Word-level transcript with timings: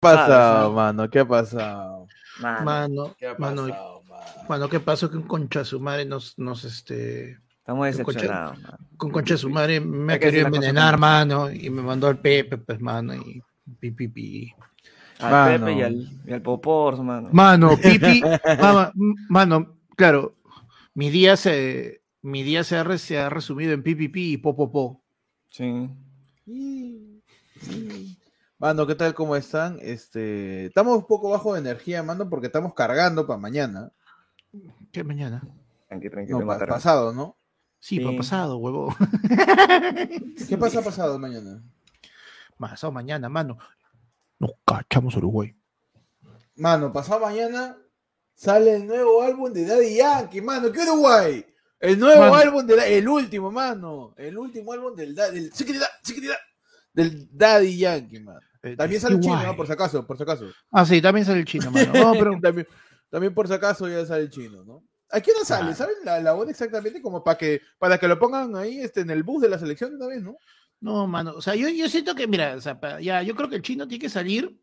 pasado, 0.00 0.72
mano? 0.72 1.10
¿Qué 1.10 1.18
ha 1.20 1.28
pasado? 1.28 2.06
Mano, 2.40 3.14
¿Qué 3.18 3.26
ha 3.26 3.34
mano, 3.38 3.66
pasado, 3.68 4.02
mano? 4.08 4.48
mano, 4.48 4.68
¿qué 4.68 4.80
pasó 4.80 5.10
que 5.10 5.16
un 5.16 5.24
concha 5.24 5.64
su 5.64 5.80
madre 5.80 6.04
nos, 6.04 6.38
nos 6.38 6.64
este, 6.64 7.38
Estamos 7.58 7.86
Con 7.96 8.06
decepcionados. 8.06 8.58
mano. 8.62 8.78
con 8.96 9.10
concha 9.10 9.34
de 9.34 9.38
su 9.38 9.50
madre 9.50 9.80
me 9.80 10.14
ha 10.14 10.18
querido 10.18 10.46
envenenar, 10.46 10.94
como- 10.94 11.00
mano, 11.06 11.50
y 11.52 11.68
me 11.68 11.82
mandó 11.82 12.06
al 12.06 12.18
Pepe, 12.20 12.56
pues, 12.58 12.80
mano, 12.80 13.14
y 13.14 13.42
pi, 13.78 13.90
pi, 13.90 14.08
pi. 14.08 14.54
Al 15.18 15.30
Mano. 15.32 15.66
Pepe 15.66 15.78
y 15.78 15.82
al, 15.82 16.08
y 16.26 16.32
al 16.32 16.42
Popor, 16.42 17.02
mano. 17.02 17.28
Mano, 17.32 17.76
pipi, 17.76 18.22
mama- 18.60 18.92
mano, 19.28 19.76
claro, 19.96 20.36
mi 20.94 21.10
día 21.10 21.36
se, 21.36 22.02
mi 22.22 22.42
día 22.44 22.62
se 22.64 22.76
ha, 22.76 22.98
se 22.98 23.18
ha 23.18 23.28
resumido 23.28 23.72
en 23.72 23.82
pipi, 23.82 24.08
pi 24.08 24.32
y 24.34 24.36
po, 24.38 24.54
po, 24.56 24.70
po. 24.70 25.02
Sí. 25.50 25.90
Mano, 28.58 28.86
¿qué 28.86 28.94
tal? 28.96 29.14
¿Cómo 29.14 29.36
están? 29.36 29.78
Este, 29.80 30.66
estamos 30.66 30.96
un 30.98 31.06
poco 31.06 31.30
bajo 31.30 31.54
de 31.54 31.60
energía, 31.60 32.02
mano, 32.02 32.28
porque 32.28 32.46
estamos 32.48 32.74
cargando 32.74 33.26
para 33.26 33.38
mañana. 33.38 33.92
¿Qué 34.90 35.04
mañana? 35.04 35.42
Tranqui, 35.88 36.10
tranquilo, 36.10 36.40
No, 36.40 36.46
pa- 36.46 36.54
matarán. 36.54 36.74
pasado, 36.74 37.12
¿no? 37.12 37.36
Sí, 37.78 37.98
Sí. 37.98 38.04
pa- 38.04 38.16
pasado, 38.16 38.56
huevo. 38.56 38.94
¿Qué 40.48 40.58
pasa 40.58 40.82
pasado 40.82 41.18
mañana? 41.20 41.62
Pasado 42.58 42.90
mañana, 42.92 43.28
mano. 43.28 43.58
Nos 44.40 44.50
cachamos 44.66 45.14
Uruguay. 45.16 45.54
Mano, 46.56 46.92
pasado 46.92 47.20
mañana 47.20 47.76
sale 48.34 48.74
el 48.76 48.86
nuevo 48.88 49.22
álbum 49.22 49.52
de 49.52 49.64
Daddy 49.66 49.96
Yankee, 49.98 50.40
mano. 50.40 50.72
¿Qué 50.72 50.80
Uruguay? 50.80 51.46
El 51.78 52.00
nuevo 52.00 52.22
Mano. 52.22 52.34
álbum 52.34 52.66
de 52.66 52.98
el 52.98 53.08
último, 53.08 53.52
mano. 53.52 54.12
El 54.16 54.36
último 54.36 54.72
álbum 54.72 54.96
del 54.96 55.14
Da- 55.14 55.30
del 55.30 55.52
del 56.92 57.28
Daddy 57.30 57.78
Yankee, 57.78 58.18
mano. 58.18 58.40
Eh, 58.72 58.76
También 58.76 59.00
sale 59.00 59.14
el 59.16 59.20
chino, 59.20 59.56
por 59.56 59.66
si 59.66 59.72
acaso, 59.72 60.06
por 60.06 60.16
si 60.16 60.22
acaso. 60.22 60.46
Ah, 60.70 60.84
sí, 60.86 61.00
también 61.02 61.24
sale 61.26 61.40
el 61.40 61.44
chino, 61.44 61.70
mano. 61.70 61.92
No, 61.92 62.12
pero 62.18 62.38
también, 62.40 62.66
también 63.10 63.34
por 63.34 63.46
si 63.48 63.54
acaso 63.54 63.88
ya 63.88 64.04
sale 64.06 64.22
el 64.24 64.30
chino, 64.30 64.64
¿no? 64.64 64.82
¿A 65.10 65.20
qué 65.20 65.30
hora 65.32 65.44
sale? 65.44 65.74
¿Saben 65.74 65.94
la, 66.04 66.20
la 66.20 66.34
hora 66.34 66.50
exactamente? 66.50 67.00
Como 67.00 67.24
para 67.24 67.38
que, 67.38 67.62
para 67.78 67.96
que 67.98 68.06
lo 68.08 68.18
pongan 68.18 68.54
ahí 68.56 68.78
este, 68.80 69.00
en 69.00 69.10
el 69.10 69.22
bus 69.22 69.40
de 69.42 69.48
la 69.48 69.58
selección 69.58 69.94
una 69.94 70.06
vez, 70.06 70.22
¿no? 70.22 70.36
No, 70.80 71.06
mano, 71.06 71.32
o 71.34 71.40
sea, 71.42 71.54
yo, 71.54 71.68
yo 71.70 71.88
siento 71.88 72.14
que, 72.14 72.26
mira, 72.28 72.54
o 72.56 72.60
sea, 72.60 72.78
pa- 72.78 73.00
ya, 73.00 73.22
yo 73.22 73.34
creo 73.34 73.48
que 73.48 73.56
el 73.56 73.62
chino 73.62 73.88
tiene 73.88 74.02
que 74.02 74.08
salir, 74.10 74.60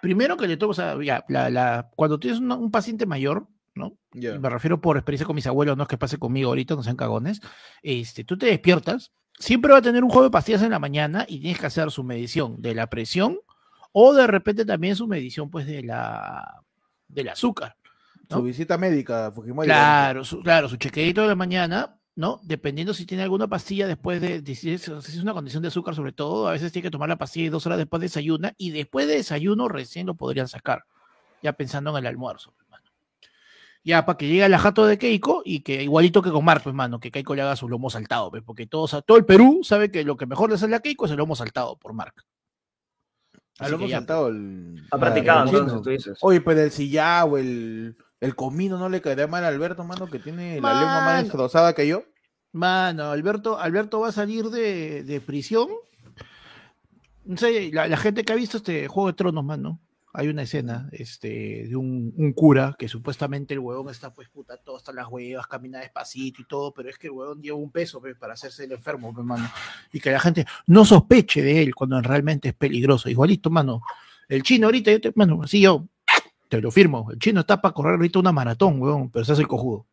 primero 0.00 0.36
que 0.36 0.46
le 0.48 0.56
toca, 0.56 0.70
o 0.70 0.74
sea, 0.74 0.96
ya, 1.02 1.24
la, 1.28 1.50
la- 1.50 1.90
cuando 1.96 2.18
tienes 2.18 2.40
una- 2.40 2.54
un 2.56 2.70
paciente 2.70 3.06
mayor, 3.06 3.46
¿no? 3.74 3.98
Me 4.38 4.48
refiero 4.48 4.80
por 4.80 4.96
experiencia 4.96 5.26
con 5.26 5.36
mis 5.36 5.46
abuelos, 5.46 5.76
no 5.76 5.82
es 5.84 5.88
que 5.88 5.98
pase 5.98 6.18
conmigo 6.18 6.48
ahorita, 6.50 6.74
no 6.74 6.82
sean 6.82 6.96
cagones, 6.96 7.40
este, 7.82 8.24
tú 8.24 8.38
te 8.38 8.46
despiertas, 8.46 9.12
siempre 9.40 9.72
va 9.72 9.78
a 9.78 9.82
tener 9.82 10.04
un 10.04 10.10
juego 10.10 10.24
de 10.24 10.30
pastillas 10.30 10.62
en 10.62 10.70
la 10.70 10.78
mañana 10.78 11.24
y 11.28 11.40
tienes 11.40 11.58
que 11.58 11.66
hacer 11.66 11.90
su 11.90 12.04
medición 12.04 12.62
de 12.62 12.76
la 12.76 12.86
presión 12.88 13.40
o 13.90 14.14
de 14.14 14.28
repente 14.28 14.64
también 14.64 14.94
su 14.94 15.08
medición, 15.08 15.50
pues, 15.50 15.66
de 15.66 15.82
la, 15.82 16.62
del 17.08 17.28
azúcar. 17.30 17.74
Su 18.28 18.42
visita 18.42 18.78
médica 18.78 19.32
Fujimori. 19.32 19.66
Claro, 19.66 20.24
su, 20.24 20.40
claro, 20.40 20.68
su 20.68 20.76
chequeadito 20.76 21.22
de 21.22 21.26
la 21.28 21.34
mañana, 21.34 21.96
¿no? 22.14 22.38
Dependiendo 22.44 22.94
si 22.94 23.04
tiene 23.04 23.24
alguna 23.24 23.48
pastilla 23.48 23.88
después 23.88 24.20
de, 24.20 24.40
de- 24.42 24.54
si, 24.54 24.72
es, 24.74 24.82
si 24.82 24.90
es 24.92 25.22
una 25.22 25.32
condición 25.32 25.62
de 25.62 25.68
azúcar 25.68 25.96
sobre 25.96 26.12
todo, 26.12 26.46
a 26.46 26.52
veces 26.52 26.70
tiene 26.70 26.84
que 26.86 26.90
tomar 26.92 27.08
la 27.08 27.18
pastilla 27.18 27.46
y 27.46 27.48
dos 27.48 27.66
horas 27.66 27.78
después 27.78 27.98
de 27.98 28.04
desayuna 28.04 28.54
y 28.56 28.70
después 28.70 29.08
de 29.08 29.14
desayuno 29.16 29.66
recién 29.66 30.06
lo 30.06 30.14
podrían 30.14 30.46
sacar, 30.46 30.84
ya 31.42 31.52
pensando 31.54 31.90
en 31.90 31.96
el 31.96 32.06
almuerzo. 32.06 32.54
Ya 33.82 34.04
para 34.04 34.18
que 34.18 34.28
llegue 34.28 34.48
la 34.48 34.58
jato 34.58 34.84
de 34.84 34.98
Keiko 34.98 35.42
y 35.44 35.60
que 35.60 35.82
igualito 35.82 36.20
que 36.20 36.30
con 36.30 36.44
Marco, 36.44 36.68
hermano, 36.68 37.00
que 37.00 37.10
Keiko 37.10 37.34
le 37.34 37.42
haga 37.42 37.56
su 37.56 37.68
lomo 37.68 37.88
saltado, 37.88 38.30
pues, 38.30 38.42
porque 38.42 38.66
todos, 38.66 38.94
todo 39.06 39.16
el 39.16 39.24
Perú 39.24 39.60
sabe 39.62 39.90
que 39.90 40.04
lo 40.04 40.16
que 40.16 40.26
mejor 40.26 40.50
le 40.50 40.58
sale 40.58 40.76
a 40.76 40.80
Keiko 40.80 41.06
es 41.06 41.10
el 41.12 41.16
lomo 41.16 41.34
saltado 41.34 41.78
por 41.78 41.94
Marc. 41.94 42.22
Así 43.58 43.70
lo 43.72 43.78
que 43.78 43.84
hemos 43.84 43.90
ya, 43.90 43.96
saltado 43.98 44.28
el. 44.28 44.86
Ha 44.90 44.98
practicado, 44.98 45.46
entonces, 45.46 45.82
tú 45.82 45.90
dices. 45.90 46.18
Oye, 46.20 46.40
pero 46.40 46.60
el 46.60 46.70
sillao, 46.70 47.38
el, 47.38 47.96
el 48.20 48.34
comino 48.36 48.78
no 48.78 48.88
le 48.88 49.00
caería 49.00 49.26
mal 49.26 49.44
a 49.44 49.48
Alberto, 49.48 49.82
mano, 49.84 50.06
que 50.06 50.18
tiene 50.18 50.60
la 50.60 50.72
lengua 50.72 50.94
más 50.94 51.04
Mano. 51.04 51.22
destrozada 51.22 51.74
que 51.74 51.86
yo. 51.88 52.04
Mano, 52.52 53.10
Alberto, 53.10 53.58
Alberto 53.58 54.00
va 54.00 54.08
a 54.08 54.12
salir 54.12 54.46
de, 54.50 55.04
de 55.04 55.20
prisión. 55.20 55.68
No 57.24 57.36
sé, 57.36 57.70
la, 57.72 57.86
la 57.86 57.96
gente 57.96 58.24
que 58.24 58.32
ha 58.32 58.36
visto 58.36 58.56
este 58.56 58.88
Juego 58.88 59.08
de 59.08 59.12
Tronos, 59.14 59.44
mano, 59.44 59.78
hay 60.12 60.28
una 60.28 60.42
escena 60.42 60.88
este, 60.92 61.66
de 61.68 61.76
un, 61.76 62.12
un 62.16 62.32
cura 62.32 62.74
que 62.78 62.88
supuestamente 62.88 63.54
el 63.54 63.60
huevón 63.60 63.90
está, 63.90 64.12
pues, 64.12 64.28
puta, 64.28 64.56
todo 64.56 64.76
hasta 64.76 64.92
las 64.92 65.06
huevas, 65.08 65.46
camina 65.46 65.78
despacito 65.80 66.42
y 66.42 66.44
todo, 66.46 66.72
pero 66.74 66.88
es 66.88 66.98
que 66.98 67.06
el 67.06 67.12
huevón 67.12 67.40
lleva 67.40 67.56
un 67.56 67.70
peso 67.70 68.00
pues, 68.00 68.16
para 68.16 68.32
hacerse 68.32 68.64
el 68.64 68.72
enfermo, 68.72 69.14
pues, 69.14 69.24
mano. 69.24 69.48
Y 69.92 70.00
que 70.00 70.10
la 70.10 70.18
gente 70.20 70.44
no 70.66 70.84
sospeche 70.84 71.42
de 71.42 71.62
él 71.62 71.74
cuando 71.74 72.00
realmente 72.02 72.48
es 72.48 72.54
peligroso. 72.54 73.08
Igualito, 73.08 73.50
mano. 73.50 73.82
El 74.28 74.42
chino 74.42 74.66
ahorita, 74.66 74.90
yo 74.90 75.00
te- 75.00 75.12
mano, 75.14 75.40
así 75.44 75.60
yo 75.60 75.86
te 76.48 76.60
lo 76.60 76.70
firmo. 76.72 77.08
El 77.12 77.18
chino 77.20 77.40
está 77.40 77.60
para 77.60 77.72
correr 77.72 77.94
ahorita 77.94 78.18
una 78.18 78.32
maratón, 78.32 78.80
huevón, 78.82 79.10
pero 79.10 79.24
se 79.24 79.32
hace 79.32 79.42
el 79.42 79.48
cojudo. 79.48 79.86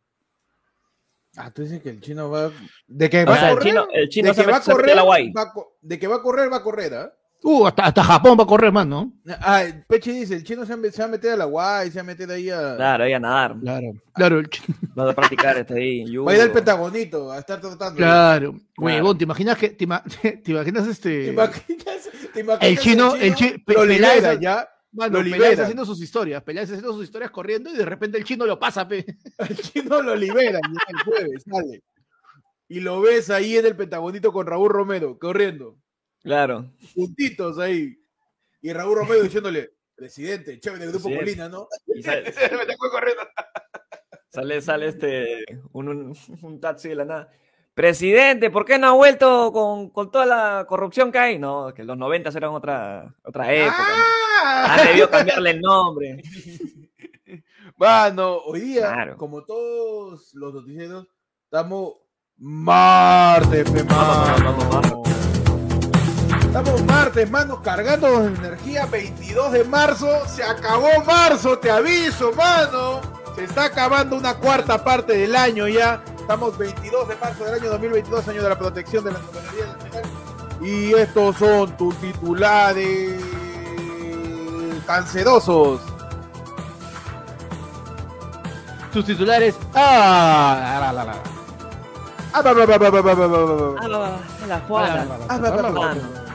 Ah, 1.36 1.52
tú 1.52 1.62
dices 1.62 1.80
que 1.80 1.90
el 1.90 2.00
chino 2.00 2.28
va. 2.30 2.50
De 2.88 3.08
que 3.08 3.22
O 3.22 3.26
va 3.26 3.34
sea, 3.36 3.46
a 3.46 3.50
el 3.50 3.58
correr. 3.58 3.68
chino, 3.72 3.86
el 3.92 4.08
chino 4.08 4.28
de 4.30 4.34
se 4.34 4.44
que 4.44 4.50
va 4.50 4.56
a 4.56 4.60
correr. 4.62 4.90
a 4.90 4.94
la 4.96 5.02
guay. 5.02 5.30
va 5.32 5.42
a 5.42 5.52
co- 5.52 5.76
de 5.80 5.98
que 5.98 6.08
va 6.08 6.16
a 6.16 6.22
correr, 6.22 6.52
va 6.52 6.56
a 6.56 6.62
correr, 6.64 6.94
¿ah? 6.94 7.12
Uh, 7.42 7.66
hasta, 7.66 7.84
hasta 7.84 8.02
Japón 8.02 8.36
va 8.38 8.42
a 8.42 8.46
correr, 8.46 8.72
mano. 8.72 9.12
Ah, 9.40 9.62
Peche 9.86 10.12
dice: 10.12 10.34
el 10.34 10.42
chino 10.44 10.66
se 10.66 10.74
va, 10.74 10.88
a- 10.88 10.90
se 10.90 10.98
va 11.02 11.04
a 11.04 11.10
meter 11.10 11.32
a 11.32 11.36
la 11.36 11.44
guay, 11.44 11.88
se 11.90 11.94
va 11.96 12.00
a 12.00 12.04
meter 12.04 12.30
ahí 12.30 12.50
a. 12.50 12.74
Claro, 12.76 13.04
ahí 13.04 13.12
a 13.12 13.20
nadar. 13.20 13.56
Claro, 13.60 13.92
claro, 14.12 14.38
el 14.40 14.50
chino. 14.50 14.76
Vas 14.94 15.10
a 15.10 15.14
practicar 15.14 15.56
este 15.56 15.74
ahí. 15.74 16.16
Va 16.16 16.32
a 16.32 16.34
ir 16.34 16.40
al 16.42 16.50
pentagonito 16.52 17.30
a 17.30 17.38
estar 17.38 17.60
tratando. 17.60 17.96
Claro, 17.96 18.56
huevón, 18.76 19.16
¿te 19.16 19.24
imaginas 19.24 19.56
que 19.56 19.70
te, 19.70 19.86
ima- 19.86 20.02
te 20.42 20.50
imaginas 20.50 20.84
¿Te 20.84 20.90
este 20.90 21.26
imaginas? 21.28 22.08
¿Te 22.34 22.40
imaginas 22.40 22.70
el 22.70 22.78
chino, 22.78 23.14
el 23.14 23.34
chino, 23.36 23.52
lo 23.66 23.84
Peláez- 23.84 23.88
libera 24.16 24.34
ya? 24.34 24.68
mano, 24.90 25.22
lo 25.22 25.30
Peláez 25.30 25.60
haciendo 25.60 25.84
sus 25.84 26.02
historias, 26.02 26.42
Peláez 26.42 26.68
haciendo 26.70 26.92
sus 26.92 27.04
historias 27.04 27.30
corriendo 27.30 27.70
y 27.70 27.76
de 27.76 27.84
repente 27.84 28.18
el 28.18 28.24
chino 28.24 28.46
lo 28.46 28.58
pasa, 28.58 28.86
pe. 28.88 29.06
El 29.38 29.56
chino 29.56 30.02
lo 30.02 30.16
libera 30.16 30.58
ya 30.60 30.82
el 30.88 30.98
jueves, 31.04 31.44
sale. 31.48 31.82
Y 32.68 32.80
lo 32.80 33.00
ves 33.00 33.30
ahí 33.30 33.56
en 33.56 33.64
el 33.64 33.76
pentagonito 33.76 34.32
con 34.32 34.46
Raúl 34.46 34.70
Romero, 34.70 35.18
corriendo. 35.18 35.76
Claro. 36.22 36.70
Juntitos 36.94 37.58
ahí. 37.58 37.96
Y 38.60 38.72
Raúl 38.72 38.98
Romero 38.98 39.22
diciéndole, 39.22 39.70
presidente, 39.94 40.58
chévere 40.60 40.84
del 40.86 40.92
grupo. 40.92 41.14
Colina, 41.14 41.48
¿no? 41.48 41.68
Sale, 42.02 42.32
sale, 44.30 44.60
sale 44.62 44.88
este, 44.88 45.44
un, 45.72 45.88
un, 45.88 46.16
un 46.42 46.60
taxi 46.60 46.88
de 46.88 46.94
la 46.96 47.04
nada. 47.04 47.30
Presidente, 47.74 48.50
¿por 48.50 48.64
qué 48.64 48.76
no 48.78 48.88
ha 48.88 48.92
vuelto 48.92 49.52
con, 49.52 49.90
con 49.90 50.10
toda 50.10 50.26
la 50.26 50.66
corrupción 50.68 51.12
que 51.12 51.18
hay? 51.18 51.38
No, 51.38 51.72
que 51.72 51.84
los 51.84 51.96
90 51.96 52.30
eran 52.30 52.50
otra, 52.50 53.14
otra 53.22 53.52
época. 53.54 53.78
¿no? 53.78 54.04
¡Ah! 54.42 54.74
Han 54.74 54.86
debido 54.88 55.08
cambiarle 55.10 55.50
el 55.50 55.60
nombre. 55.60 56.22
Mano, 57.76 58.38
hoy 58.38 58.60
día, 58.60 58.92
Claro. 58.92 59.16
como 59.16 59.44
todos 59.44 60.34
los 60.34 60.52
noticieros, 60.52 61.06
estamos 61.44 61.94
martes, 62.36 63.70
pe, 63.70 63.82
Vamos, 63.84 63.94
mano. 64.40 64.56
vamos, 64.58 64.68
vamos, 64.90 65.08
Estamos 66.48 66.82
martes, 66.86 67.30
mano, 67.30 67.62
cargando 67.62 68.24
energía 68.24 68.86
22 68.86 69.52
de 69.52 69.64
marzo. 69.64 70.08
Se 70.26 70.42
acabó 70.42 70.88
marzo, 71.06 71.58
te 71.58 71.70
aviso, 71.70 72.32
mano. 72.32 73.02
Se 73.36 73.44
está 73.44 73.64
acabando 73.64 74.16
una 74.16 74.34
cuarta 74.34 74.82
parte 74.82 75.12
del 75.12 75.36
año 75.36 75.68
ya. 75.68 76.02
Estamos 76.18 76.56
22 76.56 77.06
de 77.08 77.16
marzo 77.16 77.44
del 77.44 77.54
año 77.60 77.70
2022, 77.70 78.28
año 78.28 78.42
de 78.42 78.48
la 78.48 78.58
protección 78.58 79.04
de 79.04 79.12
la 79.12 79.18
soberanía 79.20 79.66
nacional. 79.76 80.02
Y 80.62 80.94
estos 80.94 81.36
son 81.36 81.76
tus 81.76 81.94
titulares 81.96 83.20
cancerosos. 84.86 85.82
Sus 88.90 89.04
titulares. 89.04 89.54
Ah, 89.74 90.78
la, 90.80 90.92
la, 90.94 91.04
la. 91.04 91.12
Ah. 91.12 91.16
Ah, 92.32 92.42
la, 92.42 92.54
la 92.54 92.64
Ah, 92.64 92.78
la, 94.88 95.04
la, 95.04 95.70
la, 95.70 95.90
Ah, 95.90 96.27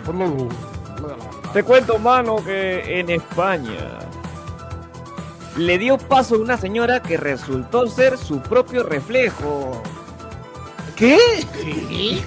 Te 1.53 1.63
cuento, 1.63 1.99
mano, 1.99 2.37
que 2.43 2.99
en 2.99 3.09
España 3.09 3.99
le 5.57 5.77
dio 5.77 5.97
paso 5.97 6.35
a 6.35 6.39
una 6.39 6.57
señora 6.57 7.01
que 7.01 7.17
resultó 7.17 7.87
ser 7.87 8.17
su 8.17 8.41
propio 8.41 8.83
reflejo. 8.83 9.81
¿Qué? 10.95 11.17
¿Qué? 11.53 12.21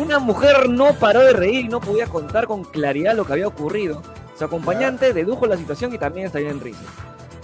Una 0.00 0.18
mujer 0.18 0.68
no 0.68 0.94
paró 0.94 1.20
de 1.20 1.32
reír 1.32 1.66
y 1.66 1.68
no 1.68 1.80
podía 1.80 2.06
contar 2.06 2.46
con 2.46 2.64
claridad 2.64 3.14
lo 3.14 3.24
que 3.24 3.32
había 3.32 3.48
ocurrido. 3.48 4.02
Su 4.38 4.44
acompañante 4.44 5.12
dedujo 5.12 5.46
la 5.46 5.56
situación 5.56 5.92
y 5.92 5.98
también 5.98 6.26
estalló 6.26 6.48
en 6.48 6.60
risas. 6.60 6.86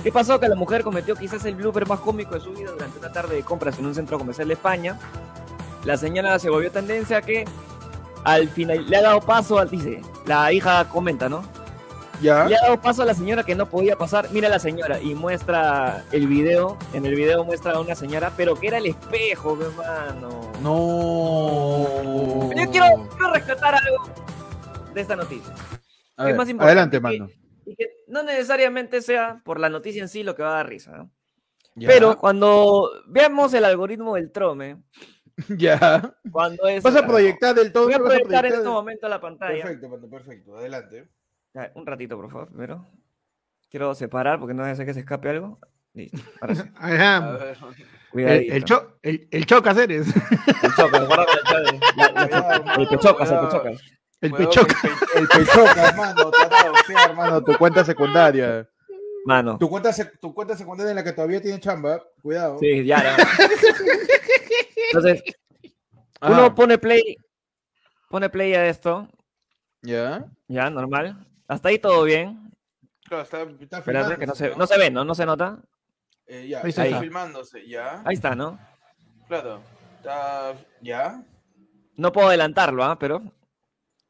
¿Qué 0.03 0.13
pasó? 0.13 0.39
Que 0.39 0.49
la 0.49 0.55
mujer 0.55 0.85
cometió 0.85 1.17
quizás 1.17 1.45
el 1.45 1.57
blooper 1.57 1.87
más 1.87 2.01
cómico 2.01 2.35
de 2.35 2.41
su 2.41 2.53
vida 2.53 2.71
durante 2.71 2.99
una 2.99 3.13
tarde 3.13 3.35
de 3.35 3.43
compras 3.43 3.79
en 3.79 3.87
un 3.87 3.95
centro 3.95 4.19
comercial 4.19 4.49
de 4.49 4.55
España. 4.55 4.99
La 5.85 5.97
señora 5.97 6.39
se 6.39 6.49
volvió 6.49 6.71
tendencia 6.71 7.21
que 7.21 7.45
al 8.25 8.49
final 8.49 8.89
le 8.89 8.97
ha 8.97 9.03
dado 9.03 9.21
paso 9.21 9.59
al, 9.59 9.71
dice, 9.71 10.01
la 10.27 10.53
hija 10.53 10.89
comenta, 10.89 11.29
¿no? 11.29 11.43
Ya. 12.21 12.47
Le 12.47 12.57
ha 12.57 12.63
dado 12.63 12.81
paso 12.81 13.03
a 13.03 13.05
la 13.05 13.15
señora 13.15 13.45
que 13.45 13.55
no 13.55 13.69
podía 13.69 13.97
pasar. 13.97 14.29
Mira 14.31 14.49
a 14.49 14.51
la 14.51 14.59
señora 14.59 15.01
y 15.01 15.15
muestra 15.15 16.05
el 16.13 16.27
video. 16.27 16.79
En 16.95 17.05
el 17.05 17.15
video 17.15 17.45
muestra 17.45 17.73
a 17.73 17.81
una 17.81 17.95
señora, 17.95 18.33
pero 18.37 18.55
que 18.55 18.69
era 18.69 18.79
el 18.79 18.87
espejo, 18.87 19.59
hermano. 19.61 20.53
No. 20.63 22.51
Yo 22.55 22.71
quiero, 22.71 23.09
quiero 23.11 23.33
rescatar 23.35 23.75
algo 23.75 24.09
de 24.95 25.01
esta 25.01 25.15
noticia. 25.15 25.53
A 26.17 26.25
¿Qué 26.25 26.31
ver, 26.31 26.37
más 26.37 26.49
importante? 26.49 26.65
adelante, 26.65 27.01
mano. 27.01 27.29
Y 27.67 27.77
que 27.77 27.89
no 28.09 28.23
necesariamente 28.23 29.03
sea 29.03 29.43
por 29.45 29.61
la 29.61 29.69
noticia 29.69 30.01
en 30.01 30.09
sí 30.09 30.23
lo 30.23 30.35
que 30.35 30.43
va 30.43 30.51
a 30.51 30.57
dar 30.57 30.69
risa, 30.69 30.97
¿no? 30.97 31.11
Ya. 31.75 31.89
Pero 31.89 32.17
cuando 32.17 32.89
veamos 33.07 33.53
el 33.53 33.67
algoritmo 33.67 34.15
del 34.15 34.33
Trome, 34.33 34.79
Ya. 35.59 36.15
cuando 36.31 36.67
es... 36.67 36.83
Vas 36.83 36.97
a 36.97 37.07
proyectar 37.07 37.55
del 37.55 37.73
todo. 37.73 37.85
Voy 37.85 37.95
a 37.95 37.99
proyectar 37.99 38.45
en 38.47 38.53
este 38.53 38.63
del- 38.65 38.73
momento 38.73 39.09
la 39.09 39.21
pantalla. 39.21 39.65
Perfecto, 39.65 40.11
perfecto. 40.11 40.57
Adelante. 40.57 41.09
Ya, 41.55 41.71
Un 41.75 41.87
ratito, 41.87 42.17
por 42.17 42.31
favor, 42.31 42.49
primero. 42.49 42.87
Quiero 43.71 43.95
separar 43.95 44.39
porque 44.39 44.55
no 44.55 44.63
vaya 44.63 44.73
a 44.73 44.77
ser 44.77 44.87
que 44.87 44.95
se 44.95 45.01
escape 45.01 45.29
algo. 45.31 45.59
Listo, 45.95 46.19
ahora 46.41 46.55
sí. 46.55 46.63
Ajá. 46.77 47.39
El, 48.15 48.65
cho, 48.65 48.99
el, 49.03 49.29
el 49.31 49.47
chocas 49.47 49.77
eres. 49.79 50.07
El 50.63 50.75
choca, 50.75 51.05
guárdame 51.05 51.33
el 51.33 51.81
choca. 51.81 51.95
La- 51.97 52.13
la- 52.13 52.29
Cuidado, 52.29 52.65
mano, 52.65 52.83
El 52.83 52.89
pechocas, 52.89 53.31
el 53.31 53.39
pechocas. 53.41 53.81
El 54.21 54.31
Cuidado 54.31 54.51
pechoca. 54.51 54.75
que 54.81 54.89
El, 54.89 54.95
pe- 55.29 55.39
el 55.39 55.45
pechoca, 55.45 55.89
hermano. 55.89 56.31
Te 56.31 56.93
hermano. 57.11 57.45
Tu 57.45 57.57
cuenta 57.59 57.85
secundaria. 57.85 58.69
Mano. 59.27 59.59
Tu 59.59 59.69
cuenta, 59.69 59.91
sec- 59.91 60.21
tu 60.21 60.33
cuenta 60.33 60.57
secundaria 60.57 60.91
en 60.91 60.97
la 60.97 61.03
que 61.03 61.13
todavía 61.13 61.41
tiene 61.43 61.59
chamba. 61.59 62.01
Cuidado. 62.23 62.59
Sí, 62.61 62.85
ya, 62.85 63.03
ya. 63.03 63.17
Entonces, 64.93 65.23
Ah, 66.21 66.31
uno 66.31 66.55
pone 66.55 66.79
play, 66.79 67.17
pone 68.09 68.31
play 68.31 68.55
a 68.55 68.67
esto, 68.69 69.07
Ya. 69.83 70.25
ya, 70.49 70.71
normal. 70.71 71.27
Hasta 71.47 71.69
ahí 71.69 71.79
todo 71.79 72.05
bien. 72.05 72.53
Claro, 73.05 73.23
está, 73.25 73.43
está 73.43 73.83
que 74.17 74.27
no 74.27 74.35
se, 74.35 74.57
no 74.57 74.67
se 74.67 74.79
ve, 74.79 74.91
¿no? 74.91 75.05
No 75.05 75.15
se 75.15 75.27
nota. 75.27 75.59
Eh, 76.27 76.47
ya, 76.49 76.61
Ahí 76.63 76.71
está 76.71 76.87
está. 76.87 77.01
filmándose, 77.01 77.69
ya. 77.69 78.01
Ahí 78.05 78.15
está, 78.15 78.35
¿no? 78.35 78.59
Claro. 79.29 79.61
Está, 79.97 80.55
ya. 80.81 81.23
No 81.97 82.13
puedo 82.13 82.29
adelantarlo, 82.29 82.83
¿ah? 82.85 82.99
Pero 82.99 83.23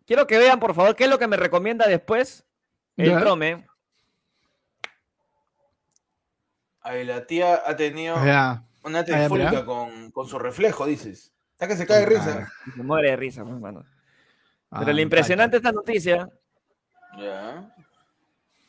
quiero 0.06 0.26
que 0.26 0.38
vean, 0.38 0.60
por 0.60 0.74
favor, 0.74 0.94
qué 0.94 1.04
es 1.04 1.10
lo 1.10 1.18
que 1.18 1.26
me 1.26 1.36
recomienda 1.36 1.88
después 1.88 2.46
el 2.96 3.10
Ya. 3.10 3.20
Trome. 3.20 3.66
Ahí 6.86 7.04
la 7.04 7.26
tía 7.26 7.62
ha 7.66 7.74
tenido 7.76 8.14
Ya. 8.24 8.62
una 8.84 9.04
ya, 9.04 9.28
mira. 9.28 9.64
con, 9.64 10.10
con 10.12 10.28
su 10.28 10.38
reflejo, 10.38 10.86
dices. 10.86 11.32
Está 11.52 11.66
que 11.66 11.76
se 11.76 11.86
cae 11.86 12.00
de 12.00 12.06
risa. 12.06 12.48
Se 12.76 12.82
muere 12.82 13.10
de 13.10 13.16
risa, 13.16 13.44
pues, 13.44 13.58
mano. 13.58 13.84
Ah, 14.70 14.80
Pero 14.80 14.92
lo 14.92 15.00
impresionante 15.00 15.52
de 15.52 15.58
esta 15.58 15.72
noticia, 15.72 16.28
Ya. 17.18 17.74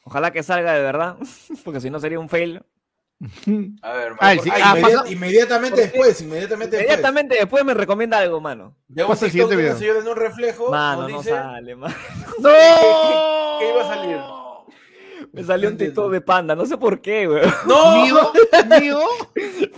ojalá 0.03 0.31
que 0.31 0.41
salga 0.43 0.73
de 0.73 0.81
verdad, 0.81 1.15
porque 1.63 1.79
si 1.81 1.89
no 1.89 1.99
sería 1.99 2.19
un 2.19 2.29
fail. 2.29 2.63
A 3.81 3.93
ver, 3.93 4.13
Ah, 4.19 4.27
mano, 4.29 4.41
sí, 4.43 4.49
ah, 4.51 4.55
ah, 4.63 4.75
inmediat- 4.77 4.81
pasa- 4.81 5.11
inmediatamente 5.11 5.81
después, 5.81 6.21
inmediatamente 6.21 6.77
después. 6.77 6.91
Inmediatamente 6.93 7.35
después 7.35 7.65
me 7.65 7.73
recomienda 7.73 8.19
algo, 8.19 8.39
mano. 8.39 8.75
Pasa 9.07 9.25
el 9.25 9.31
siguiente 9.31 9.55
video. 9.55 9.75
señora 9.77 9.99
en 9.99 10.07
un 10.07 10.15
reflejo. 10.15 10.69
Mano, 10.71 11.01
nos 11.03 11.11
no 11.11 11.17
dice, 11.19 11.29
sale, 11.31 11.75
mano. 11.75 11.95
¡No! 12.39 12.49
¿Qué 13.59 13.69
iba 13.69 13.81
a 13.83 13.87
salir? 13.95 14.17
Me 15.31 15.43
salió 15.43 15.69
un. 15.69 15.77
TikTok 15.77 16.11
de 16.11 16.21
panda, 16.21 16.55
no 16.55 16.65
sé 16.65 16.77
por 16.77 17.01
qué, 17.01 17.27
weón. 17.27 17.51
¡No! 17.67 17.95
¿Mío? 18.05 18.31
¿Mío? 18.79 18.99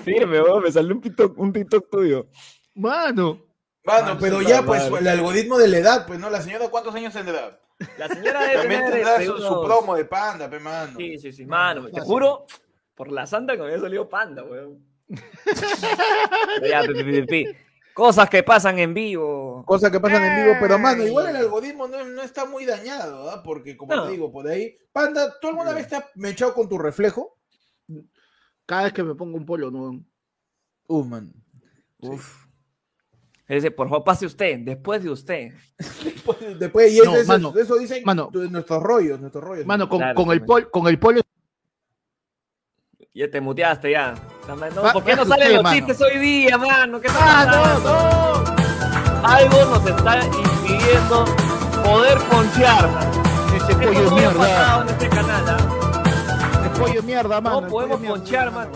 Firme, 0.04 0.42
weón, 0.42 0.64
me 0.64 0.72
salió 0.72 0.94
un 0.96 1.02
TikTok, 1.02 1.38
un 1.38 1.54
TikTok 1.54 1.90
tuyo. 1.90 2.28
Mano. 2.76 3.42
Mano, 3.84 4.08
Mano, 4.08 4.18
pero 4.20 4.42
ya, 4.42 4.62
pues, 4.64 4.84
el 5.00 5.08
algoritmo 5.08 5.58
de 5.58 5.68
la 5.68 5.78
edad, 5.78 6.06
pues, 6.08 6.20
¿no? 6.20 6.30
La 6.30 6.42
señora, 6.42 6.68
¿cuántos 6.70 6.94
años 6.94 7.14
tendrá? 7.14 7.60
La 7.98 8.08
señora 8.10 8.42
debe 8.42 8.56
También 8.58 8.82
tener 8.82 8.94
tendrá 8.94 9.14
este, 9.16 9.26
su, 9.28 9.38
su 9.38 9.48
unos- 9.48 9.66
promo 9.66 9.96
de 9.96 10.06
panda, 10.06 10.50
pe, 10.50 10.60
mano. 10.60 10.94
Sí, 10.98 11.18
sí, 11.18 11.32
sí, 11.32 11.46
mano, 11.46 11.86
te 11.86 11.92
fácil. 11.92 12.04
juro, 12.04 12.46
por 12.94 13.10
la 13.12 13.26
santa 13.26 13.54
que 13.54 13.60
me 13.60 13.66
había 13.70 13.80
salido 13.80 14.10
panda, 14.10 14.44
weón. 14.44 14.86
Ya, 16.70 16.82
pi, 16.84 16.94
pi, 16.94 17.04
pi, 17.04 17.22
pi. 17.24 17.46
Cosas 18.00 18.30
que 18.30 18.44
pasan 18.44 18.80
en 18.80 18.94
vivo. 18.94 19.62
Cosas 19.66 19.92
que 19.92 20.00
pasan 20.00 20.24
en 20.24 20.44
vivo, 20.46 20.56
pero 20.62 20.80
mano, 20.80 21.06
igual 21.06 21.28
el 21.28 21.36
algoritmo 21.36 21.86
no, 21.86 22.06
no 22.06 22.22
está 22.22 22.46
muy 22.46 22.64
dañado, 22.66 23.30
¿ah? 23.30 23.44
Porque, 23.44 23.76
como 23.76 23.94
No. 23.94 24.06
te 24.06 24.12
digo, 24.14 24.32
por 24.32 24.48
ahí. 24.48 24.78
Panda, 24.94 25.38
¿tú 25.42 25.50
alguna 25.50 25.74
vez 25.74 25.90
te 25.90 25.98
has 25.98 26.06
mechado 26.16 26.54
con 26.54 26.70
tu 26.70 26.78
reflejo? 26.78 27.38
Cada 28.66 28.84
vez 28.84 28.94
que 28.94 29.04
me 29.04 29.16
pongo 29.16 29.36
un 29.36 29.46
polo, 29.46 29.70
no. 29.70 30.02
Uh, 30.88 31.04
man. 31.04 31.34
Uf. 31.98 32.46
Él 33.48 33.56
dice, 33.58 33.70
por 33.72 33.90
favor, 33.90 34.06
pase 34.06 34.26
usted, 34.26 34.60
después 34.60 35.04
de 35.04 35.10
usted. 35.10 35.52
Después, 36.06 36.58
después 36.58 36.94
y 36.94 37.00
eso, 37.00 37.12
mano, 37.28 37.52
de 37.52 37.64
eso 37.64 37.78
dicen 37.78 38.04
mano. 38.06 38.30
nuestros 38.32 38.82
rollos, 38.82 39.20
nuestros 39.20 39.44
rollos. 39.44 39.66
Mano, 39.66 39.90
con, 39.90 39.98
Claro, 40.00 40.16
con 40.16 40.32
el 40.32 40.46
pol, 40.46 40.72
con 40.72 40.88
el 40.88 40.98
polo. 40.98 41.20
Ya 43.14 43.30
te 43.30 43.42
muteaste 43.42 43.92
ya. 43.92 44.14
No, 44.56 44.82
Va- 44.82 44.94
¿Por 44.94 45.04
qué 45.04 45.16
no 45.16 45.26
salen 45.26 45.54
los 45.54 45.64
mano. 45.64 45.76
chistes 45.76 46.02
hoy 46.02 46.18
día, 46.18 46.58
mano? 46.58 47.00
¿Qué 47.00 47.08
¡Ah, 47.20 47.46
no, 47.46 47.80
no! 49.24 49.28
Algo 49.28 49.66
nos 49.66 49.86
está 49.86 50.26
impidiendo 50.26 51.26
poder 51.84 52.18
ponchear, 52.20 52.90
mano. 52.90 53.12
Ese 53.56 53.72
Esto 53.74 53.78
pollo 53.84 54.12
mierda. 54.12 54.40
pasado 54.40 54.82
en 54.82 54.90
este 54.90 55.10
canal, 55.10 55.44
¿ah? 55.50 56.60
Ese 56.62 56.80
pollo 56.80 57.04
mierda, 57.04 57.42
mano. 57.42 57.62
No 57.62 57.68
podemos 57.68 58.00
ponchear, 58.02 58.52
Mano, 58.52 58.72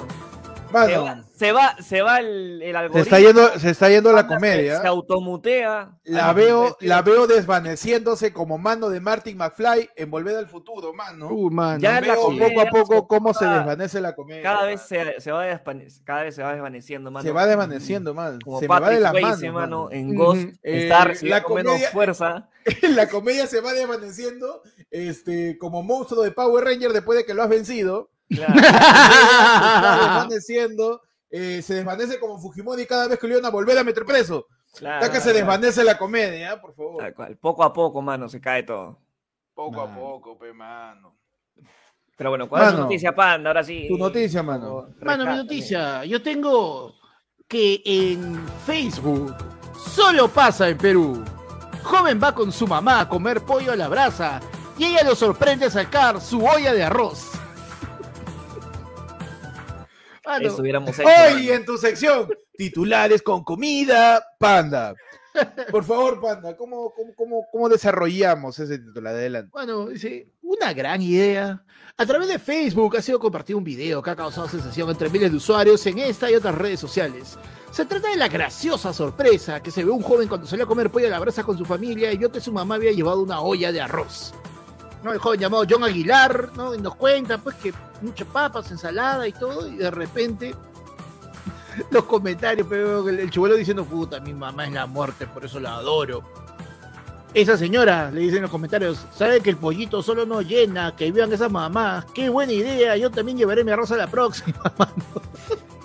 va, 0.74 1.24
se 1.36 1.52
va, 1.52 1.76
se 1.82 2.02
va 2.02 2.20
el, 2.20 2.62
el 2.62 2.72
se 2.72 2.78
algoritmo. 2.78 3.02
está 3.04 3.20
yendo, 3.20 3.60
se 3.60 3.70
está 3.70 3.90
yendo 3.90 4.12
la 4.12 4.28
comedia. 4.28 4.82
Se 4.82 4.88
automutea. 4.88 5.98
La 6.04 6.30
Ay, 6.30 6.36
veo, 6.36 6.76
tío. 6.80 6.90
la 6.90 7.02
veo 7.02 7.28
desvaneciéndose 7.28 8.34
como 8.34 8.58
mano 8.58 8.90
de 8.90 9.00
Martin 9.00 9.38
McFly 9.38 9.90
en 9.96 10.12
Volver 10.12 10.36
al 10.38 10.48
Futuro, 10.48 10.94
mano. 10.94 11.28
Uh, 11.30 11.50
mano. 11.50 11.80
Ya 11.80 11.94
la 12.02 12.02
veo 12.02 12.22
comedia 12.24 12.48
poco 12.48 12.62
a 12.62 12.70
poco 12.70 12.96
se 13.02 13.08
cómo 13.08 13.34
se 13.34 13.46
va- 13.46 13.58
desvanece 13.58 14.02
la 14.02 14.16
comedia. 14.16 14.44
Cada 14.44 14.66
vez 14.66 14.82
mano. 14.92 15.12
se, 15.16 15.22
se 15.22 15.32
va 15.32 15.62
cada 16.04 16.24
vez 16.24 16.36
se 16.36 16.44
va 16.44 16.54
desvaneciendo, 16.54 17.12
mano. 17.12 17.24
se 17.24 17.32
va 17.32 17.46
desvaneciendo, 17.46 18.14
man. 18.14 18.40
Como 18.44 18.60
Se 18.60 18.68
me 18.68 18.80
va 18.80 18.90
de 18.90 19.00
las 19.00 19.12
Swayze, 19.12 19.52
manos, 19.52 19.54
mano, 19.54 19.84
mano. 19.84 19.92
en. 19.92 20.16
Ghost 20.16 20.42
Eh, 20.64 20.84
está 20.84 21.00
la 21.00 21.06
recibiendo 21.06 21.50
menos 21.50 21.72
comedia- 21.74 21.90
fuerza. 21.92 22.50
La 22.96 23.10
comedia 23.10 23.46
se 23.48 23.60
va 23.60 23.74
desvaneciendo, 23.74 24.62
este, 24.90 25.58
como 25.58 25.84
monstruo 25.84 26.24
de 26.24 26.32
Power 26.32 26.64
Ranger 26.64 26.94
después 26.94 27.18
de 27.18 27.26
que 27.26 27.34
lo 27.34 27.44
has 27.44 27.50
vencido. 27.50 28.10
Claro. 28.36 28.54
desvaneciendo, 30.02 31.02
eh, 31.30 31.62
se 31.62 31.76
desvanece 31.76 32.20
como 32.20 32.38
Fujimori 32.40 32.86
cada 32.86 33.08
vez 33.08 33.20
que 33.20 33.28
lo 33.28 33.34
iban 33.34 33.46
a 33.46 33.50
volver 33.50 33.78
a 33.78 33.84
meter 33.84 34.06
preso. 34.06 34.48
claro, 34.78 35.06
que 35.10 35.18
se 35.18 35.24
claro. 35.32 35.38
desvanece 35.38 35.84
la 35.84 35.98
comedia, 35.98 36.60
por 36.62 36.74
favor. 36.76 36.98
Tal 37.04 37.14
cual. 37.14 37.38
Poco 37.38 37.64
a 37.64 37.74
poco, 37.74 38.02
mano, 38.02 38.28
se 38.30 38.40
cae 38.42 38.64
todo. 38.64 39.00
Poco 39.54 39.82
a 39.82 39.88
Mano. 39.88 40.00
poco, 40.00 40.38
pe, 40.38 40.52
mano. 40.54 41.16
Pero 42.16 42.30
bueno, 42.30 42.48
¿cuál 42.48 42.62
es 42.64 42.68
tu 42.70 42.74
Mano, 42.74 42.84
noticia, 42.86 43.14
Panda? 43.16 43.50
Ahora 43.50 43.64
sí. 43.64 43.86
tu 43.88 43.98
noticia, 43.98 44.44
mano. 44.44 44.88
Mano, 45.02 45.26
mi 45.26 45.36
noticia. 45.38 46.06
Yo 46.06 46.22
tengo 46.22 46.94
que 47.48 47.82
en 47.86 48.44
Facebook 48.66 49.36
solo 49.78 50.28
pasa 50.28 50.70
en 50.70 50.78
Perú. 50.78 51.24
Joven 51.84 52.20
va 52.24 52.34
con 52.34 52.52
su 52.52 52.68
mamá 52.68 53.02
a 53.02 53.10
comer 53.10 53.42
pollo 53.42 53.72
a 53.74 53.76
la 53.76 53.88
brasa 53.90 54.40
y 54.78 54.86
ella 54.86 55.04
lo 55.04 55.16
sorprende 55.16 55.66
a 55.66 55.70
sacar 55.70 56.22
su 56.22 56.44
olla 56.46 56.74
de 56.74 56.84
arroz. 56.84 57.32
Mano, 60.26 60.48
Eso 60.48 60.62
hubiéramos 60.62 60.98
hecho. 60.98 61.08
Hoy 61.08 61.44
mano. 61.44 61.54
en 61.54 61.66
tu 61.66 61.78
sección, 61.78 62.30
titulares 62.58 63.22
con 63.22 63.44
comida, 63.44 64.24
panda. 64.40 64.94
Por 65.72 65.84
favor, 65.84 66.22
panda, 66.22 66.56
¿cómo, 66.56 66.94
cómo, 66.96 67.14
cómo, 67.16 67.48
cómo 67.52 67.70
desarrollamos 67.70 68.58
ese 68.60 68.78
titular? 68.78 69.16
Adelante. 69.16 69.50
Bueno, 69.52 69.88
dice, 69.88 70.32
una 70.42 70.74
gran 70.74 71.02
idea. 71.02 71.64
A 71.98 72.06
través 72.06 72.28
de 72.28 72.40
Facebook 72.40 72.98
ha 72.98 73.02
sido 73.02 73.20
compartido 73.20 73.58
un 73.58 73.64
video 73.64 74.02
que 74.02 74.12
ha 74.12 74.16
causado 74.16 74.48
sensación 74.48 74.90
entre 74.90 75.10
miles 75.10 75.32
de 75.32 75.38
usuarios 75.38 75.86
en 75.88 76.00
esta 76.00 76.30
y 76.30 76.36
otras 76.36 76.56
redes 76.56 76.80
sociales. 76.80 77.38
Se 77.72 77.86
trata 77.86 78.10
de 78.10 78.18
la 78.18 78.28
graciosa 78.28 78.94
sorpresa 78.94 79.62
que 79.62 79.72
se 79.72 79.84
ve 79.84 79.92
un 79.92 80.02
joven 80.04 80.28
cuando 80.28 80.46
salió 80.48 80.66
a 80.66 80.68
comer 80.68 80.92
pollo 80.92 81.08
a 81.08 81.12
la 81.12 81.20
brasa 81.20 81.44
con 81.44 81.58
su 81.58 81.66
familia 81.66 82.12
y 82.12 82.18
vio 82.18 82.32
que 82.32 82.40
su 82.40 82.52
mamá 82.52 82.76
había 82.76 82.92
llevado 82.92 83.22
una 83.22 83.42
olla 83.42 83.72
de 83.72 83.82
arroz. 83.82 84.34
¿No? 85.04 85.12
El 85.12 85.20
joven 85.20 85.40
llamado 85.40 85.66
John 85.70 85.84
Aguilar, 85.84 86.52
¿no? 86.56 86.74
Y 86.74 86.80
nos 86.80 86.96
cuenta 86.96 87.38
pues 87.38 87.56
que 87.58 87.74
muchas 88.02 88.28
papas, 88.28 88.72
ensalada 88.72 89.28
y 89.28 89.34
todo, 89.34 89.68
y 89.68 89.76
de 89.76 89.92
repente 89.92 90.56
los 91.92 92.06
comentarios, 92.06 92.66
pero 92.70 93.08
el, 93.10 93.20
el 93.20 93.30
chivolo 93.30 93.56
diciendo, 93.56 93.86
puta, 93.86 94.20
mi 94.20 94.34
mamá 94.34 94.66
es 94.66 94.74
la 94.74 94.86
muerte, 94.86 95.28
por 95.28 95.46
eso 95.46 95.60
la 95.60 95.76
adoro. 95.76 96.24
Esa 97.34 97.58
señora, 97.58 98.12
le 98.12 98.22
dicen 98.22 98.38
en 98.38 98.42
los 98.44 98.52
comentarios, 98.52 99.08
sabe 99.16 99.42
que 99.42 99.50
el 99.50 99.58
pollito 99.58 100.04
solo 100.04 100.24
no 100.26 100.42
llena, 100.42 100.96
que 100.96 101.12
vivan 101.12 101.34
esas 101.34 101.52
mamás. 101.52 102.06
Qué 102.14 102.30
buena 102.30 102.54
idea, 102.54 102.96
yo 102.96 103.10
también 103.10 103.38
llevaré 103.38 103.64
mi 103.64 103.72
arroz 103.72 103.92
a 103.92 103.98
la 103.98 104.08
próxima. 104.08 104.62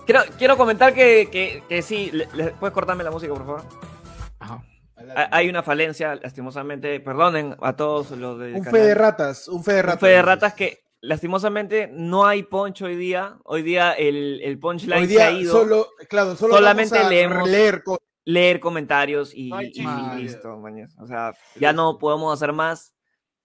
Quiero, 0.09 0.23
quiero 0.39 0.57
comentar 0.57 0.95
que, 0.95 1.29
que, 1.31 1.63
que 1.69 1.83
sí. 1.83 2.11
¿Puedes 2.59 2.73
cortarme 2.73 3.05
la 3.05 3.11
música, 3.11 3.31
por 3.35 3.45
favor? 3.45 3.63
Hay 5.31 5.49
una 5.49 5.63
falencia, 5.63 6.15
lastimosamente. 6.17 7.01
Perdonen 7.01 7.57
a 7.61 7.77
todos 7.77 8.11
los 8.13 8.39
de. 8.39 8.55
Un 8.55 8.65
fe 8.65 8.79
de 8.79 8.95
ratas, 8.95 9.49
un 9.49 9.63
fe 9.65 9.73
de 9.75 9.81
Un 9.81 9.87
ratas. 9.87 10.01
fe 10.01 10.07
de 10.09 10.23
ratas 10.23 10.55
que 10.55 10.79
lastimosamente 11.01 11.89
no 11.93 12.27
hay 12.27 12.43
punch 12.43 12.83
hoy 12.83 12.97
día. 12.97 13.37
Hoy 13.45 13.63
día 13.63 13.93
el, 13.93 14.41
el 14.43 14.59
punchline 14.59 14.99
Hoy 15.03 15.09
se 15.09 15.23
ha 15.23 15.31
día 15.31 15.41
ido. 15.41 15.53
solo, 15.53 15.89
claro, 16.09 16.37
solo 16.37 16.55
Solamente 16.55 16.95
vamos 16.95 17.07
a 17.07 17.11
leemos. 17.11 17.49
leer 17.49 17.83
leer 18.25 18.61
comentarios 18.61 19.33
y, 19.35 19.51
listo, 20.17 20.57
mañas. 20.59 20.95
O 20.99 21.07
sea, 21.07 21.33
ya 21.59 21.73
no 21.73 21.99
podemos 21.99 22.35
hacer 22.35 22.53
más. 22.53 22.93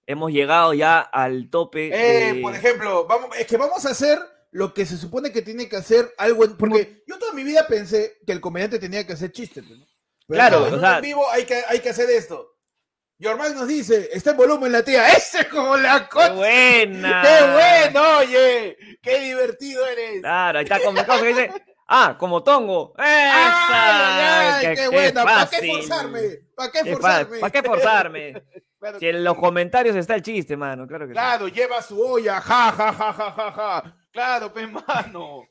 Hemos 0.05 0.31
llegado 0.33 0.73
ya 0.73 0.99
al 0.99 1.49
tope. 1.49 1.87
Eh, 1.87 2.33
de- 2.33 2.41
por 2.41 2.53
ejemplo, 2.53 3.05
vamos, 3.07 3.29
es 3.39 3.47
que 3.47 3.55
vamos 3.55 3.85
a 3.85 3.91
hacer 3.91 4.19
lo 4.51 4.73
que 4.73 4.85
se 4.85 4.97
supone 4.97 5.31
que 5.31 5.41
tiene 5.41 5.69
que 5.69 5.77
hacer 5.77 6.13
algo 6.17 6.43
en- 6.43 6.57
porque 6.57 7.01
yo 7.07 7.17
toda 7.17 7.31
mi 7.31 7.43
vida 7.45 7.65
pensé 7.67 8.17
que 8.27 8.33
el 8.33 8.41
comediante 8.41 8.77
tenía 8.77 9.07
que 9.07 9.13
hacer 9.13 9.31
chistes, 9.31 9.63
¿no? 9.69 9.85
Claro, 10.33 10.67
en 10.67 10.73
o 10.75 10.79
sea- 10.79 10.95
en 10.95 11.01
vivo 11.01 11.29
hay 11.31 11.45
que, 11.45 11.63
hay 11.67 11.79
que 11.79 11.89
hacer 11.89 12.09
esto. 12.09 12.49
Yorman 13.19 13.55
nos 13.55 13.67
dice, 13.67 14.09
está 14.11 14.31
en 14.31 14.37
volumen 14.37 14.71
la 14.71 14.83
tía. 14.83 15.07
Ese 15.17 15.41
es 15.41 15.47
como 15.47 15.77
la 15.77 16.03
¡Qué 16.03 16.09
cosa. 16.09 16.33
buena! 16.33 17.21
¡Qué 17.23 17.51
bueno, 17.91 18.17
oye! 18.19 18.77
¡Qué 19.01 19.19
divertido 19.19 19.85
eres! 19.87 20.21
Claro, 20.21 20.59
ahí 20.59 20.63
está 20.65 20.79
con 20.79 20.93
mi 20.93 21.03
cosa 21.03 21.21
que 21.21 21.27
dice. 21.27 21.51
Ah, 21.87 22.15
como 22.17 22.43
Tongo. 22.43 22.93
¡Esa! 22.97 24.57
¡Ay, 24.59 24.65
ay, 24.65 24.75
qué, 24.75 24.87
buena! 24.87 25.23
¿Para 25.23 25.49
qué 25.49 25.67
forzarme? 25.71 26.21
¿Para 26.55 26.71
qué 26.71 26.79
Qué 26.83 26.93
forzarme? 26.93 27.39
¿Para 27.39 27.51
qué 27.51 27.63
forzarme? 27.63 28.43
Claro 28.83 28.99
Si 28.99 29.07
en 29.07 29.23
los 29.23 29.37
comentarios 29.37 29.95
está 29.95 30.13
el 30.15 30.21
chiste, 30.21 30.57
mano. 30.57 30.85
Claro 30.85 31.05
que 31.05 31.11
sí. 31.11 31.13
Claro, 31.13 31.47
lleva 31.47 31.81
su 31.81 32.01
olla, 32.01 32.41
ja, 32.41 32.69
ja, 32.73 32.91
ja, 32.91 33.13
ja, 33.13 33.31
ja, 33.31 33.51
ja. 33.53 33.97
Claro, 34.13 34.53
pe 34.53 34.67
mano. 34.87 35.47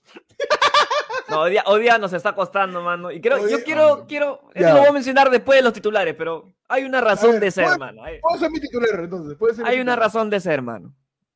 No, 1.29 1.41
hoy 1.41 1.51
día, 1.51 1.65
hoy 1.67 1.83
día 1.83 1.99
nos 1.99 2.13
está 2.13 2.33
costando, 2.35 2.81
mano. 2.81 3.11
Y 3.11 3.21
creo, 3.21 3.43
Hoy 3.43 3.51
yo 3.51 3.63
quiero, 3.65 4.07
quiero, 4.07 4.41
ya. 4.55 4.61
eso 4.61 4.75
lo 4.75 4.81
voy 4.81 4.89
a 4.89 4.93
mencionar 4.93 5.31
después 5.31 5.59
de 5.59 5.63
los 5.63 5.73
titulares, 5.73 6.15
pero 6.17 6.49
hay 6.69 6.85
una 6.85 7.01
razón 7.01 7.33
ver, 7.33 7.41
de 7.41 7.51
ser, 7.51 7.65
¿puedo- 7.65 7.79
mano. 7.79 8.05
Hay, 8.05 8.21
Puedo 8.21 8.39
ser 8.39 8.51
mi 8.51 8.61
titular, 8.61 8.89
entonces. 9.01 9.37
Puede 9.37 9.55
ser 9.55 9.65
mi 9.65 9.71
hay 9.71 9.77
una 9.81 9.93
titular. 9.93 9.99
razón 9.99 10.31
de 10.31 10.41
ser, 10.41 10.63
mano. 10.63 10.95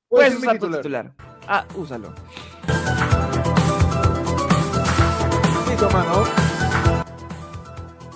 Puede 0.08 0.30
Puedes 0.30 0.32
ser 0.34 0.40
mi 0.40 0.46
usar 0.46 0.58
tu 0.58 0.76
titular. 0.76 1.12
Ah, 1.48 1.64
úsalo. 1.74 2.12
Listo, 5.68 5.90
mano. 5.90 6.24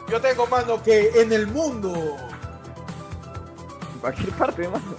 Yo 0.08 0.20
tengo, 0.20 0.46
mano, 0.46 0.82
que 0.82 1.10
en 1.20 1.32
el 1.32 1.46
mundo, 1.48 2.16
En 3.92 3.98
cualquier 4.00 4.30
parte, 4.30 4.68
mano. 4.68 4.96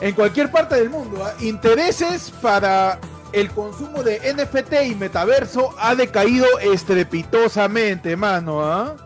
en 0.00 0.14
cualquier 0.14 0.50
parte 0.50 0.74
del 0.76 0.90
mundo, 0.90 1.22
¿ah? 1.24 1.34
intereses 1.40 2.30
para 2.42 2.98
el 3.34 3.50
consumo 3.50 4.04
de 4.04 4.20
NFT 4.32 4.90
y 4.92 4.94
metaverso 4.94 5.74
ha 5.78 5.96
decaído 5.96 6.46
estrepitosamente, 6.60 8.16
mano, 8.16 8.62
¿ah? 8.64 8.96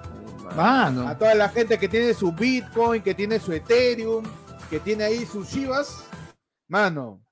Mano. 0.55 1.09
A 1.09 1.17
toda 1.17 1.35
la 1.35 1.49
gente 1.49 1.79
que 1.79 1.89
tiene 1.89 2.13
su 2.13 2.33
Bitcoin, 2.33 3.03
que 3.03 3.15
tiene 3.15 3.41
su 3.41 3.55
Ethereum, 3.55 4.25
que 4.69 4.81
tiene 4.81 5.05
ahí 5.05 5.25
sus 5.25 5.49
Shivas, 5.49 6.05
mano, 6.69 7.23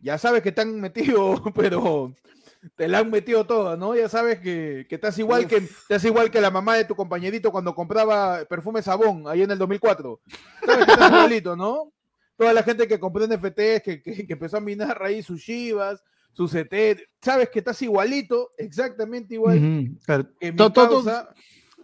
ya 0.00 0.16
sabes 0.16 0.42
que 0.42 0.52
te 0.52 0.62
han 0.62 0.80
metido, 0.80 1.42
pero 1.54 2.14
te 2.76 2.88
la 2.88 3.00
han 3.00 3.10
metido 3.10 3.46
toda, 3.46 3.76
¿no? 3.76 3.94
Ya 3.94 4.08
sabes 4.08 4.40
que, 4.40 4.86
que 4.88 4.94
estás 4.94 5.18
igual 5.18 5.46
que 5.46 5.56
estás 5.56 6.02
igual 6.04 6.30
que 6.30 6.40
la 6.40 6.50
mamá 6.50 6.76
de 6.76 6.86
tu 6.86 6.96
compañerito 6.96 7.52
cuando 7.52 7.74
compraba 7.74 8.44
perfume 8.48 8.80
Sabón 8.80 9.24
ahí 9.28 9.42
en 9.42 9.50
el 9.50 9.58
2004. 9.58 10.18
Sabes 10.64 10.86
que 10.86 10.92
estás 10.92 11.10
igualito, 11.12 11.56
¿no? 11.56 11.92
Toda 12.40 12.54
la 12.54 12.62
gente 12.62 12.88
que 12.88 12.98
compró 12.98 13.26
NFTs, 13.26 13.82
que, 13.84 14.00
que, 14.02 14.26
que 14.26 14.32
empezó 14.32 14.56
a 14.56 14.60
minar 14.60 14.98
ahí 15.02 15.22
sus 15.22 15.40
Shivas, 15.42 16.02
sus 16.32 16.54
Ethereum, 16.54 17.06
sabes 17.20 17.50
que 17.50 17.58
estás 17.58 17.82
igualito, 17.82 18.52
exactamente 18.56 19.34
igual 19.34 19.90
claro. 20.06 20.26
que 20.40 20.50
mi 20.50 20.56
To- 20.56 20.72
to- 20.72 20.82
to- 20.88 20.88
causa, 20.88 21.34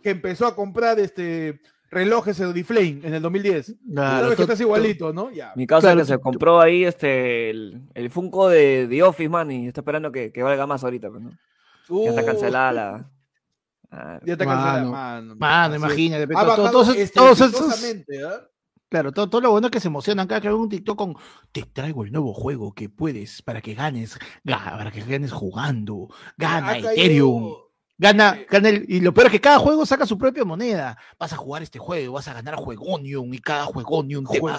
que 0.03 0.11
empezó 0.11 0.47
a 0.47 0.57
comprar 0.57 0.99
este 0.99 1.61
relojes 1.91 2.39
Flame 2.65 3.01
en 3.03 3.13
el 3.15 3.21
2010. 3.23 3.75
claro, 3.93 4.23
Sabes 4.23 4.37
que 4.37 4.43
estás 4.43 4.61
igualito, 4.61 5.13
¿no? 5.13 5.31
Ya. 5.31 5.53
Mi 5.57 5.67
causa 5.67 5.89
Claro, 5.89 6.01
que 6.01 6.07
se 6.07 6.19
compró 6.19 6.59
ahí 6.61 6.85
este 6.85 7.51
el, 7.51 7.83
el 7.95 8.11
Funko 8.11 8.49
de 8.49 8.87
The 8.89 9.03
Office, 9.03 9.29
man, 9.29 9.51
y 9.51 9.69
está 9.69 9.83
esperando 9.83 10.11
que, 10.11 10.33
que 10.33 10.43
valga 10.43 10.67
más 10.67 10.83
ahorita, 10.85 11.11
pues, 11.11 11.23
¿no? 11.23 11.31
Ya 11.31 12.11
está 12.11 12.23
Uh, 12.23 12.25
cancelada 12.27 12.73
la. 12.73 13.11
Ah, 13.91 14.21
Ya 14.25 14.33
está 14.33 14.45
cancelada, 14.47 14.85
Mano, 14.85 15.37
mano. 15.37 15.75
Es. 15.75 15.81
imagínate. 15.81 16.27
Todos, 16.27 16.89
¿ah? 18.25 18.49
Claro, 18.89 19.13
todo, 19.13 19.29
todo 19.29 19.41
lo 19.41 19.51
bueno 19.51 19.71
que 19.71 19.81
se 19.81 19.89
emocionan 19.89 20.27
cada 20.27 20.41
que 20.41 20.49
hago 20.49 20.61
un 20.63 20.69
TikTok 20.69 20.97
con 20.97 21.17
te 21.53 21.63
traigo 21.65 22.05
el 22.05 22.13
nuevo 22.13 22.33
juego 22.35 22.73
que 22.75 22.89
puedes 22.89 23.43
para 23.43 23.61
que 23.61 23.75
ganes, 23.75 24.19
ga- 24.45 24.77
para 24.79 24.91
que 24.93 25.01
ganes 25.03 25.33
jugando, 25.33 26.09
gana 26.37 26.73
caído- 26.83 26.91
Ethereum, 26.91 27.55
gana, 27.99 28.39
gana 28.51 28.69
el- 28.69 28.85
y 28.89 29.01
lo 29.01 29.13
peor 29.15 29.27
es 29.29 29.33
que 29.33 29.41
cada 29.41 29.59
juego 29.59 29.87
saca 29.87 30.07
su 30.07 30.19
propia 30.19 30.45
moneda. 30.45 30.99
Vas 31.19 31.33
a 31.33 31.37
jugar 31.37 31.63
este 31.63 31.79
juego, 31.79 32.15
vas 32.15 32.29
a 32.29 32.35
ganar 32.35 32.55
Juegonium 32.57 33.33
y 33.35 33.39
cada 33.39 33.65
Juegonium 33.65 34.25
te 34.27 34.41
va 34.41 34.55
a. 34.55 34.59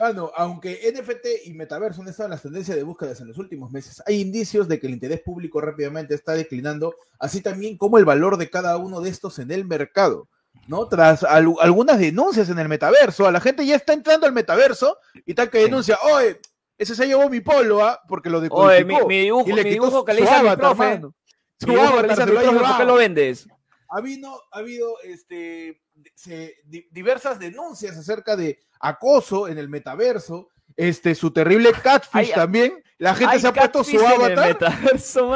Mano, 0.00 0.32
aunque 0.36 0.80
NFT 0.92 1.26
y 1.44 1.52
metaverso 1.54 2.02
han 2.02 2.08
estado 2.08 2.26
en 2.26 2.30
las 2.32 2.42
tendencias 2.42 2.76
de 2.76 2.82
búsquedas 2.82 3.20
en 3.20 3.28
los 3.28 3.38
últimos 3.38 3.70
meses, 3.70 4.02
hay 4.06 4.20
indicios 4.20 4.66
de 4.66 4.80
que 4.80 4.88
el 4.88 4.92
interés 4.94 5.20
público 5.20 5.60
rápidamente 5.60 6.14
está 6.16 6.32
declinando, 6.32 6.94
así 7.20 7.40
también 7.42 7.76
como 7.76 7.96
el 7.98 8.04
valor 8.04 8.38
de 8.38 8.50
cada 8.50 8.76
uno 8.76 9.00
de 9.00 9.10
estos 9.10 9.38
en 9.38 9.52
el 9.52 9.64
mercado. 9.64 10.28
¿No? 10.66 10.86
Tras 10.88 11.22
al- 11.24 11.54
algunas 11.60 11.98
denuncias 11.98 12.48
en 12.50 12.58
el 12.58 12.68
metaverso, 12.68 13.26
a 13.26 13.32
la 13.32 13.40
gente 13.40 13.64
ya 13.64 13.76
está 13.76 13.92
entrando 13.92 14.26
al 14.26 14.32
metaverso 14.32 14.98
y 15.24 15.34
tal 15.34 15.48
que 15.50 15.58
denuncia, 15.58 15.98
oye, 16.02 16.40
ese 16.76 16.94
se 16.94 17.06
llevó 17.06 17.28
mi 17.28 17.40
polo, 17.40 17.84
¿ah? 17.84 18.00
Porque 18.08 18.30
lo 18.30 18.38
Oye, 18.38 18.48
mi, 18.84 18.94
decodificó. 18.94 19.08
mi 19.08 19.20
dibujo, 19.20 19.48
y 19.48 19.52
le 19.52 19.64
mi 19.64 19.70
dibujo 19.70 20.04
que 20.04 20.14
le 20.14 20.20
hice 20.22 20.30
a 20.34 20.42
mi 20.42 20.48
avatar, 20.48 20.76
profe. 20.76 20.90
mano. 20.94 21.14
Su 21.60 21.66
Mi 21.66 21.74
dibujo 21.74 21.90
que 21.96 22.02
le 22.02 22.12
avatar 22.12 22.12
hice 22.12 22.22
a 22.22 22.24
se 22.26 22.30
mi 22.30 22.34
lo 22.34 22.38
ha 22.38 22.42
profe, 22.42 22.58
¿por 22.58 22.66
qué 22.66 22.72
llevado. 22.72 22.84
lo 22.86 22.94
vendes? 22.94 23.48
ha 23.90 23.96
habido, 23.98 24.42
ha 24.52 24.58
habido 24.58 25.00
este, 25.02 25.80
se- 26.14 26.54
di- 26.64 26.86
diversas 26.90 27.38
denuncias 27.38 27.96
acerca 27.96 28.36
de 28.36 28.58
acoso 28.80 29.48
en 29.48 29.56
el 29.58 29.68
metaverso, 29.68 30.50
este, 30.78 31.14
su 31.14 31.30
terrible 31.32 31.72
catfish 31.72 32.32
también. 32.32 32.82
La 32.98 33.14
gente 33.14 33.38
se 33.38 33.46
ha 33.48 33.52
puesto 33.52 33.84
su 33.84 33.98
avatar. 34.00 34.56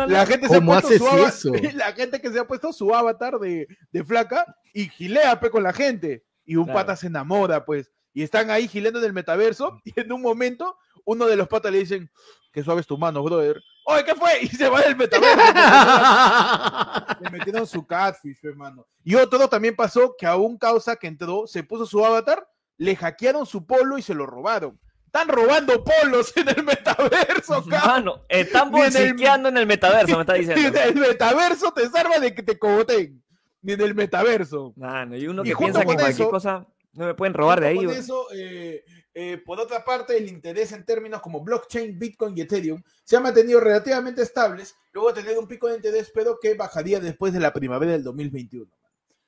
La 0.09 0.27
gente 0.27 0.49
se 0.49 0.55
ha 0.55 0.59
¿Cómo 0.59 0.73
puesto 0.73 0.89
haces 0.89 0.99
su 0.99 1.07
avatar. 1.07 1.29
eso? 1.29 1.53
La 1.77 1.93
gente 1.93 2.21
que 2.21 2.31
se 2.31 2.39
ha 2.39 2.47
puesto 2.47 2.73
su 2.73 2.95
avatar 2.95 3.39
de, 3.39 3.67
de 3.93 4.05
flaca 4.05 4.45
y 4.73 4.89
gilea 4.89 5.39
pe, 5.39 5.51
con 5.51 5.63
la 5.63 5.73
gente. 5.73 6.25
Y 6.45 6.57
un 6.57 6.65
Claro. 6.65 6.81
pata 6.81 6.97
se 6.97 7.07
enamora, 7.09 7.65
pues. 7.65 7.91
Y 8.15 8.23
están 8.23 8.51
ahí 8.51 8.67
gileando 8.69 8.99
en 8.99 9.05
el 9.07 9.13
metaverso. 9.13 9.81
Y 9.85 9.93
en 10.01 10.13
un 10.13 10.23
momento, 10.23 10.77
uno 11.05 11.27
de 11.27 11.37
los 11.37 11.47
patas 11.49 11.71
le 11.73 11.79
dicen, 11.79 12.11
qué 12.53 12.63
suave 12.65 12.81
es 12.81 12.87
tu 12.87 12.99
mano, 12.99 13.23
brother. 13.23 13.61
Oye, 13.87 14.05
¿qué 14.05 14.15
fue? 14.17 14.31
Y 14.43 14.49
se 14.49 14.69
va 14.69 14.81
del 14.83 14.97
metaverso. 14.97 15.37
Le 17.21 17.31
metieron 17.31 17.67
su 17.67 17.87
catfish, 17.87 18.39
hermano. 18.43 18.87
Y 19.05 19.15
otro 19.15 19.49
también 19.49 19.75
pasó 19.77 20.15
que 20.19 20.27
a 20.27 20.37
un 20.37 20.59
causa 20.59 20.97
que 20.97 21.07
entró, 21.07 21.47
se 21.47 21.63
puso 21.63 21.87
su 21.87 22.05
avatar, 22.05 22.45
le 22.77 22.97
hackearon 22.97 23.47
su 23.47 23.65
polo 23.67 23.99
y 23.99 24.03
se 24.03 24.15
lo 24.15 24.27
robaron. 24.27 24.79
Están 25.15 25.29
robando 25.29 25.85
polos 25.85 26.35
en 26.39 26.49
el 26.49 26.65
metaverso, 26.65 27.63
cabrón. 27.69 27.87
Mano, 27.87 28.23
están 28.31 28.71
Ni 28.73 28.81
en 28.81 28.87
el- 28.87 28.93
bolsiqueando 28.93 29.49
en 29.51 29.57
el 29.59 29.67
metaverso, 29.67 30.15
me 30.17 30.23
está 30.23 30.33
Ni 30.39 30.39
diciendo. 30.47 30.79
en 30.81 30.89
el 30.89 30.95
metaverso 30.95 31.73
te 31.73 31.89
salva 31.91 32.19
de 32.19 32.35
que 32.35 32.43
te 32.43 32.59
cogoten. 32.59 33.23
Ni 33.61 33.75
en 33.75 33.81
el 33.83 33.95
metaverso. 33.95 34.73
Mano, 34.77 35.15
y 35.17 35.27
uno 35.29 35.43
que 35.43 35.55
piensa 35.55 35.81
que 35.81 35.85
cualquier 35.85 36.11
eso- 36.11 36.31
cosa 36.31 36.67
no 36.95 37.07
me 37.07 37.15
pueden 37.15 37.35
robar 37.35 37.61
de 37.61 37.67
ahí. 37.69 37.85
Güey. 37.85 37.99
eso, 37.99 38.27
eh, 38.35 38.85
eh, 39.15 39.37
por 39.45 39.61
otra 39.61 39.85
parte, 39.85 40.17
el 40.17 40.29
interés 40.29 40.73
en 40.73 40.85
términos 40.87 41.21
como 41.21 41.43
blockchain, 41.43 41.99
Bitcoin 41.99 42.37
y 42.37 42.41
Ethereum 42.41 42.83
se 43.05 43.17
ha 43.17 43.21
mantenido 43.21 43.61
relativamente 43.61 44.23
estables, 44.23 44.75
luego 44.93 45.13
de 45.13 45.23
tener 45.23 45.39
un 45.39 45.47
pico 45.47 45.69
de 45.69 45.77
interés, 45.77 46.11
pero 46.15 46.39
que 46.41 46.55
bajaría 46.55 47.01
después 47.01 47.35
de 47.35 47.41
la 47.41 47.53
primavera 47.53 47.93
del 47.93 48.03
2021. 48.03 48.71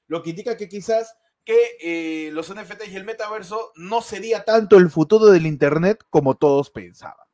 Lo 0.08 0.22
que 0.22 0.30
indica 0.30 0.56
que 0.56 0.68
quizás 0.68 1.14
que 1.44 1.76
eh, 1.80 2.30
los 2.32 2.52
NFTs 2.52 2.88
y 2.92 2.96
el 2.96 3.04
metaverso 3.04 3.72
no 3.76 4.00
sería 4.00 4.44
tanto 4.44 4.76
el 4.78 4.88
futuro 4.90 5.26
del 5.26 5.46
Internet 5.46 6.04
como 6.10 6.34
todos 6.36 6.70
pensaban. 6.70 7.26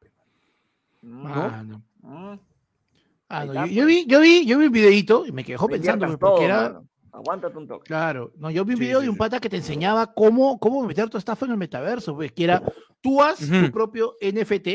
Mm, 1.02 1.26
mm. 2.02 2.40
Ah, 3.28 3.44
no, 3.44 3.52
está, 3.52 3.66
yo, 3.66 3.72
yo 3.72 3.86
vi, 3.86 4.06
yo 4.06 4.20
vi, 4.20 4.44
yo 4.44 4.58
vi 4.58 4.66
un 4.66 4.72
videito 4.72 5.24
y 5.24 5.32
me 5.32 5.44
quedó 5.44 5.66
Me 5.68 5.74
pensando 5.78 6.18
porque 6.18 6.44
era, 6.44 6.62
mano. 6.62 6.86
Aguántate 7.12 7.58
un 7.58 7.66
toque. 7.66 7.86
Claro, 7.86 8.32
no, 8.36 8.50
yo 8.50 8.64
vi 8.64 8.74
un 8.74 8.78
Sí, 8.78 8.84
video 8.84 8.98
sí, 9.00 9.04
de 9.04 9.10
un 9.10 9.16
sí. 9.16 9.18
pata 9.18 9.40
que 9.40 9.48
te 9.48 9.56
enseñaba 9.56 10.12
cómo, 10.12 10.58
cómo 10.60 10.84
meter 10.86 11.08
tu 11.08 11.18
estafa 11.18 11.46
en 11.46 11.52
el 11.52 11.58
metaverso, 11.58 12.14
pues, 12.14 12.32
que 12.32 12.44
era, 12.44 12.62
tú 13.00 13.22
haz 13.22 13.38
tu 13.38 13.70
propio 13.72 14.14
NFT, 14.20 14.68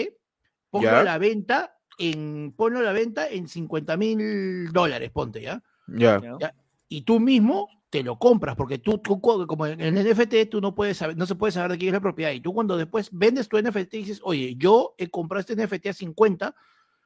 ponlo 0.69 0.89
Ya. 0.89 0.99
a 0.99 1.03
la 1.03 1.17
venta 1.17 1.77
en, 1.97 2.53
ponlo 2.57 2.79
a 2.79 2.83
la 2.83 2.91
venta 2.91 3.29
en 3.29 3.47
50 3.47 3.95
mil 3.97 4.71
dólares, 4.71 5.11
ponte, 5.11 5.41
¿ya? 5.41 5.61
Ya. 5.87 6.21
¿ya? 6.39 6.53
Y 6.89 7.03
tú 7.03 7.19
mismo 7.21 7.69
te 7.97 8.03
lo 8.03 8.19
compras, 8.19 8.55
porque 8.57 8.77
tú, 8.79 9.01
como 9.01 9.65
en 9.67 9.79
el 9.79 9.93
NFT, 9.95 10.49
tú 10.51 10.59
no 10.59 10.75
puedes 10.75 10.97
saber, 10.97 11.15
no 11.15 11.25
se 11.25 11.35
puede 11.35 11.51
saber 11.53 11.71
de 11.71 11.77
quién 11.77 11.89
es 11.89 11.93
la 11.93 12.01
propiedad, 12.01 12.31
y 12.31 12.41
tú 12.41 12.53
cuando 12.53 12.75
después 12.75 13.09
vendes 13.13 13.47
tu 13.47 13.57
NFT 13.57 13.93
y 13.93 13.97
dices, 13.99 14.19
oye, 14.23 14.55
yo 14.57 14.95
he 14.97 15.09
comprado 15.09 15.39
este 15.39 15.55
NFT 15.55 15.87
a 15.87 15.93
50, 15.93 16.55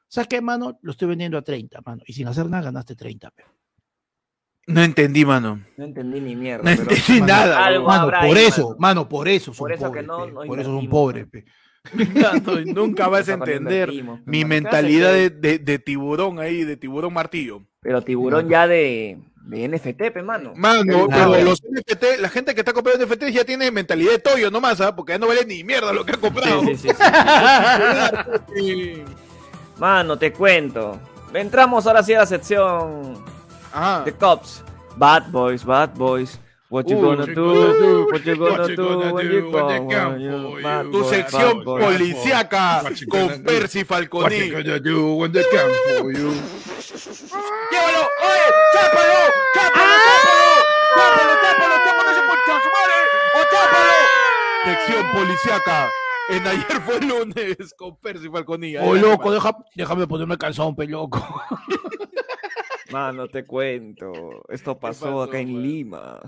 ¿sabes 0.07 0.27
qué, 0.27 0.41
mano? 0.41 0.79
Lo 0.81 0.91
estoy 0.91 1.07
vendiendo 1.09 1.37
a 1.37 1.43
30, 1.43 1.81
mano, 1.85 2.01
y 2.07 2.13
sin 2.13 2.27
hacer 2.27 2.49
nada 2.49 2.63
ganaste 2.63 2.95
30, 2.95 3.29
pe. 3.29 3.43
No 4.65 4.81
entendí, 4.83 5.25
mano. 5.25 5.63
No 5.77 5.85
entendí 5.85 6.21
ni 6.21 6.35
mierda. 6.35 6.63
No 6.69 6.77
pero- 6.77 6.91
entendí 6.91 7.21
mano, 7.21 7.25
nada. 7.27 7.79
Mano, 7.81 7.91
habrá 8.03 8.21
por 8.21 8.37
ahí, 8.37 8.45
eso, 8.45 8.63
mano. 8.69 8.77
mano, 8.79 9.09
por 9.09 9.27
eso 9.27 9.53
son 9.53 9.57
Por 9.65 9.71
eso 9.73 9.91
que 9.91 10.03
pobres, 10.03 10.07
no- 10.07 10.25
pe, 10.25 10.31
no 10.31 10.41
por 10.47 10.59
eso 10.59 10.71
son 10.71 10.89
pobres, 10.89 11.27
pe. 11.27 11.45
No, 11.93 12.61
nunca 12.65 13.07
vas 13.07 13.27
a 13.29 13.33
entender 13.33 13.89
mi 13.89 14.03
mano. 14.03 14.21
¿Qué 14.29 14.45
mentalidad 14.45 15.13
de, 15.13 15.29
de- 15.29 15.59
de 15.59 15.79
tiburón 15.79 16.39
ahí, 16.39 16.63
de 16.63 16.77
tiburón 16.77 17.13
martillo. 17.13 17.61
Pero 17.81 18.01
tiburón 18.01 18.49
ya 18.49 18.67
de, 18.67 19.17
de 19.45 19.67
NFT, 19.67 20.11
pe, 20.13 20.21
mano. 20.21 20.53
Mano, 20.55 21.07
Claro. 21.07 21.31
pero 21.31 21.43
los 21.45 21.61
NFT, 21.63 22.19
la 22.19 22.29
gente 22.29 22.53
que 22.53 22.61
está 22.61 22.73
comprando 22.73 23.05
NFTs 23.05 23.33
ya 23.33 23.45
tiene 23.45 23.71
mentalidad 23.71 24.11
de 24.11 24.19
toyo 24.19 24.51
nomás, 24.51 24.81
¿ah? 24.81 24.95
porque 24.95 25.13
ya 25.13 25.17
no 25.19 25.27
vale 25.27 25.45
ni 25.45 25.63
mierda 25.63 25.93
lo 25.93 26.05
que 26.05 26.11
ha 26.11 26.17
comprado. 26.17 26.61
Sí, 26.63 26.75
sí, 26.75 26.89
sí, 26.89 26.95
sí. 28.55 29.03
Mano, 29.77 30.17
te 30.17 30.31
cuento. 30.33 30.99
Entramos 31.33 31.87
ahora 31.87 32.03
sí 32.03 32.13
a 32.13 32.19
la 32.19 32.25
sección 32.25 33.23
Ajá. 33.71 34.03
de 34.03 34.11
Cops. 34.13 34.63
Bad 34.97 35.31
boys, 35.31 35.63
bad 35.63 35.91
boys. 35.95 36.39
What 36.69 36.87
you 36.87 37.01
gonna 37.01 37.21
what 37.21 37.29
you 37.29 37.33
do? 37.33 37.45
gonna 37.45 37.79
do? 37.79 38.05
What 38.11 38.25
you 38.25 38.35
gonna 38.35 38.61
What 38.61 38.69
you 38.69 38.75
do 38.75 38.99
when 39.13 39.25
you 39.25 39.49
when 39.49 39.89
come? 39.89 40.91
Tu 40.91 41.03
sección 41.05 41.63
policíaca 41.63 42.83
What 42.83 43.09
con? 43.09 43.43
Percy 43.43 43.79
What 43.79 43.87
Falconi. 43.87 44.37
you 44.37 44.51
gonna 44.51 44.79
do 44.79 45.15
when 45.15 45.31
they 45.31 45.43
come 45.49 45.73
for 45.97 46.11
you? 46.13 46.29
¡Llévalo! 47.71 48.05
¡Oye! 48.21 48.47
¡Chápalo! 48.73 49.19
¡Chápalo! 49.55 49.97
¡Chápalo! 50.95 51.33
¡Chápalo! 51.41 51.75
¡Chápalo! 52.45 52.69
¡Chápalo! 53.51 53.97
Acción 54.65 55.11
policiaca. 55.11 55.89
En 56.29 56.45
ayer 56.45 56.81
fue 56.85 57.01
lunes 57.01 57.73
con 57.75 57.97
Percy 57.97 58.29
Falconía. 58.29 58.83
Oh, 58.83 58.93
loco, 58.93 59.31
déjame 59.73 60.05
ponerme 60.05 60.37
calzón, 60.37 60.75
pe 60.75 60.85
loco. 60.85 61.17
Mano, 62.91 63.27
te 63.27 63.45
cuento. 63.45 64.43
Esto 64.49 64.77
pasó, 64.79 65.05
pasó, 65.05 65.23
acá 65.23 65.39
en 65.39 65.53
mano? 65.53 65.61
Lima. 65.61 66.19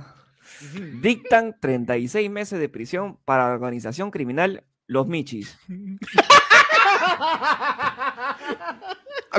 Dictan 1.02 1.56
36 1.60 2.30
meses 2.30 2.60
de 2.60 2.70
prisión 2.70 3.18
para 3.26 3.48
la 3.48 3.54
organización 3.54 4.12
criminal 4.12 4.64
Los 4.88 5.08
Michis. 5.08 5.58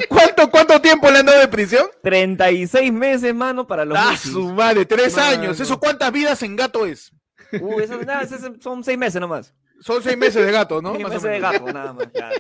¿Cuánto, 0.08 0.50
¿Cuánto 0.50 0.80
tiempo 0.80 1.10
le 1.10 1.18
han 1.18 1.26
dado 1.26 1.40
de 1.40 1.48
prisión? 1.48 1.86
36 2.02 2.92
meses, 2.92 3.34
mano, 3.34 3.66
para 3.66 3.84
los 3.84 3.98
Ah, 3.98 4.10
Michis. 4.12 4.32
su 4.32 4.52
madre, 4.52 4.84
tres 4.86 5.16
Mano. 5.16 5.28
años. 5.28 5.60
¿Eso 5.60 5.78
cuántas 5.78 6.10
vidas 6.12 6.42
en 6.42 6.56
gato 6.56 6.86
es? 6.86 7.12
Uh, 7.60 7.80
eso- 7.80 7.98
nada, 8.02 8.26
son 8.60 8.82
6 8.82 8.96
meses 8.98 9.20
nomás. 9.20 9.54
Son 9.80 10.00
seis 10.00 10.16
meses 10.16 10.46
de 10.46 10.52
gato, 10.52 10.80
¿no? 10.80 10.92
Seis 10.92 11.02
Más 11.02 11.12
meses 11.14 11.28
de 11.28 11.40
gato, 11.40 11.64
nada 11.72 11.92
más, 11.92 12.06
claro. 12.06 12.36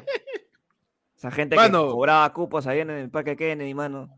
Esa 1.16 1.30
gente 1.32 1.56
Mano. 1.56 1.86
que 1.86 1.90
cobraba 1.92 2.32
cupos 2.32 2.68
ahí 2.68 2.78
en 2.80 2.90
el 2.90 3.10
Parque 3.10 3.36
Kennedy, 3.36 3.74
mano. 3.74 4.16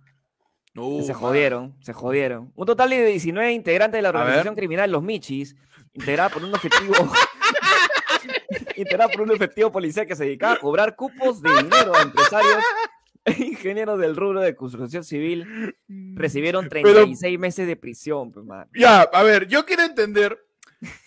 Uh, 0.76 1.02
se 1.04 1.14
jodieron, 1.14 1.74
se 1.80 1.92
jodieron. 1.92 2.52
Un 2.56 2.66
total 2.66 2.90
de 2.90 3.06
19 3.06 3.52
integrantes 3.52 3.98
de 3.98 4.02
la 4.02 4.08
organización 4.08 4.54
criminal 4.56 4.90
Los 4.90 5.02
Michis, 5.02 5.54
integrada 5.92 6.28
por 6.30 6.42
un 6.44 6.54
efectivo. 6.54 6.94
integrada 8.76 9.10
por 9.10 9.22
un 9.22 9.32
efectivo 9.32 9.70
policial 9.70 10.06
que 10.06 10.16
se 10.16 10.24
dedicaba 10.24 10.54
a 10.54 10.58
cobrar 10.58 10.96
cupos 10.96 11.40
de 11.42 11.50
dinero 11.62 11.94
a 11.94 12.02
empresarios 12.02 12.58
e 13.24 13.32
ingenieros 13.44 13.98
del 13.98 14.16
rubro 14.16 14.40
de 14.40 14.54
construcción 14.54 15.04
civil, 15.04 15.76
recibieron 16.14 16.68
Pero- 16.68 16.92
36 16.92 17.38
meses 17.38 17.66
de 17.66 17.76
prisión, 17.76 18.32
pues. 18.32 18.46
Ya, 18.74 19.02
a 19.02 19.22
ver, 19.22 19.46
yo 19.46 19.64
quiero 19.64 19.82
entender 19.84 20.38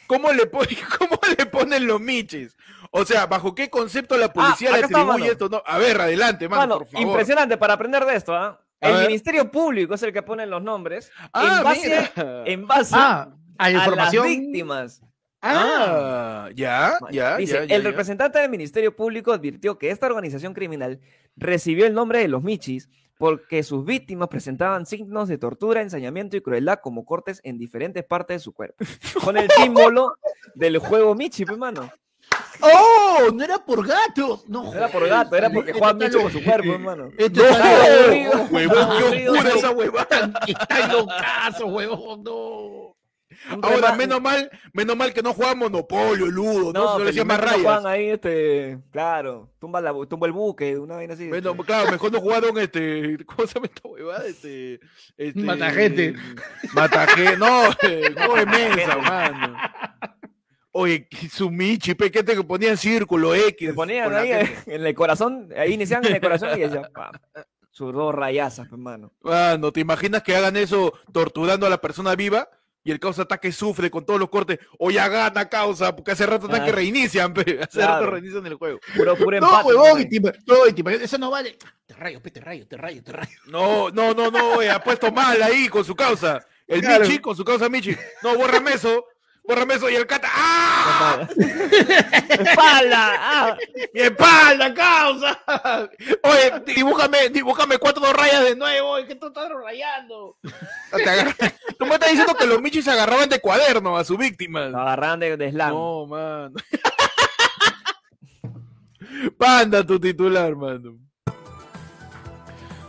cómo 0.08 0.32
le, 0.32 0.50
cómo 0.98 1.20
le 1.38 1.46
ponen 1.46 1.86
los 1.88 2.00
michis. 2.02 2.56
O 2.92 3.04
sea, 3.06 3.26
¿bajo 3.28 3.54
qué 3.54 3.70
concepto 3.70 4.18
la 4.18 4.32
policía 4.32 4.72
le 4.72 4.78
Ah, 4.78 4.80
está, 4.86 5.02
atribuye 5.02 5.32
esto? 5.32 5.50
No, 5.50 5.62
a 5.66 5.78
ver, 5.78 6.00
adelante, 6.00 6.48
mano, 6.48 6.62
Mano, 6.62 6.78
por 6.80 6.88
favor. 6.88 7.08
impresionante 7.08 7.58
para 7.58 7.74
aprender 7.74 8.06
de 8.06 8.16
esto, 8.16 8.34
¿ah? 8.34 8.64
El 8.80 8.94
ver. 8.94 9.08
Ministerio 9.08 9.50
Público 9.52 9.94
es 9.96 10.04
el 10.04 10.14
que 10.14 10.22
pone 10.22 10.46
los 10.46 10.62
nombres 10.62 11.12
Ah, 11.34 11.58
en 11.58 11.64
base, 11.64 12.12
en 12.46 12.68
base 12.68 12.96
Ah, 12.96 13.30
a 13.58 13.66
a 13.66 13.72
información. 13.72 14.26
las 14.26 14.38
víctimas. 14.38 15.02
Ah, 15.42 16.50
ya, 16.56 16.98
ya, 17.12 17.38
Dice, 17.38 17.54
ya, 17.54 17.66
ya, 17.66 17.76
el 17.76 17.84
ya. 17.84 17.90
representante 17.90 18.40
del 18.40 18.50
Ministerio 18.50 18.96
Público 18.96 19.32
advirtió 19.32 19.78
que 19.78 19.92
esta 19.92 20.08
organización 20.08 20.54
criminal 20.54 21.00
recibió 21.36 21.86
el 21.86 21.94
nombre 21.94 22.20
de 22.20 22.28
los 22.28 22.44
Michis 22.44 22.90
porque 23.18 23.64
sus 23.64 23.84
víctimas 23.86 24.28
presentaban 24.30 24.86
signos 24.86 25.28
de 25.28 25.38
tortura, 25.40 25.82
ensañamiento 25.82 26.38
y 26.38 26.42
crueldad 26.42 26.80
como 26.84 27.06
cortes 27.06 27.40
en 27.44 27.58
diferentes 27.58 28.04
partes 28.04 28.36
de 28.36 28.40
su 28.40 28.54
cuerpo. 28.54 28.84
Con 29.24 29.38
el 29.38 29.50
símbolo 29.58 30.18
del 30.56 30.78
juego 30.80 31.16
Michi, 31.16 31.46
pues, 31.46 31.58
mano. 31.58 31.90
¡Oh! 32.62 33.32
No 33.34 33.44
era 33.44 33.58
por 33.60 33.86
gatos. 33.86 34.48
No, 34.48 34.64
No 34.64 34.74
era 34.74 34.88
por 34.90 35.08
gato, 35.08 35.36
era 35.36 35.50
porque 35.50 35.72
Este 35.72 35.80
jugaban 35.80 36.02
está 36.02 36.18
Michi 36.18 36.24
con 36.24 36.32
su 36.32 36.44
cuerpo, 36.44 36.74
hermano. 36.74 37.10
Este 37.18 37.40
No, 37.40 37.46
está 37.48 37.86
aburrido. 38.04 38.34
loco. 38.34 38.48
huevón, 38.56 38.90
qué 39.12 39.30
oscura 39.30 39.54
esa 39.56 39.72
huevada. 39.72 40.32
Está 40.48 40.88
locazo, 40.94 41.66
huevón. 41.68 42.24
No. 42.24 42.98
Ahora, 43.62 43.94
menos 43.94 44.20
mal, 44.20 44.50
menos 44.74 44.98
mal 44.98 45.14
que 45.14 45.22
no 45.22 45.32
juega 45.34 45.54
Monopolio, 45.54 46.26
Ludo, 46.26 46.74
¿no? 46.74 46.84
No, 46.84 46.94
Se 46.94 47.00
le 47.00 47.06
decía 47.06 47.24
más 47.24 47.38
felizmente 47.38 47.40
no 47.40 47.70
rayas. 47.70 47.82
juegan 47.84 47.86
ahí, 47.94 48.10
este, 48.10 48.80
claro, 48.92 49.52
tumba, 49.60 49.80
la, 49.80 49.94
tumba 50.10 50.26
el 50.28 50.34
buque, 50.34 50.76
una 50.78 50.96
vaina 50.96 51.14
así. 51.14 51.28
Bueno, 51.30 51.52
este. 51.52 51.64
claro, 51.64 51.92
mejor 51.92 52.12
no 52.12 52.20
jugaron 52.20 52.58
este. 52.58 53.18
¿Cómo 53.26 53.48
se 53.48 53.54
llama 53.54 53.68
esta 53.68 53.88
huevada? 53.88 54.26
Este. 54.26 54.80
este 55.18 55.40
Matagente. 55.40 56.16
Matagente. 56.74 57.38
No, 57.38 57.70
eh, 57.84 58.14
no 58.18 58.34
de 58.36 58.46
mesa, 58.48 58.98
mano. 58.98 59.58
Oye, 60.80 61.08
su 61.32 61.50
Michi, 61.50 61.96
pequete 61.96 62.36
que 62.36 62.44
ponía 62.44 62.70
en 62.70 62.78
círculo 62.78 63.34
X. 63.34 63.74
Ponían 63.74 64.14
ahí 64.14 64.32
en 64.68 64.86
el 64.86 64.94
corazón, 64.94 65.50
ahí 65.58 65.74
iniciaban 65.74 66.06
en 66.06 66.16
el 66.16 66.22
corazón 66.22 66.50
y 66.56 66.62
decían, 66.62 66.84
sus 67.72 67.92
dos 67.94 68.14
rayazas, 68.14 68.68
hermano. 68.72 69.12
Mano, 69.22 69.72
¿te 69.72 69.80
imaginas 69.80 70.22
que 70.22 70.36
hagan 70.36 70.56
eso 70.56 70.94
torturando 71.12 71.66
a 71.66 71.70
la 71.72 71.80
persona 71.82 72.14
viva? 72.16 72.48
Y 72.84 72.92
el 72.92 73.00
causa 73.00 73.24
ataque 73.24 73.52
sufre 73.52 73.90
con 73.90 74.06
todos 74.06 74.20
los 74.20 74.30
cortes. 74.30 74.60
O 74.78 74.92
ya 74.92 75.08
gana 75.10 75.50
causa, 75.50 75.96
porque 75.96 76.12
hace 76.12 76.26
rato 76.28 76.46
están 76.46 76.64
que 76.64 76.70
Ah. 76.70 76.76
reinician, 76.76 77.34
pe. 77.34 77.42
Hace 77.62 77.80
Claro. 77.80 77.94
rato 78.02 78.12
reinician 78.12 78.46
el 78.46 78.54
juego. 78.54 78.80
Puro, 78.96 79.16
puro 79.18 79.40
No, 79.42 79.48
empate. 79.48 79.68
huevón, 79.68 79.94
¿no? 79.96 80.00
y 80.00 80.06
te, 80.10 80.20
no, 80.22 80.56
y 80.68 80.80
imaginas, 80.80 81.04
eso 81.06 81.18
no 81.18 81.32
vale. 81.32 81.58
Te 81.88 81.96
rayo, 81.96 82.22
pe, 82.22 82.30
te 82.30 82.40
rayo, 82.40 82.68
te 82.68 82.78
rayo, 82.78 83.04
te 83.04 83.12
rayo. 83.14 83.38
No, 83.48 83.90
no, 83.90 84.14
no, 84.14 84.30
no, 84.30 84.52
oye, 84.58 84.70
ha 84.70 84.80
puesto 84.82 85.12
mal 85.12 85.42
ahí 85.42 85.68
con 85.70 85.84
su 85.84 85.96
causa. 85.96 86.46
El 86.68 86.82
Claro. 86.82 87.04
Michi 87.04 87.18
con 87.20 87.36
su 87.36 87.44
causa 87.44 87.68
Michi. 87.68 87.96
No, 88.22 88.38
bórrame 88.38 88.74
eso. 88.74 89.04
Bórrame 89.48 89.76
eso 89.76 89.90
y 89.90 89.96
el 89.96 90.06
cata. 90.06 90.28
¡Ah! 90.32 91.28
¡Espalda! 92.30 93.14
¡Ah! 93.18 93.58
¡Mi 93.94 94.02
espalda, 94.02 94.74
causa! 94.74 95.40
Oye, 96.24 96.64
dibújame, 96.76 97.30
dibújame 97.30 97.78
cuatro 97.78 98.12
rayas 98.12 98.44
de 98.44 98.56
nuevo. 98.58 98.96
que 99.08 99.16
tú 99.16 99.28
estás 99.28 99.50
rayando. 99.50 100.38
Tú 101.80 101.86
me 101.86 101.94
estás 101.94 102.10
diciendo 102.10 102.36
que 102.36 102.46
los 102.46 102.62
Michis 102.62 102.84
se 102.86 102.92
agarraban 102.92 103.30
de 103.30 103.40
cuaderno 103.40 103.98
a 103.98 104.04
sus 104.04 104.18
víctimas. 104.18 104.70
Lo 104.72 104.82
agarraban 104.82 105.22
de, 105.22 105.38
de 105.38 105.52
slam. 105.52 105.70
No, 105.70 106.06
mano. 106.08 106.52
Panda 109.38 109.86
tu 109.86 110.00
titular, 110.00 110.56
mano. 110.56 110.98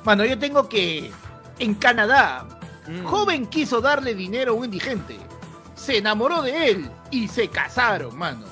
Mano, 0.05 0.25
yo 0.25 0.39
tengo 0.39 0.69
que. 0.69 1.11
En 1.59 1.75
Canadá, 1.75 2.47
Mm. 2.89 3.05
joven 3.05 3.47
quiso 3.47 3.81
darle 3.83 4.15
dinero 4.15 4.53
a 4.53 4.55
un 4.55 4.65
indigente. 4.65 5.17
Se 5.79 5.97
enamoró 5.99 6.43
de 6.43 6.71
él 6.71 6.91
y 7.11 7.29
se 7.29 7.49
casaron, 7.49 8.17
mano. 8.19 8.45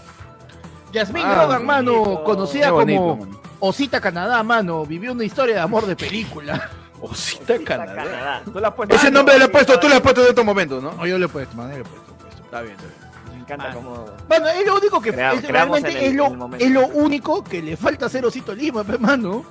Yasmín 0.92 1.24
Ah, 1.26 1.42
Rogan, 1.42 1.66
mano, 1.66 1.94
bonito. 2.00 2.24
conocida 2.24 2.70
bonito, 2.70 3.00
como. 3.00 3.40
Osita 3.60 4.00
Canadá, 4.00 4.42
mano, 4.42 4.86
vivió 4.86 5.12
una 5.12 5.24
historia 5.24 5.56
de 5.56 5.60
amor 5.60 5.86
de 5.86 5.96
película. 5.96 6.70
Osita 7.00 7.54
Canadá. 7.64 7.94
Canadá. 8.04 8.42
Tú 8.44 8.52
puesto- 8.74 8.94
Ese 8.94 9.10
nombre 9.10 9.34
no, 9.34 9.38
le 9.40 9.44
he 9.46 9.48
puesto, 9.48 9.78
tú 9.78 9.88
le 9.88 9.96
has 9.96 10.00
puesto 10.00 10.22
en 10.22 10.28
estos 10.28 10.44
momentos, 10.44 10.82
¿no? 10.82 10.92
No, 10.92 11.06
yo 11.06 11.18
le 11.18 11.26
he 11.26 11.28
puesto, 11.28 11.54
mano, 11.56 11.70
yo 11.70 11.76
le 11.78 11.80
he 11.82 11.84
puesto. 11.84 12.06
le 12.12 12.14
he 12.14 12.22
puesto. 12.22 12.42
Está 12.44 12.60
bien, 12.62 12.74
está 12.76 12.86
bien. 12.86 13.34
Me 13.34 13.40
encanta 13.40 13.70
como... 13.74 14.04
Bueno, 14.28 14.48
es 14.48 14.66
lo 14.66 14.76
único 14.76 15.00
que 15.02 15.12
Crea- 15.12 15.32
es, 15.34 15.40
creamos 15.44 15.80
realmente 15.82 15.98
el- 16.06 16.10
es, 16.12 16.14
lo, 16.14 16.30
momento. 16.30 16.64
es 16.64 16.70
lo 16.70 16.86
único 16.86 17.44
que 17.44 17.62
le 17.62 17.76
falta 17.76 18.06
hacer 18.06 18.24
Osito 18.24 18.54
Lima, 18.54 18.84
pe, 18.84 18.96
mano. 18.98 19.44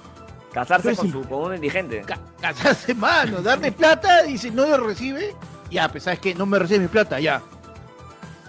Casarse 0.53 0.83
Pues 0.95 0.97
con, 0.97 1.11
su, 1.11 1.21
con 1.27 1.39
un 1.43 1.55
indigente. 1.55 2.01
Ca- 2.01 2.17
Casarse, 2.41 2.93
mano, 2.95 3.41
darle 3.41 3.71
plata, 3.71 4.23
dice, 4.23 4.49
no 4.49 4.65
lo 4.65 4.77
recibe. 4.87 5.35
Ya, 5.69 5.89
pues, 5.89 6.03
¿sabes 6.03 6.19
qué? 6.19 6.33
No 6.33 6.45
me 6.45 6.57
recibes 6.57 6.81
mi 6.83 6.87
plata, 6.87 7.19
ya. 7.19 7.41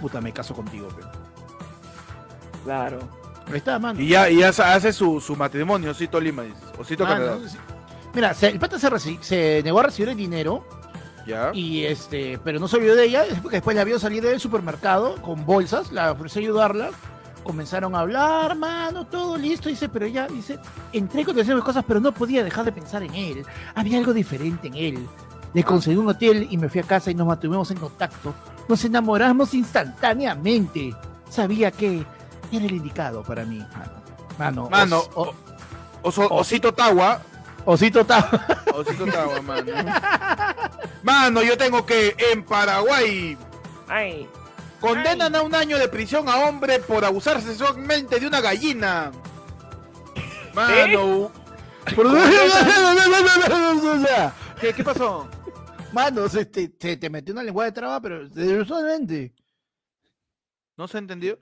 Puta, 0.01 0.21
me 0.21 0.33
caso 0.33 0.55
contigo, 0.55 0.89
pe. 0.89 1.03
Claro. 2.65 2.99
Ahí 3.49 3.59
está, 3.59 3.79
mano. 3.79 4.01
Y 4.01 4.09
ya, 4.09 4.29
y 4.29 4.39
ya 4.39 4.49
hace 4.49 4.93
su, 4.93 5.21
su 5.21 5.37
matrimonio, 5.37 5.93
Osito 5.93 6.21
Lima, 6.21 6.43
dices. 6.43 6.63
Osito 6.79 7.05
Mano, 7.05 7.25
Canadá. 7.25 7.49
sí. 7.49 7.57
Mira, 8.15 8.35
se- 8.35 8.49
el 8.49 8.59
pata 8.59 8.79
se, 8.79 8.91
reci- 8.91 9.21
se 9.21 9.61
negó 9.63 9.81
a 9.81 9.85
recibir 9.85 10.09
el 10.09 10.17
dinero 10.17 10.65
Ya. 11.27 11.51
y 11.53 11.85
este, 11.85 12.41
pero 12.43 12.59
no 12.59 12.67
se 12.67 12.77
olvidó 12.77 12.97
de 12.97 13.05
ella, 13.05 13.25
es 13.25 13.39
porque 13.41 13.59
después 13.59 13.77
la 13.77 13.85
vio 13.85 13.99
salir 13.99 14.23
del 14.23 14.41
supermercado 14.41 15.21
con 15.23 15.45
bolsas, 15.47 15.93
la 15.93 16.13
ofreció 16.13 16.41
ayudarla, 16.41 16.91
comenzaron 17.45 17.95
a 17.95 18.01
hablar, 18.01 18.57
mano, 18.57 19.07
todo 19.07 19.37
listo, 19.37 19.69
dice, 19.69 19.89
pero 19.89 20.07
ella 20.07 20.27
dice, 20.29 20.59
entré 20.93 21.25
con 21.25 21.37
mis 21.37 21.47
cosas, 21.63 21.85
pero 21.87 22.01
no 22.01 22.11
podía 22.13 22.43
dejar 22.43 22.65
de 22.65 22.73
pensar 22.73 23.03
en 23.03 23.15
él, 23.15 23.47
había 23.75 23.99
algo 23.99 24.13
diferente 24.13 24.67
en 24.69 24.75
él. 24.75 25.07
Le 25.55 25.63
conseguí 25.63 25.97
un 25.97 26.09
hotel 26.09 26.49
y 26.51 26.57
me 26.59 26.69
fui 26.69 26.81
a 26.81 26.85
casa 26.85 27.11
y 27.11 27.15
nos 27.15 27.27
mantuvimos 27.27 27.71
en 27.71 27.79
contacto. 27.79 28.35
Nos 28.69 28.85
enamoramos 28.85 29.55
instantáneamente. 29.55 30.95
Sabía 31.31 31.71
que 31.71 32.05
era 32.53 32.65
el 32.65 32.73
indicado 32.73 33.23
para 33.23 33.45
mí, 33.45 33.59
mano. 33.59 33.93
Mano, 34.39 34.69
Mano, 34.71 34.99
os- 35.15 35.15
o- 35.15 35.35
Oso- 36.03 36.29
Osito 36.31 36.73
Tawa. 36.73 37.21
Osito 37.65 38.05
Tao. 38.07 38.25
Osito 38.75 39.07
Tawa, 39.07 39.41
mano. 39.43 39.73
Mano, 41.03 41.43
yo 41.43 41.57
tengo 41.59 41.85
que 41.85 42.15
en 42.33 42.45
Paraguay 42.45 43.37
Ay, 43.89 44.29
condenan 44.81 45.35
a 45.35 45.43
un 45.43 45.55
año 45.55 45.77
de 45.79 45.89
prisión 45.89 46.29
a 46.29 46.37
hombre 46.37 46.79
por 46.81 47.05
abusar 47.05 47.41
sexualmente 47.41 48.21
de 48.21 48.27
una 48.27 48.41
gallina. 48.41 49.11
Mano. 50.55 51.31
¿Qué, 54.61 54.73
qué 54.73 54.85
pasó? 54.85 55.29
Mano, 55.97 56.29
se 56.29 56.45
te, 56.45 56.71
se 56.79 56.97
te 56.99 57.09
metió 57.09 57.33
una 57.33 57.43
lengua 57.43 57.65
de 57.65 57.73
traba, 57.73 58.03
pero 58.03 58.29
solamente. 58.67 59.33
¿No 60.77 60.87
se 60.87 60.99
entendió? 60.99 61.41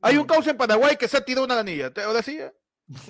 Hay 0.00 0.16
un 0.16 0.26
causa 0.26 0.50
en 0.50 0.56
Paraguay 0.56 0.96
que 0.96 1.06
se 1.06 1.16
ha 1.16 1.24
tirado 1.24 1.44
una 1.46 1.54
ganilla. 1.54 1.92
¿Te- 1.92 2.02
¿Ahora 2.02 2.22
sí? 2.22 2.40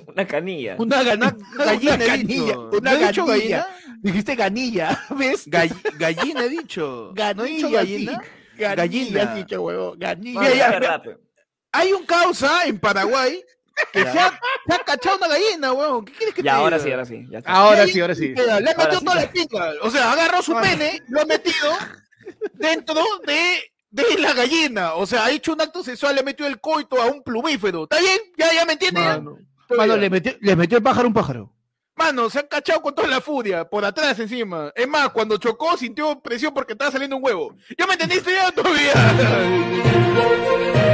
una 0.07 0.27
canilla. 0.27 0.77
Una, 0.79 1.03
gana- 1.03 1.35
Una 1.55 1.65
gallina 1.65 1.95
una 1.95 2.05
ganilla. 2.05 2.45
dicho. 2.45 2.71
Una 2.71 2.91
¿No 2.93 2.99
he 2.99 3.07
dicho 3.09 3.25
ganilla. 3.27 3.67
gallina? 3.67 3.99
Dijiste 4.03 4.35
ganilla, 4.35 5.01
¿ves? 5.19 5.47
Gall- 5.49 5.99
gallina 5.99 6.45
he 6.45 6.49
dicho. 6.51 7.15
¿No 7.17 7.45
he 7.45 7.49
dicho 7.49 7.71
Ganilla, 7.71 7.79
gallina? 7.79 8.13
sí. 8.13 8.29
Ganilla, 8.59 8.75
Gallina. 8.77 9.23
has 9.23 9.37
dicho, 9.37 9.63
huevo. 9.63 9.95
Ganilla. 9.97 10.55
Ya, 10.55 10.81
ya. 10.81 11.03
Hay 11.73 11.93
un 11.95 12.05
causa 12.05 12.67
en 12.67 12.79
Paraguay 12.79 13.43
que 13.93 14.03
se 14.03 14.19
ha, 14.19 14.41
se 14.67 14.75
ha 14.75 14.79
cachado 14.85 15.17
una 15.17 15.29
gallina, 15.29 15.73
weón. 15.73 16.05
¿Qué 16.05 16.13
quieres 16.13 16.35
que 16.35 16.43
Ya, 16.43 16.53
te 16.53 16.59
ahora 16.59 16.79
diga? 16.79 16.85
sí, 16.85 16.91
ahora 16.93 17.05
sí. 17.07 17.27
Ya 17.31 17.39
está. 17.39 17.51
Ahora 17.53 17.85
Y 17.85 17.93
sí, 17.93 18.01
ahora 18.01 18.15
sí. 18.15 18.29
Le 18.35 18.53
ha 18.53 18.61
metido 18.61 18.99
sí. 18.99 19.05
toda 19.05 19.15
la 19.17 19.31
pinga. 19.31 19.73
O 19.83 19.91
sea, 19.91 20.13
agarró 20.13 20.43
su 20.43 20.55
pene, 20.55 21.03
lo 21.09 21.23
ha 21.23 21.25
metido 21.25 21.73
dentro 22.55 22.95
de 23.27 23.73
de 23.91 24.19
la 24.19 24.33
gallina. 24.33 24.95
O 24.95 25.07
sea, 25.07 25.27
ha 25.27 25.31
hecho 25.31 25.53
un 25.53 25.61
acto 25.61 25.85
sexual, 25.85 26.15
le 26.17 26.23
metió 26.23 26.47
el 26.47 26.61
coito 26.61 27.01
a 27.01 27.07
un 27.07 27.23
plumífero. 27.23 27.85
¿Está 27.85 28.01
bien? 28.01 28.19
¿Ya, 28.37 28.53
ya 28.53 28.65
me 28.65 28.73
entiendes? 28.73 29.05
Mano, 29.05 29.37
mano, 29.77 29.97
le 29.97 30.11
metió, 30.11 30.33
le 30.41 30.57
metió 30.57 30.79
el 30.79 30.83
pájaro 30.83 31.05
a 31.05 31.09
un 31.09 31.15
pájaro. 31.15 31.53
Mano, 31.95 32.31
se 32.31 32.39
han 32.39 32.47
cachado 32.47 32.81
con 32.81 32.95
toda 32.95 33.07
la 33.07 33.21
furia, 33.21 33.69
por 33.69 33.85
atrás 33.85 34.19
encima. 34.19 34.73
Es 34.75 34.89
más, 34.89 35.11
cuando 35.11 35.37
chocó 35.37 35.77
sintió 35.77 36.19
presión 36.21 36.55
porque 36.55 36.73
estaba 36.73 36.91
saliendo 36.91 37.17
un 37.19 37.25
huevo. 37.25 37.55
¿Ya 37.79 37.87
me 37.87 37.93
entendiste 37.93 38.33
ya 38.33 38.51
todavía? 38.51 38.93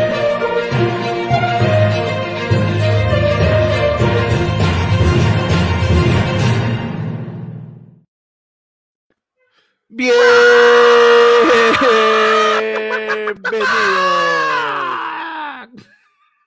Bienvenido 9.91 10.19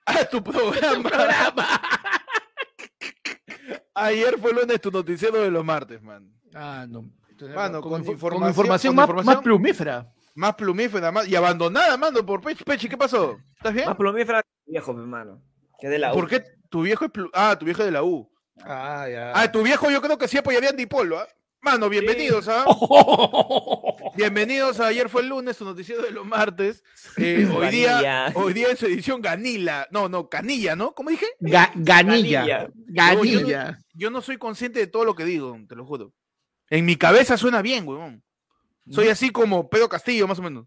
a 0.06 0.24
tu 0.30 0.42
programa. 0.42 1.80
Ayer 3.94 4.38
fue 4.38 4.52
lunes 4.52 4.80
tu 4.80 4.90
noticiero 4.90 5.40
de 5.42 5.50
los 5.50 5.64
martes, 5.64 6.02
man. 6.02 6.30
Ah, 6.54 6.86
no. 6.88 7.10
Entonces, 7.30 7.56
Mano, 7.56 7.80
con, 7.80 7.92
con 7.92 8.00
info- 8.02 8.12
información- 8.12 8.40
con 8.40 8.48
información, 8.48 8.90
con 8.92 8.96
más, 8.96 9.08
información- 9.08 9.34
más 9.36 9.42
plumífera. 9.42 10.12
Más 10.34 10.54
plumífera, 10.54 11.12
más 11.12 11.28
y 11.28 11.36
abandonada, 11.36 11.96
mano, 11.96 12.24
por 12.24 12.40
Pechi. 12.40 12.64
Pechi, 12.64 12.88
¿qué 12.88 12.96
pasó? 12.96 13.38
¿Estás 13.56 13.74
bien? 13.74 13.86
Más 13.86 13.96
plumífera 13.96 14.42
que 14.42 14.48
viejo, 14.70 14.94
mi 14.94 15.00
hermano. 15.02 15.42
Que 15.78 15.88
de 15.88 15.98
la 15.98 16.12
U. 16.12 16.14
¿Por 16.14 16.28
qué 16.28 16.42
tu 16.70 16.82
viejo 16.82 17.04
es 17.04 17.10
plu- 17.10 17.30
Ah, 17.34 17.56
tu 17.58 17.64
viejo 17.66 17.82
es 17.82 17.86
de 17.86 17.92
la 17.92 18.02
U. 18.02 18.30
Ah, 18.64 19.06
ya. 19.10 19.32
Ah, 19.34 19.50
tu 19.50 19.62
viejo 19.62 19.90
yo 19.90 20.00
creo 20.00 20.16
que 20.16 20.28
sí 20.28 20.38
apoyaría 20.38 20.68
a 20.68 20.72
Antipolo, 20.72 21.18
¿ah? 21.18 21.26
Mano, 21.62 21.88
bienvenidos, 21.88 22.48
¿ah? 22.48 22.64
Bienvenidos 24.16 24.80
a 24.80 24.88
Ayer 24.88 25.08
fue 25.08 25.22
el 25.22 25.28
lunes, 25.28 25.56
tu 25.56 25.64
noticiero 25.64 26.02
de 26.02 26.10
los 26.10 26.26
martes. 26.26 26.82
Eh, 27.16 27.48
hoy 27.54 27.68
día, 27.70 28.32
hoy 28.34 28.52
día 28.52 28.68
en 28.70 28.76
su 28.76 28.86
edición 28.86 29.22
Ganila. 29.22 29.86
No, 29.92 30.08
no, 30.08 30.28
Canilla, 30.28 30.74
¿no? 30.74 30.92
¿Cómo 30.92 31.10
dije? 31.10 31.26
Ga- 31.40 31.70
ganilla. 31.76 32.68
Yo 33.94 34.10
no 34.10 34.20
soy 34.22 34.38
consciente 34.38 34.80
de 34.80 34.88
todo 34.88 35.04
lo 35.04 35.14
que 35.14 35.24
digo, 35.24 35.56
te 35.68 35.76
lo 35.76 35.86
juro. 35.86 36.12
En 36.68 36.84
mi 36.84 36.96
cabeza 36.96 37.36
suena 37.36 37.62
bien, 37.62 37.86
weón. 37.86 38.24
Soy 38.90 39.08
así 39.08 39.30
como 39.30 39.70
Pedro 39.70 39.88
Castillo, 39.88 40.26
más 40.26 40.40
o 40.40 40.42
menos. 40.42 40.66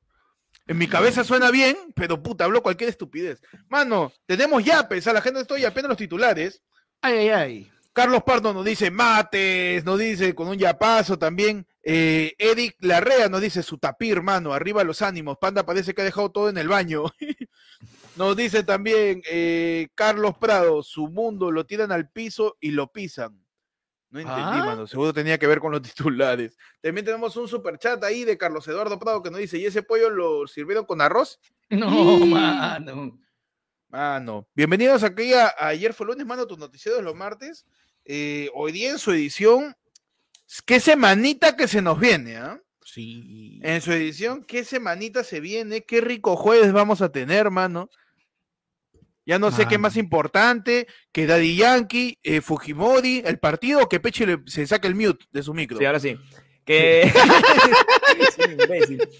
En 0.65 0.77
mi 0.77 0.87
cabeza 0.87 1.25
suena 1.25 1.51
bien, 1.51 1.75
pero 1.93 2.23
puta, 2.23 2.45
hablo 2.45 2.63
cualquier 2.63 2.89
estupidez. 2.89 3.41
Mano, 3.67 4.13
tenemos 4.25 4.63
yapes, 4.63 5.05
a 5.07 5.13
la 5.13 5.21
gente 5.21 5.41
estoy 5.41 5.61
yapeando 5.61 5.89
los 5.89 5.97
titulares. 5.97 6.63
Ay, 7.01 7.17
ay, 7.17 7.29
ay. 7.29 7.71
Carlos 7.95 8.23
Pardo 8.23 8.53
nos 8.53 8.65
dice 8.65 8.91
mates, 8.91 9.85
nos 9.85 9.97
dice 9.97 10.35
con 10.35 10.49
un 10.49 10.57
yapazo 10.57 11.17
también. 11.17 11.65
Eh, 11.81 12.35
Eric 12.37 12.75
Larrea 12.81 13.29
nos 13.29 13.39
dice 13.39 13.63
su 13.63 13.77
tapir, 13.77 14.21
mano, 14.21 14.51
arriba 14.51 14.83
los 14.83 15.01
ánimos. 15.01 15.37
Panda 15.37 15.65
parece 15.65 15.93
que 15.93 16.01
ha 16.01 16.05
dejado 16.05 16.29
todo 16.29 16.49
en 16.49 16.57
el 16.57 16.67
baño. 16.67 17.05
nos 18.17 18.35
dice 18.35 18.63
también 18.63 19.21
eh, 19.31 19.87
Carlos 19.95 20.37
Prado, 20.37 20.83
su 20.83 21.07
mundo 21.07 21.51
lo 21.51 21.65
tiran 21.65 21.93
al 21.93 22.09
piso 22.09 22.57
y 22.59 22.71
lo 22.71 22.91
pisan. 22.91 23.41
No 24.09 24.19
entendí, 24.19 24.41
¿Ah? 24.43 24.65
mano. 24.65 24.87
Seguro 24.87 25.13
tenía 25.13 25.37
que 25.37 25.47
ver 25.47 25.61
con 25.61 25.71
los 25.71 25.81
titulares. 25.81 26.57
También 26.81 27.05
tenemos 27.05 27.37
un 27.37 27.47
super 27.47 27.77
chat 27.77 28.03
ahí 28.03 28.25
de 28.25 28.37
Carlos 28.37 28.67
Eduardo 28.67 28.99
Prado 28.99 29.23
que 29.23 29.31
nos 29.31 29.39
dice, 29.39 29.57
¿y 29.57 29.67
ese 29.67 29.83
pollo 29.83 30.09
lo 30.09 30.47
sirvieron 30.47 30.83
con 30.83 30.99
arroz? 30.99 31.39
No, 31.69 32.19
mano. 32.25 33.17
Mano, 33.87 34.45
bienvenidos 34.53 35.03
aquí 35.03 35.33
a, 35.33 35.45
a 35.57 35.67
Ayer 35.67 35.93
fue 35.93 36.07
lunes, 36.07 36.25
mano, 36.25 36.45
tus 36.45 36.57
noticiarios 36.57 37.01
los 37.01 37.15
martes. 37.15 37.65
Eh, 38.05 38.49
hoy 38.53 38.71
día 38.71 38.91
en 38.91 38.99
su 38.99 39.11
edición, 39.11 39.75
qué 40.65 40.79
semanita 40.79 41.55
que 41.55 41.67
se 41.67 41.81
nos 41.81 41.99
viene, 41.99 42.37
¿ah? 42.37 42.59
Sí. 42.83 43.59
En 43.63 43.81
su 43.81 43.91
edición, 43.91 44.43
qué 44.43 44.63
semanita 44.63 45.23
se 45.23 45.39
viene, 45.39 45.83
qué 45.83 46.01
rico 46.01 46.35
jueves 46.35 46.71
vamos 46.71 47.01
a 47.01 47.11
tener, 47.11 47.49
mano. 47.51 47.89
Ya 49.25 49.39
no 49.39 49.49
sé 49.51 49.67
qué 49.67 49.79
más 49.79 49.97
importante 49.97 50.85
que 51.11 51.25
Daddy 51.25 51.55
Yankee, 51.55 52.19
eh, 52.21 52.41
Fujimori, 52.41 53.23
el 53.25 53.39
partido 53.39 53.89
que 53.89 53.99
Peche 53.99 54.27
le- 54.27 54.43
se 54.45 54.67
saque 54.67 54.87
el 54.87 54.93
mute 54.93 55.25
de 55.31 55.41
su 55.41 55.51
micro. 55.55 55.79
Sí, 55.79 55.85
ahora 55.85 55.99
sí. 55.99 56.15
Que. 56.63 57.11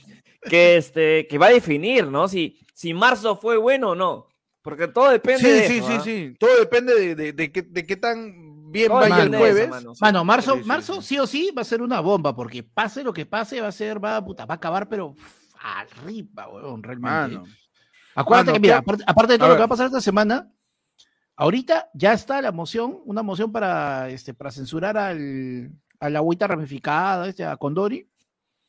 Que 0.48 0.78
este. 0.78 1.26
Que 1.28 1.38
va 1.40 1.48
a 1.48 1.54
definir, 1.54 2.06
¿no? 2.06 2.28
Si, 2.28 2.60
si 2.74 2.94
marzo 2.94 3.36
fue 3.36 3.58
bueno 3.58 3.92
o 3.92 3.96
no. 3.96 4.28
Porque 4.62 4.88
todo 4.88 5.10
depende 5.10 5.40
sí, 5.42 5.48
de 5.50 5.68
sí, 5.68 5.78
eso, 5.78 5.88
sí, 5.88 5.94
¿ah? 5.96 6.02
sí. 6.04 6.36
Todo 6.40 6.60
depende 6.60 6.94
de, 6.94 7.16
de- 7.16 7.34
de 7.34 7.52
qué, 7.52 7.64
de 7.64 7.84
qué 7.86 7.96
tan 7.98 8.45
bien 8.72 8.88
Todo 8.88 9.00
vaya 9.00 9.24
el 9.24 9.30
eso, 9.34 9.38
jueves. 9.38 9.70
mano. 9.70 9.94
Mano, 10.02 10.26
marzo, 10.26 10.54
Sí, 10.56 10.62
sí, 10.62 10.68
marzo 10.68 11.02
sí. 11.02 11.08
sí 11.08 11.20
o 11.20 11.28
sí 11.28 11.52
va 11.58 11.62
a 11.62 11.66
ser 11.66 11.82
una 11.82 12.00
bomba, 12.00 12.36
porque 12.36 12.64
pase 12.64 13.04
lo 13.04 13.14
que 13.14 13.26
pase, 13.26 13.62
va 13.62 13.68
a 13.68 13.72
ser, 13.72 14.04
va, 14.04 14.24
puta, 14.24 14.46
va 14.46 14.54
a 14.56 14.58
acabar, 14.58 14.88
pero 14.90 15.16
arriba, 15.62 16.48
weón, 16.50 16.84
realmente. 16.84 17.38
Mano. 17.38 17.44
Acuérdate 18.16 18.46
Mano, 18.52 18.54
que, 18.54 18.60
mira, 18.60 18.74
¿qué- 18.76 18.80
aparte, 18.80 19.04
aparte 19.08 19.34
de 19.34 19.40
todo 19.40 19.50
lo 19.50 19.56
que 19.56 19.60
va 19.60 19.66
a 19.66 19.70
pasar 19.70 19.88
esta 19.88 20.02
semana, 20.02 20.52
ahorita 21.36 21.90
ya 21.94 22.14
está 22.14 22.42
la 22.42 22.52
moción, 22.52 23.00
una 23.06 23.24
moción 23.24 23.52
para, 23.52 24.10
este, 24.10 24.34
para 24.34 24.52
censurar 24.52 24.98
al, 24.98 25.72
a 26.00 26.10
la 26.10 26.20
agüita 26.20 26.48
ramificada, 26.48 27.28
este, 27.28 27.44
a 27.46 27.58
Condori. 27.58 28.10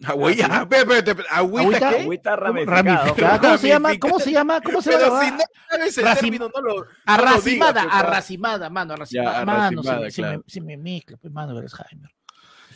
Agüita, 0.04 0.46
Ah, 0.50 0.60
¿agüita 0.60 1.16
Agüita, 1.30 1.88
qué? 1.90 1.96
Agüita 2.02 2.36
Ramificada. 2.36 3.40
¿Cómo 3.40 3.56
se 3.58 3.68
llama? 3.68 3.98
¿Cómo 3.98 4.20
se 4.20 4.30
llama? 4.32 4.60
¿Cómo 4.60 4.82
se 4.82 4.90
llama? 4.92 5.20
si 5.24 5.30
no 5.32 5.38
sabes 5.70 5.98
el 5.98 6.04
Racim- 6.04 6.20
término, 6.20 6.50
no 6.54 6.60
lo. 6.60 6.74
no 6.74 6.80
lo 6.82 6.86
Arracimada, 7.06 7.80
digas, 7.82 7.96
arracimada, 7.96 8.70
mano, 8.70 8.92
arracimada. 8.94 9.44
mano, 9.46 9.82
se, 9.82 9.88
arracimada, 9.88 10.00
me- 10.04 10.10
se 10.10 10.22
claro. 10.22 10.38
me, 10.38 10.44
se 10.46 10.60
me 10.60 10.76
mezcla, 10.76 11.16
pues, 11.16 11.32
mano, 11.32 11.52
el 11.52 11.58
Alzheimer. 11.64 12.10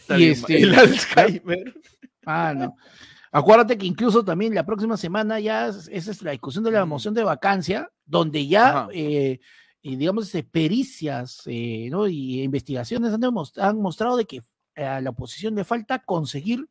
Está 0.00 0.14
Y 0.14 0.18
bien, 0.18 0.32
este- 0.32 0.62
el 0.62 0.74
Alzheimer. 0.74 1.74
Mano. 2.24 2.76
Acuérdate 3.32 3.76
que 3.78 3.86
incluso 3.86 4.24
también 4.24 4.54
la 4.54 4.64
próxima 4.64 4.96
semana 4.96 5.38
ya 5.40 5.68
es- 5.68 5.88
esa 5.92 6.10
es 6.12 6.22
la 6.22 6.30
discusión 6.30 6.64
de 6.64 6.70
la 6.70 6.86
Mm. 6.86 6.88
moción 6.88 7.12
de 7.14 7.22
vacancia, 7.22 7.90
donde 8.06 8.46
ya, 8.46 8.88
eh, 8.94 9.40
y 9.82 9.96
digamos, 9.96 10.24
este, 10.26 10.42
pericias 10.42 11.42
eh, 11.46 11.88
¿no? 11.90 12.08
y 12.08 12.42
investigaciones 12.42 13.12
han, 13.12 13.20
demos- 13.20 13.56
han 13.58 13.78
mostrado 13.80 14.16
de 14.16 14.24
que 14.24 14.40
eh, 14.74 14.84
a 14.86 15.00
la 15.02 15.10
oposición 15.10 15.54
le 15.54 15.64
falta 15.64 15.98
conseguir, 15.98 16.66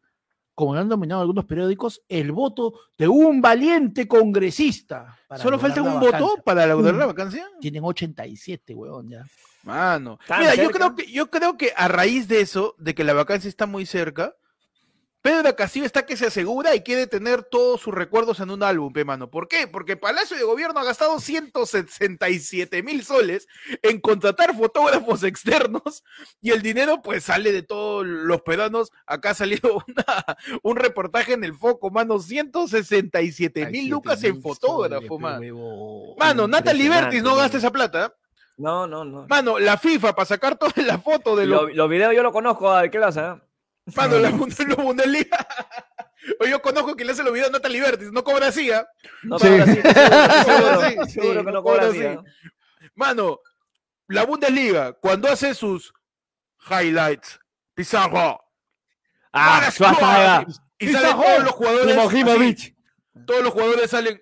como 0.59 0.73
lo 0.73 0.81
han 0.81 0.89
dominado 0.89 1.21
algunos 1.21 1.45
periódicos, 1.45 2.01
el 2.09 2.33
voto 2.33 2.73
de 2.97 3.07
un 3.07 3.39
valiente 3.41 4.09
congresista. 4.09 5.17
para 5.25 5.41
¿Solo 5.41 5.57
falta 5.57 5.81
un 5.81 6.01
voto 6.01 6.35
para 6.43 6.67
lograr 6.67 6.95
la 6.95 7.05
Mm. 7.05 7.07
vacancia? 7.07 7.47
Tienen 7.61 7.81
87, 7.85 8.75
huevón, 8.75 9.07
ya. 9.07 9.25
Mano. 9.63 10.19
Mira, 10.37 10.55
yo 10.55 10.69
creo, 10.69 10.95
que, 10.95 11.09
yo 11.09 11.29
creo 11.29 11.55
que 11.55 11.71
a 11.77 11.87
raíz 11.87 12.27
de 12.27 12.41
eso, 12.41 12.75
de 12.77 12.93
que 12.93 13.05
la 13.05 13.13
vacancia 13.13 13.47
está 13.47 13.67
muy 13.67 13.85
cerca, 13.85 14.35
Pedro 15.29 15.55
Castillo 15.55 15.85
está 15.85 16.07
que 16.07 16.17
se 16.17 16.25
asegura 16.25 16.73
y 16.75 16.81
quiere 16.81 17.05
tener 17.05 17.43
todos 17.43 17.81
sus 17.81 17.93
recuerdos 17.93 18.39
en 18.39 18.49
un 18.49 18.63
álbum, 18.63 18.91
pe 18.91 19.05
mano. 19.05 19.29
¿Por 19.29 19.47
qué? 19.47 19.67
Porque 19.67 19.95
Palacio 19.95 20.35
de 20.35 20.41
Gobierno 20.43 20.79
ha 20.79 20.83
gastado 20.83 21.19
167 21.19 22.81
mil 22.81 23.03
soles 23.03 23.47
en 23.83 24.01
contratar 24.01 24.55
fotógrafos 24.55 25.23
externos 25.23 26.03
y 26.41 26.49
el 26.49 26.63
dinero 26.63 27.03
pues 27.03 27.25
sale 27.25 27.51
de 27.51 27.61
todos 27.61 28.07
los 28.07 28.41
peruanos. 28.41 28.91
Acá 29.05 29.29
ha 29.29 29.33
salido 29.35 29.83
una- 29.87 30.37
un 30.63 30.75
reportaje 30.77 31.33
en 31.33 31.43
el 31.43 31.53
foco, 31.53 31.91
mano, 31.91 32.17
167 32.19 33.67
mil 33.67 33.89
lucas 33.89 34.23
en 34.23 34.41
fotógrafo, 34.41 35.19
mano. 35.19 35.35
Mano, 36.17 36.47
Natalie 36.47 36.89
Bertis 36.89 37.21
no 37.21 37.35
gasta 37.35 37.57
esa 37.57 37.71
plata. 37.71 38.15
No, 38.57 38.87
no, 38.87 39.05
no. 39.05 39.27
Mano, 39.29 39.59
la 39.59 39.77
FIFA 39.77 40.15
para 40.15 40.25
sacar 40.25 40.57
toda 40.57 40.73
la 40.83 40.97
foto 40.97 41.35
de 41.35 41.45
los 41.75 41.89
videos 41.89 42.15
yo 42.15 42.23
lo 42.23 42.31
conozco, 42.31 42.71
a 42.71 42.81
ver 42.81 42.89
qué 42.91 42.99
pasa. 42.99 43.43
Mano, 43.95 44.19
la, 44.19 44.29
la 44.29 44.75
Bundesliga. 44.75 45.47
O 46.39 46.45
yo 46.45 46.61
conozco 46.61 46.95
que 46.95 47.05
le 47.05 47.13
hace 47.13 47.23
los 47.23 47.33
videos 47.33 47.49
a 47.49 47.53
Natalie 47.53 47.81
Bertis, 47.81 48.11
no 48.11 48.23
cobra 48.23 48.47
así, 48.47 48.71
¿ah? 48.71 48.87
No, 49.23 49.39
Sí. 49.39 49.47
pero 49.49 49.65
sí, 49.65 49.81
seguro, 49.81 50.81
Sí, 51.05 51.11
seguro, 51.11 51.45
que 51.45 51.51
no 51.51 51.63
cobra 51.63 51.87
cobra 51.87 51.87
así. 51.89 52.05
así. 52.05 52.89
Mano, 52.95 53.39
la 54.07 54.25
Bundesliga, 54.25 54.93
cuando 54.93 55.29
hace 55.31 55.53
sus 55.53 55.93
highlights, 56.69 57.39
Pizarro, 57.73 58.41
Ah, 59.31 59.69
y 60.79 60.87
salen 60.91 61.11
todos 61.15 61.43
los 61.43 61.51
jugadores, 61.53 61.97
así, 61.97 62.75
todos 63.25 63.43
los 63.43 63.53
jugadores 63.53 63.89
salen, 63.91 64.21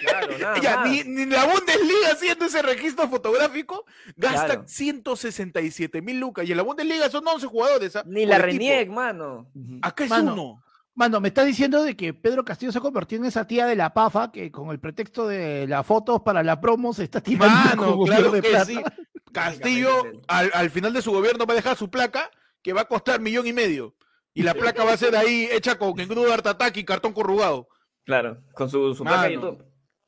Claro, 0.00 0.38
nada 0.38 0.58
ya, 0.62 0.76
más. 0.78 0.90
ni, 0.90 1.04
ni 1.04 1.26
la 1.26 1.44
Bundesliga 1.44 2.12
haciendo 2.12 2.44
ese 2.46 2.62
registro 2.62 3.08
fotográfico, 3.08 3.84
gasta 4.16 4.46
Claro. 4.46 4.64
167 4.66 6.02
mil 6.02 6.18
lucas, 6.20 6.46
y 6.48 6.52
en 6.52 6.56
la 6.56 6.62
Bundesliga 6.62 7.10
son 7.10 7.26
11 7.26 7.46
jugadores, 7.46 7.96
¿ah? 7.96 8.02
Ni 8.06 8.26
la. 8.26 8.38
Reniec, 8.38 8.88
mano. 8.88 9.50
Acá 9.82 10.04
es 10.04 10.10
Mano, 10.10 10.32
uno. 10.32 10.62
Mano, 10.94 11.20
me 11.20 11.28
está 11.28 11.44
diciendo 11.44 11.82
de 11.82 11.96
que 11.96 12.12
Pedro 12.12 12.44
Castillo 12.44 12.70
se 12.70 12.78
ha 12.78 12.82
convertido 12.82 13.22
en 13.22 13.28
esa 13.28 13.46
tía 13.46 13.64
de 13.66 13.76
la 13.76 13.94
PAFA 13.94 14.30
que 14.30 14.50
con 14.52 14.70
el 14.70 14.78
pretexto 14.78 15.26
de 15.26 15.66
las 15.66 15.86
fotos 15.86 16.20
para 16.20 16.42
la 16.42 16.60
promo 16.60 16.92
se 16.92 17.04
está 17.04 17.20
tirando 17.22 17.54
Mano, 17.86 18.04
claro 18.04 18.30
de 18.30 18.42
que 18.42 18.50
plata. 18.50 18.64
sí. 18.66 18.78
Castillo, 19.32 20.02
al, 20.28 20.50
al 20.52 20.70
final 20.70 20.92
de 20.92 21.00
su 21.00 21.10
gobierno 21.10 21.46
va 21.46 21.54
a 21.54 21.56
dejar 21.56 21.76
su 21.78 21.90
placa 21.90 22.30
que 22.62 22.74
va 22.74 22.82
a 22.82 22.88
costar 22.88 23.20
millón 23.20 23.46
y 23.46 23.52
medio. 23.54 23.94
Y 24.34 24.42
la 24.42 24.52
placa 24.54 24.84
va 24.84 24.92
a 24.92 24.96
ser 24.98 25.16
ahí 25.16 25.48
hecha 25.50 25.78
con 25.78 25.98
engrudo 25.98 26.30
Art 26.32 26.46
Attack 26.46 26.76
y 26.76 26.84
cartón 26.84 27.12
corrugado. 27.14 27.68
Claro, 28.04 28.42
con 28.54 28.68
su, 28.68 28.94
su 28.94 29.02
placa 29.04 29.22
de. 29.28 29.34
YouTube. 29.34 29.64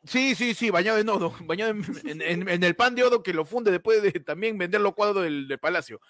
Sí, 0.07 0.35
sí, 0.35 0.55
sí, 0.55 0.71
bañado 0.71 0.99
en 0.99 1.09
oro, 1.09 1.35
bañado 1.47 1.71
en, 2.05 2.63
el 2.65 2.77
pan 2.77 2.95
de 2.95 3.05
oro 3.05 3.23
que 3.23 3.33
lo 3.33 3.45
funde 3.45 3.71
después 3.71 4.03
de 4.03 4.13
también 4.21 4.59
vender 4.59 4.81
los 4.81 4.95
cuadros 4.95 5.25
del, 5.25 5.59
palacio. 5.61 6.01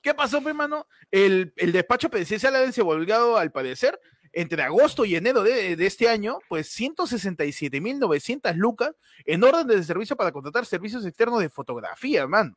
¿Qué 0.00 0.14
pasó, 0.14 0.42
pe, 0.42 0.54
mano? 0.54 0.86
El, 1.10 1.52
el 1.56 1.72
despacho 1.72 2.08
presidencial 2.08 2.56
ha 2.56 2.60
desenvolvido, 2.60 3.36
al 3.36 3.52
parecer, 3.52 4.00
entre 4.32 4.62
agosto 4.62 5.04
y 5.04 5.16
enero 5.16 5.42
de, 5.42 5.76
de 5.76 5.86
este 5.86 6.08
año, 6.08 6.38
pues 6.48 6.70
167.900 6.78 8.54
lucas 8.54 8.92
en 9.24 9.42
orden 9.44 9.66
de 9.66 9.82
servicio 9.82 10.16
para 10.16 10.32
contratar 10.32 10.64
servicios 10.64 11.04
externos 11.04 11.40
de 11.40 11.50
fotografía, 11.50 12.26
man. 12.26 12.56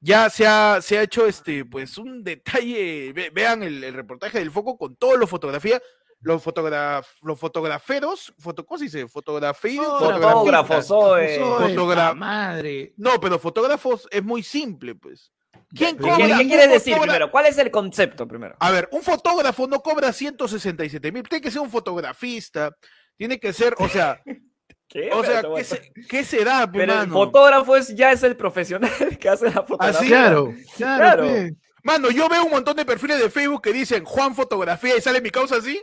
Ya 0.00 0.30
se 0.30 0.46
ha, 0.46 0.80
se 0.80 0.98
ha 0.98 1.02
hecho 1.02 1.26
este, 1.26 1.64
pues 1.64 1.98
un 1.98 2.22
detalle, 2.22 3.12
ve- 3.12 3.30
vean 3.30 3.62
el, 3.64 3.82
el 3.82 3.94
reportaje 3.94 4.38
del 4.38 4.50
foco 4.52 4.76
con 4.78 4.94
todos 4.96 5.18
los 5.18 5.28
fotografías, 5.28 5.80
los, 6.20 6.42
fotograf, 6.42 7.06
los 7.22 7.38
fotograferos, 7.38 8.32
foto, 8.38 8.64
¿cómo 8.66 8.78
se 8.78 8.84
dice? 8.86 9.06
Fotografía, 9.08 9.82
Fotógrafos. 9.82 10.86
Soy 10.86 11.28
fotogra- 11.38 12.14
madre. 12.14 12.92
No, 12.96 13.20
pero 13.20 13.38
fotógrafos 13.38 14.08
es 14.10 14.22
muy 14.24 14.42
simple, 14.42 14.94
pues. 14.94 15.32
¿Quién 15.70 15.96
¿Qué, 15.96 16.02
cobra? 16.02 16.16
qué 16.26 16.32
un 16.42 16.48
quieres 16.48 16.70
decir 16.70 16.94
fotógrafo- 16.94 17.02
primero? 17.02 17.30
¿Cuál 17.30 17.46
es 17.46 17.58
el 17.58 17.70
concepto 17.70 18.26
primero? 18.26 18.56
A 18.58 18.70
ver, 18.70 18.88
un 18.92 19.02
fotógrafo 19.02 19.66
no 19.66 19.80
cobra 19.80 20.12
167 20.12 21.12
mil, 21.12 21.22
tiene 21.28 21.42
que 21.42 21.50
ser 21.50 21.60
un 21.62 21.70
fotografista, 21.70 22.74
tiene 23.16 23.38
que 23.38 23.52
ser, 23.52 23.74
o 23.78 23.88
sea, 23.88 24.20
¿Qué? 24.88 25.10
o 25.12 25.22
sea, 25.22 25.42
¿qué, 25.54 25.64
se- 25.64 25.92
qué 26.08 26.24
será, 26.24 26.66
pe, 26.70 26.78
pero 26.80 26.92
el 26.94 26.98
mano? 27.00 27.12
fotógrafo 27.12 27.76
es, 27.76 27.94
ya 27.94 28.10
es 28.12 28.22
el 28.22 28.36
profesional 28.36 28.90
que 29.20 29.28
hace 29.28 29.46
la 29.46 29.62
fotografía. 29.62 29.98
Así, 30.00 30.08
Claro, 30.08 30.54
claro. 30.76 31.24
Claro. 31.28 31.48
Mano, 31.84 32.10
yo 32.10 32.28
veo 32.28 32.44
un 32.44 32.50
montón 32.50 32.76
de 32.76 32.84
perfiles 32.84 33.18
de 33.20 33.30
Facebook 33.30 33.62
que 33.62 33.72
dicen 33.72 34.04
Juan 34.04 34.34
Fotografía 34.34 34.96
y 34.96 35.00
sale 35.00 35.20
mi 35.20 35.30
causa 35.30 35.56
así. 35.56 35.80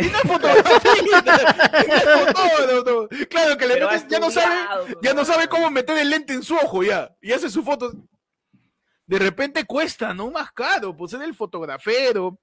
Y 0.06 0.10
no 0.10 0.18
es 0.18 0.22
fotógrafo. 0.22 0.80
Claro 3.28 3.56
que 3.56 3.66
le 3.66 3.74
Pero 3.74 3.88
metes- 3.90 4.06
ya 4.08 4.18
no 4.20 4.30
sabe, 4.30 4.54
estudiado, 4.54 4.86
ya 5.02 5.14
no 5.14 5.24
sabe 5.24 5.48
cómo 5.48 5.70
meter 5.70 5.98
el 5.98 6.10
lente 6.10 6.32
en 6.32 6.42
su 6.42 6.54
ojo 6.54 6.82
ya. 6.82 7.14
Y 7.20 7.32
hace 7.32 7.50
su 7.50 7.62
foto. 7.62 7.92
De 9.06 9.18
repente 9.18 9.64
cuesta, 9.64 10.14
¿no? 10.14 10.30
Más 10.30 10.52
caro, 10.52 10.96
pues 10.96 11.12
es 11.12 11.20
el 11.20 11.34
fotografero. 11.34 12.38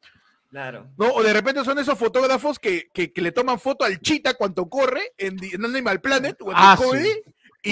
Claro. 0.49 0.87
¿no? 0.97 1.07
O 1.13 1.23
de 1.23 1.33
repente 1.33 1.63
son 1.65 1.77
esos 1.77 1.97
fotógrafos 1.99 2.57
que, 2.59 2.87
que, 2.93 3.11
que 3.11 3.21
le 3.21 3.31
toman 3.33 3.59
foto 3.59 3.83
al 3.83 3.99
chita 3.99 4.33
cuando 4.33 4.67
corre 4.69 5.13
en, 5.17 5.37
Animal 5.65 5.99
Planet 5.99 6.37
o 6.41 6.51
en 6.51 6.57
Ah, 6.57 6.75
Discovery 6.77 7.21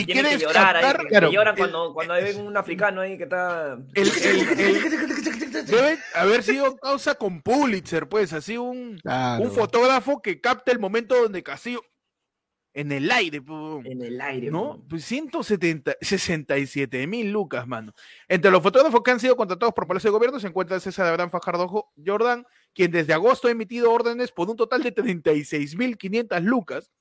y 0.02 0.06
tienen 0.06 0.38
que 0.38 0.44
llorar 0.46 0.76
ahí, 0.76 0.82
captar 0.84 0.98
que- 0.98 1.04
que 1.04 1.10
claro, 1.10 1.32
lloran 1.32 1.54
el- 1.56 1.60
cuando, 1.60 1.94
cuando 1.94 2.14
ven 2.16 2.42
un 2.42 2.58
africano 2.58 3.02
ahí 3.02 3.18
que 3.18 3.24
está... 3.24 3.78
el, 3.94 4.08
el- 4.24 4.60
el- 4.60 5.66
debe 5.66 5.98
haber 6.14 6.44
sido 6.44 6.76
causa 6.78 7.16
con 7.16 7.42
Pulitzer, 7.42 8.08
pues, 8.08 8.34
así 8.34 8.58
un, 8.58 8.98
Claro. 9.02 9.44
un 9.44 9.52
fotógrafo 9.52 10.22
que 10.22 10.40
capta 10.42 10.72
el 10.72 10.80
momento 10.80 11.16
donde 11.16 11.44
Castillo 11.44 11.82
en 12.78 12.92
el 12.92 13.10
aire, 13.10 13.42
En 13.86 14.02
el 14.02 14.20
aire. 14.20 14.52
¿no? 14.52 14.84
Pues 14.90 15.06
167 15.06 17.08
mil 17.08 17.32
lucas, 17.32 17.66
mano. 17.68 17.94
Entre 18.28 18.52
los 18.52 18.62
fotógrafos 18.62 19.02
que 19.02 19.12
han 19.12 19.20
sido 19.22 19.38
contratados 19.38 19.74
por 19.74 19.88
Palacio 19.88 20.10
de 20.10 20.18
Gobierno 20.18 20.42
se 20.42 20.48
encuentra 20.48 20.78
César 20.82 21.08
Abraham 21.08 21.30
Fajardo 21.30 21.70
Jo- 21.70 21.90
Jordán, 22.06 22.46
quien 22.74 22.92
desde 22.92 23.14
agosto 23.14 23.48
ha 23.48 23.52
emitido 23.52 23.94
órdenes 23.94 24.34
por 24.34 24.50
un 24.50 24.58
total 24.58 24.84
de 24.84 24.92
36 24.92 25.78
mil 25.78 25.98
500 25.98 26.42
lucas. 26.44 26.92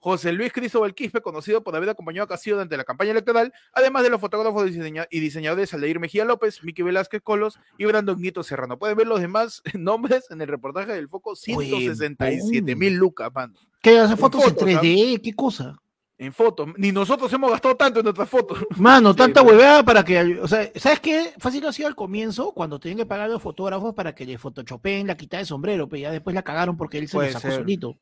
José 0.00 0.32
Luis 0.32 0.50
Cristóbal 0.52 0.94
Quispe, 0.94 1.20
conocido 1.20 1.62
por 1.62 1.76
haber 1.76 1.90
acompañado 1.90 2.24
a 2.24 2.28
Castillo 2.28 2.56
durante 2.56 2.76
la 2.76 2.84
campaña 2.84 3.10
electoral, 3.10 3.52
además 3.72 4.02
de 4.02 4.10
los 4.10 4.20
fotógrafos 4.20 4.70
y 5.10 5.20
diseñadores 5.20 5.74
Aldeir 5.74 6.00
Mejía 6.00 6.24
López, 6.24 6.64
Miki 6.64 6.82
Velázquez 6.82 7.20
Colos 7.22 7.60
y 7.78 7.84
Brandon 7.84 8.18
Nieto 8.20 8.42
Serrano. 8.42 8.78
Pueden 8.78 8.96
ver 8.96 9.06
los 9.06 9.20
demás 9.20 9.62
nombres 9.74 10.24
en 10.30 10.40
el 10.40 10.48
reportaje 10.48 10.92
del 10.92 11.08
Foco, 11.08 11.36
167 11.36 12.74
mil 12.76 12.94
lucas, 12.94 13.30
mano. 13.34 13.54
¿Qué 13.82 13.98
hace 13.98 14.16
fotos 14.16 14.42
en 14.44 14.50
fotos, 14.50 14.68
¿ah? 14.68 14.80
3D? 14.82 15.20
¿Qué 15.22 15.32
cosa? 15.34 15.76
En 16.18 16.32
fotos. 16.34 16.68
Ni 16.76 16.92
nosotros 16.92 17.32
hemos 17.32 17.50
gastado 17.50 17.76
tanto 17.76 18.00
en 18.00 18.04
nuestras 18.04 18.28
fotos. 18.28 18.58
Mano, 18.76 19.14
tanta 19.16 19.42
pero- 19.42 19.56
huevada 19.56 19.82
para 19.82 20.04
que. 20.04 20.38
O 20.40 20.46
sea, 20.48 20.70
¿sabes 20.76 21.00
qué? 21.00 21.32
Fácil 21.38 21.64
ha 21.66 21.72
sido 21.72 21.88
al 21.88 21.94
comienzo, 21.94 22.52
cuando 22.52 22.78
tenían 22.78 22.98
que 22.98 23.06
pagar 23.06 23.26
a 23.26 23.32
los 23.32 23.42
fotógrafos 23.42 23.94
para 23.94 24.14
que 24.14 24.26
le 24.26 24.36
photoshopeen 24.36 25.06
la 25.06 25.16
quita 25.16 25.38
de 25.38 25.46
sombrero, 25.46 25.88
pero 25.88 26.02
ya 26.02 26.10
después 26.10 26.34
la 26.34 26.42
cagaron 26.42 26.76
porque 26.76 26.98
él 26.98 27.08
se 27.08 27.16
lo 27.16 27.24
sacó 27.26 27.40
ser. 27.40 27.52
solito. 27.54 27.96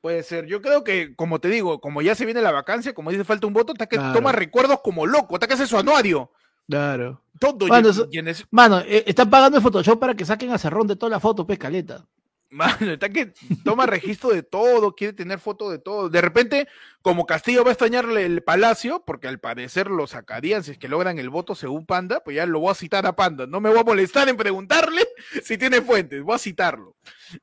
Puede 0.00 0.22
ser. 0.22 0.46
Yo 0.46 0.62
creo 0.62 0.84
que, 0.84 1.14
como 1.16 1.40
te 1.40 1.48
digo, 1.48 1.80
como 1.80 2.02
ya 2.02 2.14
se 2.14 2.24
viene 2.24 2.40
la 2.40 2.52
vacancia, 2.52 2.94
como 2.94 3.10
dice 3.10 3.24
falta 3.24 3.46
un 3.46 3.52
voto, 3.52 3.72
está 3.72 3.86
que 3.86 3.96
Claro. 3.96 4.14
toma 4.14 4.32
recuerdos 4.32 4.80
como 4.82 5.06
loco, 5.06 5.34
está 5.34 5.46
que 5.46 5.54
hace 5.54 5.66
su 5.66 5.76
anuario. 5.76 6.30
Claro. 6.68 7.22
Todo. 7.40 7.66
Bueno, 7.66 7.88
y- 7.88 7.90
eso- 7.90 8.08
y 8.10 8.18
en 8.18 8.28
ese- 8.28 8.44
Mano, 8.50 8.78
eh, 8.80 9.04
están 9.06 9.28
pagando 9.30 9.56
el 9.56 9.62
Photoshop 9.62 9.98
para 9.98 10.14
que 10.14 10.24
saquen 10.24 10.52
a 10.52 10.58
Cerrón 10.58 10.86
de 10.86 10.96
toda 10.96 11.10
la 11.10 11.18
foto, 11.20 11.46
pues, 11.46 11.58
caleta. 11.58 12.06
Mano, 12.50 12.92
está 12.92 13.10
que 13.10 13.34
toma 13.62 13.84
registro 13.84 14.30
de 14.30 14.42
todo, 14.42 14.94
quiere 14.94 15.12
tener 15.12 15.38
foto 15.38 15.70
de 15.70 15.78
todo. 15.78 16.08
De 16.08 16.22
repente, 16.22 16.66
como 17.02 17.26
Castillo 17.26 17.62
va 17.62 17.70
a 17.70 17.72
extrañarle 17.72 18.24
el 18.24 18.42
palacio, 18.42 19.04
porque 19.06 19.28
al 19.28 19.38
parecer 19.38 19.88
lo 19.88 20.06
sacarían 20.06 20.64
si 20.64 20.70
es 20.70 20.78
que 20.78 20.88
logran 20.88 21.18
el 21.18 21.28
voto 21.28 21.54
según 21.54 21.84
Panda, 21.84 22.20
pues 22.24 22.36
ya 22.36 22.46
lo 22.46 22.60
voy 22.60 22.70
a 22.70 22.74
citar 22.74 23.06
a 23.06 23.14
Panda. 23.14 23.46
No 23.46 23.60
me 23.60 23.68
voy 23.68 23.80
a 23.80 23.84
molestar 23.84 24.28
en 24.30 24.36
preguntarle 24.38 25.06
si 25.44 25.58
tiene 25.58 25.82
fuentes, 25.82 26.22
voy 26.22 26.36
a 26.36 26.38
citarlo. 26.38 26.96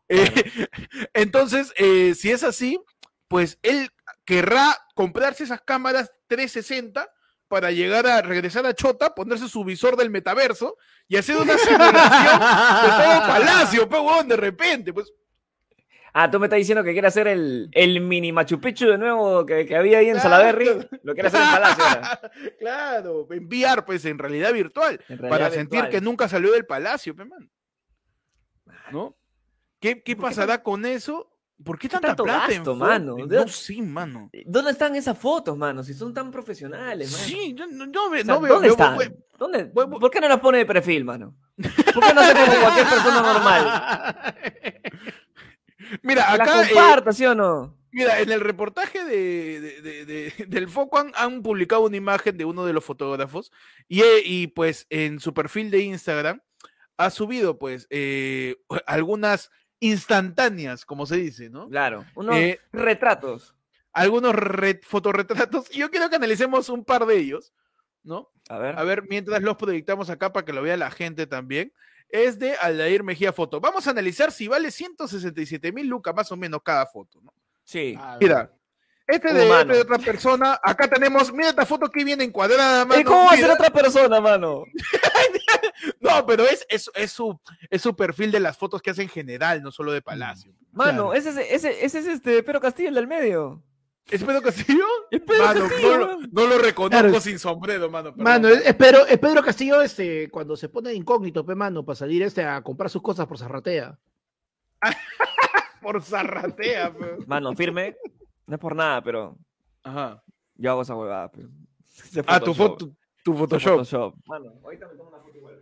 Eh, 0.09 0.67
entonces, 1.13 1.71
eh, 1.77 2.15
si 2.15 2.31
es 2.31 2.43
así, 2.43 2.79
pues 3.27 3.59
él 3.61 3.91
querrá 4.25 4.75
comprarse 4.95 5.43
esas 5.43 5.61
cámaras 5.61 6.11
360 6.27 7.07
para 7.47 7.71
llegar 7.71 8.08
a 8.08 8.21
regresar 8.21 8.65
a 8.65 8.73
Chota, 8.73 9.13
ponerse 9.13 9.47
su 9.47 9.63
visor 9.63 9.95
del 9.95 10.10
metaverso 10.10 10.77
y 11.08 11.17
hacer 11.17 11.36
una 11.38 11.58
simulación 11.58 12.39
de 12.39 12.89
todo 12.89 13.27
Palacio, 13.27 13.88
pues, 13.89 14.01
huevón, 14.01 14.27
de 14.27 14.38
repente, 14.38 14.93
pues. 14.93 15.12
Ah, 16.17 16.31
tú 16.31 16.39
me 16.39 16.45
estás 16.45 16.58
diciendo 16.58 16.81
que 16.81 16.93
quiere 16.93 17.10
hacer 17.10 17.27
el, 17.27 17.67
el 17.73 17.99
mini 17.99 18.31
Machu 18.31 18.60
Picchu 18.62 18.88
de 18.88 18.97
nuevo 18.97 19.45
que, 19.45 19.65
que 19.65 19.75
había 19.75 19.97
ahí 19.97 20.08
en 20.08 20.13
Claro. 20.13 20.29
Salaberry. 20.29 20.88
Lo 21.03 21.13
quiere 21.13 21.27
hacer 21.27 21.41
en 21.41 21.51
Palacio 21.51 21.84
ahora. 21.84 22.21
claro, 22.60 23.27
enviar, 23.31 23.84
pues, 23.86 24.05
en 24.05 24.17
realidad 24.17 24.53
virtual, 24.53 24.93
En 25.10 25.17
realidad 25.17 25.29
para 25.29 25.49
virtual. 25.49 25.51
sentir 25.81 25.89
que 25.89 25.99
nunca 26.03 26.29
salió 26.29 26.53
del 26.53 26.65
Palacio, 26.65 27.13
pues, 27.15 27.27
man. 27.27 27.51
¿No? 28.91 29.17
¿Qué, 29.81 30.01
qué 30.03 30.15
¿Por 30.15 30.25
qué 30.29 30.36
pasará 30.36 30.63
con 30.63 30.86
eso? 30.86 31.34
¿Por 31.63 31.79
qué 31.79 31.87
tanta 31.87 32.09
tanto 32.09 32.23
plata 32.25 32.43
en 32.51 32.57
gasto, 32.57 32.73
foto? 32.73 32.75
mano? 32.85 33.15
No, 33.17 33.47
sí, 33.47 33.81
mano. 33.81 34.29
¿Dónde 34.45 34.71
están 34.71 34.95
esas 34.95 35.17
fotos, 35.17 35.57
mano? 35.57 35.83
Si 35.83 35.93
son 35.93 36.13
tan 36.13 36.29
profesionales, 36.29 37.11
mano. 37.11 37.23
Sí, 37.23 37.53
yo 37.55 37.65
no, 37.67 37.85
no 37.85 38.09
ve- 38.09 38.21
O 38.21 38.25
sea, 38.25 38.33
no 38.35 38.41
veo. 38.41 38.53
¿Dónde 38.55 38.67
están? 38.69 38.97
veo- 38.97 39.13
¿Dónde? 39.37 39.63
voy- 39.73 39.85
voy- 39.85 39.99
¿Por 39.99 40.11
qué 40.11 40.19
no 40.19 40.27
las 40.27 40.39
pone 40.41 40.57
de 40.59 40.65
perfil, 40.65 41.05
mano? 41.05 41.35
¿Por 41.55 42.03
qué 42.05 42.13
no 42.13 42.21
hace 42.21 42.33
como 42.33 42.61
cualquier 42.61 42.87
persona 42.87 43.21
normal? 43.21 44.15
Mira, 46.03 46.33
acá, 46.33 46.63
eh, 46.63 46.67
comparta, 46.73 47.13
¿sí 47.13 47.25
o 47.25 47.35
no? 47.35 47.77
mira, 47.91 48.19
en 48.19 48.29
el 48.31 48.41
reportaje 48.41 49.05
de, 49.05 49.61
de- 49.61 49.81
de- 49.81 50.05
de- 50.05 50.45
del 50.47 50.67
Foco 50.67 50.97
han, 50.97 51.11
han 51.15 51.41
publicado 51.41 51.83
una 51.83 51.95
imagen 51.95 52.37
de 52.37 52.43
uno 52.45 52.65
de 52.65 52.73
los 52.73 52.83
fotógrafos 52.83 53.51
y, 53.87 54.01
eh, 54.01 54.21
y, 54.25 54.47
pues 54.47 54.85
en 54.89 55.19
su 55.21 55.33
perfil 55.33 55.71
de 55.71 55.79
Instagram 55.79 56.41
ha 56.97 57.09
subido 57.09 57.57
pues 57.59 57.87
eh, 57.89 58.57
algunas 58.87 59.49
instantáneas, 59.79 60.85
como 60.85 61.05
se 61.05 61.17
dice, 61.17 61.49
¿no? 61.49 61.67
Claro, 61.69 62.05
unos 62.15 62.35
Eh, 62.35 62.59
retratos. 62.71 63.55
algunos 63.93 64.33
re- 64.35 64.81
fotorretratos 64.83 65.73
y 65.73 65.79
yo 65.79 65.89
quiero 65.89 66.09
que 66.09 66.15
analicemos 66.17 66.69
un 66.69 66.83
par 66.83 67.05
de 67.05 67.17
ellos, 67.17 67.53
¿no? 68.03 68.29
A 68.49 68.57
ver. 68.57 68.77
A 68.77 68.83
ver, 68.83 69.03
mientras 69.09 69.41
los 69.41 69.55
proyectamos 69.57 70.09
acá 70.09 70.31
para 70.33 70.45
que 70.45 70.53
lo 70.53 70.61
vea 70.61 70.77
la 70.77 70.91
gente 70.91 71.27
también. 71.27 71.71
Es 72.09 72.38
de 72.38 72.53
Aldair 72.55 73.03
Mejía 73.03 73.33
Foto. 73.33 73.59
Vamos 73.59 73.88
a 73.88 73.89
analizar 73.91 74.31
si 74.31 74.47
vale 74.47 74.69
167 74.69 75.71
mil 75.71 75.88
lucas 75.88 76.13
más 76.15 76.31
o 76.31 76.38
menos 76.38 76.61
cada 76.63 76.85
foto, 76.85 77.19
¿no? 77.21 77.33
Sí. 77.63 77.97
Mira, 78.21 78.51
este 79.07 79.33
de, 79.33 79.49
este 79.49 79.73
de 79.73 79.81
otra 79.81 79.97
persona, 79.97 80.59
acá 80.61 80.88
tenemos, 80.88 81.33
mira 81.33 81.49
esta 81.49 81.65
foto 81.65 81.89
que 81.89 82.03
viene 82.03 82.23
encuadrada, 82.23 82.85
mano. 82.85 83.01
¿Y 83.01 83.03
cómo 83.03 83.25
va 83.25 83.31
a 83.31 83.38
ser 83.38 83.49
otra 83.49 83.69
persona, 83.71 84.21
mano? 84.21 84.63
No, 86.05 86.25
pero 86.25 86.43
es, 86.43 86.65
es, 86.69 86.89
es 86.95 87.11
su, 87.11 87.39
es 87.69 87.81
su 87.81 87.95
perfil 87.95 88.31
de 88.31 88.39
las 88.39 88.57
fotos 88.57 88.81
que 88.81 88.91
hace 88.91 89.01
en 89.03 89.09
general, 89.09 89.61
no 89.63 89.71
solo 89.71 89.91
de 89.91 90.01
Palacio. 90.01 90.53
Mano, 90.71 91.11
Claro. 91.11 91.13
ese, 91.13 91.29
es- 91.29 91.51
ese, 91.65 91.85
ese 91.85 91.99
es 91.99 92.05
este 92.05 92.43
Pedro 92.43 92.59
Castillo, 92.61 92.89
el 92.89 92.95
del 92.95 93.07
medio. 93.07 93.63
¿Es 94.07 94.23
Pedro 94.23 94.41
Castillo? 94.41 94.85
Es 95.09 95.19
Pedro 95.21 95.45
Mano, 95.45 95.61
Castillo, 95.67 95.91
no, 95.91 95.97
lo- 95.97 96.07
mano. 96.19 96.27
no 96.31 96.47
lo 96.47 96.57
reconozco 96.59 97.01
Claro. 97.07 97.19
sin 97.21 97.39
sombrero, 97.39 97.89
mano. 97.89 98.11
perdón. 98.11 98.23
Mano, 98.23 98.47
es, 98.49 98.65
es 98.65 98.75
Pedro, 98.75 99.05
es 99.07 99.17
Pedro 99.17 99.41
Castillo 99.43 99.81
este, 99.81 100.29
cuando 100.29 100.55
se 100.55 100.69
pone 100.69 100.89
de 100.89 100.95
incógnito, 100.95 101.43
pe, 101.45 101.55
mano, 101.55 101.83
para 101.83 101.95
salir 101.95 102.21
este 102.21 102.43
a 102.43 102.61
comprar 102.61 102.89
sus 102.89 103.01
cosas 103.01 103.25
por 103.25 103.39
Zarratea. 103.39 103.97
por 105.81 106.01
zarratea, 106.03 106.93
pe. 106.93 107.17
Mano, 107.27 107.53
firme. 107.55 107.95
No 108.47 108.55
es 108.55 108.61
por 108.61 108.75
nada, 108.75 109.01
pero 109.01 109.37
Ajá. 109.83 110.21
yo 110.55 110.71
hago 110.71 110.81
esa 110.83 110.95
huevada. 110.95 111.31
Ese 111.97 112.21
Ah, 112.27 112.39
tu 112.39 112.53
Photoshop. 112.53 112.79
foto, 112.79 112.95
tu. 113.23 113.33
Photoshop. 113.35 114.15
Mano, 114.27 114.53
ahorita 114.63 114.87
me 114.87 114.95
tomo 114.95 115.09
una 115.09 115.19
foto 115.19 115.35
igual. 115.37 115.59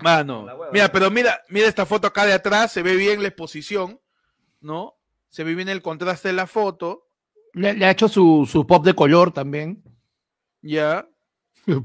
Mano, 0.00 0.46
mira, 0.72 0.90
pero 0.90 1.10
mira, 1.10 1.40
mira 1.48 1.68
esta 1.68 1.86
foto 1.86 2.06
acá 2.08 2.24
de 2.26 2.32
atrás, 2.32 2.72
se 2.72 2.82
ve 2.82 2.96
bien 2.96 3.22
la 3.22 3.28
exposición, 3.28 4.00
¿no? 4.60 4.94
Se 5.28 5.44
ve 5.44 5.54
bien 5.54 5.68
el 5.68 5.80
contraste 5.82 6.28
de 6.28 6.34
la 6.34 6.46
foto, 6.46 7.08
Le, 7.54 7.74
le 7.74 7.84
ha 7.86 7.90
hecho 7.90 8.08
su, 8.08 8.48
su 8.50 8.66
pop 8.66 8.84
de 8.84 8.94
color 8.94 9.32
también. 9.32 9.82
ya. 10.60 11.06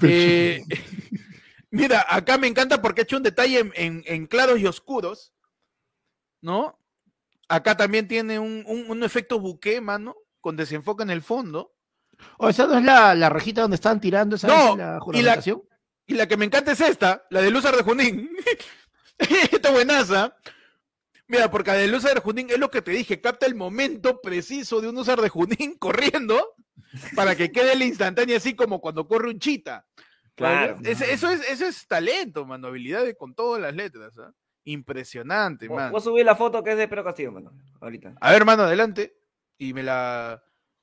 Eh, 0.02 0.64
mira, 1.72 2.06
acá 2.10 2.38
me 2.38 2.48
encanta 2.48 2.82
porque 2.82 3.02
ha 3.02 3.04
hecho 3.04 3.18
un 3.18 3.24
detalle 3.24 3.60
en, 3.60 3.72
en- 3.76 4.04
en 4.08 4.26
claros 4.28 4.60
y 4.60 4.66
oscuros, 4.66 5.34
¿no? 6.42 6.80
Acá 7.50 7.78
también 7.78 8.08
tiene 8.08 8.40
un, 8.40 8.64
un- 8.66 8.90
un 8.90 9.04
efecto 9.04 9.40
buque, 9.40 9.80
mano, 9.80 10.16
con 10.42 10.56
desenfoque 10.56 11.04
en 11.04 11.12
el 11.12 11.22
fondo. 11.22 11.74
o 12.40 12.50
esa 12.50 12.66
no 12.66 12.78
es 12.80 12.84
la, 12.84 13.14
la 13.14 13.30
rejita 13.30 13.62
donde 13.62 13.76
estaban 13.76 14.02
tirando 14.02 14.36
esa 14.36 14.48
No, 14.48 14.54
la 14.56 14.74
y 14.74 14.78
la- 14.96 15.00
juramentación. 15.00 15.62
Y 16.08 16.16
la 16.16 16.28
que 16.28 16.38
me 16.38 16.46
encanta 16.46 16.72
es 16.72 16.82
esta, 16.82 17.26
la 17.30 17.42
de 17.42 17.52
Luzar 17.52 17.76
de 17.76 17.84
Junín. 17.84 18.30
esta 19.18 19.72
buenaza. 19.72 20.36
Mira, 21.28 21.52
porque 21.52 21.72
user 21.94 22.16
de 22.16 22.22
Junín 22.22 22.50
es 22.50 22.58
lo 22.58 22.72
que 22.72 22.82
te 22.82 22.92
dije, 22.92 23.20
capta 23.20 23.46
el 23.46 23.56
momento 23.56 24.22
preciso 24.22 24.80
de 24.80 24.88
un 24.88 24.98
user 24.98 25.20
de 25.20 25.28
Junín 25.28 25.76
corriendo 25.80 26.56
para 27.16 27.36
que 27.36 27.52
quede 27.52 27.74
el 27.74 27.84
instantáneo 27.84 28.38
así 28.38 28.56
como 28.56 28.80
cuando 28.80 29.08
corre 29.08 29.30
un 29.30 29.40
chita. 29.40 29.86
Claro. 30.36 30.78
Eso, 30.84 31.04
es, 31.04 31.50
eso 31.50 31.66
es 31.66 31.88
talento, 31.88 32.46
mano, 32.46 32.68
habilidad 32.68 33.04
de- 33.04 33.16
con 33.18 33.36
todas 33.36 33.62
las 33.62 33.76
letras. 33.76 34.18
¿ah? 34.20 34.32
Impresionante, 34.64 35.68
mano. 35.68 35.92
voy 35.92 36.00
a 36.00 36.04
subir 36.04 36.26
la 36.26 36.36
foto 36.36 36.64
que 36.64 36.72
es 36.72 36.78
de 36.78 36.88
Pedro 36.88 37.04
Castillo, 37.04 37.32
mano. 37.34 37.52
Ahorita. 37.82 38.14
A 38.22 38.32
ver, 38.32 38.46
mano, 38.46 38.64
adelante. 38.64 39.18
Y 39.58 39.74
me 39.74 39.84
la, 39.84 40.42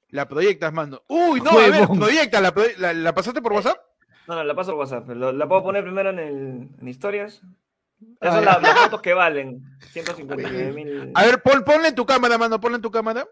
la 0.08 0.28
proyectas, 0.28 0.72
mano. 0.72 1.02
Uy, 1.08 1.40
no, 1.40 1.52
a 1.52 1.68
ver, 1.68 1.86
proyecta, 1.88 2.40
la, 2.42 2.52
la, 2.78 2.92
la 2.92 3.14
pasaste 3.14 3.40
por 3.40 3.52
WhatsApp? 3.52 3.78
No, 4.26 4.34
no, 4.36 4.44
la 4.44 4.54
paso 4.54 4.72
por 4.72 4.80
WhatsApp. 4.80 5.04
pero 5.06 5.32
La 5.32 5.48
puedo 5.48 5.62
poner 5.62 5.84
primero 5.84 6.10
en, 6.10 6.18
el, 6.18 6.68
en 6.80 6.88
historias. 6.88 7.42
Ah, 7.44 8.28
Esas 8.28 8.34
son 8.36 8.44
las, 8.44 8.62
las 8.62 8.78
fotos 8.80 9.02
que 9.02 9.14
valen. 9.14 9.62
159 9.92 10.72
mil. 10.72 11.12
A 11.14 11.24
ver, 11.24 11.42
pon, 11.42 11.62
ponle 11.64 11.88
en 11.88 11.94
tu 11.94 12.04
cámara, 12.06 12.38
mano, 12.38 12.60
ponle 12.60 12.76
en 12.76 12.82
tu 12.82 12.90
cámara. 12.90 13.26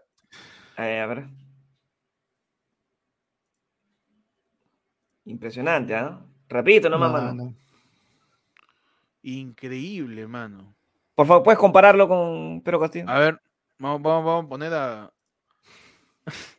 Eh, 0.77 0.99
a 0.99 1.05
ver. 1.05 1.25
Impresionante, 5.25 5.95
¿ah? 5.95 6.19
Rapidito 6.49 6.89
nomás, 6.89 7.11
mano. 7.11 7.35
Mano. 7.35 7.55
Increíble, 9.21 10.27
mano. 10.27 10.75
Por 11.15 11.27
favor, 11.27 11.43
¿puedes 11.43 11.59
compararlo 11.59 12.07
con 12.07 12.61
Pedro 12.61 12.79
Castillo? 12.79 13.05
A 13.07 13.19
ver, 13.19 13.39
vamos, 13.77 14.01
vamos, 14.01 14.25
vamos 14.25 14.45
a 14.45 14.49
poner 14.49 14.73
a. 14.73 15.13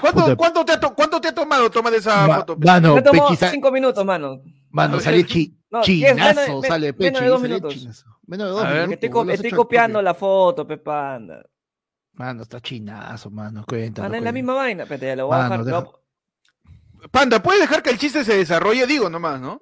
¿Cuánto, 0.00 0.20
Puta. 0.22 0.36
cuánto 0.36 0.64
te 0.64 0.72
ha, 0.72 0.80
to- 0.80 0.94
cuánto 0.94 1.20
te 1.20 1.28
ha 1.28 1.34
tomado 1.34 1.70
tomar 1.70 1.92
esa 1.94 2.26
Ma- 2.26 2.36
foto? 2.36 2.56
Mano, 2.56 2.94
Me 2.94 3.02
tomó 3.02 3.34
cinco 3.34 3.70
minutos, 3.72 4.04
mano. 4.04 4.40
mano, 4.70 5.00
sale 5.00 5.24
chi- 5.26 5.52
No. 5.70 5.78
Menos 5.80 5.86
chinazo, 5.86 6.60
me- 6.60 6.68
sale 6.68 6.86
menos 6.92 6.96
Pechi. 7.12 7.24
de 7.24 7.28
dos 7.30 7.42
minutos. 7.42 7.74
chinazo. 7.74 8.06
Menos 8.26 8.46
de 8.46 8.52
dos 8.52 8.62
ver. 8.62 8.88
minutos. 8.88 9.28
Estoy, 9.34 9.50
copiando 9.50 10.00
la 10.00 10.14
foto, 10.14 10.66
Pepanda. 10.66 11.44
Mano, 12.12 12.42
está 12.42 12.60
chinazo, 12.60 13.30
mano. 13.30 13.64
Cuéntalo. 13.66 14.04
Mano, 14.08 14.16
es 14.16 14.22
la 14.22 14.32
misma 14.32 14.54
vaina. 14.54 14.84
Espérate, 14.84 15.06
ya 15.06 15.16
lo 15.16 15.26
voy 15.26 15.34
a 15.34 15.38
Mano, 15.38 15.50
bajar. 15.50 15.64
deja- 15.64 15.80
lo 15.80 15.84
voy 15.90 17.08
Panda, 17.10 17.42
¿puedes 17.42 17.60
dejar 17.60 17.82
que 17.82 17.90
el 17.90 17.98
chiste 17.98 18.24
se 18.24 18.36
desarrolle? 18.36 18.86
Digo 18.86 19.10
nomás, 19.10 19.40
¿no? 19.40 19.60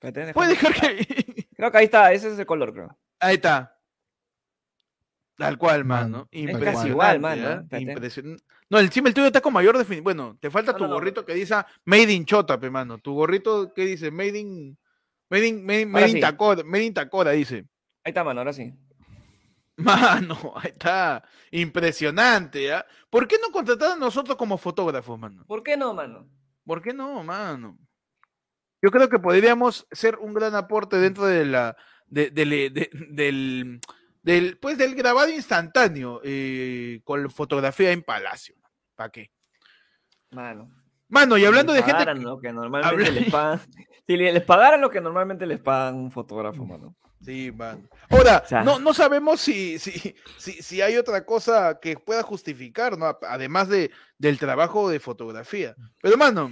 espérate, 0.00 0.32
Puedes 0.32 0.50
dejar 0.60 0.74
que. 0.74 1.46
Creo 1.56 1.72
que 1.72 1.78
ahí 1.78 1.84
está, 1.86 2.12
ese 2.12 2.32
es 2.32 2.38
el 2.38 2.46
color, 2.46 2.72
creo. 2.72 2.96
Ahí 3.18 3.34
está. 3.34 3.74
Tal 5.36 5.56
cual, 5.58 5.84
mano. 5.84 6.28
Mano, 6.32 6.58
es 6.58 6.64
casi 6.64 6.88
igual, 6.88 7.20
mano. 7.20 7.48
¿eh? 7.48 7.60
Espérate. 7.62 7.82
Impresionante. 7.92 8.44
No, 8.70 8.78
encima 8.78 9.08
el 9.08 9.14
tuyo 9.14 9.26
está 9.28 9.40
con 9.40 9.52
mayor 9.52 9.76
definición. 9.78 10.04
Bueno, 10.04 10.36
te 10.40 10.50
falta 10.50 10.72
No, 10.72 10.78
tu 10.78 10.84
no, 10.84 10.88
no. 10.90 10.94
gorrito 10.96 11.24
que 11.24 11.34
dice 11.34 11.54
Made 11.84 12.12
in 12.12 12.24
Chota, 12.26 12.60
pe, 12.60 12.68
mano. 12.70 12.98
Tu 12.98 13.12
gorrito 13.14 13.72
que 13.72 13.84
dice 13.86 14.10
Made 14.10 14.38
in. 14.38 14.78
Made 15.30 15.46
in, 15.46 15.64
made, 15.64 15.86
made 15.86 16.08
in 16.08 16.14
sí. 16.16 16.20
Tacora, 16.20 16.62
Made 16.64 16.84
in 16.84 16.94
Tacora, 16.94 17.30
dice. 17.32 17.56
Ahí 18.04 18.10
está, 18.10 18.24
mano, 18.24 18.40
ahora 18.40 18.52
sí. 18.52 18.72
Mano, 19.76 20.54
ahí 20.56 20.70
está. 20.70 21.22
Impresionante, 21.52 22.72
¿ah? 22.72 22.84
¿Por 23.10 23.28
qué 23.28 23.36
no 23.40 23.52
contratar 23.52 23.92
a 23.92 23.96
nosotros 23.96 24.36
como 24.36 24.58
fotógrafos, 24.58 25.16
mano? 25.18 25.44
¿Por 25.46 25.62
qué 25.62 25.76
no, 25.76 25.94
mano? 25.94 26.28
¿Por 26.66 26.82
qué 26.82 26.92
no, 26.92 27.22
mano? 27.22 27.78
Yo 28.82 28.90
creo 28.90 29.08
que 29.08 29.18
podríamos 29.20 29.86
ser 29.92 30.16
un 30.16 30.34
gran 30.34 30.54
aporte 30.56 30.96
dentro 30.96 31.26
de 31.26 31.44
la 31.44 31.76
de- 32.06 32.30
del- 32.30 32.72
de- 32.72 32.90
del 33.10 33.80
del 34.22 34.58
pues 34.58 34.76
del 34.78 34.94
grabado 34.96 35.30
instantáneo 35.30 36.20
eh, 36.24 37.00
con 37.04 37.30
fotografía 37.30 37.92
en 37.92 38.02
Palacio. 38.02 38.56
¿Para 38.98 39.10
qué? 39.10 39.30
Mano. 40.32 40.68
Mano, 41.08 41.38
y 41.38 41.44
hablando 41.44 41.72
de 41.72 41.84
gente 41.84 42.04
lo 42.16 42.40
que 42.40 42.52
normalmente 42.52 43.06
Habla- 43.08 43.10
les 43.20 43.30
pagan. 43.30 43.60
Si 44.08 44.16
le- 44.16 44.32
les 44.32 44.42
pagaran 44.42 44.80
lo 44.80 44.88
que 44.90 45.00
normalmente 45.02 45.46
les 45.46 45.60
pagan 45.60 45.94
un 45.96 46.10
fotógrafo, 46.10 46.64
mano. 46.64 46.96
Sí, 47.22 47.52
mano. 47.52 47.86
Ahora, 48.10 48.42
O 48.44 48.48
sea- 48.48 48.62
no, 48.64 48.78
no 48.80 48.92
sabemos 48.92 49.40
si, 49.40 49.78
si, 49.78 50.14
si, 50.38 50.52
si 50.62 50.80
hay 50.82 50.96
otra 50.96 51.24
cosa 51.24 51.78
que 51.80 51.94
pueda 51.96 52.22
justificar, 52.24 52.98
¿no? 52.98 53.16
Además 53.28 53.68
de, 53.68 53.90
del 54.18 54.38
trabajo 54.38 54.88
de 54.90 54.98
fotografía. 54.98 55.76
Pero, 56.02 56.16
mano, 56.16 56.50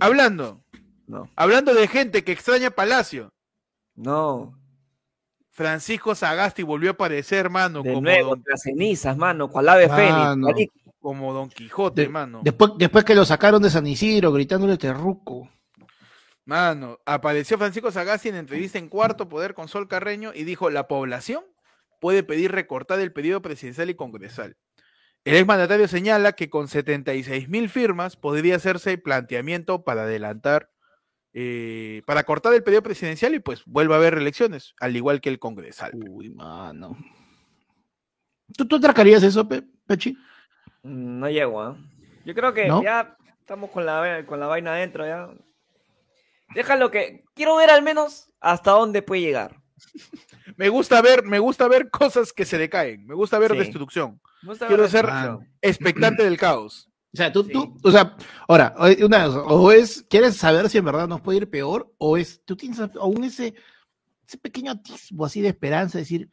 hablando, 0.00 0.64
No. 1.06 1.30
hablando 1.36 1.74
de 1.74 1.86
gente 1.88 2.24
que 2.24 2.32
extraña 2.32 2.70
Palacio, 2.70 3.32
No. 3.94 4.58
Francisco 5.54 6.14
Sagasti 6.16 6.64
volvió 6.64 6.90
a 6.90 6.92
aparecer, 6.94 7.48
mano, 7.48 7.82
De 7.82 7.90
como, 7.90 8.02
nuevo, 8.02 8.30
don, 8.30 8.44
las 8.46 8.62
cenizas, 8.62 9.16
mano, 9.16 9.48
cual 9.48 9.68
ave 9.68 9.88
fénix. 9.88 10.12
Mano. 10.12 10.48
igualito. 10.50 10.72
como 11.00 11.32
Don 11.32 11.48
Quijote, 11.48 12.02
De- 12.02 12.08
mano. 12.08 12.40
Después, 12.42 12.72
después 12.76 13.04
que 13.04 13.14
lo 13.14 13.24
sacaron 13.24 13.62
de 13.62 13.70
San 13.70 13.86
Isidro 13.86 14.32
gritándole 14.32 14.76
terruco. 14.76 15.48
Mano, 16.44 16.98
apareció 17.06 17.56
Francisco 17.56 17.90
Sagasti 17.90 18.28
en 18.30 18.34
entrevista 18.36 18.78
en 18.78 18.88
Cuarto 18.88 19.28
Poder 19.28 19.54
con 19.54 19.68
Sol 19.68 19.88
Carreño 19.88 20.32
y 20.34 20.44
dijo, 20.44 20.68
la 20.70 20.88
población 20.88 21.42
puede 22.00 22.22
pedir 22.22 22.52
recortar 22.52 22.98
el 23.00 23.12
periodo 23.12 23.40
presidencial 23.40 23.88
y 23.90 23.94
congresal. 23.94 24.56
El 25.24 25.36
exmandatario 25.36 25.88
señala 25.88 26.32
que 26.32 26.50
con 26.50 26.68
76 26.68 27.48
mil 27.48 27.70
firmas 27.70 28.16
podría 28.16 28.56
hacerse 28.56 28.92
el 28.92 29.00
planteamiento 29.00 29.84
para 29.84 30.02
adelantar, 30.02 30.70
eh, 31.34 32.02
para 32.06 32.22
cortar 32.24 32.54
el 32.54 32.62
periodo 32.62 32.84
presidencial 32.84 33.34
y 33.34 33.40
pues 33.40 33.62
vuelva 33.66 33.96
a 33.96 33.98
haber 33.98 34.14
elecciones, 34.14 34.74
al 34.80 34.94
igual 34.96 35.20
que 35.20 35.28
el 35.28 35.38
congresal. 35.40 35.90
Uy, 35.94 36.30
mano. 36.30 36.96
¿Tú, 38.56 38.66
tú 38.66 38.76
atracarías 38.76 39.22
eso, 39.22 39.46
Pe- 39.48 39.64
Pechi? 39.86 40.12
Mm, 40.82 41.18
No 41.18 41.28
llego, 41.28 41.60
¿ah? 41.60 41.76
Yo 42.24 42.34
creo 42.34 42.54
que 42.54 42.68
¿No? 42.68 42.82
ya 42.82 43.16
estamos 43.40 43.70
con 43.70 43.84
la, 43.84 44.24
con 44.26 44.38
la 44.40 44.46
vaina 44.46 44.72
adentro, 44.74 45.04
ya. 45.06 45.28
Déjalo 46.54 46.90
que. 46.90 47.24
Quiero 47.34 47.56
ver 47.56 47.70
al 47.70 47.82
menos 47.82 48.30
hasta 48.40 48.70
dónde 48.72 49.02
puede 49.02 49.22
llegar. 49.22 49.56
Me 50.56 50.68
gusta 50.68 51.02
ver, 51.02 51.24
me 51.24 51.40
gusta 51.40 51.66
ver 51.66 51.90
cosas 51.90 52.32
que 52.32 52.44
se 52.44 52.58
le 52.58 52.68
caen, 52.70 53.04
me 53.06 53.14
gusta 53.14 53.40
ver 53.40 53.50
Sí. 53.52 53.58
destrucción, 53.58 54.20
Me 54.42 54.50
gusta 54.50 54.68
Quiero 54.68 54.82
ver 54.82 54.90
ser- 54.90 55.06
situación. 55.06 55.48
expectante 55.60 56.22
del 56.22 56.36
caos. 56.38 56.88
O 57.14 57.16
sea, 57.16 57.32
tú, 57.32 57.44
Sí. 57.44 57.52
tú, 57.52 57.76
o 57.82 57.90
sea, 57.92 58.16
ahora, 58.48 58.74
o- 58.76 59.06
una 59.06 59.26
cosa, 59.26 59.42
o 59.44 59.70
es, 59.70 60.04
¿quieres 60.10 60.36
saber 60.36 60.68
si 60.68 60.78
en 60.78 60.84
verdad 60.84 61.06
nos 61.08 61.20
puede 61.20 61.38
ir 61.38 61.48
peor? 61.50 61.92
O 61.98 62.16
es, 62.16 62.42
tú 62.44 62.56
tienes 62.56 62.80
aún 63.00 63.22
ese, 63.24 63.54
ese 64.26 64.36
pequeño 64.38 64.72
atisbo 64.72 65.24
así 65.24 65.40
de 65.40 65.48
esperanza, 65.48 65.98
de 65.98 66.02
decir, 66.02 66.28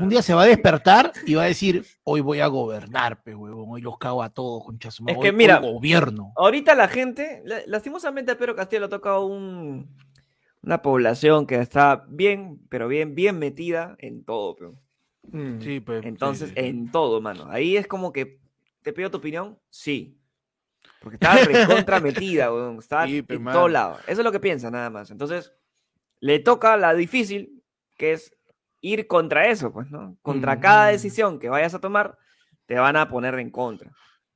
un 0.00 0.08
día 0.08 0.22
se 0.22 0.34
va 0.34 0.42
a 0.42 0.46
despertar 0.46 1.12
y 1.26 1.34
va 1.34 1.42
a 1.42 1.46
decir, 1.46 1.84
hoy 2.04 2.20
voy 2.20 2.40
a 2.40 2.46
gobernar, 2.48 3.22
pe 3.22 3.34
huevón, 3.34 3.66
hoy 3.70 3.80
los 3.80 3.98
cago 3.98 4.22
a 4.22 4.28
todos, 4.30 4.64
concha 4.64 4.90
su 4.90 5.04
Es 5.08 5.16
que 5.18 5.30
hoy 5.30 5.32
mira, 5.34 5.58
gobierno. 5.58 6.32
Ahorita 6.36 6.74
la 6.74 6.86
gente, 6.86 7.42
la- 7.44 7.62
lastimosamente 7.66 8.30
a 8.32 8.38
Pedro 8.38 8.54
Castillo 8.54 8.80
le 8.80 8.86
ha 8.86 8.90
tocado 8.90 9.24
un, 9.26 9.88
una 10.62 10.82
población 10.82 11.46
que 11.46 11.56
está 11.56 12.04
bien, 12.08 12.60
pero 12.68 12.86
bien, 12.88 13.14
bien 13.14 13.38
metida 13.38 13.96
en 13.98 14.22
todo, 14.24 14.54
pero. 14.54 14.74
Sí, 15.60 15.80
pues, 15.80 16.02
sí, 16.02 16.08
Entonces, 16.08 16.48
sí, 16.50 16.54
sí. 16.56 16.66
en 16.66 16.90
todo, 16.90 17.20
mano. 17.20 17.46
Ahí 17.50 17.76
es 17.76 17.86
como 17.86 18.12
que, 18.12 18.39
¿te 18.82 18.92
pido 18.92 19.10
tu 19.10 19.18
opinión? 19.18 19.58
Sí. 19.68 20.16
Porque 21.00 21.16
está 21.16 21.34
recontra 21.44 22.00
metida, 22.00 22.52
weón. 22.52 22.80
Sí, 22.82 23.22
pe, 23.22 23.34
en 23.34 23.42
mano. 23.42 23.58
todos 23.58 23.70
lados. 23.70 24.00
Eso 24.06 24.20
es 24.20 24.24
lo 24.24 24.32
que 24.32 24.40
piensa, 24.40 24.70
nada 24.70 24.90
más. 24.90 25.10
Entonces, 25.10 25.52
le 26.20 26.38
toca 26.38 26.76
la 26.76 26.94
difícil, 26.94 27.62
que 27.96 28.12
es 28.12 28.34
ir 28.80 29.06
contra 29.06 29.46
eso, 29.48 29.72
pues, 29.72 29.90
¿no? 29.90 30.16
Contra 30.22 30.60
cada 30.60 30.88
Mm. 30.88 30.92
decisión 30.92 31.38
que 31.38 31.48
vayas 31.48 31.74
a 31.74 31.80
tomar, 31.80 32.18
te 32.66 32.74
van 32.78 32.96
a 32.96 33.08
poner 33.08 33.34
en 33.38 33.50
contra. 33.50 33.92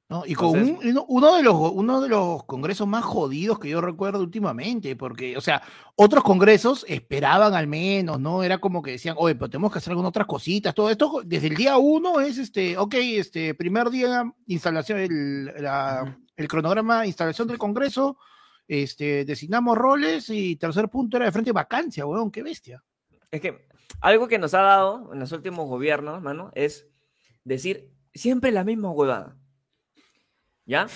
¿No? 0.09 0.25
Y 0.27 0.35
con 0.35 0.57
Entonces- 0.59 0.95
un- 0.95 1.05
uno, 1.09 1.35
de 1.37 1.43
los, 1.43 1.55
uno 1.55 2.01
de 2.01 2.09
los 2.09 2.45
congresos 2.45 2.87
más 2.87 3.05
jodidos 3.05 3.59
que 3.59 3.71
yo 3.71 3.81
recuerdo 3.81 4.21
últimamente, 4.21 4.97
porque, 4.97 5.37
o 5.37 5.41
sea, 5.41 5.63
otros 5.97 6.23
congresos 6.23 6.85
esperaban 6.89 7.55
al 7.55 7.67
menos, 7.67 8.21
¿no? 8.21 8.43
Era 8.43 8.59
como 8.59 8.83
que 8.83 8.93
decían, 8.93 9.17
oye, 9.19 9.35
pero 9.35 9.49
tenemos 9.49 9.73
que 9.73 9.79
hacer 9.79 9.93
algunas 9.93 10.11
otras 10.11 10.27
cositas, 10.27 10.75
todo 10.75 10.91
esto 10.91 11.23
desde 11.25 11.47
el 11.49 11.57
día 11.57 11.79
uno 11.79 12.21
es, 12.21 12.37
este, 12.39 12.77
ok, 12.77 12.95
este, 12.99 13.55
primer 13.55 13.91
día, 13.91 14.31
instalación, 14.47 14.99
el, 14.99 15.47
la- 15.63 16.19
el 16.37 16.49
cronograma, 16.49 17.07
instalación 17.07 17.49
del 17.49 17.59
congreso, 17.59 18.19
este, 18.69 19.25
designamos 19.25 19.77
roles 19.77 20.29
y 20.31 20.57
tercer 20.57 20.89
punto 20.89 21.17
era 21.17 21.27
de 21.27 21.33
frente 21.33 21.53
vacancia, 21.53 22.07
weón, 22.07 22.31
qué 22.31 22.43
bestia. 22.43 22.83
Es 23.31 23.41
que 23.41 23.67
algo 24.01 24.27
que 24.29 24.39
nos 24.39 24.53
ha 24.55 24.61
dado 24.63 25.13
en 25.13 25.19
los 25.21 25.33
últimos 25.33 25.67
gobiernos, 25.69 26.21
mano, 26.23 26.51
es 26.55 26.87
decir 27.45 27.91
siempre 28.13 28.53
la 28.53 28.65
misma 28.65 28.91
huevada. 28.91 29.37
¿Ya? 30.67 30.87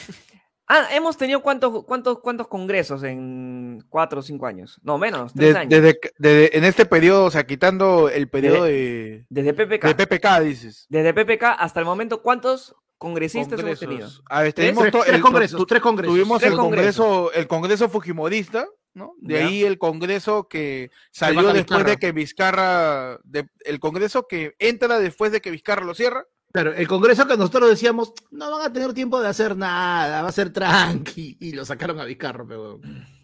Ah, 0.70 0.86
hemos 0.92 1.16
tenido 1.16 1.40
cuántos, 1.40 1.84
cuántos, 1.86 2.20
cuántos 2.20 2.46
congresos 2.48 3.02
en 3.02 3.82
cuatro 3.88 4.20
o 4.20 4.22
cinco 4.22 4.46
años. 4.46 4.78
No, 4.82 4.98
menos, 4.98 5.32
tres 5.32 5.54
De- 5.54 5.60
años. 5.60 5.70
desde, 5.70 5.98
desde- 6.18 6.58
en 6.58 6.64
este 6.64 6.84
periodo, 6.84 7.24
o 7.24 7.30
sea, 7.30 7.46
quitando 7.46 8.10
el 8.10 8.28
periodo 8.28 8.64
de, 8.64 9.24
Desde 9.30 9.54
PPK. 9.54 9.86
de 9.88 9.94
PPK, 9.94 10.40
dices. 10.40 10.86
Desde 10.90 11.14
PPK 11.14 11.44
hasta 11.58 11.80
el 11.80 11.86
momento, 11.86 12.20
¿cuántos 12.22 12.76
congresistas 12.98 13.58
hemos 13.60 13.80
tenido? 13.80 14.08
A 14.28 14.42
ver, 14.42 14.52
¿Tres? 14.52 14.66
tenemos 14.74 14.90
Tres, 14.90 15.14
el- 15.14 15.22
congresos, 15.22 15.58
tu- 15.58 15.66
tres 15.66 15.80
congresos. 15.80 16.14
Tuvimos 16.14 16.38
Tres 16.40 16.50
el 16.52 16.58
congreso, 16.58 17.32
el 17.32 17.48
congreso 17.48 17.88
fujimorista, 17.88 18.66
¿no? 18.92 19.14
De 19.20 19.38
Ya. 19.40 19.46
ahí 19.46 19.64
el 19.64 19.78
congreso 19.78 20.48
que 20.48 20.90
salió 21.10 21.44
después 21.54 21.64
Vizcarra. 21.78 21.90
de 21.90 21.96
que 21.96 22.12
Vizcarra, 22.12 23.18
de- 23.24 23.48
el 23.64 23.80
congreso 23.80 24.26
que 24.28 24.54
entra 24.58 24.98
después 24.98 25.32
de 25.32 25.40
que 25.40 25.50
Vizcarra 25.50 25.84
lo 25.86 25.94
cierra. 25.94 26.26
Claro, 26.60 26.74
el 26.76 26.88
congreso 26.88 27.24
que 27.28 27.36
nosotros 27.36 27.68
decíamos, 27.70 28.12
no 28.32 28.50
van 28.50 28.66
a 28.68 28.72
tener 28.72 28.92
tiempo 28.92 29.20
de 29.20 29.28
hacer 29.28 29.56
nada, 29.56 30.22
va 30.22 30.28
a 30.28 30.32
ser 30.32 30.52
tranqui, 30.52 31.36
y 31.40 31.52
lo 31.52 31.64
sacaron 31.64 32.00
a 32.00 32.04
Vizcarro, 32.04 32.48
pero... 32.48 32.80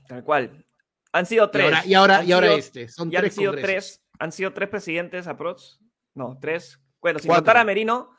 Tal 0.07 0.23
cual. 0.23 0.65
Han 1.13 1.27
sido 1.27 1.47
Y 1.47 1.51
tres. 1.51 1.65
ahora, 1.67 1.83
y 1.87 1.95
ahora, 1.95 2.25
y 2.25 2.31
ahora 2.33 2.47
sido- 2.49 2.59
este, 2.59 2.89
son 2.89 3.13
y 3.13 3.17
han 3.17 3.23
tres 3.23 3.35
sido 3.35 3.53
congresos. 3.53 3.85
tres 3.97 4.03
han 4.21 4.31
sido 4.33 4.53
tres 4.53 4.69
presidentes 4.69 5.27
aprox. 5.27 5.81
No, 6.15 6.39
tres. 6.41 6.79
Bueno, 7.01 7.19
sin 7.19 7.27
Cuatro. 7.29 7.43
contar 7.43 7.57
a 7.57 7.65
Merino, 7.65 8.11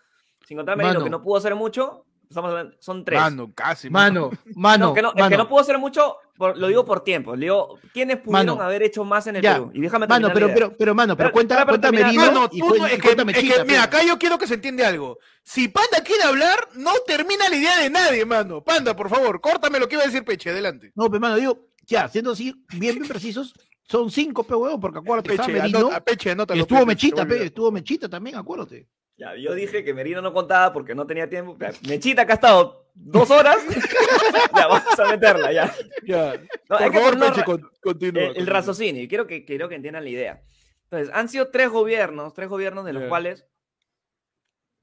sin 0.46 0.58
contar 0.58 0.74
a 0.74 0.76
Merino, 0.76 0.94
Mano. 0.96 1.06
que 1.06 1.10
no 1.12 1.22
pudo 1.24 1.38
hacer 1.38 1.56
mucho, 1.56 2.06
estamos 2.30 2.50
hablando- 2.52 2.76
son 2.80 3.04
tres. 3.06 3.20
Mano, 3.20 3.52
casi. 3.54 3.90
Mano, 3.90 4.32
mano, 4.56 4.88
No, 4.88 4.94
que 4.94 5.02
no, 5.02 5.10
es 5.10 5.16
que 5.16 5.22
mano. 5.22 5.38
no 5.38 5.48
pudo 5.50 5.60
hacer 5.62 5.78
mucho, 5.78 6.18
por- 6.38 6.58
lo 6.58 6.68
digo 6.68 6.86
por 6.86 7.04
tiempo. 7.04 7.36
Le 7.36 7.46
digo, 7.46 7.78
¿quiénes 7.94 8.18
pudieron 8.18 8.58
Mano. 8.58 8.62
haber 8.62 8.84
hecho 8.84 9.04
más 9.04 9.28
en 9.28 9.38
el 9.38 9.42
Ya. 9.42 9.54
Perú? 9.54 9.72
Y 9.74 9.82
déjame 9.82 10.08
Mano, 10.08 10.32
pero, 10.34 10.48
pero, 10.54 10.74
pero, 10.78 10.96
mano, 10.96 11.16
pero 11.16 11.30
Espera, 11.30 11.66
cuenta. 11.66 11.92
Merino 11.92 12.22
Mano, 12.26 12.50
tú 12.50 12.58
y 12.76 12.80
es 12.86 12.92
que, 12.94 13.00
cuéntame 13.02 13.32
es 13.32 13.38
que, 13.40 13.64
mira, 13.66 13.84
acá 13.84 14.04
yo 14.04 14.18
quiero 14.18 14.38
que 14.38 14.48
se 14.48 14.56
entiende 14.56 14.86
algo. 14.86 15.18
Si 15.44 15.68
Panda 15.68 16.04
quiere 16.04 16.24
hablar, 16.24 16.58
no 16.76 16.92
termina 17.06 17.48
la 17.50 17.56
idea 17.56 17.80
de 17.80 17.90
nadie, 17.90 18.26
mano. 18.26 18.64
Panda, 18.64 18.96
por 18.96 19.10
favor, 19.10 19.40
córtame 19.42 19.80
lo 19.80 19.88
que 19.88 19.96
iba 19.96 20.04
a 20.04 20.08
decir 20.08 20.24
Peche, 20.26 20.50
adelante. 20.50 20.92
No, 20.96 21.10
pero 21.10 21.20
mano, 21.20 21.36
digo, 21.36 21.68
ya, 21.86 22.08
siendo 22.08 22.32
así, 22.32 22.54
bien, 22.70 22.96
bien 22.96 23.08
precisos, 23.08 23.54
son 23.88 24.10
cinco, 24.10 24.44
pe, 24.44 24.56
huevón, 24.56 24.80
porque 24.82 24.98
acuérdate, 24.98 25.38
Peche, 25.38 25.52
Merino, 25.54 25.78
anota, 25.78 26.04
Peche, 26.04 26.32
anótalo, 26.32 26.62
estuvo 26.62 26.80
Peche, 26.80 26.88
Mechita, 26.88 27.26
pe, 27.28 27.44
estuvo 27.46 27.72
Mechita 27.72 28.10
también, 28.10 28.36
acuérdate. 28.38 28.88
Ya, 29.18 29.36
yo 29.38 29.54
dije 29.54 29.84
que 29.84 29.94
Merino 29.94 30.22
no 30.22 30.34
contaba 30.34 30.74
porque 30.74 30.94
no 30.94 31.08
tenía 31.08 31.30
tiempo. 31.30 31.58
Mechita, 31.88 32.26
que 32.26 32.34
ha 32.34 32.36
estado 32.36 32.90
dos 32.94 33.32
horas. 33.32 33.58
ya, 34.56 34.68
vamos 34.68 35.00
a 35.00 35.10
meterla, 35.12 35.54
ya. 35.54 35.74
Ya. 36.06 36.34
No, 36.70 36.78
por 36.78 36.94
favor, 36.94 37.44
con- 37.46 37.72
continúa. 37.82 38.22
el, 38.24 38.28
el 38.30 38.34
continúa. 38.36 38.54
raciocinio. 38.54 39.02
Y 39.04 39.08
quiero 39.08 39.26
que, 39.26 39.46
quiero 39.46 39.70
que 39.70 39.76
entiendan 39.76 40.04
la 40.04 40.10
idea. 40.10 40.44
Entonces, 40.84 41.10
han 41.14 41.30
sido 41.30 41.50
tres 41.50 41.70
gobiernos, 41.70 42.34
tres 42.34 42.50
gobiernos 42.50 42.84
de 42.86 42.94
los 42.94 43.04
Ya. 43.04 43.10
cuales 43.10 43.46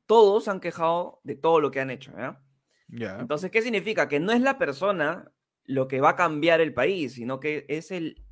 todos 0.07 0.49
han 0.49 0.61
quejado 0.61 1.20
de 1.24 1.37
todo 1.37 1.61
lo 1.61 1.70
que 1.70 1.80
han 1.80 1.91
hecho. 1.91 2.12
¿ya? 2.16 2.41
Ya. 2.89 3.18
Entonces, 3.20 3.51
¿qué 3.51 3.61
significa? 3.62 4.09
Que 4.09 4.18
no 4.20 4.33
es 4.33 4.41
la 4.41 4.59
persona 4.59 5.30
lo 5.64 5.89
que 5.89 6.01
va 6.01 6.11
a 6.11 6.16
cambiar 6.16 6.61
el 6.61 6.74
país, 6.74 7.14
sino 7.14 7.39
que 7.39 7.66
es 7.68 7.91
el, 7.91 8.24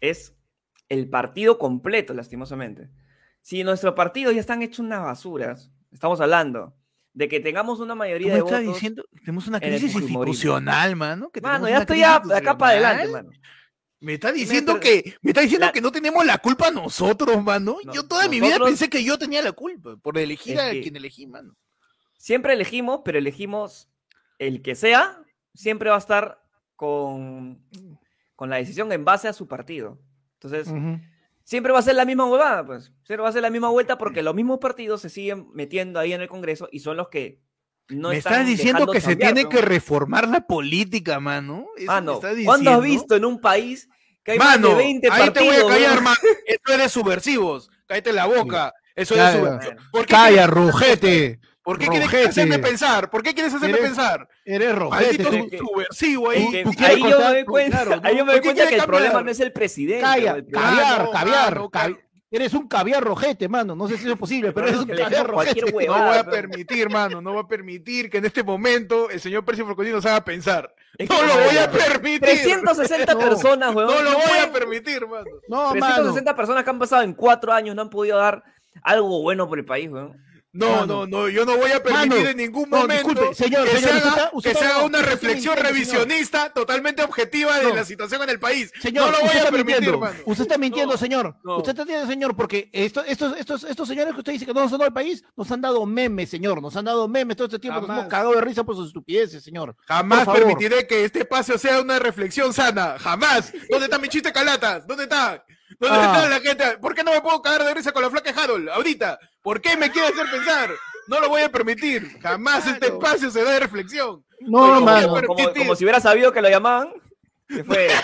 es 0.00 0.36
el 0.88 1.08
partido 1.08 1.58
completo, 1.58 2.14
lastimosamente. 2.14 2.88
Si 3.42 3.64
nuestros 3.64 3.94
partidos 3.94 4.34
ya 4.34 4.40
están 4.40 4.62
hechos 4.62 4.80
unas 4.80 5.02
basuras, 5.02 5.70
estamos 5.92 6.20
hablando 6.20 6.74
de 7.12 7.28
que 7.28 7.40
tengamos 7.40 7.80
una 7.80 7.94
mayoría 7.94 8.32
de 8.34 8.38
estás 8.38 8.60
votos. 8.60 8.74
diciendo, 8.74 9.04
tenemos 9.24 9.46
una 9.48 9.58
crisis 9.60 9.94
institucional, 9.94 10.94
mano. 10.96 11.30
que 11.30 11.40
Mano, 11.40 11.68
ya 11.68 11.78
estoy 11.78 11.98
de 11.98 12.04
acá 12.04 12.56
para 12.56 12.72
adelante, 12.72 13.08
mano. 13.08 13.30
Me 14.02 14.14
está 14.14 14.32
diciendo 14.32 14.80
que, 14.80 15.14
me 15.20 15.30
está 15.32 15.42
diciendo 15.42 15.66
la- 15.66 15.72
que 15.72 15.80
no 15.82 15.92
tenemos 15.92 16.24
la 16.24 16.38
culpa 16.38 16.70
nosotros, 16.70 17.42
mano. 17.42 17.76
No, 17.84 17.92
yo 17.92 18.06
toda 18.06 18.28
mi 18.28 18.40
vida 18.40 18.58
pensé 18.58 18.88
que 18.88 19.04
yo 19.04 19.18
tenía 19.18 19.42
la 19.42 19.52
culpa 19.52 19.96
por 19.96 20.16
elegir 20.16 20.54
Es 20.54 20.60
a 20.62 20.70
que- 20.70 20.80
quien 20.82 20.96
elegí, 20.96 21.26
mano. 21.26 21.54
Siempre 22.16 22.52
elegimos, 22.54 23.00
pero 23.04 23.18
elegimos 23.18 23.90
el 24.38 24.62
que 24.62 24.74
sea, 24.74 25.22
siempre 25.54 25.90
va 25.90 25.96
a 25.96 25.98
estar 25.98 26.42
con, 26.76 27.62
con 28.36 28.48
la 28.48 28.56
decisión 28.56 28.90
en 28.92 29.04
base 29.04 29.28
a 29.28 29.32
su 29.34 29.46
partido. 29.48 29.98
Entonces, 30.34 30.68
siempre 31.50 31.72
va 31.72 31.80
a 31.80 31.82
ser 31.82 31.96
la 31.96 32.04
misma 32.04 32.26
huevada, 32.26 32.64
pues. 32.64 32.92
Siempre 33.02 33.24
va 33.24 33.28
a 33.28 33.32
ser 33.32 33.42
la 33.42 33.50
misma 33.50 33.68
vuelta 33.70 33.98
porque 33.98 34.22
los 34.22 34.36
mismos 34.36 34.60
partidos 34.60 35.00
se 35.00 35.10
siguen 35.10 35.48
metiendo 35.52 35.98
ahí 35.98 36.12
en 36.12 36.20
el 36.20 36.28
Congreso 36.28 36.68
y 36.70 36.78
son 36.78 36.96
los 36.96 37.08
que 37.08 37.40
no 37.88 38.10
me 38.10 38.18
están 38.18 38.34
estás 38.34 38.46
diciendo 38.46 38.86
que 38.86 39.00
se 39.00 39.16
tiene 39.16 39.42
¿no? 39.42 39.48
que 39.48 39.60
reformar 39.60 40.28
la 40.28 40.46
política, 40.46 41.18
mano. 41.18 41.66
Eso 41.76 41.86
me 41.86 41.86
Mano, 41.86 42.20
¿cuándo 42.44 42.70
has 42.70 42.82
visto 42.82 43.16
en 43.16 43.24
un 43.24 43.40
país 43.40 43.88
que 44.22 44.32
hay 44.32 44.38
Mano, 44.38 44.68
más 44.68 44.78
de 44.78 44.84
20 44.84 45.08
ahí 45.10 45.12
te 45.12 45.30
partidos? 45.32 45.62
voy 45.64 45.72
a 45.72 45.74
callar, 45.74 46.02
mano. 46.02 46.18
Eso 46.46 46.72
es 46.72 46.78
de 46.78 46.88
subversivos. 46.88 47.70
Cállate 47.86 48.12
la 48.12 48.26
boca. 48.26 48.72
Eso 48.94 49.14
es 49.14 49.20
de 49.20 49.26
ya. 49.26 49.32
subversivos. 49.32 49.82
¿Por 51.70 51.78
qué 51.78 51.86
quieres- 51.86 52.06
rojete. 52.10 52.10
¿Por 52.10 52.10
qué 52.10 52.10
quieres 52.10 52.12
Rojete. 52.12 52.28
hacerme 52.40 52.58
pensar? 52.58 53.10
¿Por 53.10 53.22
qué 53.22 53.34
quieres 53.34 53.54
hacerme 53.54 53.78
Eres- 53.78 53.86
pensar? 53.86 54.28
Eres 54.44 54.74
rojete. 54.74 55.22
Maldito 55.22 55.58
subversivo 55.58 56.30
ahí. 56.30 56.50
que 56.50 56.84
ahí 56.84 57.00
yo 57.00 57.18
me 57.18 57.24
doy 57.24 57.44
cuenta, 57.44 57.82
claro, 57.84 58.00
¿no? 58.00 58.08
ahí 58.08 58.16
yo 58.16 58.24
me 58.24 58.32
¿Por 58.32 58.42
doy 58.42 58.54
cuenta 58.54 58.68
que 58.68 58.76
el 58.76 58.84
problema 58.84 59.22
no 59.22 59.30
es 59.30 59.40
el 59.40 59.52
presidente. 59.52 60.02
Calla, 60.02 60.32
el 60.32 60.46
caviar, 60.50 61.04
no, 61.04 61.10
caviar, 61.10 61.54
mano, 61.54 61.70
cavi- 61.70 61.94
cal- 61.94 62.00
Eres 62.32 62.54
un 62.54 62.68
caviar 62.68 63.02
rojete, 63.02 63.48
mano. 63.48 63.74
No 63.74 63.88
sé 63.88 63.96
si 63.96 64.04
eso 64.04 64.12
es 64.12 64.18
posible, 64.18 64.52
pero 64.52 64.68
eres 64.68 64.78
un 64.80 64.86
caviar 64.86 65.26
rojete. 65.26 65.64
huevada. 65.72 65.98
No 66.00 66.06
voy 66.10 66.18
a 66.18 66.22
pero- 66.22 66.30
permitir, 66.48 66.88
mano, 66.88 67.20
no 67.20 67.32
voy 67.32 67.42
a 67.42 67.48
permitir 67.48 68.08
que 68.08 68.18
en 68.18 68.24
este 68.24 68.44
momento 68.44 69.10
el 69.10 69.20
señor 69.20 69.44
Percy 69.44 69.62
Forconi 69.62 69.90
nos 69.90 70.06
haga 70.06 70.24
pensar. 70.24 70.72
Es 70.96 71.08
que 71.08 71.14
No 71.16 71.22
lo 71.24 71.34
voy 71.34 71.56
a 71.56 71.68
permitir. 71.70 72.20
360 72.20 73.14
No, 73.14 73.18
personas, 73.18 73.74
weón. 73.74 73.88
No 73.92 74.02
lo 74.02 74.12
voy 74.12 74.38
a 74.44 74.52
permitir, 74.52 75.08
mano. 75.08 75.24
No, 75.48 75.56
mano. 75.74 75.80
360 75.80 76.36
personas 76.36 76.62
que 76.62 76.70
han 76.70 76.78
pasado 76.78 77.02
en 77.02 77.14
cuatro 77.14 77.52
años 77.52 77.74
no 77.74 77.82
han 77.82 77.90
podido 77.90 78.16
dar 78.18 78.44
algo 78.84 79.22
bueno 79.22 79.48
por 79.48 79.58
el 79.58 79.64
país, 79.64 79.90
weón. 79.90 80.16
No, 80.52 80.68
Mano. 80.68 80.86
no, 80.86 81.06
no, 81.06 81.28
yo 81.28 81.44
no 81.46 81.56
voy 81.56 81.70
a 81.70 81.80
permitir 81.80 82.08
Mano, 82.08 82.28
en 82.28 82.36
ningún 82.36 82.68
no, 82.68 82.78
momento 82.78 83.08
disculpe, 83.08 83.34
señor, 83.36 83.68
que, 83.68 83.76
señor, 83.76 84.00
se 84.00 84.08
haga, 84.08 84.30
usted 84.32 84.52
que 84.52 84.58
se 84.58 84.64
haga 84.64 84.82
una 84.84 85.00
reflexión 85.00 85.54
señor. 85.54 85.70
revisionista 85.72 86.52
totalmente 86.52 87.04
objetiva 87.04 87.56
de 87.58 87.68
No. 87.68 87.74
la 87.76 87.84
situación 87.84 88.22
en 88.22 88.30
el 88.30 88.40
país. 88.40 88.72
Señor, 88.82 89.12
no 89.12 89.18
lo 89.18 89.20
voy 89.26 89.36
a 89.38 89.48
permitir, 89.48 89.96
mano. 89.96 90.16
Usted 90.24 90.42
está 90.42 90.58
mintiendo, 90.58 90.94
No, 90.94 90.98
señor. 90.98 91.36
no. 91.44 91.58
Usted 91.58 91.70
está 91.70 91.84
mintiendo, 91.84 92.08
señor, 92.10 92.34
porque 92.34 92.68
esto- 92.72 93.04
estos, 93.04 93.36
estos, 93.38 93.62
estos 93.62 93.86
señores 93.86 94.12
que 94.12 94.18
usted 94.18 94.32
dice 94.32 94.44
que 94.44 94.52
no 94.52 94.60
nos 94.62 94.72
han 94.72 94.78
dado 94.78 94.88
el 94.88 94.92
país, 94.92 95.22
nos 95.36 95.48
han 95.52 95.60
dado 95.60 95.86
memes, 95.86 96.28
señor. 96.30 96.60
Nos 96.60 96.74
han 96.76 96.84
dado 96.84 97.06
memes 97.06 97.36
todo 97.36 97.46
este 97.46 97.60
tiempo. 97.60 97.78
Nos 97.82 97.86
Jamás. 97.86 98.00
hemos 98.02 98.10
cagado 98.10 98.32
de 98.34 98.40
risa 98.40 98.64
por 98.64 98.74
sus 98.74 98.88
estupideces, 98.88 99.44
señor. 99.44 99.76
Jamás 99.86 100.26
permitiré 100.28 100.84
que 100.84 101.04
este 101.04 101.20
espacio 101.20 101.58
sea 101.58 101.80
una 101.80 102.00
reflexión 102.00 102.52
sana. 102.52 102.96
Jamás. 102.98 103.52
¿Dónde 103.70 103.84
está 103.84 104.00
mi 104.00 104.08
chiste 104.08 104.32
calatas? 104.32 104.84
¿Dónde 104.84 105.04
está? 105.04 105.44
¿Dónde 105.80 105.96
Ah. 105.98 106.04
está 106.14 106.28
la 106.28 106.40
gente? 106.40 106.78
¿Por 106.78 106.94
qué 106.94 107.02
no 107.02 107.12
me 107.12 107.20
puedo 107.22 107.40
cagar 107.42 107.64
de 107.64 107.74
risa 107.74 107.90
con 107.92 108.02
la 108.02 108.10
flaca 108.10 108.30
Harold? 108.36 108.68
Ahorita. 108.68 109.18
¿Por 109.42 109.60
qué 109.60 109.76
me 109.76 109.90
quiere 109.90 110.08
hacer 110.08 110.26
pensar? 110.30 110.70
No 111.08 111.18
lo 111.20 111.28
voy 111.30 111.42
a 111.42 111.50
permitir. 111.50 112.20
Jamás 112.20 112.66
este 112.66 112.86
espacio 112.88 113.30
se 113.30 113.42
da 113.42 113.52
de 113.52 113.60
reflexión. 113.60 114.24
No, 114.40 114.58
Oye, 114.62 114.72
como, 114.74 114.86
mano. 114.86 115.08
como- 115.08 115.36
permitir. 115.36 115.62
como 115.62 115.74
si 115.74 115.84
hubiera 115.84 116.00
sabido 116.00 116.32
que 116.32 116.42
lo 116.42 116.48
llamaban. 116.50 116.92
Que 117.48 117.64
fue. 117.64 117.88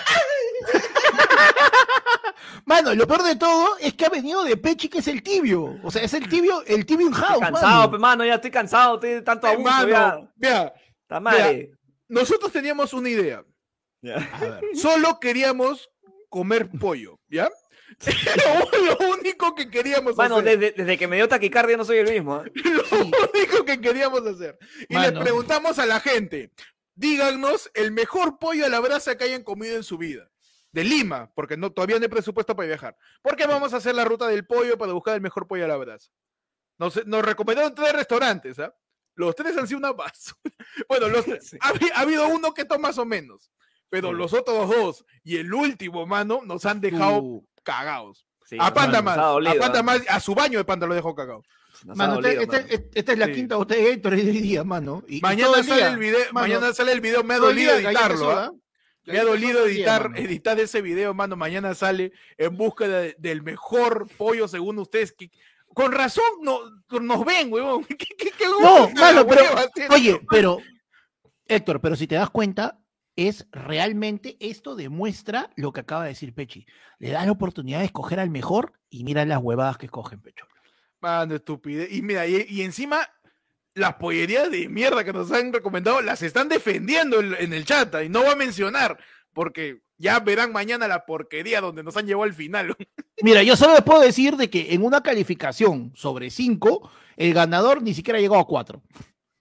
Mano, 2.65 2.93
lo 2.95 3.07
peor 3.07 3.23
de 3.23 3.35
todo 3.37 3.77
es 3.79 3.93
que 3.93 4.05
ha 4.05 4.09
venido 4.09 4.43
de 4.43 4.57
Pechi, 4.57 4.89
que 4.89 4.97
es 4.99 5.07
el 5.07 5.23
tibio. 5.23 5.79
O 5.83 5.91
sea, 5.91 6.01
es 6.03 6.13
el 6.13 6.27
tibio, 6.27 6.63
el 6.65 6.85
tibio 6.85 7.07
in 7.07 7.13
Estoy 7.13 7.39
cansado, 7.39 7.79
mano. 7.79 7.91
pe, 7.91 7.97
mano, 7.97 8.25
ya 8.25 8.35
estoy 8.35 8.51
cansado, 8.51 8.95
estoy 8.95 9.11
de 9.11 9.21
tanto 9.21 9.47
abuso, 9.47 9.69
Hermano, 9.69 9.87
ya. 9.89 10.29
vea, 10.35 10.73
Está 11.03 11.19
madre. 11.21 11.71
nosotros 12.09 12.51
teníamos 12.51 12.91
una 12.93 13.07
idea. 13.09 13.41
Ya. 14.01 14.15
A 14.33 14.39
ver. 14.39 14.61
Solo 14.75 15.17
queríamos 15.19 15.89
comer 16.29 16.69
pollo, 16.77 17.19
¿ya? 17.29 17.49
Lo, 18.05 18.85
lo 18.85 19.11
único 19.17 19.55
que 19.55 19.69
queríamos 19.69 20.15
Mano, 20.15 20.37
hacer. 20.37 20.59
desde, 20.59 20.73
desde 20.77 20.97
que 20.97 21.07
me 21.07 21.15
dio 21.15 21.27
taquicardia 21.27 21.77
no 21.77 21.83
soy 21.85 21.97
el 21.97 22.09
mismo. 22.11 22.43
¿eh? 22.43 22.51
Lo 22.63 22.83
único 23.33 23.65
que 23.65 23.81
queríamos 23.81 24.25
hacer. 24.25 24.57
Y 24.87 24.93
le 24.93 25.11
Mano. 25.11 25.21
preguntamos 25.21 25.79
a 25.79 25.85
la 25.85 25.99
gente, 25.99 26.51
díganos 26.95 27.69
el 27.73 27.91
mejor 27.91 28.37
pollo 28.39 28.65
a 28.65 28.69
la 28.69 28.79
brasa 28.79 29.17
que 29.17 29.23
hayan 29.25 29.43
comido 29.43 29.75
en 29.75 29.83
su 29.83 29.97
vida. 29.97 30.29
De 30.71 30.83
Lima, 30.83 31.31
porque 31.33 31.57
no, 31.57 31.71
todavía 31.71 31.97
no 31.97 32.03
hay 32.03 32.09
presupuesto 32.09 32.55
para 32.55 32.67
viajar. 32.67 32.95
¿Por 33.23 33.35
qué 33.35 33.47
vamos 33.47 33.73
a 33.73 33.77
hacer 33.77 33.95
la 33.95 34.05
ruta 34.05 34.27
del 34.27 34.45
pollo 34.45 34.77
para 34.77 34.93
buscar 34.93 35.15
el 35.15 35.21
mejor 35.21 35.47
pollo 35.47 35.65
a 35.65 35.67
la 35.67 35.77
brasa? 35.77 36.09
Nos, 36.77 37.03
nos 37.07 37.23
recomendaron 37.25 37.73
tres 37.73 37.93
restaurantes, 37.93 38.59
¿ah? 38.59 38.75
Los 39.15 39.35
tres 39.35 39.57
han 39.57 39.67
sido 39.67 39.79
una 39.79 39.93
basura. 39.93 40.37
Bueno, 40.87 41.07
los, 41.09 41.25
Sí. 41.25 41.57
ha, 41.61 41.73
habi- 41.73 41.91
ha 41.95 42.01
habido 42.01 42.27
uno 42.27 42.53
que 42.53 42.61
está 42.61 42.77
más 42.77 42.97
o 42.99 43.05
menos. 43.05 43.51
Pero 43.89 44.09
Sí. 44.09 44.15
los 44.15 44.33
otros 44.33 44.69
dos 44.69 45.05
y 45.23 45.37
el 45.37 45.51
último, 45.53 46.05
mano, 46.05 46.41
nos 46.45 46.65
han 46.65 46.79
dejado 46.81 47.21
Uh, 47.23 47.47
cagados. 47.67 48.25
Sí, 48.45 48.55
a 48.59 48.73
Panda 48.73 49.01
más. 49.01 49.17
a 49.17 49.33
Panda 49.59 49.79
¿eh? 49.79 49.83
más. 49.83 50.01
A 50.07 50.19
su 50.21 50.33
baño 50.33 50.57
de 50.57 50.63
Panda 50.65 50.87
lo 50.87 50.95
dejó 50.95 51.13
cagado. 51.13 51.43
Nos 51.83 51.99
ha 51.99 52.07
Mano, 52.07 52.13
esta, 52.15 52.27
dolido, 52.29 52.41
esta- 52.41 52.61
mano. 52.75 52.83
esta 52.95 53.11
es 53.11 53.17
la 53.19 53.25
Sí. 53.27 53.33
quinta 53.33 53.55
botella 53.57 53.83
de 53.83 53.95
Gatorade 53.97 54.23
de 54.23 54.31
hoy 54.31 54.41
día, 54.41 54.63
mano. 54.63 55.03
Y- 55.07 55.21
Mañana 55.21 55.63
sale 55.63 55.75
día, 55.75 55.87
el 55.89 55.97
video, 55.97 56.19
mano, 56.31 56.47
mañana 56.47 56.73
sale 56.73 56.91
el 56.93 57.01
video, 57.01 57.23
me 57.23 57.33
ha 57.35 57.39
dolido 57.39 57.75
editarlo, 57.75 58.31
¿ah? 58.31 58.51
Me 59.05 59.19
ha 59.19 59.23
dolido 59.23 59.63
día, 59.65 59.75
editar, 59.75 60.11
editar 60.15 60.59
ese 60.59 60.81
video, 60.81 61.13
mano. 61.13 61.35
Mañana 61.35 61.75
sale 61.75 62.11
en 62.37 62.57
búsqueda 62.57 62.99
de- 63.01 63.15
del 63.19 63.41
mejor 63.43 64.07
pollo 64.17 64.47
según 64.47 64.79
ustedes. 64.79 65.11
que- 65.13 65.29
con 65.73 65.91
razón 65.91 66.23
no, 66.41 66.59
nos 66.99 67.23
ven, 67.25 67.51
huevón. 67.53 67.83
¿Qué, 67.87 67.97
qué, 68.17 68.31
qué 68.31 68.45
No, 68.59 68.89
mano, 68.91 69.27
pero, 69.27 69.43
oye, 69.93 70.19
pero, 70.29 70.57
Héctor, 71.47 71.79
pero 71.79 71.95
si 71.95 72.07
te 72.07 72.15
das 72.15 72.29
cuenta, 72.31 72.79
es 73.17 73.47
realmente, 73.51 74.37
esto 74.39 74.75
demuestra 74.75 75.49
lo 75.55 75.73
que 75.73 75.81
acaba 75.81 76.03
de 76.03 76.09
decir 76.09 76.33
Pechi. 76.33 76.65
Le 76.99 77.09
da 77.09 77.25
la 77.25 77.31
oportunidad 77.31 77.79
de 77.79 77.85
escoger 77.85 78.19
al 78.19 78.29
mejor 78.29 78.73
y 78.89 79.03
mira 79.03 79.25
las 79.25 79.39
huevadas 79.41 79.77
que 79.77 79.87
escogen, 79.87 80.21
Pecho. 80.21 80.45
Mano, 81.01 81.35
estupidez. 81.35 81.91
Y 81.91 82.01
mira, 82.01 82.25
y, 82.25 82.45
y 82.47 82.61
encima 82.61 82.99
las 83.73 83.95
pollerías 83.95 84.49
de 84.49 84.69
mierda 84.69 85.03
que 85.03 85.13
nos 85.13 85.31
han 85.31 85.51
recomendado 85.51 86.01
las 86.01 86.21
están 86.21 86.47
defendiendo 86.47 87.19
en, 87.19 87.35
en 87.35 87.53
el 87.53 87.65
chat 87.65 87.93
y 88.03 88.09
no 88.09 88.23
va 88.23 88.31
a 88.31 88.35
mencionar 88.35 88.97
porque 89.33 89.81
ya 89.99 90.19
verán 90.19 90.51
mañana 90.51 90.87
la 90.87 91.05
porquería 91.05 91.61
donde 91.61 91.83
nos 91.83 91.95
han 91.97 92.07
llevado 92.07 92.23
al 92.23 92.33
final. 92.33 92.75
Mira, 93.21 93.43
yo 93.43 93.55
solo 93.55 93.73
les 93.73 93.83
puedo 93.83 94.01
decir 94.01 94.35
de 94.35 94.49
que 94.49 94.73
en 94.73 94.83
una 94.83 95.01
calificación 95.01 95.91
sobre 95.95 96.29
5, 96.29 96.91
el 97.17 97.33
ganador 97.33 97.81
ni 97.81 97.93
siquiera 97.93 98.19
llegó 98.19 98.37
a 98.39 98.47
4. 98.47 98.81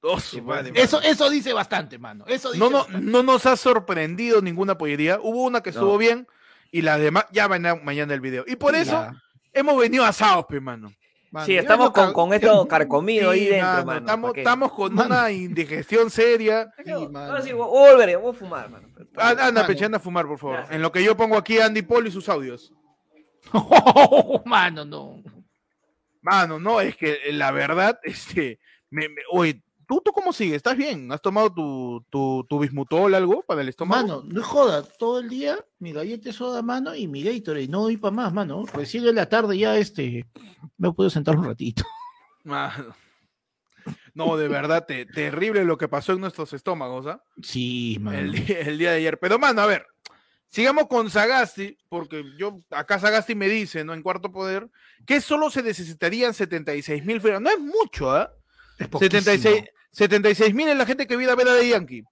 Oh, 0.02 0.20
su 0.20 0.44
pues, 0.44 0.64
madre, 0.64 0.72
Eso, 0.80 1.00
eso 1.02 1.28
dice 1.30 1.52
bastante, 1.52 1.98
mano. 1.98 2.24
Eso 2.28 2.52
dice 2.52 2.60
no, 2.62 2.70
no, 2.70 2.78
bastante. 2.78 3.06
no 3.06 3.22
nos 3.22 3.44
ha 3.46 3.56
sorprendido 3.56 4.40
ninguna 4.40 4.78
pollería. 4.78 5.18
Hubo 5.20 5.42
una 5.44 5.62
que 5.62 5.70
estuvo 5.70 5.92
No. 5.92 5.98
bien 5.98 6.28
y 6.70 6.82
la 6.82 6.98
demás 6.98 7.26
ya 7.32 7.48
van 7.48 7.66
a 7.66 7.74
mañana 7.76 8.14
el 8.14 8.20
video. 8.20 8.44
Y 8.46 8.56
por 8.56 8.74
eso 8.76 8.92
Ya, 8.92 9.12
hemos 9.52 9.76
venido 9.78 10.04
asados, 10.04 10.46
pe, 10.46 10.60
mano. 10.60 10.92
mano. 11.32 11.46
Sí, 11.46 11.56
estamos 11.56 11.90
con, 11.90 12.12
con 12.12 12.32
esto 12.34 12.68
carcomido 12.68 13.30
ahí 13.30 13.40
Sí, 13.40 13.46
dentro, 13.46 13.66
mano, 13.68 13.84
mano. 13.86 13.98
estamos, 14.00 14.32
estamos 14.36 14.72
con 14.72 14.94
Mano. 14.94 15.14
una 15.14 15.30
indigestión 15.32 16.10
seria. 16.10 16.72
Sí, 16.84 16.92
sí, 17.42 17.52
voy 17.52 17.88
a 17.88 17.92
volver, 17.94 18.18
voy 18.18 18.30
a 18.30 18.34
fumar, 18.34 18.70
mano. 18.70 18.88
Ah, 19.16 19.30
Anda, 19.30 19.44
Mano. 19.52 19.66
Peche, 19.66 19.84
anda 19.86 19.96
a 19.96 20.00
fumar, 20.00 20.26
por 20.26 20.38
favor. 20.38 20.64
En 20.70 20.82
lo 20.82 20.92
que 20.92 21.02
yo 21.02 21.16
pongo 21.16 21.36
aquí 21.36 21.58
a 21.58 21.66
Andy 21.66 21.82
Paul 21.82 22.06
y 22.06 22.10
sus 22.12 22.28
audios. 22.28 22.72
mano, 24.44 24.84
no. 24.84 25.22
Mano, 26.22 26.58
no, 26.58 26.80
es 26.80 26.96
que 26.96 27.18
la 27.32 27.50
verdad, 27.52 27.98
este, 28.02 28.58
me, 28.90 29.08
me- 29.08 29.22
oye, 29.30 29.62
¿tú, 29.86 30.00
¿tú 30.04 30.12
cómo 30.12 30.32
sigues? 30.32 30.56
¿Estás 30.56 30.76
bien? 30.76 31.10
¿Has 31.12 31.20
tomado 31.22 31.52
tu, 31.52 32.04
tu, 32.10 32.44
tu 32.48 32.58
bismutol 32.58 33.14
algo 33.14 33.42
para 33.46 33.62
el 33.62 33.68
estómago? 33.68 34.02
Mano, 34.06 34.22
no 34.26 34.42
joda, 34.42 34.82
todo 34.82 35.20
el 35.20 35.28
día 35.28 35.58
mi 35.78 35.92
galleta 35.92 36.32
soda, 36.32 36.62
mano, 36.62 36.94
y 36.94 37.06
mi 37.08 37.22
Gatorade, 37.22 37.68
no 37.68 37.82
doy 37.82 37.96
para 37.96 38.14
más, 38.14 38.32
mano. 38.32 38.64
Recién 38.72 39.06
en 39.06 39.14
la 39.14 39.28
tarde 39.28 39.56
ya, 39.58 39.76
este, 39.76 40.26
me 40.78 40.92
puedo 40.92 41.10
sentar 41.10 41.36
un 41.36 41.44
ratito. 41.44 41.84
Mano. 42.44 42.94
No, 44.14 44.36
de 44.36 44.48
verdad, 44.48 44.84
te- 44.86 45.06
terrible 45.06 45.64
lo 45.64 45.76
que 45.76 45.88
pasó 45.88 46.12
en 46.12 46.20
nuestros 46.20 46.52
estómagos, 46.52 47.06
¿ah? 47.06 47.22
Sí, 47.42 47.98
mano. 48.00 48.18
El, 48.18 48.32
día- 48.32 48.60
el 48.60 48.78
día 48.78 48.90
de 48.92 48.96
ayer. 48.98 49.18
Pero, 49.18 49.38
mano, 49.38 49.60
a 49.60 49.66
ver, 49.66 49.86
sigamos 50.48 50.86
con 50.88 51.10
Sagasti, 51.10 51.76
porque 51.88 52.24
yo, 52.38 52.58
acá 52.70 52.98
Sagasti 52.98 53.34
me 53.34 53.48
dice, 53.48 53.84
¿no? 53.84 53.92
En 53.94 54.02
cuarto 54.02 54.32
poder, 54.32 54.68
que 55.06 55.20
solo 55.20 55.50
se 55.50 55.62
necesitarían 55.62 56.32
76 56.34 57.04
mil. 57.04 57.20
No 57.40 57.50
es 57.50 57.58
mucho, 57.60 58.10
¿ah? 58.10 58.32
Es 58.78 58.88
poquísimo. 58.88 59.66
76 59.96 60.52
mil 60.54 60.68
es 60.68 60.76
la 60.76 60.84
gente 60.84 61.06
que 61.06 61.16
vive 61.16 61.32
a 61.32 61.34
ver 61.34 61.48
a 61.48 61.54
de 61.54 61.68
Yankee. 61.70 62.02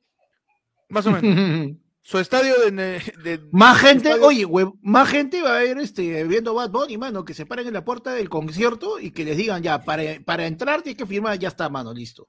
Más 0.89 1.05
o 1.07 1.11
menos. 1.13 1.77
Su 2.03 2.19
estadio 2.19 2.55
de. 2.59 2.71
de- 2.71 3.41
Más 3.53 3.79
gente, 3.79 4.09
estadio- 4.11 4.27
oye, 4.27 4.47
hue- 4.47 4.75
más 4.83 5.09
gente 5.09 5.41
va 5.43 5.57
a 5.57 5.65
ir 5.65 5.79
este, 5.79 6.25
viendo 6.25 6.53
Bad 6.55 6.71
Bunny, 6.71 6.99
mano, 6.99 7.25
que 7.25 7.33
se 7.35 7.47
paren 7.47 7.67
en 7.67 7.73
la 7.75 7.85
puerta 7.85 8.13
del 8.13 8.29
concierto 8.29 8.99
y 9.01 9.11
que 9.11 9.25
les 9.25 9.37
digan 9.39 9.63
ya, 9.63 9.83
para, 9.83 10.03
para 10.25 10.47
entrar 10.47 10.83
tienes 10.83 10.99
que 10.99 11.07
firmar, 11.07 11.39
ya 11.39 11.49
está, 11.49 11.69
mano, 11.71 11.93
listo. 11.95 12.29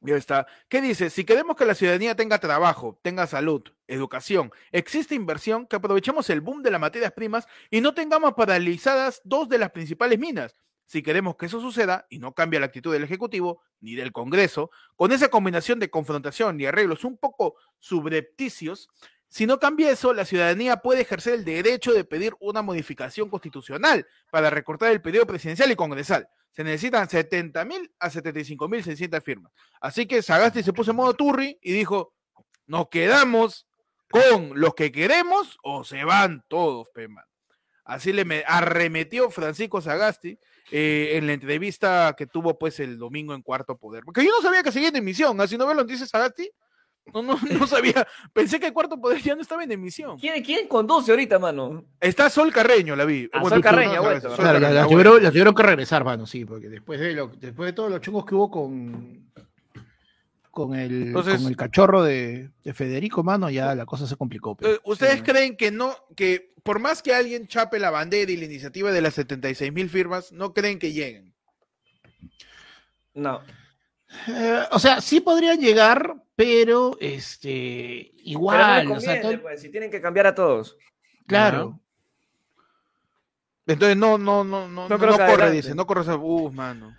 Ya 0.00 0.16
está. 0.16 0.46
¿Qué 0.68 0.80
dice? 0.82 1.08
Si 1.10 1.24
queremos 1.24 1.56
que 1.56 1.64
la 1.66 1.74
ciudadanía 1.74 2.14
tenga 2.14 2.38
trabajo, 2.38 2.98
tenga 3.02 3.26
salud, 3.26 3.62
educación, 3.88 4.50
existe 4.72 5.14
inversión, 5.14 5.66
que 5.66 5.76
aprovechemos 5.76 6.28
el 6.30 6.40
boom 6.42 6.62
de 6.62 6.70
las 6.70 6.80
materias 6.80 7.12
primas 7.12 7.46
y 7.70 7.80
no 7.82 7.94
tengamos 7.94 8.32
paralizadas 8.34 9.20
dos 9.24 9.48
de 9.50 9.58
las 9.58 9.70
principales 9.70 10.18
minas. 10.18 10.54
Si 10.86 11.02
queremos 11.02 11.36
que 11.36 11.46
eso 11.46 11.60
suceda 11.60 12.06
y 12.10 12.18
no 12.18 12.34
cambie 12.34 12.60
la 12.60 12.66
actitud 12.66 12.92
del 12.92 13.04
Ejecutivo 13.04 13.62
ni 13.80 13.94
del 13.94 14.12
Congreso, 14.12 14.70
con 14.96 15.12
esa 15.12 15.28
combinación 15.28 15.78
de 15.80 15.90
confrontación 15.90 16.60
y 16.60 16.66
arreglos 16.66 17.04
un 17.04 17.16
poco 17.16 17.56
subrepticios, 17.78 18.88
si 19.34 19.46
no 19.46 19.58
cambia 19.58 19.90
eso, 19.90 20.14
la 20.14 20.24
ciudadanía 20.24 20.76
puede 20.76 21.00
ejercer 21.00 21.34
el 21.34 21.44
derecho 21.44 21.92
de 21.92 22.04
pedir 22.04 22.34
una 22.38 22.62
modificación 22.62 23.28
constitucional 23.28 24.06
para 24.30 24.48
recortar 24.48 24.92
el 24.92 25.02
periodo 25.02 25.26
presidencial 25.26 25.72
y 25.72 25.74
congresal. 25.74 26.28
Se 26.52 26.62
necesitan 26.62 27.08
70 27.08 27.64
mil 27.64 27.92
a 27.98 28.10
75 28.10 28.68
mil 28.68 28.84
600 28.84 29.24
firmas. 29.24 29.52
Así 29.80 30.06
que 30.06 30.22
Sagasti 30.22 30.62
se 30.62 30.72
puso 30.72 30.92
en 30.92 30.98
modo 30.98 31.14
turri 31.14 31.58
y 31.62 31.72
dijo, 31.72 32.14
nos 32.66 32.88
quedamos 32.88 33.66
con 34.08 34.52
los 34.54 34.74
que 34.76 34.92
queremos 34.92 35.58
o 35.64 35.82
se 35.82 36.04
van 36.04 36.44
todos, 36.46 36.88
pe, 36.90 37.08
man". 37.08 37.24
Así 37.84 38.12
le 38.12 38.24
me- 38.24 38.44
arremetió 38.46 39.30
Francisco 39.30 39.80
Sagasti 39.80 40.38
eh, 40.70 41.12
en 41.14 41.26
la 41.26 41.34
entrevista 41.34 42.14
que 42.16 42.26
tuvo 42.26 42.58
pues 42.58 42.80
el 42.80 42.96
domingo 42.98 43.34
en 43.34 43.42
Cuarto 43.42 43.76
Poder. 43.76 44.02
Porque 44.04 44.24
yo 44.24 44.30
no 44.30 44.40
sabía 44.42 44.62
que 44.62 44.72
seguía 44.72 44.88
en 44.88 44.96
emisión, 44.96 45.38
así 45.40 45.58
no 45.58 45.66
ve 45.66 45.74
lo 45.74 45.84
que 45.86 45.92
dice 45.92 46.06
Sagasti. 46.06 46.50
No, 47.12 47.22
no, 47.22 47.36
no 47.60 47.66
sabía. 47.66 48.06
Pensé 48.32 48.58
que 48.58 48.72
Cuarto 48.72 48.98
Poder 48.98 49.20
ya 49.20 49.34
no 49.34 49.42
estaba 49.42 49.62
en 49.62 49.72
emisión. 49.72 50.18
¿Quién, 50.18 50.42
quién 50.42 50.66
conduce 50.66 51.10
ahorita, 51.10 51.38
mano? 51.38 51.84
Está 52.00 52.30
Sol 52.30 52.50
Carreño, 52.50 52.96
la 52.96 53.04
vi. 53.04 53.28
Ah, 53.30 53.40
Bueno, 53.40 53.56
Sol 53.56 53.58
tú- 53.58 53.62
Carreño, 53.62 53.94
no, 54.02 54.08
ha 54.08 54.20
Sol 54.20 54.30
Carreño, 54.30 54.36
Claro, 54.36 54.58
la, 54.60 54.84
tuvieron, 54.86 55.12
vuelto. 55.12 55.20
la 55.24 55.30
tuvieron 55.30 55.54
que 55.54 55.62
regresar, 55.62 56.02
mano, 56.04 56.24
sí, 56.24 56.46
porque 56.46 56.70
después 56.70 56.98
de, 56.98 57.12
lo, 57.12 57.26
después 57.28 57.66
de 57.66 57.72
todos 57.74 57.90
los 57.90 58.00
chungos 58.00 58.24
que 58.24 58.34
hubo 58.34 58.50
con, 58.50 59.30
con, 60.54 60.74
el, 60.74 61.08
Entonces- 61.08 61.36
con 61.42 61.48
el 61.48 61.56
cachorro 61.56 62.02
de, 62.02 62.50
de 62.62 62.72
Federico, 62.74 63.22
mano, 63.22 63.50
ya 63.50 63.74
la 63.74 63.84
cosa 63.84 64.06
se 64.06 64.16
complicó. 64.16 64.56
pero- 64.56 64.74
Eh, 64.74 64.80
¿Ustedes 64.84 65.16
sí. 65.16 65.22
creen 65.22 65.56
que 65.56 65.70
no, 65.70 65.94
que 66.16 66.54
por 66.62 66.78
más 66.78 67.02
que 67.02 67.12
alguien 67.14 67.46
chape 67.46 67.78
la 67.78 67.90
bandera 67.90 68.32
y 68.32 68.36
la 68.38 68.46
iniciativa 68.46 68.90
de 68.92 69.02
las 69.02 69.14
76 69.14 69.72
mil 69.72 69.90
firmas, 69.90 70.32
no 70.32 70.54
creen 70.54 70.78
que 70.78 70.92
lleguen? 70.92 71.34
No. 73.12 73.42
Eh, 74.28 74.62
o 74.70 74.78
sea, 74.78 75.00
sí 75.00 75.20
podrían 75.20 75.58
llegar, 75.60 76.14
pero 76.36 76.96
este 77.00 78.12
Pero 78.12 78.22
no 78.24 78.30
igual, 78.30 78.88
les 78.88 78.96
o 78.96 79.00
sea, 79.00 79.12
conviene, 79.20 79.36
todo- 79.36 79.42
pues, 79.42 79.60
si 79.60 79.68
tienen 79.70 79.90
que 79.90 80.00
cambiar 80.00 80.26
a 80.28 80.34
todos. 80.34 80.76
claro. 81.26 81.80
Entonces 83.66 83.96
no, 83.96 84.18
no, 84.18 84.44
no, 84.44 84.68
no, 84.68 84.88
No 84.90 84.98
corre, 84.98 85.14
adelante. 85.14 85.56
dice, 85.56 85.74
no 85.74 85.86
corre 85.86 86.02
esa, 86.02 86.16
uh, 86.16 86.52
mano. 86.52 86.94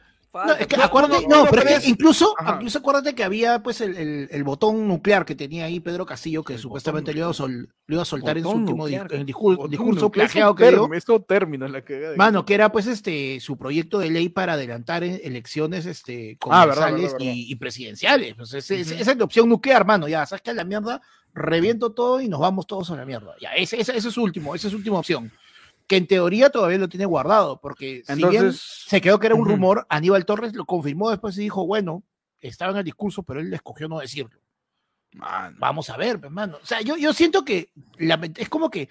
No, 0.45 0.53
es 0.53 0.67
que 0.67 0.75
acuérdate, 0.75 1.27
no, 1.27 1.45
pero 1.49 1.61
es 1.61 1.79
que 1.83 1.89
incluso, 1.89 2.35
Ajá. 2.37 2.55
incluso 2.55 2.79
acuérdate 2.79 3.15
que 3.15 3.23
había 3.23 3.63
pues 3.63 3.79
el, 3.81 3.95
el- 3.95 4.27
el 4.31 4.43
botón 4.43 4.87
nuclear 4.87 5.25
que 5.25 5.35
tenía 5.35 5.65
ahí 5.65 5.79
Pedro 5.79 6.05
Castillo, 6.05 6.43
que 6.43 6.53
El 6.55 6.59
supuestamente 6.59 7.13
le 7.13 7.19
iba, 7.19 7.29
a 7.29 7.33
sol- 7.33 7.69
lo 7.87 7.95
iba 7.95 8.01
a 8.01 8.05
soltar 8.05 8.37
en 8.37 8.43
su 8.43 8.49
Botón 8.49 8.61
último 8.63 8.87
di- 8.87 8.97
nuclear. 8.97 9.21
en 9.21 9.27
discur- 9.27 9.69
discurso 9.69 10.11
plagiado 10.11 10.55
que 10.55 10.63
dio. 10.69 10.87
La 11.71 11.81
cagada. 11.83 12.15
Mano, 12.17 12.45
que 12.45 12.53
era 12.55 12.71
pues 12.71 12.87
este 12.87 13.39
su 13.39 13.57
proyecto 13.57 13.99
de 13.99 14.09
ley 14.11 14.29
para 14.29 14.53
adelantar 14.53 15.03
e- 15.03 15.21
elecciones 15.23 15.85
este 15.85 16.37
Ah, 16.49 16.65
verdad, 16.65 16.75
congresales 16.87 17.01
verdad, 17.13 17.17
verdad. 17.19 17.33
Y, 17.35 17.51
y 17.51 17.55
presidenciales. 17.55 18.35
Pues 18.35 18.53
ese- 18.53 18.81
ese- 18.81 18.93
Ujú. 18.95 19.01
Esa 19.01 19.11
es 19.11 19.17
la 19.17 19.23
opción 19.23 19.47
nuclear, 19.49 19.85
mano. 19.85 20.07
Ya, 20.07 20.25
sabes 20.25 20.41
que 20.41 20.51
a 20.51 20.53
la 20.53 20.63
mierda, 20.63 21.01
reviento 21.33 21.91
todo 21.91 22.21
y 22.21 22.27
nos 22.29 22.39
vamos 22.39 22.65
todos 22.65 22.89
a 22.91 22.95
la 22.95 23.05
mierda. 23.05 23.35
Ya, 23.41 23.49
ese, 23.51 23.79
ese, 23.79 23.95
ese 23.97 24.07
es 24.07 24.13
su 24.13 24.23
último, 24.23 24.55
esa 24.55 24.67
es 24.67 24.71
su 24.71 24.77
última 24.77 24.99
opción. 24.99 25.31
Que 25.87 25.97
en 25.97 26.07
teoría 26.07 26.49
todavía 26.49 26.77
lo 26.79 26.89
tiene 26.89 27.05
guardado, 27.05 27.59
porque 27.61 28.01
si 28.15 28.21
bien 28.31 28.43
se 28.53 29.01
quedó 29.01 29.19
que 29.19 29.27
era 29.27 29.35
un 29.35 29.45
rumor, 29.53 29.85
Aníbal 29.89 30.25
Torres 30.25 30.53
lo 30.55 30.65
confirmó 30.65 31.11
después 31.11 31.37
y 31.37 31.41
dijo, 31.41 31.65
bueno, 31.67 32.03
estaba 32.39 32.71
en 32.71 32.77
el 32.79 32.83
discurso, 32.85 33.21
pero 33.23 33.39
él 33.39 33.53
escogió 33.53 33.87
no 33.87 33.99
decirlo. 33.99 34.39
Vamos 35.59 35.89
a 35.89 35.97
ver, 35.97 36.19
hermano. 36.23 36.57
O 36.61 36.65
sea, 36.65 36.81
yo, 36.81 36.97
yo 36.97 37.13
siento 37.13 37.45
que 37.45 37.71
lament- 37.99 38.37
es 38.37 38.49
como 38.49 38.69
que 38.69 38.89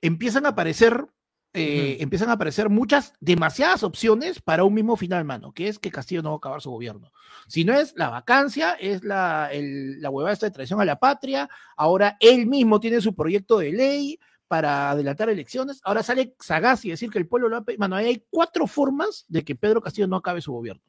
empiezan 0.00 0.46
a 0.46 0.50
aparecer, 0.50 1.06
eh, 1.52 1.98
empiezan 2.00 2.28
a 2.30 2.32
aparecer 2.32 2.68
muchas, 2.68 3.12
demasiadas 3.20 3.82
opciones 3.82 4.40
para 4.40 4.64
un 4.64 4.74
mismo 4.74 4.96
final, 4.96 5.24
mano, 5.24 5.52
que 5.52 5.68
es 5.68 5.78
que 5.78 5.90
Castillo 5.92 6.22
no 6.22 6.30
va 6.30 6.34
a 6.36 6.38
acabar 6.38 6.60
su 6.60 6.70
gobierno. 6.70 7.12
Si 7.46 7.64
no 7.64 7.72
es 7.74 7.92
la 7.96 8.08
vacancia, 8.08 8.72
es 8.80 9.04
la, 9.04 9.50
el- 9.52 10.00
la 10.00 10.10
huevada 10.10 10.32
esta 10.32 10.46
de 10.46 10.52
traición 10.52 10.80
a 10.80 10.84
la 10.84 10.98
patria. 10.98 11.48
Ahora 11.76 12.16
él 12.18 12.46
mismo 12.46 12.80
tiene 12.80 13.00
su 13.00 13.14
proyecto 13.14 13.58
de 13.58 13.72
ley 13.72 14.18
para 14.50 14.90
adelantar 14.90 15.30
elecciones. 15.30 15.80
Ahora 15.84 16.02
sale 16.02 16.34
Sagasti 16.40 16.88
y 16.88 16.90
decir 16.90 17.08
que 17.08 17.18
el 17.18 17.28
pueblo 17.28 17.48
lo 17.48 17.54
va 17.54 17.62
a 17.62 17.64
pedir. 17.64 17.78
Mano, 17.78 17.94
ahí 17.94 18.06
hay 18.06 18.26
cuatro 18.28 18.66
formas 18.66 19.24
de 19.28 19.44
que 19.44 19.54
Pedro 19.54 19.80
Castillo 19.80 20.08
no 20.08 20.16
acabe 20.16 20.40
su 20.40 20.50
gobierno. 20.50 20.82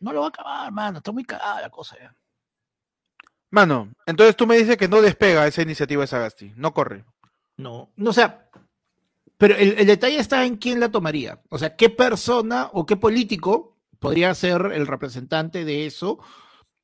No 0.00 0.12
lo 0.12 0.20
va 0.20 0.26
a 0.26 0.28
acabar, 0.28 0.70
mano. 0.70 0.98
Está 0.98 1.12
muy 1.12 1.24
cagada 1.24 1.62
la 1.62 1.70
cosa 1.70 1.96
ya. 1.98 2.14
mano, 3.48 3.90
entonces 4.04 4.36
tú 4.36 4.46
me 4.46 4.58
dices 4.58 4.76
que 4.76 4.86
no 4.86 5.00
despega 5.00 5.46
esa 5.46 5.62
iniciativa 5.62 6.02
de 6.02 6.08
Sagasti, 6.08 6.52
no 6.56 6.74
corre. 6.74 7.06
No, 7.56 7.88
no, 7.96 8.10
o 8.10 8.12
sea, 8.12 8.50
pero 9.38 9.54
el, 9.56 9.78
el 9.78 9.86
detalle 9.86 10.18
está 10.18 10.44
en 10.44 10.58
quién 10.58 10.78
la 10.78 10.90
tomaría. 10.90 11.40
O 11.48 11.56
sea, 11.56 11.74
qué 11.74 11.88
persona 11.88 12.68
o 12.74 12.84
qué 12.84 12.98
político 12.98 13.78
podría 13.98 14.34
ser 14.34 14.72
el 14.74 14.86
representante 14.86 15.64
de 15.64 15.86
eso 15.86 16.18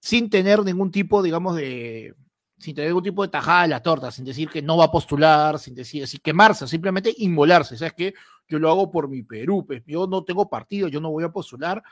sin 0.00 0.30
tener 0.30 0.64
ningún 0.64 0.90
tipo, 0.90 1.22
digamos, 1.22 1.56
de. 1.56 2.14
Sin 2.62 2.74
tener 2.74 2.90
ningún 2.90 3.02
tipo 3.02 3.22
de 3.22 3.28
tajada 3.28 3.62
de 3.62 3.68
la 3.68 3.82
torta, 3.82 4.10
sin 4.10 4.24
decir 4.24 4.48
que 4.48 4.62
no 4.62 4.76
va 4.76 4.86
a 4.86 4.90
postular, 4.90 5.58
sin 5.58 5.74
decir, 5.74 6.06
sin 6.06 6.20
quemarse, 6.20 6.66
simplemente 6.66 7.12
inmolarse. 7.18 7.76
¿Sabes 7.76 7.94
qué? 7.94 8.14
Yo 8.48 8.58
lo 8.58 8.70
hago 8.70 8.90
por 8.90 9.08
mi 9.08 9.22
Perú, 9.22 9.64
pues, 9.66 9.82
yo 9.86 10.06
no 10.06 10.22
tengo 10.24 10.48
partido, 10.48 10.88
yo 10.88 11.00
no 11.00 11.10
voy 11.10 11.24
a 11.24 11.30
postular. 11.30 11.82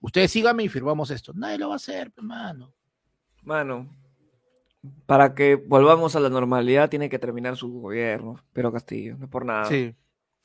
Ustedes 0.00 0.30
síganme 0.30 0.64
y 0.64 0.68
firmamos 0.68 1.10
esto. 1.10 1.32
Nadie 1.34 1.58
lo 1.58 1.68
va 1.68 1.74
a 1.74 1.76
hacer, 1.76 2.12
hermano. 2.16 2.72
Mano, 3.42 3.88
para 5.06 5.34
que 5.34 5.56
volvamos 5.56 6.16
a 6.16 6.20
la 6.20 6.28
normalidad 6.28 6.88
tiene 6.88 7.08
que 7.08 7.18
terminar 7.18 7.56
su 7.56 7.70
gobierno, 7.80 8.36
pero 8.52 8.72
Castillo, 8.72 9.16
no 9.18 9.26
es 9.26 9.30
por 9.30 9.44
nada. 9.44 9.66
Sí. 9.66 9.94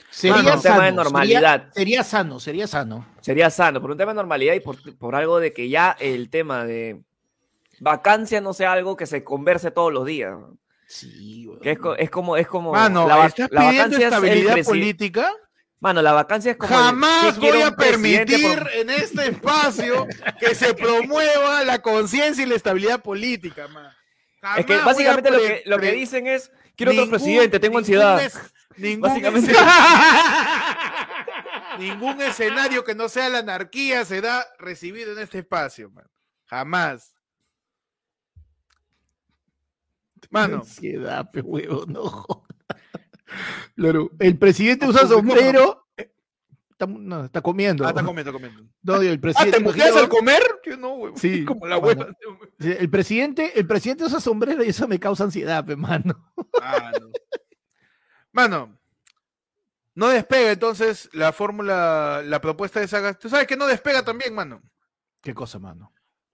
Sería 0.10 0.38
Mano, 0.38 0.56
un 0.56 0.62
tema 0.62 0.76
de 0.76 0.90
sano, 0.90 1.04
normalidad. 1.04 1.60
Sería, 1.60 1.74
sería 1.74 2.04
sano, 2.04 2.40
sería 2.40 2.68
sano. 2.68 3.06
Sería 3.22 3.50
sano, 3.50 3.82
por 3.82 3.92
un 3.92 3.98
tema 3.98 4.12
de 4.12 4.18
normalidad 4.18 4.54
y 4.54 4.60
por, 4.62 4.98
por 4.98 5.16
algo 5.16 5.40
de 5.40 5.54
que 5.54 5.70
ya 5.70 5.96
el 6.00 6.30
tema 6.30 6.66
de 6.66 7.04
vacancia 7.80 8.42
no 8.42 8.54
sea 8.54 8.74
algo 8.74 8.96
que 8.96 9.06
se 9.06 9.24
converse 9.24 9.72
todos 9.72 9.94
los 9.94 10.06
días. 10.06 10.36
Sí. 10.88 11.48
Que 11.62 11.72
es, 11.72 11.80
es 12.00 12.10
como, 12.10 12.36
es 12.38 12.48
como 12.48 12.72
Mano, 12.72 13.08
la, 13.08 13.26
¿estás 13.28 13.50
la 13.52 13.62
pidiendo 13.62 13.84
vacancia 13.84 14.08
es 14.08 14.14
estabilidad 14.14 14.56
presi- 14.56 14.66
política? 14.66 15.32
Mano, 15.82 16.02
la 16.02 16.12
vacancia 16.14 16.52
es 16.52 16.58
como 16.58 16.76
Jamás 16.76 17.36
¿qué 17.36 17.40
quiere 17.40 17.58
voy 17.60 17.68
a 17.68 17.76
permitir 17.76 18.58
por- 18.60 18.72
en 18.74 18.90
este 18.90 19.28
espacio 19.30 20.08
que 20.40 20.54
se 20.56 20.74
promueva 20.74 21.64
la 21.64 21.82
conciencia 21.82 22.44
y 22.44 22.48
la 22.48 22.56
estabilidad 22.56 23.02
política, 23.02 23.68
man. 23.70 23.92
Es 24.58 24.66
que 24.66 24.74
Jamás 24.78 24.96
básicamente 24.96 25.32
lo 25.32 25.38
que, 25.38 25.62
lo 25.66 25.78
que 25.78 25.88
pre- 25.90 25.96
dicen 25.96 26.28
es, 26.28 26.52
quiero 26.76 26.92
otro 26.92 27.06
ningún- 27.06 27.18
presidente, 27.20 27.60
tengo 27.60 27.78
ansiedad. 27.78 28.22
es- 28.24 28.40
ningún, 28.78 29.10
Básicamente. 29.10 29.54
ningún 31.78 32.22
escenario 32.22 32.84
que 32.84 32.96
no 32.96 33.10
sea 33.10 33.30
la 33.30 33.40
anarquía 33.40 34.04
será 34.06 34.46
recibido 34.58 35.14
en 35.14 35.20
este 35.20 35.40
espacio, 35.40 35.90
man. 35.92 36.06
Jamás. 36.46 37.14
Mano, 40.32 40.58
Ansiedad, 40.58 41.30
pe 41.32 41.42
huevo, 41.42 41.86
no 41.88 42.04
jodas. 42.06 42.48
Claro, 43.76 44.10
el 44.20 44.38
presidente 44.38 44.88
usa 44.88 45.08
sombrero. 45.08 45.86
eh, 45.98 46.12
Está, 46.72 46.88
no, 46.88 47.26
está 47.26 47.42
comiendo. 47.42 47.86
ah, 47.86 47.90
está 47.90 48.04
comiendo, 48.04 48.32
comiendo. 48.34 48.64
No, 48.82 48.96
el 49.02 49.18
Ah, 49.18 49.22
presidente. 49.22 49.58
¿te 49.58 49.64
muteas 49.64 49.96
al 49.96 50.10
comer? 50.10 50.42
Yo 50.66 50.78
no, 50.78 50.96
güey. 50.96 51.14
Sí, 51.16 51.46
Como 51.46 51.68
la 51.68 51.78
hueva. 51.78 52.08
El 52.58 52.90
presidente, 52.90 53.60
el 53.60 53.68
presidente 53.68 54.06
usa 54.06 54.20
sombrero 54.20 54.64
y 54.64 54.70
eso 54.70 54.88
me 54.88 55.00
causa 55.00 55.26
ansiedad, 55.26 55.64
pe, 55.66 55.76
mano. 55.76 56.32
Ah, 56.62 56.92
no. 57.00 57.12
Mano, 58.32 58.80
No 59.96 60.08
despega 60.10 60.52
entonces 60.52 61.10
la 61.14 61.34
fórmula, 61.34 62.22
la 62.26 62.40
propuesta 62.42 62.80
de 62.80 62.88
Saga. 62.88 63.14
Tú 63.14 63.28
sabes 63.30 63.48
que 63.48 63.58
no 63.58 63.68
despega 63.68 64.04
también, 64.04 64.34
mano. 64.34 64.62
¿Qué 65.22 65.34
cosa, 65.34 65.60
mano? 65.60 65.92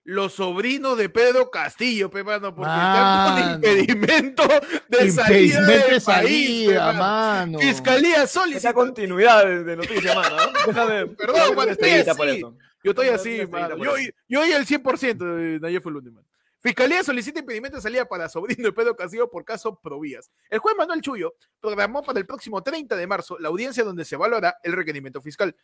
Los 0.08 0.34
sobrinos 0.34 0.98
de 1.00 1.10
Pedro 1.10 1.50
Castillo, 1.50 2.12
pe, 2.12 2.24
mano, 2.24 2.54
porque 2.54 2.70
están 2.72 3.44
con 3.44 3.56
impedimento 3.56 4.44
de 4.88 5.12
salida 5.12 5.62
Impedimento 5.62 5.72
del 5.72 5.78
de 5.82 5.90
país, 5.90 6.04
salida, 6.04 6.86
mano. 6.94 7.00
mano. 7.00 7.60
Fiscalía 7.60 8.16
Esa 8.24 8.28
solicita. 8.28 8.74
continuidad 8.74 9.44
de, 9.46 9.64
de 9.64 9.76
noticia, 9.76 10.14
mano. 10.14 10.36
¿no? 10.38 10.52
Déjame. 10.68 11.08
Perdón, 11.08 11.70
estoy 11.70 11.90
así. 11.90 12.38
eso. 12.38 12.58
Yo 12.84 12.92
estoy 12.92 13.08
así, 13.08 13.48
mano. 13.48 13.78
por 13.78 13.88
Yo, 13.88 13.94
oí 14.42 14.52
el 14.52 14.68
100% 14.68 15.36
de 15.36 15.60
Nayef 15.60 15.82
fue 15.82 15.92
el. 15.92 16.24
Fiscalía 16.62 17.04
solicita 17.04 17.40
impedimento 17.40 17.78
de 17.78 17.82
salida 17.82 18.06
para 18.06 18.30
sobrino 18.30 18.64
de 18.64 18.72
Pedro 18.74 18.96
Castillo 18.96 19.28
por 19.30 19.44
caso 19.44 19.80
Provías. 19.82 20.30
El 20.52 20.60
juez 20.60 20.76
Manuel 20.78 21.02
Chuyo 21.02 21.34
programó 21.60 22.04
para 22.04 22.20
el 22.20 22.28
próximo 22.28 22.62
30 22.62 22.96
de 22.96 23.08
marzo 23.08 23.38
la 23.40 23.48
audiencia 23.50 23.84
donde 23.84 24.06
se 24.06 24.16
valorará 24.16 24.58
el 24.62 24.74
requerimiento 24.74 25.20
fiscal. 25.20 25.56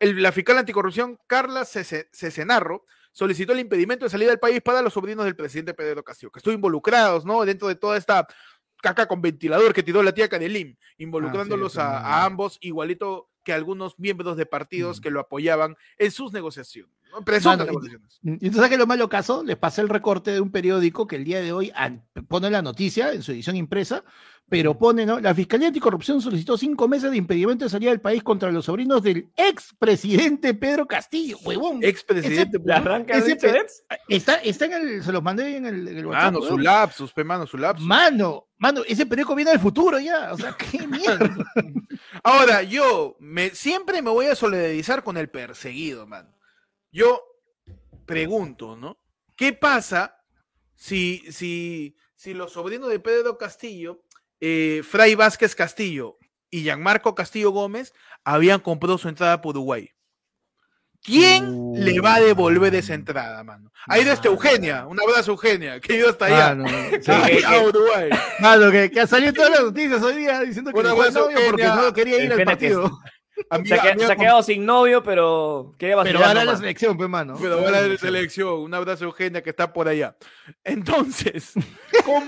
El- 0.00 0.20
la 0.20 0.32
fiscal 0.32 0.58
anticorrupción 0.58 1.18
Carla 1.28 1.62
Cece- 1.62 2.08
Cecenarro 2.12 2.84
solicitó 3.16 3.54
el 3.54 3.60
impedimento 3.60 4.04
de 4.04 4.10
salida 4.10 4.28
del 4.28 4.38
país 4.38 4.60
para 4.60 4.82
los 4.82 4.92
sobrinos 4.92 5.24
del 5.24 5.34
presidente 5.34 5.72
Pedro 5.72 6.04
Castillo, 6.04 6.30
que 6.30 6.38
estuvo 6.38 6.52
involucrados, 6.52 7.24
¿no? 7.24 7.42
Dentro 7.46 7.66
de 7.66 7.74
toda 7.74 7.96
esta 7.96 8.26
caca 8.82 9.06
con 9.08 9.22
ventilador 9.22 9.72
que 9.72 9.82
tiró 9.82 10.02
la 10.02 10.12
tía 10.12 10.28
Canelim, 10.28 10.76
involucrándolos 10.98 11.78
Ah, 11.78 12.00
sí, 12.02 12.06
a, 12.06 12.24
ambos, 12.26 12.58
igualito 12.60 13.30
que 13.42 13.54
algunos 13.54 13.98
miembros 13.98 14.36
de 14.36 14.44
partidos 14.44 14.98
Mm. 14.98 15.02
que 15.02 15.10
lo 15.10 15.20
apoyaban 15.20 15.76
en 15.96 16.10
sus 16.10 16.30
negociaciones. 16.34 16.92
¿no? 17.10 17.22
Mano, 17.22 17.62
y- 17.62 17.66
negociaciones. 17.68 18.18
Y 18.22 18.28
entonces, 18.28 18.56
¿sabes 18.56 18.68
qué 18.68 18.74
es 18.74 18.78
lo 18.80 18.86
malo 18.86 19.08
caso? 19.08 19.42
Les 19.44 19.56
pasé 19.56 19.80
el 19.80 19.88
recorte 19.88 20.32
de 20.32 20.40
un 20.42 20.50
periódico 20.50 21.06
que 21.06 21.16
el 21.16 21.24
día 21.24 21.40
de 21.40 21.52
hoy 21.52 21.72
pone 22.28 22.50
la 22.50 22.60
noticia 22.60 23.14
en 23.14 23.22
su 23.22 23.32
edición 23.32 23.56
impresa, 23.56 24.04
pero 24.48 24.78
pone, 24.78 25.04
¿no? 25.04 25.18
La 25.18 25.34
Fiscalía 25.34 25.68
Anticorrupción 25.68 26.20
solicitó 26.20 26.56
cinco 26.56 26.86
meses 26.86 27.10
de 27.10 27.16
impedimento 27.16 27.64
de 27.64 27.70
salida 27.70 27.90
del 27.90 28.00
país 28.00 28.22
contra 28.22 28.52
los 28.52 28.66
sobrinos 28.66 29.02
del 29.02 29.28
expresidente 29.36 30.54
Pedro 30.54 30.86
Castillo, 30.86 31.38
huevón. 31.44 31.82
Expresidente. 31.82 32.60
¿Le 32.64 32.72
arranca 32.72 33.14
Ese 33.14 33.32
ex? 33.32 33.82
Está, 34.08 34.36
está 34.36 34.66
en 34.66 34.72
el, 34.74 35.02
se 35.02 35.10
los 35.10 35.22
mandé 35.22 35.56
en 35.56 35.66
el, 35.66 35.88
en 35.88 35.98
el 35.98 36.06
WhatsApp. 36.06 36.34
Mano, 36.34 36.46
su 36.46 36.58
lapsus, 36.58 37.12
pe, 37.12 37.24
mano, 37.24 37.46
su 37.46 37.58
lapsus. 37.58 37.84
Mano, 37.84 38.46
mano, 38.58 38.82
ese 38.86 39.04
periódico 39.06 39.34
viene 39.34 39.50
del 39.50 39.60
futuro 39.60 39.98
ya. 39.98 40.32
O 40.32 40.38
sea, 40.38 40.56
qué 40.56 40.86
mierda. 40.86 41.36
Ahora, 42.22 42.62
yo 42.62 43.16
me, 43.18 43.50
siempre 43.50 44.00
me 44.00 44.10
voy 44.10 44.26
a 44.26 44.36
solidarizar 44.36 45.02
con 45.02 45.16
el 45.16 45.28
perseguido, 45.28 46.06
man. 46.06 46.32
Yo 46.92 47.20
pregunto, 48.06 48.76
¿no? 48.76 48.96
¿Qué 49.34 49.52
pasa 49.52 50.22
si, 50.76 51.24
si, 51.32 51.96
si 52.14 52.32
los 52.32 52.52
sobrinos 52.52 52.88
de 52.90 53.00
Pedro 53.00 53.36
Castillo, 53.36 54.05
eh, 54.40 54.82
Fray 54.88 55.14
Vázquez 55.14 55.54
Castillo 55.54 56.18
y 56.50 56.62
Gianmarco 56.62 57.14
Castillo 57.14 57.50
Gómez 57.50 57.92
habían 58.24 58.60
comprado 58.60 58.98
su 58.98 59.08
entrada 59.08 59.40
por 59.40 59.56
Uruguay? 59.56 59.90
¿Quién 61.02 61.44
Uh, 61.48 61.76
le 61.78 62.00
va 62.00 62.16
a 62.16 62.20
devolver 62.20 62.74
esa 62.74 62.92
mano. 62.92 63.00
entrada, 63.00 63.44
mano? 63.44 63.72
Ahí 63.86 64.00
está 64.00 64.14
Mano. 64.16 64.30
Eugenia, 64.32 64.86
un 64.86 65.00
abrazo 65.00 65.30
Eugenia, 65.32 65.78
que 65.78 65.98
yo 65.98 66.08
hasta 66.10 66.24
allá. 66.26 66.54
Mano, 66.56 66.68
sí. 67.00 67.10
a- 67.12 67.26
que- 67.26 67.44
a 67.44 67.62
Uruguay. 67.62 68.10
Mano, 68.40 68.70
que, 68.72 68.90
que 68.90 69.00
ha 69.00 69.06
salido 69.06 69.32
todas 69.32 69.50
las 69.52 69.62
noticias 69.62 70.02
hoy 70.02 70.16
día 70.16 70.40
diciendo 70.40 70.72
que 70.72 70.74
buena 70.80 71.10
novio 71.10 71.38
porque 71.48 71.64
no 71.64 71.92
quería 71.92 72.24
ir 72.24 72.32
al 72.32 72.42
partido. 72.44 72.90
Amiga- 73.50 73.76
Se, 73.76 73.80
ha 73.80 73.82
que- 73.82 73.88
amiga 73.90 74.06
se 74.06 74.12
ha 74.12 74.16
con- 74.16 74.24
quedado 74.24 74.42
sin 74.42 74.64
novio, 74.66 75.02
pero 75.02 75.74
quiere 75.78 75.92
Pero 75.94 75.98
vacilar 76.18 76.24
ahora 76.28 76.44
la 76.44 76.56
selección, 76.56 76.96
pues, 76.96 77.08
mano. 77.08 77.36
Pero 77.40 77.62
va 77.62 77.68
a 77.68 77.82
la 77.82 77.96
selección. 77.98 78.54
Un 78.60 78.74
abrazo, 78.74 79.04
Eugenia, 79.04 79.42
que 79.42 79.50
está 79.50 79.72
por 79.72 79.86
allá. 79.88 80.16
Entonces, 80.64 81.52
¿cómo, 82.04 82.26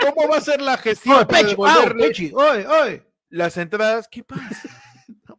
cómo 0.00 0.28
va 0.28 0.38
a 0.38 0.40
ser 0.40 0.60
la 0.60 0.76
gestión 0.76 1.16
Oye, 1.16 1.26
para 1.26 1.38
Pechi, 1.40 1.50
devolverle 1.50 2.06
Pechi, 2.08 2.32
oye, 2.34 2.66
oye. 2.66 3.02
las 3.30 3.56
entradas? 3.56 4.08
¿Qué 4.10 4.22
pasa? 4.24 4.42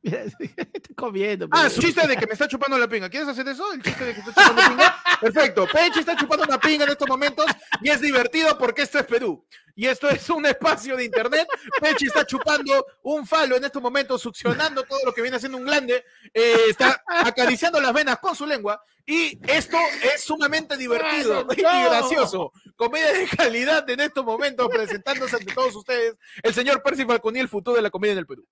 Mira, 0.05 0.23
Estoy 0.73 0.95
comiendo. 0.95 1.45
Ah, 1.51 1.61
pero- 1.63 1.69
su 1.71 1.81
chiste 1.81 2.07
de 2.07 2.15
que 2.15 2.27
me 2.27 2.33
está 2.33 2.47
chupando 2.47 2.77
la 2.77 2.87
pinga. 2.87 3.09
¿Quieres 3.09 3.27
hacer 3.29 3.47
eso? 3.47 3.71
El 3.73 3.81
chiste 3.81 4.05
de 4.05 4.13
que 4.13 4.19
está 4.19 4.33
chupando 4.33 4.61
pinga. 4.69 4.95
Perfecto. 5.21 5.67
Pechi 5.71 5.99
está 5.99 6.15
chupando 6.15 6.45
una 6.47 6.59
pinga 6.59 6.83
en 6.85 6.91
estos 6.91 7.07
momentos 7.07 7.45
y 7.81 7.89
es 7.89 8.01
divertido 8.01 8.57
porque 8.57 8.83
esto 8.83 8.99
es 8.99 9.05
Perú. 9.05 9.45
Y 9.77 9.87
esto 9.87 10.09
es 10.09 10.29
un 10.29 10.45
espacio 10.45 10.95
de 10.95 11.03
internet. 11.05 11.47
Pechi 11.81 12.05
está 12.07 12.25
chupando 12.25 12.85
un 13.03 13.25
falo 13.27 13.55
en 13.57 13.63
estos 13.65 13.81
momentos, 13.81 14.21
succionando 14.21 14.83
todo 14.83 14.99
lo 15.05 15.13
que 15.13 15.21
viene 15.21 15.37
haciendo 15.37 15.57
un 15.57 15.65
glande. 15.65 16.03
eh, 16.33 16.55
está 16.69 17.03
acariciando 17.07 17.81
las 17.81 17.91
venas 17.93 18.19
con 18.19 18.35
su 18.35 18.45
lengua. 18.45 18.81
Y 19.07 19.37
esto 19.51 19.77
es 20.15 20.23
sumamente 20.23 20.77
divertido 20.77 21.45
y 21.55 21.61
gracioso. 21.61 22.51
Comedia 22.75 23.13
de 23.13 23.27
calidad 23.27 23.87
en 23.89 23.99
estos 23.99 24.25
momentos, 24.25 24.67
presentándose 24.69 25.35
ante 25.35 25.53
todos 25.53 25.75
ustedes, 25.75 26.15
el 26.41 26.53
señor 26.53 26.81
Percy 26.81 27.05
Falconi, 27.05 27.39
el 27.39 27.47
futuro 27.49 27.75
de 27.75 27.83
la 27.83 27.89
comedia 27.91 28.13
en 28.13 28.17
el 28.19 28.25
Perú. 28.25 28.45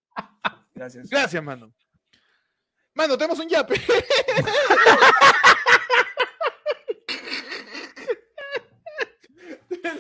Gracias. 0.76 1.09
Gracias, 1.09 1.43
mano. 1.43 1.74
Mano, 2.95 3.17
tenemos 3.17 3.39
un 3.39 3.49
yape. 3.49 3.74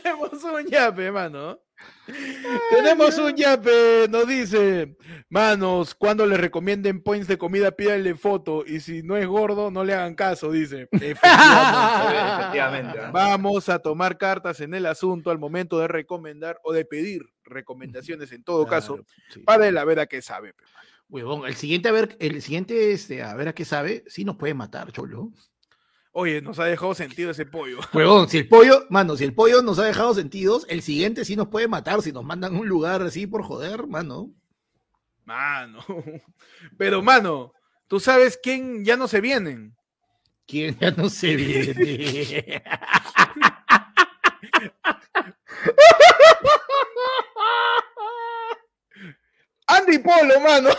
tenemos 0.03 0.43
un 0.43 0.67
yape, 0.67 1.11
mano. 1.11 1.59
tenemos 2.69 3.17
un 3.17 3.35
yape, 3.35 4.07
nos 4.09 4.27
dice, 4.27 4.97
manos, 5.29 5.95
cuando 5.95 6.25
le 6.25 6.37
recomienden 6.37 7.01
points 7.01 7.27
de 7.27 7.37
comida, 7.37 7.71
pídanle 7.71 8.15
foto. 8.15 8.63
Y 8.65 8.79
si 8.81 9.03
no 9.03 9.15
es 9.15 9.25
gordo, 9.25 9.71
no 9.71 9.83
le 9.83 9.93
hagan 9.93 10.15
caso, 10.15 10.51
dice. 10.51 10.87
Efectivamente. 10.91 12.41
Efectivamente. 12.41 12.99
Vamos 13.11 13.69
a 13.69 13.79
tomar 13.79 14.17
cartas 14.17 14.59
en 14.59 14.73
el 14.73 14.85
asunto 14.85 15.31
al 15.31 15.39
momento 15.39 15.79
de 15.79 15.87
recomendar 15.87 16.59
o 16.63 16.73
de 16.73 16.85
pedir 16.85 17.23
recomendaciones 17.43 18.31
en 18.31 18.43
todo 18.43 18.65
caso 18.65 18.99
sí. 19.29 19.41
para 19.41 19.67
el 19.67 19.77
a 19.77 19.85
ver 19.85 19.99
a 19.99 20.07
qué 20.07 20.21
sabe. 20.21 20.53
Huevón, 21.09 21.45
el 21.45 21.55
siguiente 21.55 21.89
a 21.89 21.91
ver, 21.91 22.17
el 22.19 22.41
siguiente, 22.41 22.91
este, 22.91 23.21
a 23.21 23.35
ver 23.35 23.49
a 23.49 23.53
qué 23.53 23.65
sabe, 23.65 24.03
sí 24.07 24.25
nos 24.25 24.35
puede 24.35 24.53
matar, 24.53 24.91
cholo. 24.91 25.31
Oye, 26.15 26.43
nos 26.43 26.59
ha 26.59 26.65
dejado 26.65 26.93
sentido 26.93 27.31
ese 27.31 27.47
pollo. 27.47 27.79
Huevón, 27.93 28.29
si 28.29 28.37
el 28.37 28.47
pollo, 28.47 28.85
mano, 28.91 29.17
si 29.17 29.23
el 29.23 29.33
pollo 29.33 29.63
nos 29.63 29.79
ha 29.79 29.85
dejado 29.85 30.13
sentidos, 30.13 30.67
el 30.69 30.83
siguiente 30.83 31.25
sí 31.25 31.35
nos 31.35 31.47
puede 31.47 31.67
matar 31.67 32.03
si 32.03 32.11
nos 32.11 32.23
mandan 32.23 32.55
a 32.55 32.59
un 32.59 32.69
lugar 32.69 33.01
así 33.01 33.25
por 33.25 33.43
joder, 33.43 33.87
mano. 33.87 34.29
Mano. 35.25 35.83
Pero, 36.77 37.01
mano, 37.01 37.53
¿tú 37.87 37.99
sabes 37.99 38.39
quién 38.41 38.85
ya 38.85 38.95
no 38.95 39.07
se 39.07 39.21
vienen? 39.21 39.75
¿Quién 40.45 40.77
ya 40.79 40.91
no 40.91 41.09
se 41.09 41.35
viene? 41.35 42.63
Andy 49.65 49.97
Polo, 49.97 50.39
mano. 50.41 50.69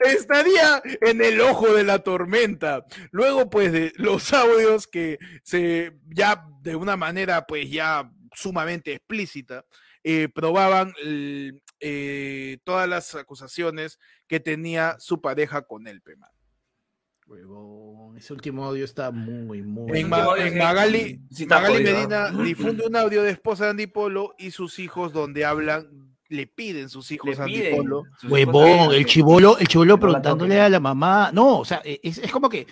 Estaría 0.00 0.82
en 1.00 1.22
el 1.22 1.40
ojo 1.40 1.72
de 1.74 1.84
la 1.84 2.00
tormenta. 2.00 2.84
Luego, 3.10 3.48
pues, 3.50 3.72
de 3.72 3.92
los 3.96 4.32
audios 4.32 4.86
que 4.86 5.18
se 5.42 5.92
ya 6.08 6.44
de 6.62 6.76
una 6.76 6.96
manera, 6.96 7.46
pues, 7.46 7.70
ya 7.70 8.10
sumamente 8.34 8.92
explícita, 8.94 9.64
eh, 10.02 10.28
probaban 10.34 10.92
el- 11.02 11.62
eh, 11.80 12.58
todas 12.64 12.88
las 12.88 13.14
acusaciones 13.14 13.98
que 14.26 14.40
tenía 14.40 14.96
su 14.98 15.20
pareja 15.20 15.62
con 15.62 15.86
él, 15.86 16.00
pe, 16.02 16.16
mano. 16.16 16.32
Huevón, 17.26 18.18
ese 18.18 18.34
último 18.34 18.66
audio 18.66 18.84
está 18.84 19.10
muy, 19.10 19.62
muy. 19.62 19.98
En, 19.98 20.08
Ma- 20.10 20.26
en 20.38 20.58
Magali, 20.58 21.20
Magali 21.48 21.82
Medina 21.82 22.30
difunde 22.44 22.86
un 22.86 22.96
audio 22.96 23.22
de 23.22 23.30
esposa 23.30 23.64
de 23.64 23.70
Andy 23.70 23.86
Polo 23.86 24.34
y 24.38 24.50
sus 24.50 24.78
hijos 24.78 25.14
donde 25.14 25.46
hablan, 25.46 26.13
le 26.28 26.46
piden 26.46 26.88
sus 26.88 27.10
hijos 27.10 27.36
Le 27.36 27.42
a 27.42 27.44
Andy 27.44 27.54
piden 27.54 27.76
Polo. 27.76 28.04
sus 28.18 28.30
Huevón, 28.30 28.94
el 28.94 29.06
chivolo, 29.06 29.58
el 29.58 29.68
chivolo 29.68 29.98
preguntándole 29.98 30.60
a 30.60 30.68
la 30.68 30.80
mamá. 30.80 31.30
No, 31.32 31.58
o 31.58 31.64
sea, 31.64 31.82
e, 31.84 32.00
es, 32.02 32.18
es 32.18 32.30
como 32.30 32.48
que 32.48 32.66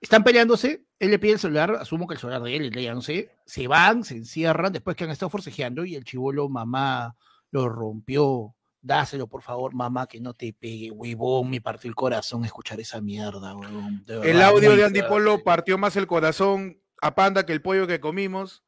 están 0.00 0.24
peleándose, 0.24 0.84
él 0.98 1.10
le 1.10 1.18
pide 1.18 1.32
el 1.32 1.38
celular, 1.38 1.76
asumo 1.80 2.06
que 2.06 2.14
el 2.14 2.20
celular 2.20 2.42
de 2.42 2.56
él, 2.56 2.76
ella 2.76 2.94
no 2.94 3.02
sé, 3.02 3.30
se 3.44 3.66
van, 3.66 4.04
se 4.04 4.16
encierran, 4.16 4.72
después 4.72 4.96
que 4.96 5.04
han 5.04 5.10
estado 5.10 5.30
forcejeando 5.30 5.84
y 5.84 5.94
el 5.94 6.04
chivolo, 6.04 6.48
mamá, 6.48 7.16
lo 7.50 7.68
rompió. 7.68 8.52
Dáselo, 8.82 9.26
por 9.26 9.42
favor, 9.42 9.74
mamá, 9.74 10.06
que 10.06 10.20
no 10.20 10.32
te 10.32 10.52
pegue, 10.52 10.92
huevón, 10.92 11.50
me 11.50 11.60
partió 11.60 11.88
el 11.88 11.96
corazón 11.96 12.44
escuchar 12.44 12.78
esa 12.78 13.00
mierda, 13.00 13.56
huevón. 13.56 14.04
El 14.06 14.40
audio 14.40 14.76
de 14.76 14.84
Andy. 14.84 15.02
Polo 15.02 15.42
partió 15.42 15.76
más 15.76 15.96
el 15.96 16.06
corazón 16.06 16.80
a 17.02 17.14
Panda 17.16 17.44
que 17.44 17.52
el 17.52 17.62
pollo 17.62 17.88
que 17.88 17.98
comimos. 17.98 18.62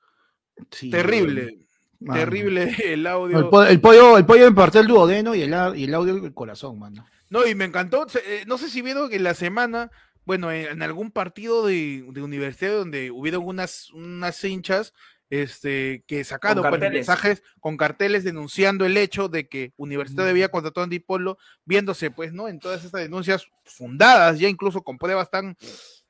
Sí, 0.72 0.90
Terrible, 0.90 1.44
huevón. 1.44 1.67
Terrible 2.04 2.74
el 2.84 3.06
audio. 3.06 3.38
El, 3.38 3.48
po- 3.48 3.64
el 3.64 3.80
pollo, 3.80 4.18
el 4.18 4.24
pollo 4.26 4.48
me 4.50 4.54
partió 4.56 4.80
el 4.80 4.86
duodeno 4.86 5.34
y 5.34 5.42
el, 5.42 5.54
y 5.76 5.84
el 5.84 5.94
audio 5.94 6.16
el 6.16 6.34
corazón, 6.34 6.78
mano. 6.78 7.06
No, 7.30 7.46
y 7.46 7.54
me 7.54 7.64
encantó. 7.64 8.06
eh, 8.26 8.44
No 8.46 8.56
sé 8.58 8.70
si 8.70 8.82
vieron 8.82 9.08
que 9.10 9.16
en 9.16 9.24
la 9.24 9.34
semana, 9.34 9.90
bueno, 10.24 10.50
en, 10.52 10.66
en 10.66 10.82
algún 10.82 11.10
partido 11.10 11.66
de, 11.66 12.04
de 12.10 12.22
universidad 12.22 12.72
donde 12.72 13.10
hubieron 13.10 13.44
unas, 13.44 13.90
unas 13.90 14.42
hinchas 14.44 14.94
este, 15.30 16.04
que 16.06 16.24
sacaron 16.24 16.62
pues, 16.62 16.70
carteles. 16.70 16.92
mensajes 16.94 17.42
con 17.60 17.76
carteles 17.76 18.24
denunciando 18.24 18.86
el 18.86 18.96
hecho 18.96 19.28
de 19.28 19.46
que 19.48 19.72
Universidad 19.76 20.24
Mm. 20.24 20.28
debía 20.28 20.48
contratar 20.50 20.82
a 20.82 20.84
Andy 20.84 21.00
Polo, 21.00 21.36
viéndose, 21.66 22.10
pues, 22.10 22.32
¿no? 22.32 22.48
En 22.48 22.58
todas 22.60 22.82
estas 22.84 23.02
denuncias 23.02 23.46
fundadas, 23.64 24.38
ya 24.38 24.48
incluso 24.48 24.82
con 24.82 24.96
pruebas 24.96 25.30
tan, 25.30 25.56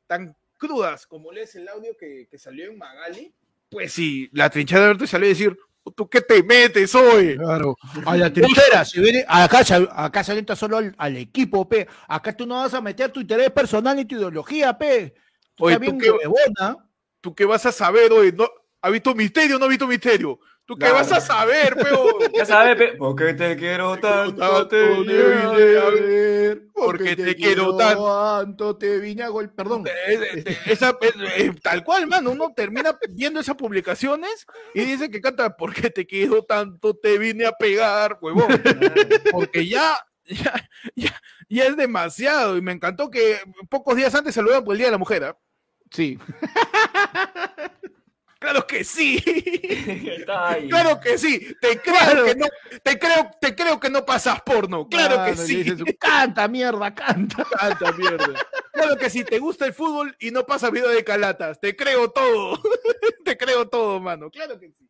tan 0.07 0.36
crudas 0.57 1.07
como 1.07 1.32
lees 1.32 1.55
el 1.57 1.66
audio 1.68 1.97
que, 1.99 2.28
que 2.30 2.39
salió 2.39 2.70
en 2.70 2.78
Magali. 2.78 3.32
Pues 3.70 3.93
sí, 3.93 4.28
la 4.32 4.49
trinchada 4.51 4.82
de 4.82 4.86
Alberto 4.91 5.07
salió 5.09 5.26
a 5.26 5.30
decir, 5.30 5.59
¿Tú 5.91 6.09
qué 6.09 6.20
te 6.20 6.43
metes 6.43 6.95
hoy? 6.95 7.36
Claro. 7.36 7.76
A 8.07 8.16
la 8.16 8.32
trinchera, 8.32 8.84
se 8.84 9.01
viene, 9.01 9.24
acá, 9.28 9.64
se- 9.64 9.89
acá 9.91 10.22
se 10.24 10.32
alienta 10.32 10.55
solo 10.57 10.76
al, 10.78 10.95
al 10.99 11.16
equipo, 11.16 11.68
pe. 11.68 11.86
Acá 12.07 12.36
tú 12.36 12.47
no 12.47 12.57
vas 12.57 12.74
a 12.74 12.80
meter 12.80 13.11
tu 13.11 13.20
interés 13.20 13.51
personal 13.51 13.97
ni 13.97 14.05
tu 14.05 14.16
ideología, 14.16 14.76
pe. 14.76 15.14
Tú 15.55 15.64
Oye, 15.64 15.78
¿tú 15.78 15.99
qué-. 15.99 16.12
¿Tú 17.20 17.34
qué 17.34 17.45
vas 17.45 17.66
a 17.66 17.72
saber 17.72 18.12
hoy? 18.12 18.32
¿No? 18.32 18.49
¿Ha 18.80 18.91
visto 18.91 19.14
misterio 19.14 19.57
o 19.57 19.59
no 19.59 19.64
ha 19.64 19.68
visto 19.68 19.86
misterio? 19.86 20.39
¿Tú 20.69 20.75
qué 20.77 20.81
Claro. 20.81 20.97
vas 20.97 21.12
a 21.12 21.21
saber, 21.23 21.75
peo? 21.77 22.19
Ya 22.35 22.45
sabes, 22.45 22.77
pe- 22.77 22.93
¿por 22.99 23.16
qué 23.16 23.33
te 23.33 23.57
quiero 23.57 23.97
tanto? 23.97 24.69
Te 24.69 24.87
vine 24.87 25.14
a 25.79 25.89
ver. 25.89 26.62
Porque 26.75 27.16
te 27.16 27.35
quiero 27.35 27.75
tanto. 27.75 28.05
tanto, 28.39 28.77
te 28.77 28.99
vine 28.99 29.23
a 29.23 29.29
gol, 29.29 29.49
perdón. 29.51 29.87
Eh, 29.87 30.19
eh, 30.45 30.57
esa- 30.66 30.91
eh, 31.01 31.11
eh, 31.39 31.53
tal 31.62 31.83
cual, 31.83 32.07
mano, 32.07 32.33
uno 32.33 32.53
termina 32.55 32.95
viendo 33.09 33.41
esas 33.41 33.57
publicaciones 33.57 34.45
y 34.75 34.85
dice 34.85 35.11
que 35.11 35.23
canta 35.23 35.57
porque 35.57 35.89
te 35.89 36.07
quiero 36.07 36.43
tanto, 36.45 36.95
te 36.95 37.16
vine 37.16 37.47
a 37.47 37.53
pegar, 37.53 38.19
huevón. 38.21 38.49
Porque 39.33 39.66
ya, 39.66 39.99
ya, 40.27 40.53
ya, 40.95 41.19
ya 41.49 41.64
es 41.64 41.79
demasiado. 41.79 42.59
Y 42.59 42.61
me 42.61 42.73
encantó 42.73 43.11
que 43.11 43.39
pocos 43.71 43.97
días 43.97 44.14
antes 44.14 44.35
saludaban 44.35 44.64
por 44.64 44.75
el 44.75 44.79
Día 44.81 44.89
de 44.89 44.93
la 44.93 44.99
Mujer. 44.99 45.25
¿ah? 45.25 45.37
Sí. 45.91 46.19
Claro 48.39 48.66
que 48.66 48.84
sí. 48.84 49.16
Está 49.26 50.51
ahí. 50.51 50.68
Claro 50.68 51.01
que 51.01 51.18
sí. 51.18 51.55
Te 51.61 51.80
creo 51.80 51.95
Claro. 51.97 52.24
que 52.24 52.34
no, 52.36 52.47
te 52.82 52.99
creo, 52.99 53.30
te 53.41 53.55
creo 53.57 53.80
que 53.80 53.91
no 53.91 54.05
pasas 54.07 54.41
porno. 54.43 54.89
Claro 54.89 55.16
que 55.24 55.30
Mano, 55.32 55.43
le 55.43 55.47
sí. 55.47 55.62
dices, 55.64 55.82
Canta, 55.99 56.47
mierda, 56.47 56.95
canta. 56.95 57.45
Tanta 57.61 57.93
mierda. 57.93 58.28
Claro 58.72 58.97
que 58.97 59.11
sí, 59.11 59.24
te 59.24 59.39
gusta 59.41 59.66
el 59.66 59.74
fútbol 59.74 60.14
y 60.20 60.30
no 60.30 60.47
pasa 60.47 60.70
video 60.70 60.89
de 60.91 61.03
calatas. 61.03 61.61
Te 61.61 61.74
creo 61.74 62.11
todo. 62.11 62.62
te 63.24 63.36
creo 63.36 63.68
todo, 63.68 63.99
mano. 64.01 64.30
Claro 64.30 64.59
que 64.61 64.68
sí. 64.68 64.89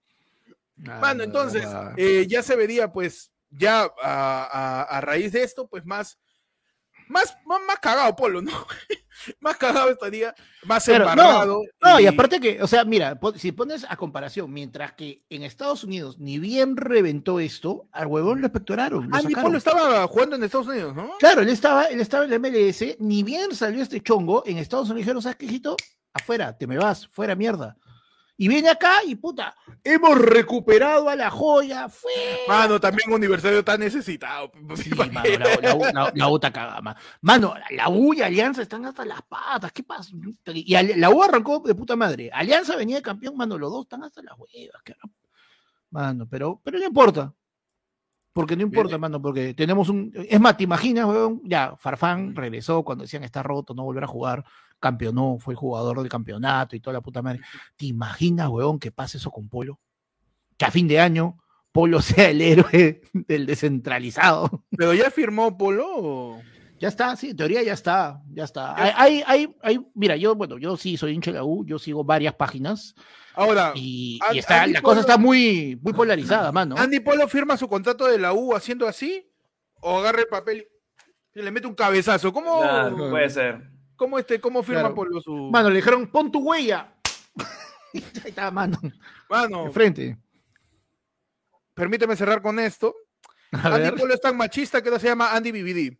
Mano, 0.76 1.24
entonces, 1.24 1.64
Ah, 1.66 1.92
eh, 1.96 2.26
ya 2.28 2.42
se 2.42 2.54
vería, 2.54 2.92
pues, 2.92 3.32
ya 3.50 3.82
a, 3.82 3.90
a- 4.02 4.82
a 4.82 5.00
raíz 5.00 5.32
de 5.32 5.42
esto, 5.42 5.66
pues 5.66 5.84
más, 5.86 6.18
más, 7.08 7.36
más, 7.44 7.60
más 7.66 7.78
cagado 7.78 8.14
Polo, 8.16 8.42
¿no? 8.42 8.52
más 9.40 9.56
cagado 9.56 9.90
estaría, 9.90 10.34
más 10.64 10.84
Pero, 10.86 11.04
no, 11.04 11.10
embarrado. 11.10 11.62
No, 11.80 12.00
y 12.00 12.06
aparte 12.06 12.40
que, 12.40 12.62
o 12.62 12.66
sea, 12.66 12.84
mira, 12.84 13.18
si 13.36 13.52
pones 13.52 13.86
a 13.88 13.96
comparación, 13.96 14.52
mientras 14.52 14.92
que 14.92 15.24
en 15.30 15.42
Estados 15.42 15.84
Unidos 15.84 16.18
ni 16.18 16.38
bien 16.38 16.76
reventó 16.76 17.40
esto, 17.40 17.88
al 17.92 18.06
huevón 18.06 18.40
lo 18.40 18.46
espectoraron. 18.46 19.08
lo 19.08 19.16
Andy 19.16 19.28
sacaron. 19.28 19.50
Polo 19.50 19.58
estaba 19.58 20.06
jugando 20.06 20.36
en 20.36 20.44
Estados 20.44 20.68
Unidos, 20.68 20.94
¿no? 20.94 21.10
Claro, 21.18 21.42
él 21.42 21.48
estaba, 21.48 21.84
él 21.86 22.00
estaba 22.00 22.24
en 22.24 22.30
la 22.30 22.38
MLS, 22.38 22.96
ni 22.98 23.22
bien 23.22 23.54
salió 23.54 23.82
este 23.82 24.00
chongo, 24.02 24.42
en 24.46 24.58
Estados 24.58 24.86
Unidos 24.86 25.06
dijeron, 25.06 25.22
¿sabes 25.22 25.36
qué, 25.36 25.46
hijito? 25.46 25.76
Afuera, 26.12 26.56
te 26.56 26.66
me 26.66 26.78
vas, 26.78 27.06
fuera 27.08 27.34
mierda. 27.34 27.76
Y 28.40 28.46
viene 28.46 28.68
acá 28.70 29.02
y 29.04 29.16
puta, 29.16 29.52
hemos 29.82 30.16
recuperado 30.16 31.08
a 31.08 31.16
la 31.16 31.28
joya, 31.28 31.88
fue. 31.88 32.12
Mano, 32.46 32.78
también 32.78 33.12
Universitario 33.12 33.58
está 33.58 33.76
necesitado. 33.76 34.52
Sí, 34.76 34.90
mano, 34.90 35.10
la, 35.12 35.56
la 35.60 35.92
la- 35.92 36.12
la 36.14 36.28
U 36.28 36.36
está 36.36 36.52
cagada, 36.52 36.80
ma- 36.80 36.96
Mano, 37.20 37.54
la 37.70 37.88
U 37.88 38.14
y 38.14 38.22
Alianza 38.22 38.62
están 38.62 38.84
hasta 38.86 39.04
las 39.04 39.22
patas, 39.22 39.72
¿qué 39.72 39.82
pasa? 39.82 40.12
Y 40.54 40.72
la 40.96 41.10
U 41.10 41.20
arrancó 41.20 41.58
de 41.66 41.74
puta 41.74 41.96
madre. 41.96 42.30
Alianza 42.32 42.76
venía 42.76 42.96
de 42.96 43.02
campeón, 43.02 43.36
mano, 43.36 43.58
los 43.58 43.72
dos 43.72 43.82
están 43.86 44.04
hasta 44.04 44.22
las 44.22 44.34
huevas. 44.38 44.82
Mano, 45.90 46.26
pero, 46.30 46.60
pero 46.62 46.78
no 46.78 46.84
importa. 46.84 47.34
Porque 48.38 48.54
no 48.54 48.62
importa, 48.62 48.96
mano, 48.98 49.20
porque 49.20 49.52
tenemos 49.52 49.88
un. 49.88 50.12
Es 50.14 50.38
más, 50.38 50.56
¿te 50.56 50.62
imaginas, 50.62 51.06
weón? 51.06 51.40
Ya, 51.42 51.74
Farfán 51.76 52.36
regresó 52.36 52.84
cuando 52.84 53.02
decían 53.02 53.24
está 53.24 53.42
roto, 53.42 53.74
no 53.74 53.82
volverá 53.82 54.06
a 54.06 54.08
jugar, 54.08 54.44
campeonó, 54.78 55.38
fue 55.40 55.56
jugador 55.56 55.98
del 55.98 56.08
campeonato 56.08 56.76
y 56.76 56.80
toda 56.80 56.94
la 56.94 57.00
puta 57.00 57.20
madre. 57.20 57.40
¿Te 57.74 57.86
imaginas, 57.86 58.48
weón, 58.48 58.78
que 58.78 58.92
pase 58.92 59.18
eso 59.18 59.32
con 59.32 59.48
Polo? 59.48 59.80
Que 60.56 60.66
a 60.66 60.70
fin 60.70 60.86
de 60.86 61.00
año 61.00 61.36
Polo 61.72 62.00
sea 62.00 62.30
el 62.30 62.40
héroe 62.40 63.00
del 63.12 63.44
descentralizado. 63.44 64.62
Pero 64.70 64.94
ya 64.94 65.10
firmó 65.10 65.58
Polo. 65.58 66.36
Ya 66.80 66.88
está, 66.88 67.16
sí, 67.16 67.30
en 67.30 67.36
teoría 67.36 67.62
ya 67.62 67.72
está, 67.72 68.22
ya 68.30 68.44
está. 68.44 68.74
Hay, 68.76 68.92
hay, 68.96 69.24
hay, 69.26 69.56
hay- 69.62 69.80
mira, 69.94 70.16
yo, 70.16 70.34
bueno, 70.34 70.58
yo 70.58 70.76
sí 70.76 70.96
soy 70.96 71.12
hincha 71.12 71.32
de 71.32 71.38
la 71.38 71.44
U, 71.44 71.64
yo 71.66 71.78
sigo 71.78 72.04
varias 72.04 72.34
páginas 72.34 72.94
Ahora, 73.34 73.72
y, 73.74 74.18
y 74.32 74.38
está, 74.38 74.62
Andy 74.62 74.74
la 74.74 74.82
cosa 74.82 75.00
está 75.00 75.16
muy, 75.18 75.78
muy 75.82 75.92
polarizada, 75.92 76.50
mano. 76.52 76.76
¿Andy 76.78 77.00
Polo 77.00 77.26
firma 77.28 77.56
su 77.56 77.68
contrato 77.68 78.06
de 78.06 78.18
la 78.18 78.32
U 78.32 78.54
haciendo 78.54 78.86
así? 78.86 79.28
¿O 79.80 79.98
agarra 79.98 80.20
el 80.20 80.26
papel 80.28 80.66
y 81.34 81.42
le 81.42 81.50
mete 81.50 81.66
un 81.68 81.74
cabezazo? 81.74 82.32
¿Cómo, 82.32 82.64
Nah, 82.64 82.90
puede 83.10 83.30
ser. 83.30 83.70
cómo, 83.96 84.18
este, 84.18 84.40
cómo 84.40 84.62
firma 84.62 84.80
Claro. 84.82 84.94
Polo 84.96 85.20
su. 85.20 85.34
Mano, 85.50 85.70
le 85.70 85.76
dijeron, 85.76 86.08
pon 86.10 86.30
tu 86.32 86.40
huella. 86.40 86.92
Ahí 87.94 88.02
está, 88.26 88.50
mano, 88.50 88.78
Mano, 89.30 89.64
de 89.64 89.70
frente. 89.70 90.18
permíteme 91.74 92.16
cerrar 92.16 92.42
con 92.42 92.58
esto. 92.58 92.94
A 93.52 93.68
Andy 93.68 93.80
ver. 93.80 93.94
Polo 93.94 94.14
es 94.14 94.20
tan 94.20 94.36
machista 94.36 94.82
que 94.82 94.88
ahora 94.88 95.00
se 95.00 95.06
llama 95.08 95.32
Andy 95.34 95.52
BBD. 95.52 95.98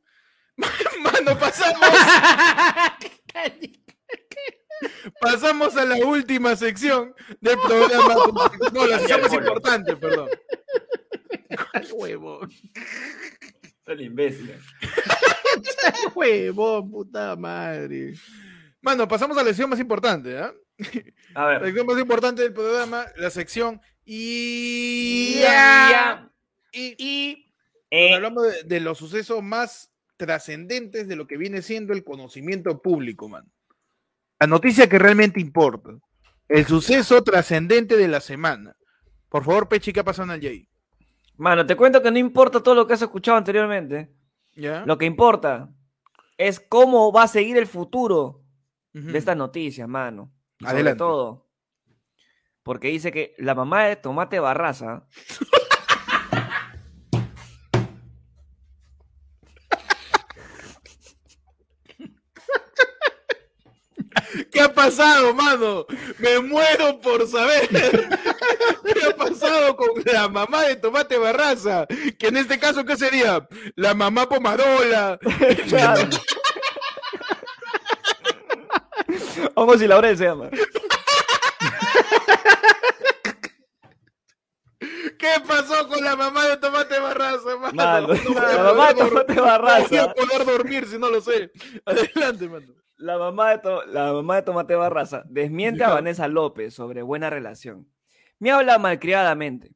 Mano, 1.03 1.39
pasamos, 1.39 1.89
pasamos 5.21 5.77
a 5.77 5.85
la 5.85 5.97
última 6.05 6.57
sección 6.57 7.15
del 7.41 7.57
programa. 7.59 8.15
No, 8.73 8.87
la 8.87 8.99
sección 8.99 9.21
más 9.23 9.33
importante, 9.33 9.97
perdón. 9.97 10.29
Huevón, 11.93 12.51
Es 12.51 13.87
el 13.87 14.01
imbécil. 14.03 14.55
huevón, 16.15 16.91
puta 16.91 17.37
madre. 17.37 18.15
Mano, 18.81 19.09
pasamos 19.09 19.37
a 19.37 19.43
la 19.43 19.49
sección 19.49 19.71
más 19.71 19.81
importante, 19.81 20.39
¿ah? 20.39 20.53
A 21.35 21.43
La 21.43 21.49
ver. 21.49 21.65
sección 21.67 21.87
más 21.87 21.99
importante 21.99 22.43
del 22.43 22.53
programa, 22.53 23.07
la 23.17 23.31
sección 23.31 23.81
y... 24.05 25.41
Ya. 25.41 26.31
y, 26.73 26.95
y 26.99 27.53
Eh, 27.91 28.15
hablamos 28.15 28.45
de, 28.45 28.63
de 28.65 28.81
los 28.81 28.99
sucesos 28.99 29.43
más 29.43 29.91
trascendentes 30.19 31.09
de 31.09 31.17
lo 31.17 31.27
que 31.27 31.39
viene 31.39 31.63
siendo 31.63 31.95
el 31.95 32.05
conocimiento 32.05 32.83
público, 32.83 33.29
man. 33.29 33.51
La 34.39 34.47
noticia 34.47 34.89
que 34.89 34.99
realmente 34.99 35.41
importa. 35.41 35.93
El 36.49 36.67
suceso 36.67 37.23
trascendente 37.25 37.97
de 37.97 38.09
la 38.09 38.21
semana. 38.21 38.77
Por 39.31 39.45
favor, 39.45 39.69
Pechi, 39.69 39.93
¿qué 39.93 40.01
ha 40.01 40.05
pasado 40.05 40.33
en 40.33 40.39
el 40.39 40.47
Jay? 40.47 40.69
Mano, 41.37 41.65
te 41.65 41.77
cuento 41.77 42.03
que 42.03 42.11
no 42.11 42.19
importa 42.19 42.63
todo 42.63 42.75
lo 42.75 42.87
que 42.87 42.95
has 42.95 43.03
escuchado 43.03 43.39
anteriormente. 43.39 44.13
¿Ya? 44.55 44.85
Lo 44.85 44.99
que 44.99 45.07
importa 45.07 45.71
es 46.37 46.61
cómo 46.61 47.13
va 47.13 47.25
a 47.25 47.29
seguir 47.29 47.57
el 47.57 47.67
futuro 47.67 48.45
de 48.93 49.17
estas 49.17 49.37
noticias, 49.37 49.89
mano. 49.89 50.33
Y 50.59 50.65
sobre 50.65 50.77
Adelante. 50.77 50.99
todo, 50.99 51.49
porque 52.65 52.89
dice 52.89 53.13
que 53.13 53.35
la 53.39 53.55
mamá 53.55 53.85
de 53.85 53.97
Tomate 53.97 54.41
Barraza 54.41 55.07
¿Qué 64.59 64.65
ha 64.65 64.75
pasado, 64.75 65.33
mano? 65.35 65.87
Me 66.19 66.41
muero 66.41 67.01
por 67.01 67.25
saber. 67.29 67.69
¿Qué 67.69 69.05
ha 69.09 69.15
pasado 69.15 69.77
con 69.77 69.89
la 70.05 70.29
mamá 70.29 70.65
de 70.65 70.75
Tomate 70.75 71.17
Barraza? 71.17 71.87
Que 72.19 72.27
en 72.27 72.39
este 72.39 72.59
caso, 72.59 72.85
¿qué 72.85 72.97
sería? 72.97 73.47
La 73.77 73.95
mamá 73.95 74.29
Pomarola. 74.29 75.17
Claro. 75.69 76.09
Hongos 79.55 79.81
y 79.81 79.87
Laurel 79.87 80.19
se 80.19 80.25
llama. 80.25 80.51
¿Qué 84.81 85.29
pasó 85.47 85.87
con 85.89 86.03
la 86.05 86.17
mamá 86.17 86.47
de 86.49 86.57
Tomate 86.57 86.99
Barraza, 86.99 87.57
mano? 87.61 87.73
No 87.73 88.35
la 88.35 88.63
mamá 88.63 88.89
de 88.93 88.95
Tomate 88.95 89.35
dor- 89.35 89.35
No 89.35 89.35
voy 89.35 89.39
a 89.39 89.59
Barraza. 89.59 90.15
poder 90.15 90.45
dormir 90.45 90.87
si 90.89 90.99
no 90.99 91.11
lo 91.11 91.21
sé. 91.21 91.51
Adelante, 91.85 92.49
mano. 92.49 92.67
La 92.99 93.17
mamá 93.17 93.51
de, 93.53 93.59
To- 93.59 93.87
la 93.87 94.13
mamá 94.13 94.37
de 94.37 94.43
Tomate 94.43 94.75
Barraza 94.75 95.23
desmiente 95.27 95.85
a. 95.85 95.91
Vanessa 95.95 96.29
López 96.29 96.75
sobre 96.75 97.03
buena 97.03 97.31
relación. 97.31 97.87
Me 98.41 98.51
habla 98.51 98.79
malcriadamente. 98.79 99.73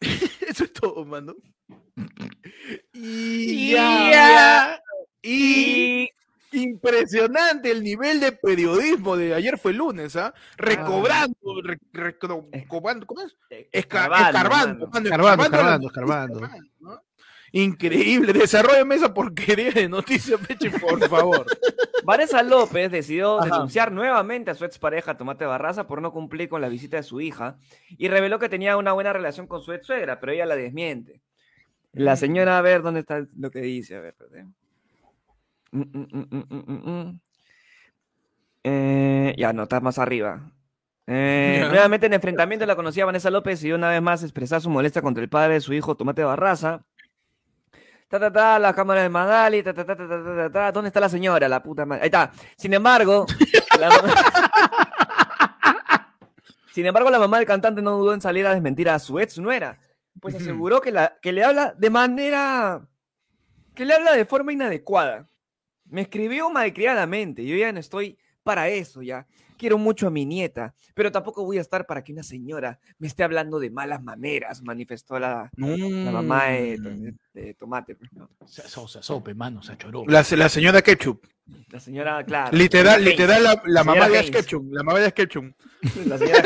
Eso 0.00 0.64
es 0.64 0.72
todo, 0.72 1.04
mano. 1.04 1.34
Y 2.92 3.72
Ya. 3.72 4.10
ya. 4.10 4.80
Y 5.22 6.08
impresionante 6.52 7.70
el 7.70 7.82
nivel 7.82 8.20
de 8.20 8.32
periodismo 8.32 9.16
de 9.16 9.34
ayer 9.34 9.58
fue 9.58 9.72
lunes, 9.72 10.14
¿ah? 10.16 10.32
Recobrando, 10.56 11.34
re- 11.92 12.18
cobando- 12.18 13.06
¿cómo 13.06 13.22
es? 13.22 13.36
Esca- 13.50 13.68
escarbando, 13.72 14.26
Escarbando, 14.26 14.86
escarbando 14.86 15.42
escarbando, 15.44 15.86
escarbando. 15.88 16.40
¿no? 16.80 17.02
Increíble, 17.56 18.32
desarrollame 18.32 18.96
esa 18.96 19.14
porquería 19.14 19.70
de 19.70 19.88
noticias, 19.88 20.40
Peche, 20.44 20.72
por 20.72 20.98
favor. 21.08 21.46
Vanessa 22.02 22.42
López 22.42 22.90
decidió 22.90 23.38
Ajá. 23.38 23.48
denunciar 23.48 23.92
nuevamente 23.92 24.50
a 24.50 24.56
su 24.56 24.64
expareja 24.64 25.16
Tomate 25.16 25.46
Barraza 25.46 25.86
por 25.86 26.02
no 26.02 26.12
cumplir 26.12 26.48
con 26.48 26.60
la 26.60 26.68
visita 26.68 26.96
de 26.96 27.04
su 27.04 27.20
hija 27.20 27.56
y 27.96 28.08
reveló 28.08 28.40
que 28.40 28.48
tenía 28.48 28.76
una 28.76 28.92
buena 28.92 29.12
relación 29.12 29.46
con 29.46 29.60
su 29.60 29.72
ex 29.72 29.86
suegra, 29.86 30.18
pero 30.18 30.32
ella 30.32 30.46
la 30.46 30.56
desmiente. 30.56 31.20
La 31.92 32.16
señora, 32.16 32.58
a 32.58 32.60
ver 32.60 32.82
dónde 32.82 33.00
está 33.00 33.24
lo 33.38 33.52
que 33.52 33.60
dice, 33.60 33.94
a 33.94 34.00
ver, 34.00 34.16
espérate. 34.18 34.46
Mm, 35.70 35.80
mm, 35.80 36.08
mm, 36.10 36.26
mm, 36.30 36.44
mm, 36.48 36.64
mm, 36.66 36.90
mm. 36.90 37.20
Eh, 38.64 39.34
ya, 39.38 39.52
no, 39.52 39.62
está 39.62 39.78
más 39.78 40.00
arriba. 40.00 40.50
Eh, 41.06 41.64
nuevamente 41.68 42.06
en 42.06 42.14
enfrentamiento 42.14 42.66
la 42.66 42.74
conocía 42.74 43.04
Vanessa 43.04 43.30
López 43.30 43.62
y 43.62 43.70
una 43.70 43.90
vez 43.90 44.02
más 44.02 44.24
expresar 44.24 44.60
su 44.60 44.70
molestia 44.70 45.02
contra 45.02 45.22
el 45.22 45.28
padre 45.28 45.54
de 45.54 45.60
su 45.60 45.72
hijo 45.72 45.96
Tomate 45.96 46.24
Barraza 46.24 46.84
ta, 48.14 48.20
ta, 48.20 48.32
ta, 48.32 48.58
las 48.60 48.74
cámaras 48.74 49.02
de 49.02 49.08
Magali, 49.08 49.62
ta, 49.62 49.74
ta, 49.74 49.84
ta, 49.84 49.96
ta, 49.96 50.08
ta, 50.08 50.24
ta, 50.24 50.52
ta, 50.52 50.72
¿dónde 50.72 50.88
está 50.88 51.00
la 51.00 51.08
señora? 51.08 51.48
La 51.48 51.60
puta. 51.60 51.84
Ahí 51.90 52.00
está. 52.04 52.30
Sin 52.56 52.72
embargo, 52.72 53.26
la. 53.78 53.90
Sin 56.72 56.86
embargo, 56.86 57.10
la 57.10 57.18
mamá 57.18 57.38
del 57.38 57.46
cantante 57.46 57.82
no 57.82 57.98
dudó 57.98 58.14
en 58.14 58.20
salir 58.20 58.46
a 58.46 58.52
desmentir 58.52 58.88
a 58.88 58.98
su 58.98 59.20
ex 59.20 59.38
nuera, 59.38 59.78
pues 60.20 60.34
aseguró 60.34 60.80
que, 60.80 60.90
la, 60.90 61.16
que 61.22 61.32
le 61.32 61.44
habla 61.44 61.72
de 61.76 61.88
manera... 61.88 62.88
que 63.76 63.84
le 63.84 63.94
habla 63.94 64.12
de 64.12 64.24
forma 64.24 64.52
inadecuada. 64.52 65.28
Me 65.84 66.00
escribió 66.00 66.50
malcriadamente, 66.50 67.44
yo 67.44 67.56
ya 67.56 67.72
no 67.72 67.78
estoy 67.78 68.18
para 68.42 68.68
eso 68.68 69.02
ya. 69.02 69.28
Quiero 69.56 69.78
mucho 69.78 70.06
a 70.06 70.10
mi 70.10 70.24
nieta, 70.26 70.74
pero 70.94 71.12
tampoco 71.12 71.44
voy 71.44 71.58
a 71.58 71.60
estar 71.60 71.86
para 71.86 72.02
que 72.02 72.12
una 72.12 72.22
señora 72.22 72.78
me 72.98 73.06
esté 73.06 73.22
hablando 73.22 73.58
de 73.60 73.70
malas 73.70 74.02
maneras, 74.02 74.62
manifestó 74.62 75.18
la, 75.18 75.50
la 75.56 76.10
mamá 76.10 76.46
de, 76.46 76.78
Mm. 76.78 77.16
de 77.34 77.54
Tomate. 77.54 77.94
pues, 77.94 78.12
¿no? 78.12 78.28
Se 78.46 78.62
asó, 78.62 78.88
se 78.88 78.98
asó, 78.98 79.22
pe, 79.22 79.32
mano, 79.34 79.62
se 79.62 79.72
achoró. 79.72 80.04
La, 80.08 80.24
la 80.36 80.48
señora 80.48 80.82
Ketchup. 80.82 81.24
La 81.68 81.78
señora, 81.78 82.24
claro. 82.24 82.56
Literal, 82.56 83.04
literal, 83.04 83.42
la, 83.44 83.62
la 83.66 83.84
mamá 83.84 84.08
de 84.08 84.18
Ash. 84.18 84.30
Ketchum. 84.30 84.70
La 84.72 84.82
mamá 84.82 84.98
de 84.98 85.06
Ash 85.06 85.12
Ketchum. 85.12 85.52
La 86.06 86.16
señora 86.16 86.42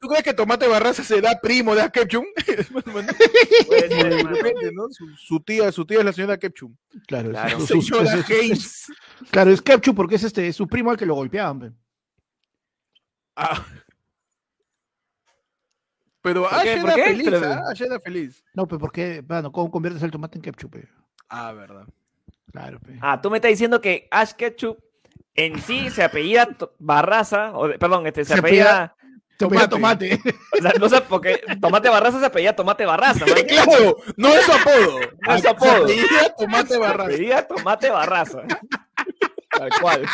¿Tú 0.00 0.06
crees 0.08 0.22
que 0.22 0.34
Tomate 0.34 0.68
Barraza 0.68 1.02
se 1.02 1.20
da 1.22 1.40
primo 1.40 1.74
de 1.74 1.80
Ash 1.82 1.90
Ketchum? 1.90 2.24
Ser, 2.44 3.88
De 3.88 4.22
repente, 4.22 4.70
¿no? 4.72 4.88
Su, 4.90 5.06
su 5.16 5.40
tía, 5.40 5.72
su 5.72 5.84
tía 5.86 6.00
es 6.00 6.04
la 6.04 6.12
señora 6.12 6.36
Ketchum. 6.38 6.74
Claro, 7.06 7.30
Claro. 7.30 7.60
su- 7.60 7.66
su- 7.66 7.82
su- 7.82 7.94
Señora 7.96 8.14
es- 8.14 8.20
es- 8.20 8.40
Haynes. 8.40 8.86
claro, 9.30 9.50
es 9.50 9.62
Kepchu 9.62 9.94
porque 9.94 10.16
es 10.16 10.24
este, 10.24 10.46
es 10.48 10.56
su 10.56 10.68
primo 10.68 10.90
al 10.90 10.96
que 10.96 11.06
lo 11.06 11.14
golpeaban. 11.14 11.76
Ah. 13.40 13.64
Pero 16.22 16.42
¿Por 16.42 16.52
Ash 16.54 16.66
era 16.66 16.92
feliz, 16.94 17.28
Pero-. 17.30 17.68
Ash 17.68 17.82
era 17.82 18.00
feliz. 18.00 18.44
No, 18.52 18.66
pues 18.66 18.80
porque, 18.80 19.22
bueno, 19.24 19.52
¿cómo 19.52 19.70
conviertes 19.70 20.02
el 20.02 20.10
tomate 20.10 20.38
en 20.38 20.42
ketchup? 20.42 20.74
Ah, 21.28 21.52
verdad. 21.52 21.84
Claro, 22.50 22.80
pe. 22.80 22.98
Ah, 23.00 23.20
tú 23.20 23.30
me 23.30 23.36
estás 23.38 23.50
diciendo 23.50 23.80
que 23.80 24.08
Ash 24.10 24.32
Ketchup 24.32 24.78
en 25.34 25.60
sí 25.60 25.90
se 25.90 26.02
apellida 26.02 26.48
Barraza, 26.78 27.52
o 27.56 27.68
de- 27.68 27.78
perdón, 27.78 28.06
este, 28.06 28.24
se, 28.24 28.32
Se 28.34 28.40
apellida, 28.40 28.96
Te 29.36 29.44
apellida 29.44 29.68
tomate. 29.68 30.18
o 30.58 30.62
sea, 30.62 30.72
no 30.80 30.88
sé, 30.88 31.00
porque 31.02 31.40
Tomate 31.60 31.88
Barraza 31.90 32.18
se 32.18 32.26
apellida 32.26 32.56
Tomate 32.56 32.84
Barraza, 32.86 33.24
man. 33.26 33.34
Claro, 33.46 33.96
no 34.16 34.28
es 34.28 34.44
su 34.44 34.52
apodo. 34.52 35.00
No 35.20 35.34
es 35.34 35.36
su 35.36 35.42
Se 35.42 35.48
apodo. 35.48 35.84
apellida 35.84 36.34
Tomate 36.36 36.68
Se 36.68 36.78
Barraza. 36.78 37.04
apellida 37.04 37.46
Tomate 37.46 37.90
Barraza. 37.90 38.42
Tal 39.50 39.70
cual. 39.80 40.06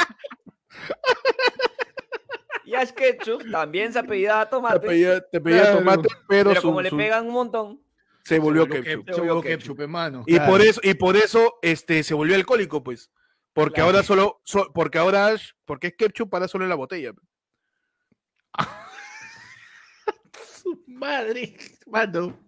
Y 2.74 2.82
Ash 2.82 2.90
Ketchup 2.92 3.50
también 3.50 3.92
se 3.92 3.98
apellida 4.00 4.44
Te 4.44 4.50
Tomate, 4.50 4.76
apellida, 4.76 5.20
te 5.30 5.36
apellida 5.38 5.62
Claro. 5.62 5.78
Tomate, 5.78 6.08
pero, 6.28 6.50
pero 6.50 6.60
su- 6.60 6.66
como 6.66 6.82
le 6.82 6.90
su- 6.90 6.96
pegan 6.96 7.26
un 7.26 7.32
montón, 7.32 7.80
se 8.24 8.38
volvió 8.38 8.62
Se 8.64 8.68
volvió 8.68 8.84
Ketchup. 8.84 9.14
Se 9.14 9.20
volvió 9.20 9.40
ketchup, 9.42 9.80
hermano. 9.80 10.22
Y 10.26 10.38
por 10.40 10.60
eso, 10.60 10.80
y 10.82 10.94
por 10.94 11.16
eso 11.16 11.54
este, 11.62 12.02
se 12.02 12.14
volvió 12.14 12.34
alcohólico, 12.36 12.82
pues. 12.82 13.10
Porque 13.52 13.74
Claro. 13.74 13.90
ahora 13.90 14.02
solo, 14.02 14.40
so- 14.44 14.70
porque 14.74 14.98
ahora 14.98 15.28
Ash- 15.28 15.52
porque 15.64 15.88
es 15.88 15.94
ketchup 15.96 16.28
para 16.30 16.48
solo 16.48 16.64
en 16.64 16.68
la 16.70 16.74
botella. 16.74 17.12
Madre, 20.86 21.56
mano. 21.86 22.38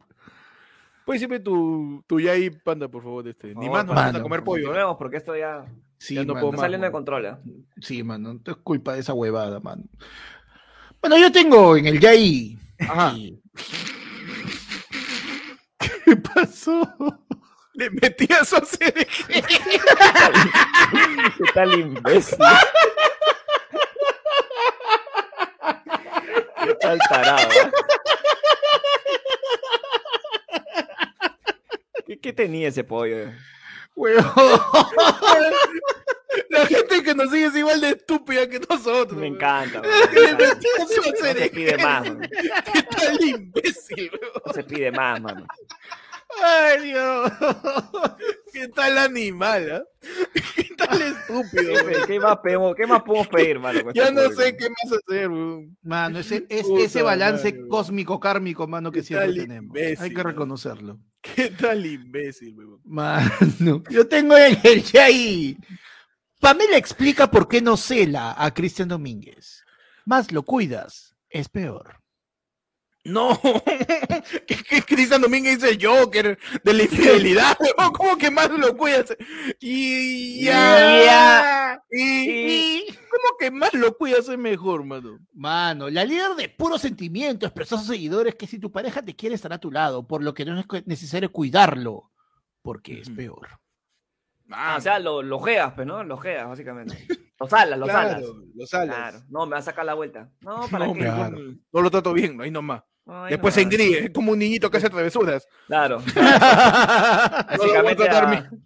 Pues 1.04 1.20
siempre 1.20 1.38
tu, 1.38 2.02
tu 2.06 2.18
Yai 2.18 2.50
Panda, 2.50 2.88
por 2.88 3.02
favor, 3.02 3.28
este. 3.28 3.48
Ni 3.48 3.54
favor, 3.54 3.70
más 3.70 3.86
no 3.86 3.92
mano. 3.94 4.12
vas 4.12 4.20
a 4.20 4.22
comer 4.22 4.42
pollo. 4.42 4.64
¿eh? 4.64 4.68
volvemos 4.68 4.96
porque 4.96 5.18
esto 5.18 5.36
ya 5.36 5.64
Sí, 5.98 6.14
Ya 6.14 6.24
no 6.24 6.34
mano. 6.34 6.48
puedo 6.50 6.60
saliendo 6.62 6.86
de 6.86 6.92
control. 6.92 7.38
Sí, 7.80 8.02
mano. 8.02 8.34
No 8.34 8.40
es 8.52 8.56
culpa 8.58 8.92
de 8.94 9.00
esa 9.00 9.14
huevada, 9.14 9.60
mano. 9.60 9.84
Bueno, 11.00 11.16
yo 11.18 11.30
tengo 11.32 11.76
en 11.76 11.86
el 11.86 12.00
Yai. 12.00 12.58
Ajá. 12.80 13.12
y- 13.16 13.40
¿Qué 16.04 16.16
pasó? 16.16 16.82
Le 17.74 17.90
metía 17.90 18.44
su 18.44 18.56
CDG. 18.56 19.28
¿Qué 21.38 21.44
tal 21.54 21.78
imbécil? 21.78 22.38
¿Qué 26.64 26.74
tal 26.80 26.98
tarado? 27.08 27.48
ah? 27.64 27.70
¿Qué, 32.06 32.18
qué 32.18 32.32
tenía 32.32 32.68
ese 32.68 32.84
pollo? 32.84 33.30
Huevón. 33.96 34.24
La 36.50 36.66
gente 36.66 37.02
que 37.02 37.14
nos 37.14 37.30
sigue 37.30 37.46
es 37.46 37.56
igual 37.56 37.80
de 37.80 37.90
estúpida 37.90 38.48
que 38.48 38.60
nosotros. 38.60 39.18
Me 39.18 39.26
encanta. 39.28 39.80
No 39.80 40.86
se 40.86 41.50
pide 41.50 41.78
más, 41.78 42.08
man. 42.08 42.20
¿Qué 42.72 42.82
tal 42.82 43.24
imbécil, 43.24 44.10
weón? 44.20 44.32
No 44.44 44.52
se 44.52 44.64
pide 44.64 44.92
más, 44.92 45.20
mano. 45.20 45.46
Ay, 46.42 46.84
Dios. 46.84 47.32
¿Qué 48.52 48.68
tal 48.68 48.98
animal, 48.98 49.70
ah? 49.70 49.84
¿Qué 50.56 50.74
tal 50.76 51.02
estúpido, 51.02 51.74
¿Qué, 52.06 52.20
más 52.20 52.38
pedimos, 52.38 52.74
¿Qué 52.74 52.86
más 52.86 53.02
podemos 53.02 53.28
pedir, 53.28 53.58
mano? 53.58 53.92
Ya 53.94 54.10
no 54.10 54.30
sé 54.30 54.56
qué 54.56 54.68
más 54.68 54.98
hacer, 54.98 55.28
weón. 55.28 55.76
Mano, 55.82 56.18
ese, 56.18 56.46
es, 56.48 56.62
Puta 56.66 56.84
ese 56.84 57.02
balance 57.02 57.44
madre, 57.44 57.58
weón. 57.58 57.68
cósmico 57.68 58.20
kármico, 58.20 58.66
mano, 58.66 58.90
que 58.90 59.02
siempre 59.02 59.32
tenemos. 59.32 59.76
imbécil, 59.76 60.04
Hay 60.04 60.14
que 60.14 60.22
reconocerlo. 60.22 60.98
¿Qué 61.20 61.50
tal 61.50 61.84
imbécil, 61.84 62.54
weón? 62.56 62.80
Mano, 62.84 63.82
yo 63.90 64.06
tengo 64.06 64.36
en 64.36 64.58
el 64.62 64.82
Yai. 64.82 65.56
Pamela 66.40 66.76
explica 66.76 67.30
por 67.30 67.48
qué 67.48 67.60
no 67.60 67.76
cela 67.76 68.34
a 68.36 68.52
Cristian 68.52 68.88
Domínguez. 68.88 69.64
Más 70.04 70.30
lo 70.32 70.44
cuidas, 70.44 71.16
es 71.30 71.48
peor. 71.48 72.00
No, 73.06 73.40
que, 74.46 74.56
que 74.56 74.82
Cristian 74.82 75.22
Domínguez 75.22 75.60
dice 75.60 75.70
el 75.74 75.86
Joker 75.86 76.36
de 76.64 76.74
la 76.74 76.82
infidelidad. 76.82 77.56
¿Cómo 77.94 78.18
que 78.18 78.30
más 78.32 78.50
lo 78.50 78.76
cuidas? 78.76 79.16
Y 79.60 80.44
ya. 80.44 81.04
Ya. 81.04 81.84
Y, 81.90 82.86
¿Cómo 82.88 83.38
que 83.38 83.50
más 83.52 83.72
lo 83.74 83.96
cuidas 83.96 84.28
es 84.28 84.36
mejor, 84.36 84.84
mano? 84.84 85.20
Mano, 85.32 85.88
la 85.88 86.04
líder 86.04 86.34
de 86.34 86.48
puro 86.48 86.78
sentimiento 86.78 87.46
expresó 87.46 87.76
a 87.76 87.78
sus 87.78 87.88
seguidores 87.88 88.34
que 88.34 88.48
si 88.48 88.58
tu 88.58 88.72
pareja 88.72 89.02
te 89.02 89.14
quiere 89.14 89.36
estar 89.36 89.52
a 89.52 89.60
tu 89.60 89.70
lado, 89.70 90.06
por 90.06 90.24
lo 90.24 90.34
que 90.34 90.44
no 90.44 90.58
es 90.58 90.86
necesario 90.86 91.30
cuidarlo, 91.30 92.10
porque 92.62 93.00
es 93.00 93.10
peor. 93.10 93.48
Ah, 94.50 94.76
o 94.78 94.80
sea, 94.80 94.98
lo, 94.98 95.22
lo 95.22 95.40
geas, 95.40 95.72
pues, 95.74 95.86
¿no? 95.86 96.02
Lo 96.02 96.18
geas, 96.18 96.48
básicamente. 96.48 97.06
Los 97.38 97.52
alas, 97.52 97.78
los 97.78 97.88
alas. 97.88 98.18
claro, 98.18 98.42
los 98.54 98.74
alas. 98.74 98.96
Claro. 98.96 99.18
No, 99.28 99.46
me 99.46 99.52
va 99.52 99.58
a 99.58 99.62
sacar 99.62 99.84
la 99.84 99.94
vuelta. 99.94 100.30
No, 100.40 100.66
¿para 100.68 100.86
No, 100.86 100.94
qué? 100.94 101.00
Claro. 101.00 101.38
no 101.72 101.80
lo 101.80 101.90
trato 101.90 102.12
bien, 102.12 102.40
ahí 102.40 102.50
nomás. 102.50 102.82
Ay, 103.06 103.30
Después 103.30 103.54
no. 103.54 103.56
se 103.56 103.62
engríe, 103.62 103.98
es 104.06 104.10
como 104.10 104.32
un 104.32 104.38
niñito 104.38 104.70
que 104.70 104.78
hace 104.78 104.90
travesuras. 104.90 105.46
Claro. 105.66 106.02
No 106.16 106.22
lo 106.22 106.28
a 106.28 107.46
Básicamente, 107.48 108.02
bien. 108.04 108.44
no 108.50 108.50
lo 108.50 108.62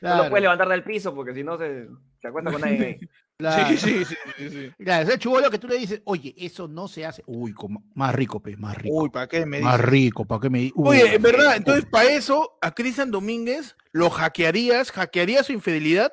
Claro, 0.00 0.30
puedes 0.30 0.42
levantar 0.42 0.68
del 0.68 0.82
piso 0.84 1.14
porque 1.14 1.34
si 1.34 1.42
no 1.44 1.56
se, 1.58 1.86
se 2.20 2.28
acuesta 2.28 2.50
con 2.52 2.60
nadie. 2.60 2.98
claro. 3.38 3.68
Sí, 3.68 3.76
sí, 3.78 4.04
sí, 4.04 4.14
sí, 4.36 4.50
sí. 4.50 4.70
Claro, 4.84 5.08
ese 5.08 5.18
chubolo 5.18 5.50
que 5.50 5.58
tú 5.58 5.66
le 5.68 5.76
dices, 5.78 6.02
oye, 6.04 6.34
eso 6.36 6.68
no 6.68 6.88
se 6.88 7.04
hace. 7.06 7.22
Uy, 7.26 7.52
como- 7.52 7.82
más 7.94 8.14
rico, 8.14 8.40
pe, 8.40 8.56
más 8.56 8.76
rico. 8.76 8.94
Uy, 8.96 9.10
¿para 9.10 9.26
qué 9.28 9.46
me 9.46 9.60
más 9.60 9.76
dices? 9.78 9.90
rico, 9.90 10.24
¿para 10.26 10.40
qué 10.40 10.50
me 10.50 10.58
di- 10.60 10.72
Uy, 10.74 10.88
Oye, 11.00 11.14
en 11.14 11.22
verdad, 11.22 11.56
entonces 11.56 11.84
para 11.86 12.10
eso 12.10 12.58
a 12.60 12.72
Cristian 12.74 13.10
Domínguez 13.10 13.76
lo 13.92 14.10
hackearías, 14.10 14.92
hackearías 14.92 15.46
su 15.46 15.52
infidelidad 15.52 16.12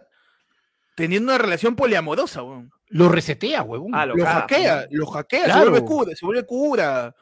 teniendo 0.96 1.32
una 1.32 1.38
relación 1.42 1.76
poliamorosa, 1.76 2.44
weón. 2.44 2.72
Lo 2.88 3.08
resetea, 3.08 3.64
huevón. 3.64 3.96
Ah, 3.96 4.06
lo 4.06 4.16
hackea, 4.24 4.86
lo 4.92 5.06
hackea, 5.08 5.46
Claro. 5.46 5.64
se 5.64 5.70
vuelve 5.70 5.86
cura, 5.88 6.12
se 6.16 6.26
vuelve 6.26 6.46
cura. 6.46 7.16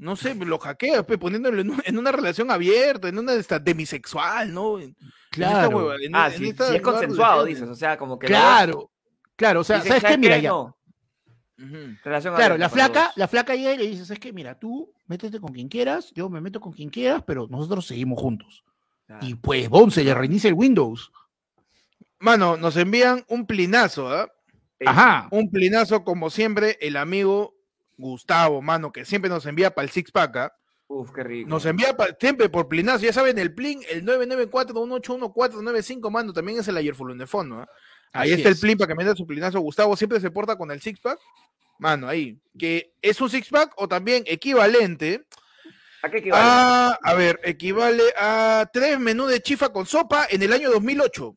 No 0.00 0.16
sé, 0.16 0.34
lo 0.34 0.58
hackea, 0.58 1.02
pe, 1.06 1.18
poniéndolo 1.18 1.60
en, 1.60 1.70
un- 1.70 1.82
en 1.84 1.98
una 1.98 2.10
relación 2.10 2.50
abierta, 2.50 3.08
en 3.08 3.18
una 3.18 3.34
esta, 3.34 3.58
demisexual, 3.58 4.52
¿no? 4.52 4.78
En- 4.78 4.84
en 4.84 4.94
esta 5.30 5.30
claro, 5.30 5.76
hueva- 5.76 5.96
en- 6.00 6.16
Ah, 6.16 6.28
en 6.32 6.38
si, 6.38 6.48
esta 6.48 6.70
si 6.70 6.76
es 6.76 6.82
consensuado, 6.82 7.44
relación. 7.44 7.68
dices. 7.68 7.68
O 7.68 7.78
sea, 7.78 7.98
como 7.98 8.18
que. 8.18 8.26
claro, 8.26 8.90
claro, 9.36 9.60
o 9.60 9.64
sea, 9.64 9.78
¿sabes 9.78 9.94
qué? 9.94 10.00
¿sabes 10.00 10.18
Mira, 10.18 10.38
ya. 10.38 10.48
No, 10.48 10.76
relación 12.02 12.34
Claro, 12.34 12.54
abierta 12.54 12.58
la 12.58 12.68
flaca, 12.70 13.12
la 13.16 13.28
flaca 13.28 13.54
llega 13.54 13.74
y 13.74 13.76
le 13.78 13.86
dice, 13.88 14.06
¿sabes 14.06 14.18
qué? 14.20 14.32
Mira, 14.32 14.58
tú 14.58 14.90
métete 15.06 15.38
con 15.38 15.52
quien 15.52 15.68
quieras, 15.68 16.10
yo 16.14 16.30
me 16.30 16.40
meto 16.40 16.60
con 16.60 16.72
quien 16.72 16.88
quieras, 16.88 17.22
pero 17.26 17.46
nosotros 17.50 17.86
seguimos 17.86 18.18
juntos. 18.18 18.64
Claro. 19.06 19.26
Y 19.26 19.34
pues, 19.34 19.68
boom, 19.68 19.90
se 19.90 20.02
le 20.02 20.14
reinicia 20.14 20.48
el 20.48 20.54
Windows. 20.54 21.12
Mano, 22.18 22.56
nos 22.56 22.76
envían 22.76 23.24
un 23.28 23.46
plinazo, 23.46 24.08
¿ah? 24.08 24.30
Ajá. 24.86 25.28
Un 25.30 25.50
plinazo, 25.50 26.04
como 26.04 26.30
siempre, 26.30 26.78
el 26.80 26.96
amigo 26.96 27.54
Gustavo, 28.00 28.62
mano, 28.62 28.90
que 28.92 29.04
siempre 29.04 29.28
nos 29.28 29.44
envía 29.46 29.70
para 29.74 29.84
el 29.84 29.90
Six 29.90 30.10
Pack, 30.10 30.36
¿ah? 30.36 30.52
Uf, 30.88 31.12
qué 31.12 31.22
rico. 31.22 31.48
Nos 31.48 31.64
envía 31.66 31.96
pa- 31.96 32.16
siempre 32.18 32.48
por 32.48 32.66
plinazo, 32.68 33.04
ya 33.04 33.12
saben, 33.12 33.38
el 33.38 33.54
plin, 33.54 33.80
el 33.88 34.04
994-181-495, 34.04 36.10
mano, 36.10 36.32
también 36.32 36.58
es 36.58 36.66
el 36.68 36.76
ayer 36.76 36.96
de 36.96 37.26
fondo, 37.26 37.60
¿ah? 37.60 37.68
Ahí 38.12 38.32
Así 38.32 38.40
está 38.40 38.48
el 38.48 38.58
plin 38.58 38.76
para 38.76 38.88
que 38.88 38.94
meta 38.96 39.14
su 39.14 39.24
plinazo. 39.26 39.60
Gustavo 39.60 39.96
siempre 39.96 40.18
se 40.18 40.32
porta 40.32 40.56
con 40.56 40.70
el 40.72 40.80
Six 40.80 40.98
Pack, 41.00 41.20
mano, 41.78 42.08
ahí. 42.08 42.40
Que 42.58 42.92
es 43.00 43.20
un 43.20 43.30
Six 43.30 43.48
Pack 43.50 43.72
o 43.76 43.86
también 43.86 44.24
equivalente 44.26 45.24
¿A 46.02 46.10
qué 46.10 46.18
equivale? 46.18 46.42
a, 46.44 46.98
a 47.02 47.14
ver, 47.14 47.38
equivale 47.44 48.02
a 48.18 48.68
tres 48.72 48.98
menús 48.98 49.30
de 49.30 49.40
chifa 49.40 49.72
con 49.72 49.86
sopa 49.86 50.26
en 50.28 50.42
el 50.42 50.52
año 50.52 50.70
2008. 50.72 51.36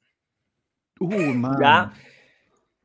Uy, 1.02 1.26
man. 1.34 1.58
ya. 1.62 1.94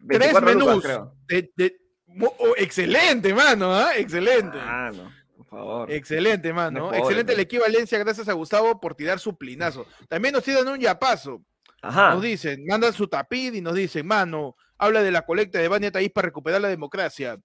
Tres 0.07 0.19
24 0.19 0.53
lucas, 0.53 0.67
menús. 0.69 0.85
creo. 0.85 1.15
de- 1.57 1.77
oh, 2.21 2.55
excelente, 2.57 3.35
mano, 3.35 3.75
¿ah? 3.75 3.97
Excelente. 3.97 4.59
Ah, 4.61 4.91
no, 4.95 5.13
por 5.37 5.47
favor. 5.47 5.93
Excelente, 5.93 6.53
mano. 6.53 6.93
Excelente 6.93 7.37
la 7.37 7.43
equivalencia, 7.43 7.99
gracias 7.99 8.29
a 8.29 8.33
Gustavo 8.33 8.81
por 8.81 8.95
tirar 8.95 9.19
su 9.19 9.37
plinazo. 9.37 9.87
También 10.09 10.35
nos 10.35 10.45
tiran 10.45 10.67
un 10.69 10.79
yapazo. 10.79 11.43
Ajá. 11.81 12.15
Nos 12.15 12.23
dicen, 12.23 12.65
mandan 12.67 12.93
su 12.93 13.07
tapid 13.07 13.55
y 13.55 13.61
nos 13.61 13.75
dicen, 13.75 14.07
mano, 14.07 14.57
habla 14.79 15.03
de 15.03 15.13
la 15.13 15.23
colecta 15.23 15.59
de 15.59 15.69
Bania 15.69 15.93
Taís 15.93 16.11
para 16.11 16.27
recuperar 16.27 16.61
la 16.61 16.69
democracia. 16.69 17.39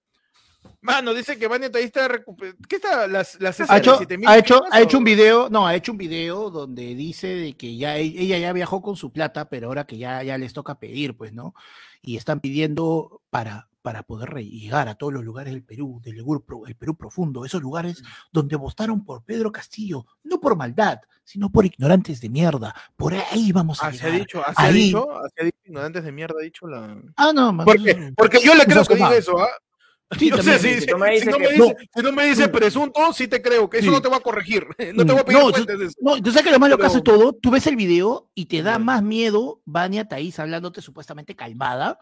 Mano, 0.80 1.14
dice 1.14 1.38
que 1.38 1.46
Bania 1.46 1.70
Taís 1.70 1.86
está 1.86 2.08
recuperando. 2.08 2.58
¿Qué 2.68 2.76
está? 2.76 3.06
Las, 3.06 3.40
las 3.40 3.60
Ha 3.60 3.78
hecho, 3.78 3.98
67.000 3.98 4.24
ha, 4.26 4.38
hecho, 4.38 4.62
ha 4.70 4.80
hecho 4.80 4.98
un 4.98 5.04
video, 5.04 5.48
no, 5.50 5.66
ha 5.66 5.74
hecho 5.74 5.92
un 5.92 5.98
video 5.98 6.50
donde 6.50 6.94
dice 6.94 7.28
de 7.28 7.54
que 7.54 7.76
ya 7.76 7.98
e- 7.98 8.02
ella 8.02 8.38
ya 8.38 8.52
viajó 8.52 8.82
con 8.82 8.96
su 8.96 9.12
plata, 9.12 9.48
pero 9.48 9.68
ahora 9.68 9.84
que 9.84 9.98
ya, 9.98 10.22
ya 10.22 10.38
les 10.38 10.52
toca 10.52 10.78
pedir, 10.78 11.16
pues, 11.16 11.32
¿no? 11.32 11.54
Y 12.02 12.16
están 12.16 12.40
pidiendo 12.40 13.22
para, 13.30 13.68
para 13.84 14.02
poder 14.02 14.32
llegar 14.42 14.88
a 14.88 14.94
todos 14.94 15.12
los 15.12 15.22
lugares 15.22 15.52
del 15.52 15.62
Perú, 15.62 16.00
del 16.02 16.14
Perú, 16.16 16.42
pro- 16.42 16.66
el 16.66 16.74
Perú 16.74 16.96
profundo, 16.96 17.44
esos 17.44 17.60
lugares 17.60 18.02
donde 18.32 18.56
votaron 18.56 19.04
por 19.04 19.22
Pedro 19.24 19.52
Castillo, 19.52 20.06
no 20.22 20.40
por 20.40 20.56
maldad, 20.56 21.00
sino 21.22 21.50
por 21.52 21.66
ignorantes 21.66 22.18
de 22.22 22.30
mierda. 22.30 22.74
Por 22.96 23.12
ahí 23.12 23.52
vamos 23.52 23.82
a 23.82 23.88
Así 23.88 23.98
ha 24.06 24.08
dicho, 24.08 24.40
así 24.42 24.54
ha 24.56 24.68
dicho, 24.72 25.12
así 25.18 25.34
ha 25.38 25.44
dicho, 25.44 25.58
ignorantes 25.66 26.02
de 26.02 26.12
mierda, 26.12 26.36
ha 26.40 26.42
dicho 26.44 26.66
la. 26.66 26.96
Ah, 27.14 27.30
no, 27.34 27.52
man, 27.52 27.66
Porque, 27.66 28.14
porque 28.16 28.40
yo 28.42 28.54
le 28.54 28.64
creo 28.64 28.86
que 28.86 28.94
diga 28.94 29.14
eso, 29.14 29.38
¿ah? 29.38 29.48
Sí, 30.18 30.30
no 30.30 30.38
sé 30.42 30.58
si, 30.58 30.80
Si 30.80 30.86
tú 30.86 30.96
me 30.96 31.08
si 31.08 31.12
dices 31.16 31.28
no 31.30 31.36
que- 31.36 31.44
me 31.44 31.50
dice, 31.52 31.58
No. 31.68 31.74
si 31.94 32.02
no 32.02 32.12
me 32.12 32.24
dice 32.26 32.48
presunto, 32.48 33.12
sí 33.12 33.28
te 33.28 33.42
creo, 33.42 33.68
que 33.68 33.78
eso 33.80 33.88
Sí. 33.88 33.92
no 33.92 34.00
te 34.00 34.08
va 34.08 34.16
a 34.16 34.20
corregir. 34.20 34.66
No 34.94 35.04
te 35.04 35.12
voy 35.12 35.20
a 35.20 35.24
pedir 35.26 35.40
No, 35.42 35.50
fuentes 35.50 35.78
de 35.78 35.84
eso. 35.84 35.96
No, 36.00 36.22
tú 36.22 36.30
sabes 36.30 36.44
que 36.50 36.58
lo 36.58 36.66
de 36.66 36.76
Pero- 36.78 37.02
todo, 37.02 37.32
tú 37.34 37.50
ves 37.50 37.66
el 37.66 37.76
video 37.76 38.30
y 38.34 38.46
te 38.46 38.62
da 38.62 38.78
más 38.78 39.02
miedo 39.02 39.60
Vania 39.66 40.08
Thaís 40.08 40.38
hablándote 40.38 40.80
supuestamente 40.80 41.36
calmada 41.36 41.98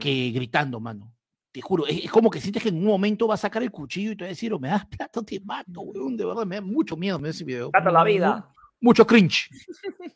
que 0.00 0.30
gritando, 0.30 0.80
mano. 0.80 1.12
Te 1.52 1.60
juro, 1.60 1.86
es, 1.86 2.04
es 2.04 2.10
como 2.10 2.30
que 2.30 2.40
sientes 2.40 2.62
que 2.62 2.68
en 2.70 2.76
un 2.78 2.84
momento 2.86 3.28
va 3.28 3.34
a 3.34 3.38
sacar 3.38 3.62
el 3.62 3.70
cuchillo 3.70 4.12
y 4.12 4.16
te 4.16 4.24
va 4.24 4.26
a 4.26 4.30
decir, 4.30 4.52
o 4.52 4.58
me 4.58 4.68
das 4.68 4.86
plata 4.86 5.22
te 5.22 5.38
mato, 5.40 5.80
weón. 5.82 6.16
De 6.16 6.24
verdad, 6.24 6.44
me 6.46 6.56
da 6.56 6.60
mucho 6.60 6.96
miedo 6.96 7.18
me 7.18 7.28
da 7.28 7.30
ese 7.30 7.44
video. 7.44 7.70
Trata 7.70 7.90
la 7.92 8.02
vida. 8.04 8.48
Mucho 8.80 9.06
cringe. 9.06 9.48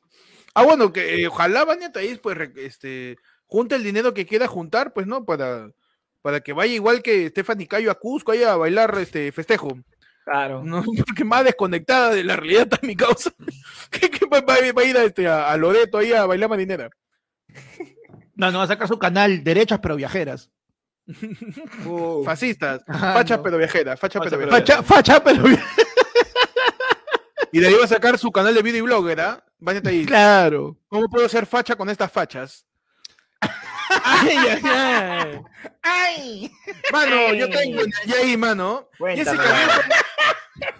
Ah, 0.54 0.64
bueno, 0.64 0.92
que 0.92 1.22
eh, 1.22 1.28
ojalá 1.28 1.64
Bania 1.64 1.92
Taís, 1.92 2.18
pues, 2.18 2.36
este, 2.56 3.16
junte 3.46 3.76
el 3.76 3.84
dinero 3.84 4.12
que 4.12 4.26
quiera 4.26 4.48
juntar, 4.48 4.92
pues, 4.92 5.06
¿no? 5.06 5.24
Para, 5.24 5.70
para 6.20 6.40
que 6.40 6.52
vaya 6.52 6.72
igual 6.74 7.00
que 7.00 7.28
Stephanie 7.28 7.68
Cayo 7.68 7.92
a 7.92 7.94
Cusco 7.94 8.32
ahí 8.32 8.42
a 8.42 8.56
bailar 8.56 8.98
este 8.98 9.30
festejo. 9.30 9.78
Claro. 10.24 10.64
No, 10.64 10.82
porque 11.06 11.22
más 11.22 11.44
desconectada 11.44 12.10
de 12.12 12.24
la 12.24 12.34
realidad 12.34 12.62
está 12.62 12.84
mi 12.84 12.96
causa. 12.96 13.30
que, 13.92 14.10
que 14.10 14.26
va, 14.26 14.40
va- 14.40 14.56
va 14.76 14.82
a 14.82 14.84
ir 14.84 14.96
a, 14.96 15.04
este, 15.04 15.28
a, 15.28 15.48
a 15.48 15.56
Loreto 15.56 15.98
ahí 15.98 16.12
a 16.12 16.26
bailar 16.26 16.48
marinera. 16.50 16.90
No, 18.38 18.50
no, 18.50 18.58
va 18.58 18.64
a 18.64 18.68
sacar 18.68 18.88
su 18.88 18.98
canal 18.98 19.44
derechas 19.44 19.80
pero 19.82 19.96
viajeras. 19.96 20.50
Uh, 21.84 22.22
Fascistas, 22.24 22.82
Ah, 22.86 23.12
fachas 23.14 23.38
no. 23.38 23.42
pero 23.42 23.58
viajeras, 23.58 23.98
fachas 23.98 24.22
Facha 24.22 24.36
pero 24.38 24.48
viajeras. 24.50 24.60
Facha, 24.60 24.82
facha 24.82 25.22
pero 25.24 25.42
viajeras. 25.42 25.74
Y 27.50 27.60
de 27.60 27.68
ahí 27.68 27.74
va 27.74 27.84
a 27.86 27.88
sacar 27.88 28.18
su 28.18 28.30
canal 28.30 28.54
de 28.54 28.60
video 28.62 28.80
y 28.80 28.82
blogger, 28.82 29.20
¿ah? 29.22 29.42
Bania 29.58 29.82
Taís. 29.82 30.06
Claro. 30.06 30.76
¿Cómo 30.88 31.08
puedo 31.08 31.26
ser 31.30 31.46
facha 31.46 31.76
con 31.76 31.88
estas 31.88 32.12
fachas? 32.12 32.66
ay, 33.40 34.36
ay, 34.36 34.60
ay. 34.64 35.42
¡Ay! 35.82 36.52
Mano, 36.92 37.32
yo 37.32 37.48
tengo 37.48 37.80
en 37.80 37.90
el 38.04 38.12
ahí, 38.12 38.36
mano. 38.36 38.88
Cuéntame, 38.98 39.38
Jessica. 39.38 39.56
Newton, 39.56 40.70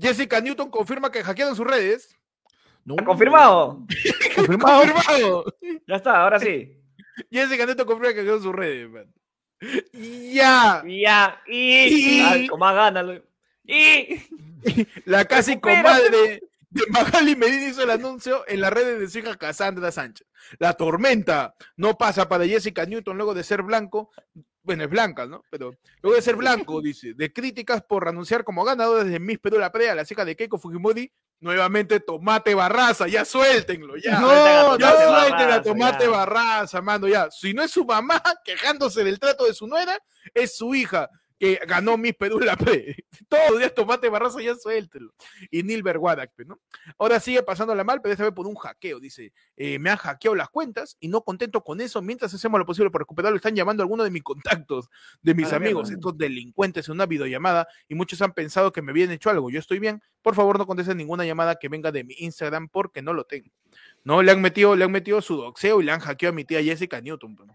Jessica 0.00 0.40
Newton 0.40 0.70
confirma 0.70 1.12
que 1.12 1.22
hackearon 1.22 1.54
sus 1.54 1.66
redes. 1.66 2.08
No. 2.88 2.94
¿Ha 2.98 3.04
confirmado? 3.04 3.86
Confirmado. 4.34 4.80
Confirmado. 4.80 5.44
Ya 5.86 5.96
está, 5.96 6.22
ahora 6.22 6.40
sí. 6.40 6.74
Jessica 7.30 7.66
Newton 7.66 7.86
confirma 7.86 8.12
que 8.14 8.18
hackearon 8.20 8.42
sus 8.42 8.54
redes, 8.54 8.88
man. 8.90 9.12
Ya. 9.92 10.82
Y 10.86 11.02
ya. 11.02 11.42
Y. 11.46 12.22
Y- 12.44 12.46
con 12.48 12.58
más 12.60 12.74
ganas. 12.74 13.04
lo- 13.04 13.22
Y. 13.64 14.22
La 15.04 15.24
casi 15.24 15.52
Recupera. 15.52 15.82
comadre 15.82 16.40
de 16.70 16.82
Magali 16.90 17.36
Medina 17.36 17.66
hizo 17.68 17.82
el 17.82 17.90
anuncio 17.90 18.44
en 18.48 18.60
las 18.60 18.72
redes 18.72 18.98
de 19.00 19.08
su 19.08 19.18
hija 19.18 19.36
Cassandra 19.36 19.90
Sánchez. 19.90 20.26
La 20.58 20.72
tormenta 20.74 21.54
no 21.76 21.96
pasa 21.96 22.28
para 22.28 22.46
Jessica 22.46 22.84
Newton 22.86 23.16
luego 23.16 23.34
de 23.34 23.44
ser 23.44 23.62
blanco. 23.62 24.10
Bueno, 24.62 24.84
es 24.84 24.90
blanca, 24.90 25.26
¿no? 25.26 25.42
Pero 25.50 25.74
luego 26.02 26.16
de 26.16 26.22
ser 26.22 26.36
blanco, 26.36 26.80
dice, 26.82 27.14
de 27.14 27.32
críticas 27.32 27.82
por 27.82 28.08
anunciar 28.08 28.44
como 28.44 28.64
ganadora 28.64 29.04
de 29.04 29.18
Miss 29.18 29.38
Perú 29.38 29.58
la 29.58 29.72
Prea, 29.72 29.94
la 29.94 30.04
hija 30.08 30.24
de 30.24 30.36
Keiko 30.36 30.58
Fujimori, 30.58 31.10
nuevamente 31.40 32.00
Tomate 32.00 32.54
Barraza, 32.54 33.06
ya 33.08 33.24
suéltenlo, 33.24 33.96
ya. 33.96 34.20
No, 34.20 34.78
ya 34.78 34.92
Tomate 34.92 35.06
suelten 35.06 35.50
a 35.50 35.62
Tomate 35.62 36.04
ya. 36.04 36.10
Barraza, 36.10 36.82
mano, 36.82 37.08
ya. 37.08 37.30
Si 37.30 37.54
no 37.54 37.62
es 37.62 37.70
su 37.70 37.84
mamá 37.84 38.22
quejándose 38.44 39.04
del 39.04 39.18
trato 39.18 39.44
de 39.44 39.54
su 39.54 39.66
nuera, 39.66 39.98
es 40.34 40.56
su 40.56 40.74
hija 40.74 41.08
que 41.38 41.60
ganó 41.66 41.96
Miss 41.96 42.14
Perú 42.14 42.40
la. 42.40 42.56
Todos 43.28 43.50
los 43.50 43.58
días 43.58 43.74
Tomate 43.74 44.08
Barraza, 44.08 44.42
ya 44.42 44.54
suéltelo. 44.56 45.14
Y 45.50 45.62
Nilber 45.62 45.98
Wadak, 45.98 46.32
¿no? 46.46 46.60
Ahora 46.98 47.20
sigue 47.20 47.42
pasándola 47.42 47.84
mal, 47.84 48.00
pero 48.02 48.12
esta 48.12 48.24
vez 48.24 48.32
por 48.32 48.46
un 48.46 48.56
hackeo. 48.56 48.98
Dice, 48.98 49.32
eh, 49.56 49.78
me 49.78 49.90
han 49.90 49.96
hackeado 49.96 50.34
las 50.34 50.48
cuentas 50.50 50.96
y 51.00 51.08
no 51.08 51.22
contento 51.22 51.62
con 51.62 51.80
eso, 51.80 52.02
mientras 52.02 52.34
hacemos 52.34 52.58
lo 52.58 52.66
posible 52.66 52.90
por 52.90 53.00
recuperarlo, 53.00 53.36
están 53.36 53.54
llamando 53.54 53.82
a 53.82 53.84
algunos 53.84 54.04
de 54.04 54.10
mis 54.10 54.22
contactos, 54.22 54.88
de 55.22 55.34
mis 55.34 55.52
amigos, 55.52 55.90
estos 55.90 56.18
delincuentes 56.18 56.88
en 56.88 56.94
una 56.94 57.06
videollamada 57.06 57.68
y 57.88 57.94
muchos 57.94 58.20
han 58.22 58.32
pensado 58.32 58.72
que 58.72 58.82
me 58.82 58.90
habían 58.90 59.10
hecho 59.10 59.30
algo. 59.30 59.50
Yo 59.50 59.60
estoy 59.60 59.78
bien. 59.78 60.02
Por 60.22 60.34
favor, 60.34 60.58
no 60.58 60.66
contesten 60.66 60.96
ninguna 60.96 61.24
llamada 61.24 61.56
que 61.56 61.68
venga 61.68 61.92
de 61.92 62.04
mi 62.04 62.14
Instagram 62.18 62.68
porque 62.68 63.02
no 63.02 63.12
lo 63.12 63.24
tengo. 63.24 63.50
No, 64.04 64.22
le 64.22 64.32
han 64.32 64.40
metido, 64.40 64.74
le 64.74 64.84
han 64.84 64.90
metido 64.90 65.22
su 65.22 65.36
doxeo 65.36 65.80
y 65.80 65.84
le 65.84 65.92
han 65.92 66.00
hackeado 66.00 66.32
a 66.32 66.34
mi 66.34 66.44
tía 66.44 66.62
Jessica 66.62 67.00
Newton. 67.00 67.36
pues. 67.36 67.48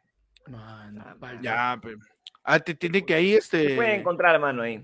Mano, 0.47 1.17
Ya, 1.41 1.77
pues. 1.81 1.97
Ah, 2.43 2.59
te- 2.59 2.75
tiene 2.75 3.05
que 3.05 3.13
ahí 3.13 3.33
este. 3.33 3.69
Se 3.69 3.75
puede 3.75 3.95
encontrar, 3.95 4.39
mano, 4.39 4.61
ahí. 4.63 4.83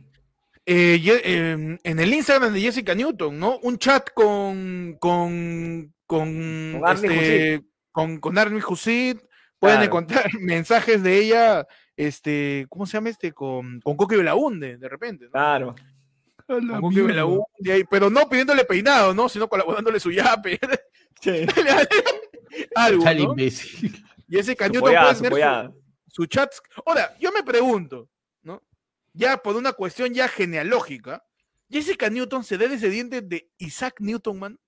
Eh, 0.66 1.00
em, 1.24 1.78
en 1.84 2.00
el 2.00 2.14
Instagram 2.14 2.54
de 2.54 2.62
Jessica 2.62 2.94
Newton, 2.94 3.40
¿no? 3.40 3.58
Un 3.60 3.78
chat 3.78 4.10
con 4.14 4.96
con 5.00 5.94
con 6.06 6.74
Con 6.80 6.86
Army 6.88 7.08
este, 7.08 7.62
con, 7.92 8.20
con 8.20 8.38
Army 8.38 8.60
Husid. 8.68 9.18
Pueden 9.60 9.78
Claro. 9.78 9.84
encontrar 9.86 10.26
mensajes 10.40 11.04
de 11.04 11.18
ella, 11.18 11.68
este, 11.98 12.66
¿cómo 12.70 12.86
se 12.86 12.94
llama 12.94 13.10
este? 13.10 13.34
Con, 13.34 13.82
con 13.82 13.98
Coqui 13.98 14.16
Belaunde, 14.16 14.78
de 14.78 14.88
repente, 14.90 15.26
¿no? 15.26 15.32
Claro. 15.32 15.76
Con 16.48 16.68
Coqui 16.82 17.02
Belaunde 17.02 17.44
ahí, 17.74 17.84
pero 17.90 18.10
no 18.10 18.30
pidiéndole 18.30 18.64
peinado, 18.64 19.14
¿no? 19.14 19.28
Sino 19.28 19.48
colaborándole 19.50 20.00
su 20.00 20.12
yape. 20.12 20.60
Algo, 22.76 23.04
Tal 23.04 23.18
¿no? 23.18 23.24
imbécil. 23.32 24.04
Newton 24.28 24.82
pollada, 24.82 25.06
puede 25.06 25.16
su 25.16 25.24
tener 25.24 25.32
su- 26.12 26.26
chat. 26.26 26.52
Ahora, 26.86 27.16
yo 27.20 27.32
me 27.32 27.44
pregunto, 27.44 28.10
¿no? 28.44 28.62
Ya 29.14 29.38
por 29.38 29.56
una 29.56 29.74
cuestión 29.74 30.14
ya 30.14 30.28
genealógica, 30.28 31.24
Jessica 31.70 32.10
Newton 32.10 32.44
se 32.44 32.58
da 32.58 32.68
descendiente 32.68 33.22
de 33.22 33.50
Isaac 33.58 33.96
Newton, 34.00 34.40
man. 34.40 34.60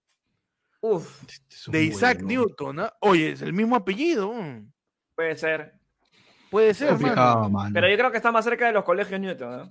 Uf, 0.81 1.21
De 1.67 1.83
Isaac 1.83 2.21
Newton, 2.21 2.79
¿ah? 2.79 2.93
Oye, 3.01 3.31
es 3.31 3.41
el 3.41 3.53
mismo 3.53 3.75
apellido. 3.75 4.33
mm. 4.33 4.71
puede 5.15 5.35
ser. 5.37 5.73
Puede 6.49 6.73
ser, 6.73 6.87
mano. 6.87 6.97
Complicado, 6.99 7.49
mano. 7.49 7.69
Pero 7.73 7.87
yo 7.89 7.97
creo 7.97 8.11
que 8.11 8.17
está 8.17 8.31
más 8.31 8.43
cerca 8.43 8.65
de 8.65 8.73
los 8.73 8.83
colegios 8.83 9.19
Newton, 9.19 9.57
¿no? 9.57 9.69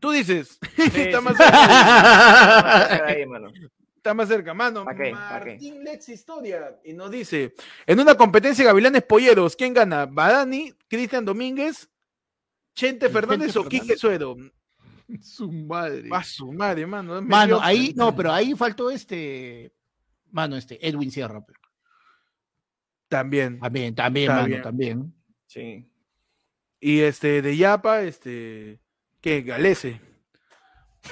Tú 0.00 0.10
dices, 0.10 0.58
Sí, 0.76 0.82
está, 0.94 1.18
sí. 1.18 1.24
más 1.24 1.36
cerca, 1.36 1.50
Más 1.60 2.88
cerca 2.88 3.06
de 3.06 3.12
ahí, 3.12 3.26
mano. 3.26 3.48
Está 4.06 4.14
más 4.14 4.28
cerca, 4.28 4.54
mano. 4.54 4.84
Martín 4.84 5.82
Lex 5.82 6.08
Historia. 6.08 6.78
Y 6.84 6.92
nos 6.92 7.10
dice, 7.10 7.54
en 7.84 7.98
una 7.98 8.14
competencia 8.14 8.62
de 8.62 8.68
Gavilanes 8.68 9.02
Polleros, 9.02 9.56
¿quién 9.56 9.74
gana? 9.74 10.06
¿Badani, 10.06 10.72
Cristian 10.88 11.24
Domínguez, 11.24 11.90
Chente 12.74 13.06
¿El 13.06 13.12
Fernández 13.12 13.52
Chente 13.52 13.66
o 13.66 13.68
Quique 13.68 13.96
Suero? 13.96 14.36
Su 15.20 15.50
madre. 15.50 16.08
A 16.12 16.22
su 16.22 16.52
madre, 16.52 16.86
mano. 16.86 17.20
Mano, 17.22 17.60
ahí, 17.60 17.92
no, 17.96 18.14
pero 18.14 18.32
ahí 18.32 18.54
faltó 18.54 18.90
este. 18.90 19.72
Mano, 20.32 20.56
este, 20.56 20.84
Edwin 20.86 21.10
Sierra. 21.10 21.44
También. 23.08 23.60
También, 23.60 23.94
también, 23.94 24.30
Está 24.30 24.42
mano, 24.42 24.62
también. 24.62 25.14
Sí. 25.46 25.88
Y 26.80 27.00
este, 27.00 27.40
de 27.40 27.56
Yapa, 27.56 28.02
este, 28.02 28.80
¿qué? 29.20 29.42
Galese. 29.42 30.00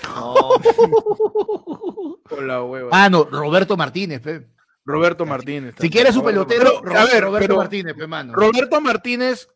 No, 0.02 0.34
Con 2.28 2.46
la 2.46 2.62
hueva. 2.62 2.90
Mano, 2.90 3.24
Roberto 3.30 3.76
Martínez, 3.76 4.20
pe. 4.20 4.46
Roberto 4.84 5.24
Martínez. 5.24 5.74
Si 5.78 5.88
quieres 5.88 6.14
su 6.14 6.20
Roberto 6.20 6.46
pelotero. 6.46 6.80
Pero, 6.82 6.98
a 6.98 7.04
ver, 7.06 7.22
Roberto 7.24 7.46
pero 7.46 7.56
Martínez, 7.56 7.94
pe, 7.94 8.06
mano. 8.06 8.34
Roberto 8.34 8.80
Martínez 8.80 9.48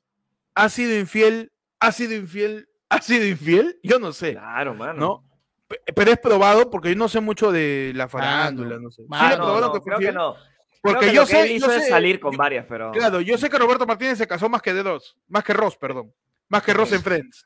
ha 0.54 0.68
sido 0.68 0.98
infiel, 0.98 1.52
ha 1.80 1.92
sido 1.92 2.14
infiel, 2.14 2.68
ha 2.88 3.00
sido 3.02 3.26
infiel, 3.26 3.78
yo 3.82 3.98
no 3.98 4.12
sé, 4.12 4.32
claro, 4.32 4.74
mano. 4.74 4.94
¿no? 4.98 5.24
Pe- 5.68 5.80
Pero 5.94 6.10
es 6.12 6.18
probado 6.18 6.70
porque 6.70 6.90
yo 6.90 6.96
no 6.96 7.08
sé 7.08 7.20
mucho 7.20 7.52
de 7.52 7.92
la 7.94 8.08
farándula, 8.08 8.70
Mano, 8.76 8.80
no 8.84 8.90
sé. 8.90 9.02
¿Sí 9.02 9.08
mano, 9.08 9.26
Ah, 9.26 9.36
no, 9.36 9.44
probaron 9.44 9.68
no, 9.68 9.72
que 9.74 9.80
fue 9.80 9.84
creo 9.84 9.98
que 9.98 10.04
infiel? 10.06 10.14
no. 10.14 10.34
Porque 10.80 10.98
Creo 10.98 11.10
que 11.10 11.14
yo 11.16 11.20
lo 11.22 11.26
que 11.26 11.32
sé, 11.32 11.40
él 11.42 11.50
hizo 11.52 11.66
yo 11.66 11.72
es 11.74 11.82
sé- 11.84 11.88
salir 11.90 12.20
con 12.20 12.32
yo- 12.32 12.38
varias, 12.38 12.64
pero. 12.68 12.92
Claro, 12.92 13.20
yo 13.20 13.36
sé 13.36 13.50
que 13.50 13.58
Roberto 13.58 13.84
Martínez 13.86 14.16
se 14.16 14.26
casó 14.26 14.48
más 14.48 14.62
que 14.62 14.72
de 14.72 14.82
dos, 14.82 15.16
más 15.28 15.44
que 15.44 15.52
Ross, 15.52 15.76
perdón, 15.76 16.14
más 16.48 16.62
que 16.62 16.72
Ross 16.72 16.92
en 16.92 17.02
Friends. 17.02 17.44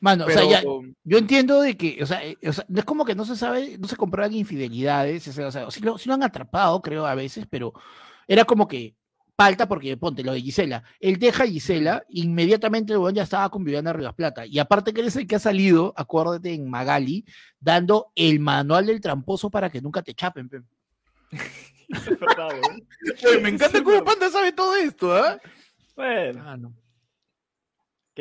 Mano, 0.00 0.24
Pero, 0.26 0.46
o 0.46 0.50
sea, 0.50 0.62
ya, 0.62 0.68
yo 1.04 1.18
entiendo 1.18 1.60
de 1.60 1.76
que, 1.76 2.02
o 2.02 2.06
sea, 2.06 2.24
eh, 2.24 2.36
o 2.46 2.52
sea, 2.52 2.64
no 2.68 2.78
es 2.78 2.84
como 2.84 3.04
que 3.04 3.14
no 3.14 3.24
se 3.24 3.36
sabe, 3.36 3.78
no 3.78 3.88
se 3.88 3.96
comprueban 3.96 4.34
infidelidades, 4.34 5.26
o 5.28 5.32
sea, 5.32 5.48
o 5.48 5.50
sea, 5.50 5.70
sí 5.70 5.80
lo, 5.80 5.98
sí 5.98 6.08
lo 6.08 6.14
han 6.14 6.22
atrapado, 6.22 6.80
creo, 6.82 7.06
a 7.06 7.14
veces, 7.14 7.46
pero 7.48 7.72
era 8.26 8.44
como 8.44 8.66
que 8.66 8.94
palta 9.36 9.68
porque, 9.68 9.96
ponte, 9.96 10.24
lo 10.24 10.32
de 10.32 10.40
Gisela. 10.40 10.82
Él 10.98 11.18
deja 11.18 11.44
a 11.44 11.46
Gisela, 11.46 12.04
inmediatamente 12.08 12.94
el 12.94 13.14
ya 13.14 13.22
estaba 13.22 13.48
con 13.50 13.62
Viviana 13.62 13.92
Rivas 13.92 14.14
Plata. 14.14 14.46
Y 14.46 14.58
aparte 14.58 14.92
que 14.92 15.02
él 15.02 15.08
es 15.08 15.16
el 15.16 15.26
que 15.26 15.36
ha 15.36 15.40
salido, 15.40 15.92
acuérdate, 15.96 16.54
en 16.54 16.68
Magali, 16.68 17.24
dando 17.60 18.10
el 18.14 18.40
manual 18.40 18.86
del 18.86 19.00
tramposo 19.00 19.50
para 19.50 19.70
que 19.70 19.82
nunca 19.82 20.02
te 20.02 20.14
chapen. 20.14 20.50
me 23.42 23.48
encanta 23.48 23.84
cómo 23.84 24.02
Panda 24.02 24.30
sabe 24.30 24.52
todo 24.52 24.74
esto, 24.76 25.14
¿ah? 25.14 25.38
Bueno, 25.94 26.42
que 26.42 26.72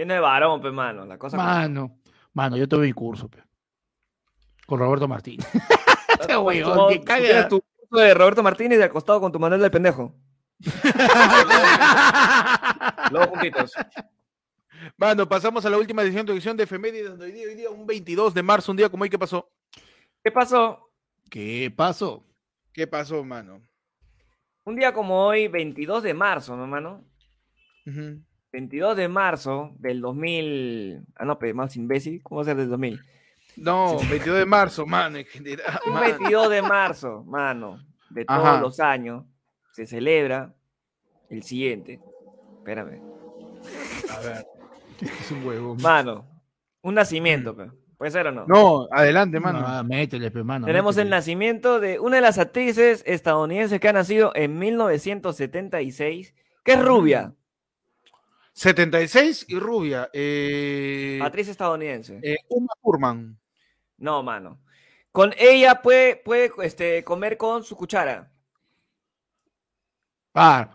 no 0.03 0.13
es 0.13 0.21
varón, 0.21 0.61
pe, 0.61 0.71
mano. 0.71 1.05
La 1.05 1.17
cosa 1.17 1.37
mano, 1.37 1.99
mano, 2.33 2.57
yo 2.57 2.67
tuve 2.67 2.87
mi 2.87 2.93
curso, 2.93 3.29
pe. 3.29 3.41
Con 4.65 4.79
Roberto 4.79 5.07
Martín. 5.07 5.39
Este 6.17 6.33
que 6.33 7.03
caga. 7.03 7.23
tienes 7.23 7.49
tu 7.49 7.61
curso 7.61 8.01
de 8.01 8.13
Roberto 8.13 8.41
Martínez 8.41 8.79
y 8.79 8.81
al 8.81 8.89
costado 8.89 9.19
con 9.19 9.33
tu 9.33 9.39
manual 9.39 9.59
del 9.59 9.69
pendejo. 9.69 10.15
Los 13.11 13.27
juntitos. 13.27 13.73
Mano, 14.97 15.27
pasamos 15.27 15.65
a 15.65 15.69
la 15.69 15.77
última 15.77 16.03
edición 16.03 16.25
de 16.25 16.33
edición 16.33 16.55
de 16.55 16.63
efemérides 16.63 17.17
de 17.17 17.25
hoy 17.25 17.31
día, 17.33 17.47
hoy 17.47 17.55
día, 17.55 17.69
un 17.69 17.85
22 17.85 18.33
de 18.33 18.43
marzo, 18.43 18.71
un 18.71 18.77
día 18.77 18.89
como 18.89 19.03
hoy, 19.03 19.09
¿qué 19.09 19.19
pasó? 19.19 19.51
¿Qué 20.23 20.31
pasó? 20.31 20.89
¿Qué 21.29 21.73
pasó? 21.75 22.23
¿Qué 22.71 22.87
pasó, 22.87 23.23
mano? 23.23 23.61
Un 24.63 24.75
día 24.75 24.93
como 24.93 25.25
hoy, 25.25 25.47
22 25.47 26.03
de 26.03 26.13
marzo, 26.13 26.55
¿no, 26.55 26.65
mano? 26.65 27.03
Ujú. 27.85 28.21
22 28.55 28.95
de 28.95 29.09
marzo 29.09 29.73
del 29.79 29.99
2000. 29.99 31.01
Ah, 31.17 31.25
no, 31.25 31.37
pero 31.37 31.53
más 31.55 31.75
imbécil. 31.75 32.21
¿Cómo 32.23 32.37
va 32.37 32.43
a 32.43 32.45
ser 32.45 32.55
del 32.55 32.69
2000? 32.69 33.01
No, 33.57 33.97
22 34.09 34.37
de 34.37 34.45
marzo, 34.45 34.85
mano, 34.85 35.17
en 35.17 35.25
general. 35.25 35.77
Un 35.85 35.93
mano. 35.93 36.05
22 36.19 36.49
de 36.49 36.61
marzo, 36.61 37.23
mano, 37.25 37.85
de 38.09 38.23
todos 38.23 38.45
Ajá. 38.45 38.61
los 38.61 38.79
años, 38.79 39.25
se 39.71 39.85
celebra 39.85 40.53
el 41.29 41.43
siguiente. 41.43 41.99
Espérame. 42.59 43.01
A 44.09 44.19
ver. 44.21 44.45
Es 45.01 45.31
un 45.31 45.45
huevo. 45.45 45.75
Mano, 45.75 46.25
un 46.81 46.93
nacimiento, 46.95 47.53
pe. 47.57 47.69
¿puede 47.97 48.11
ser 48.11 48.27
o 48.27 48.31
no? 48.31 48.45
No, 48.47 48.87
adelante, 48.89 49.37
mano. 49.41 49.65
Ah, 49.67 49.83
métele, 49.83 50.31
pe, 50.31 50.43
mano. 50.45 50.65
Tenemos 50.65 50.95
el 50.95 51.05
métele. 51.07 51.17
nacimiento 51.17 51.81
de 51.81 51.99
una 51.99 52.15
de 52.15 52.21
las 52.21 52.37
actrices 52.37 53.03
estadounidenses 53.05 53.81
que 53.81 53.89
ha 53.89 53.93
nacido 53.93 54.31
en 54.33 54.57
1976, 54.57 56.33
que 56.63 56.71
es 56.71 56.81
rubia, 56.81 57.33
76 58.55 59.45
y 59.49 59.59
rubia. 59.59 60.09
Eh, 60.13 61.19
actriz 61.21 61.49
estadounidense. 61.49 62.19
eh, 62.23 62.37
Uma 62.47 62.73
Thurman. 62.81 63.37
No, 63.97 64.23
mano. 64.23 64.61
Con 65.11 65.33
ella 65.37 65.81
puede, 65.81 66.15
puede 66.15 66.51
este, 66.63 67.03
comer 67.03 67.37
con 67.37 67.63
su 67.63 67.75
cuchara. 67.75 68.31
Ah. 70.33 70.69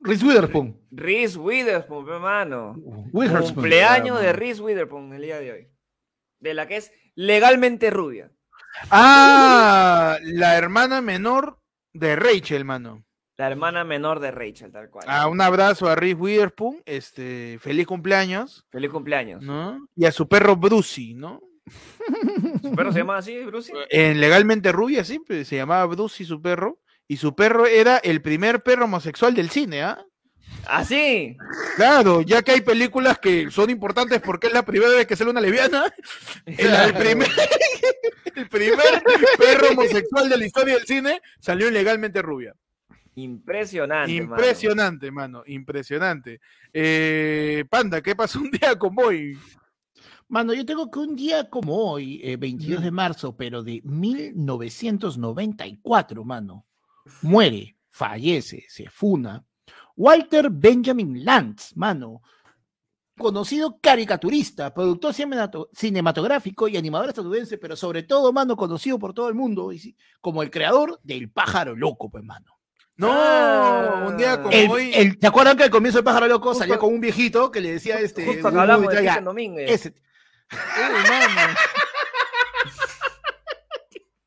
Reese 0.00 0.24
Witherspoon. 0.24 0.80
Reese 0.90 1.38
Witherspoon, 1.38 2.06
pe, 2.06 2.18
mano. 2.18 2.74
Witherspoon. 3.12 3.54
Cumpleaños 3.54 4.20
de 4.20 4.32
Reese 4.32 4.62
Witherspoon 4.62 5.12
el 5.12 5.22
día 5.22 5.38
de 5.38 5.52
hoy. 5.52 5.68
De 6.40 6.54
la 6.54 6.66
que 6.66 6.76
es 6.76 6.92
legalmente 7.14 7.90
rubia. 7.90 8.30
Ah, 8.90 10.16
la 10.22 10.56
hermana 10.56 11.00
menor 11.00 11.60
de 11.92 12.16
Rachel, 12.16 12.64
mano. 12.64 13.04
La 13.42 13.48
hermana 13.48 13.82
menor 13.82 14.20
de 14.20 14.30
Rachel, 14.30 14.70
tal 14.70 14.88
cual. 14.88 15.04
Ah, 15.08 15.26
un 15.26 15.40
abrazo 15.40 15.88
a 15.88 15.96
Reese 15.96 16.14
Witherspoon, 16.14 16.80
este, 16.86 17.58
feliz 17.58 17.88
cumpleaños, 17.88 18.64
Feliz 18.70 18.88
cumpleaños. 18.88 19.42
¿no? 19.42 19.88
Y 19.96 20.04
a 20.04 20.12
su 20.12 20.28
perro 20.28 20.54
Brucey, 20.54 21.14
¿no? 21.14 21.42
¿Su 22.62 22.72
perro 22.76 22.92
se 22.92 23.00
llama 23.00 23.16
así, 23.16 23.36
Bruce? 23.40 23.72
En 23.90 24.20
legalmente 24.20 24.70
rubia, 24.70 25.02
sí, 25.02 25.18
pues, 25.18 25.48
se 25.48 25.56
llamaba 25.56 25.84
Brucey 25.86 26.24
su 26.24 26.40
perro, 26.40 26.78
y 27.08 27.16
su 27.16 27.34
perro 27.34 27.66
era 27.66 27.96
el 27.96 28.22
primer 28.22 28.62
perro 28.62 28.84
homosexual 28.84 29.34
del 29.34 29.50
cine, 29.50 29.82
¿ah? 29.82 30.06
¿Ah, 30.64 30.84
sí? 30.84 31.36
Claro, 31.74 32.20
ya 32.22 32.42
que 32.42 32.52
hay 32.52 32.60
películas 32.60 33.18
que 33.18 33.50
son 33.50 33.70
importantes 33.70 34.20
porque 34.20 34.46
es 34.46 34.52
la 34.52 34.64
primera 34.64 34.92
vez 34.92 35.08
que 35.08 35.16
sale 35.16 35.30
una 35.30 35.40
lesbiana, 35.40 35.92
el, 36.46 36.72
el 36.72 36.94
primer, 36.94 37.28
el 38.36 38.48
primer 38.48 39.02
perro 39.36 39.70
homosexual 39.70 40.28
de 40.28 40.36
la 40.36 40.46
historia 40.46 40.74
del 40.74 40.86
cine 40.86 41.20
salió 41.40 41.66
ilegalmente 41.66 42.22
rubia. 42.22 42.54
Impresionante. 43.14 44.12
Impresionante, 44.12 45.10
mano, 45.10 45.42
impresionante. 45.46 46.40
Eh, 46.72 47.66
Panda, 47.68 48.00
¿qué 48.00 48.16
pasó 48.16 48.40
un 48.40 48.50
día 48.50 48.78
con 48.78 48.94
Boy? 48.94 49.36
Mano, 50.28 50.54
yo 50.54 50.64
tengo 50.64 50.90
que 50.90 50.98
un 50.98 51.14
día 51.14 51.50
como 51.50 51.92
hoy, 51.92 52.22
eh, 52.24 52.38
22 52.38 52.82
de 52.82 52.90
marzo, 52.90 53.36
pero 53.36 53.62
de 53.62 53.82
1994, 53.84 56.24
mano, 56.24 56.64
muere, 57.20 57.76
fallece, 57.90 58.64
se 58.66 58.88
funa, 58.88 59.44
Walter 59.94 60.48
Benjamin 60.50 61.22
Lantz, 61.22 61.76
mano, 61.76 62.22
conocido 63.18 63.78
caricaturista, 63.78 64.72
productor 64.72 65.12
cinematográfico 65.72 66.66
y 66.66 66.78
animador 66.78 67.10
estadounidense, 67.10 67.58
pero 67.58 67.76
sobre 67.76 68.02
todo, 68.02 68.32
mano, 68.32 68.56
conocido 68.56 68.98
por 68.98 69.12
todo 69.12 69.28
el 69.28 69.34
mundo 69.34 69.70
como 70.22 70.42
el 70.42 70.50
creador 70.50 70.98
del 71.02 71.30
pájaro 71.30 71.76
loco, 71.76 72.10
pues, 72.10 72.24
mano. 72.24 72.61
No, 73.02 73.12
Ah. 73.12 74.04
un 74.08 74.16
día 74.16 74.40
como 74.40 74.50
El- 74.52 74.70
hoy. 74.70 74.92
el- 74.94 75.18
¿Te 75.18 75.26
acuerdan 75.26 75.56
que 75.56 75.64
al 75.64 75.70
comienzo 75.70 75.98
del 75.98 76.04
pájaro 76.04 76.26
loco 76.28 76.48
Justo- 76.48 76.60
salía 76.64 76.78
con 76.78 76.92
un 76.94 77.00
viejito 77.00 77.50
que 77.50 77.60
le 77.60 77.72
decía 77.72 77.98
este. 78.00 78.24
Justo 78.24 78.48
que 78.50 78.56
"Uh, 78.56 78.60
hablamos 78.60 78.88
de 78.88 78.94
ya, 78.94 79.00
Cristian 79.00 79.24
Domínguez. 79.24 79.70
ese- 79.70 79.94
Uy, 80.52 81.08
mano. 81.10 81.54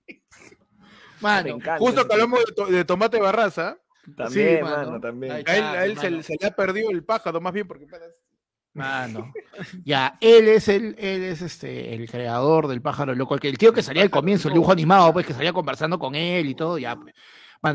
Me 0.08 0.16
Mano, 1.22 1.48
encanta 1.50 1.78
Justo 1.80 2.08
que 2.08 2.14
hablamos 2.14 2.40
de, 2.46 2.52
to- 2.54 2.66
de 2.68 2.86
Tomate 2.86 3.20
Barraza, 3.20 3.78
También, 4.16 4.58
Sí, 4.58 4.64
mano, 4.64 4.86
mano. 4.86 5.02
también. 5.02 5.32
A 5.32 5.38
él, 5.40 5.64
a 5.64 5.86
él 5.86 5.98
se, 5.98 6.12
mano. 6.12 6.22
se 6.24 6.36
le 6.40 6.46
ha 6.48 6.52
perdido 6.52 6.92
el 6.92 7.04
pájaro, 7.04 7.42
más 7.42 7.52
bien 7.54 7.68
porque. 7.68 7.88
Mano. 8.74 9.34
Ya, 9.86 10.18
él 10.22 10.48
es 10.50 10.68
el, 10.68 10.96
él 11.00 11.24
es 11.24 11.42
este, 11.42 11.96
el 11.96 12.08
creador 12.10 12.68
del 12.68 12.82
pájaro 12.84 13.16
loco, 13.16 13.34
el, 13.34 13.40
que- 13.40 13.50
el 13.50 13.58
tío 13.58 13.74
que 13.74 13.82
salía 13.82 14.04
al 14.04 14.12
comienzo, 14.12 14.48
el 14.50 14.54
dibujo 14.54 14.72
animado, 14.74 15.12
pues, 15.14 15.26
que 15.26 15.34
salía 15.34 15.54
conversando 15.54 15.98
con 15.98 16.14
él 16.14 16.46
y 16.48 16.54
todo, 16.56 16.78
ya, 16.78 16.96
pues. 16.96 17.16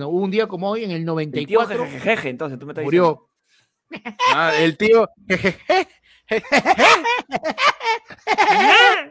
Hubo 0.08 0.20
un 0.22 0.30
día 0.30 0.46
como 0.46 0.70
hoy, 0.70 0.84
en 0.84 0.90
el 0.92 0.98
El 0.98 1.04
tío 1.04 1.14
94, 1.60 1.84
jejejeje, 1.86 2.28
entonces 2.30 2.58
tú 2.58 2.66
me 2.66 2.72
estás 2.72 2.84
murió. 2.84 3.28
Ah, 4.34 4.52
el 4.58 4.76
tío. 4.76 5.08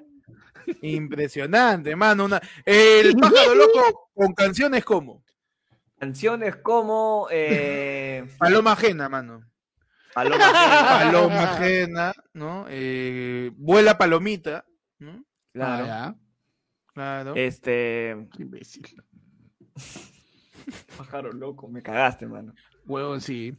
Impresionante, 0.82 1.96
mano. 1.96 2.26
una- 2.26 2.42
El 2.66 3.16
pájaro 3.16 3.56
loco 3.56 4.10
con 4.14 4.34
canciones 4.34 4.84
como 4.86 5.24
Canciones 5.98 6.56
como 6.58 7.28
eh, 7.30 8.26
Paloma 8.38 8.72
Ajena, 8.72 9.10
mano. 9.10 9.44
Paloma. 10.14 10.38
Paloma 10.48 11.44
Ajena, 11.44 12.14
¿no? 12.34 12.66
Eh, 12.70 13.52
Vuela 13.56 13.98
Palomita, 13.98 14.66
¿no? 15.00 15.26
Claro. 15.52 15.86
Ah, 15.90 16.16
Claro. 16.94 17.34
Este. 17.36 18.16
ya, 18.34 18.44
imbécil. 18.44 19.04
Pájaro 20.98 21.32
loco, 21.32 21.68
me 21.68 21.82
cagaste, 21.82 22.26
mano. 22.28 22.54
Huevón, 22.86 23.22
sí. 23.22 23.56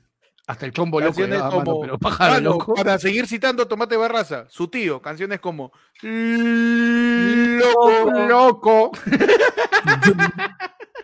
Hasta 0.46 0.66
el 0.66 0.72
chombo 0.72 0.98
loco, 1.00 1.10
Canciones 1.12 1.38
ya, 1.38 1.44
mano, 1.44 1.64
como- 1.64 1.80
pero 1.82 1.98
pájaro 1.98 2.34
Mano, 2.34 2.50
loco. 2.50 2.74
Para 2.74 2.98
seguir 2.98 3.26
citando 3.28 3.68
Tomate 3.68 3.96
Barraza, 3.96 4.46
su 4.48 4.68
tío, 4.68 5.00
canciones 5.00 5.38
como 5.40 5.70
Loco, 6.02 8.10
loco. 8.26 8.90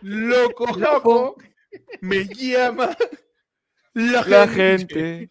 loco, 0.02 0.66
loco, 0.78 1.36
me 2.00 2.24
llama 2.24 2.90
la, 3.94 4.22
La 4.26 4.48
gente. 4.48 4.94
gente. 4.94 5.30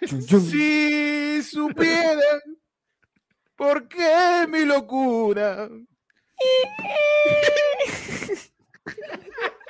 Si 0.04 1.40
supieran 1.44 2.40
por 3.54 3.86
qué 3.86 4.46
mi 4.48 4.64
locura. 4.64 5.68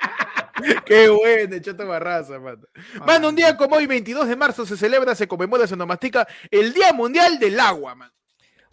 Qué 0.85 1.09
bueno, 1.09 1.57
Choto 1.59 1.85
Barraza, 1.87 2.39
mano. 2.39 2.61
Mano, 3.05 3.29
un 3.29 3.35
día 3.35 3.57
como 3.57 3.75
hoy, 3.75 3.85
22 3.87 4.27
de 4.27 4.35
marzo, 4.35 4.65
se 4.65 4.77
celebra, 4.77 5.15
se 5.15 5.27
conmemora, 5.27 5.67
se 5.67 5.75
nomastica 5.75 6.27
el 6.51 6.73
Día 6.73 6.93
Mundial 6.93 7.39
del 7.39 7.59
Agua, 7.59 7.95
mano. 7.95 8.13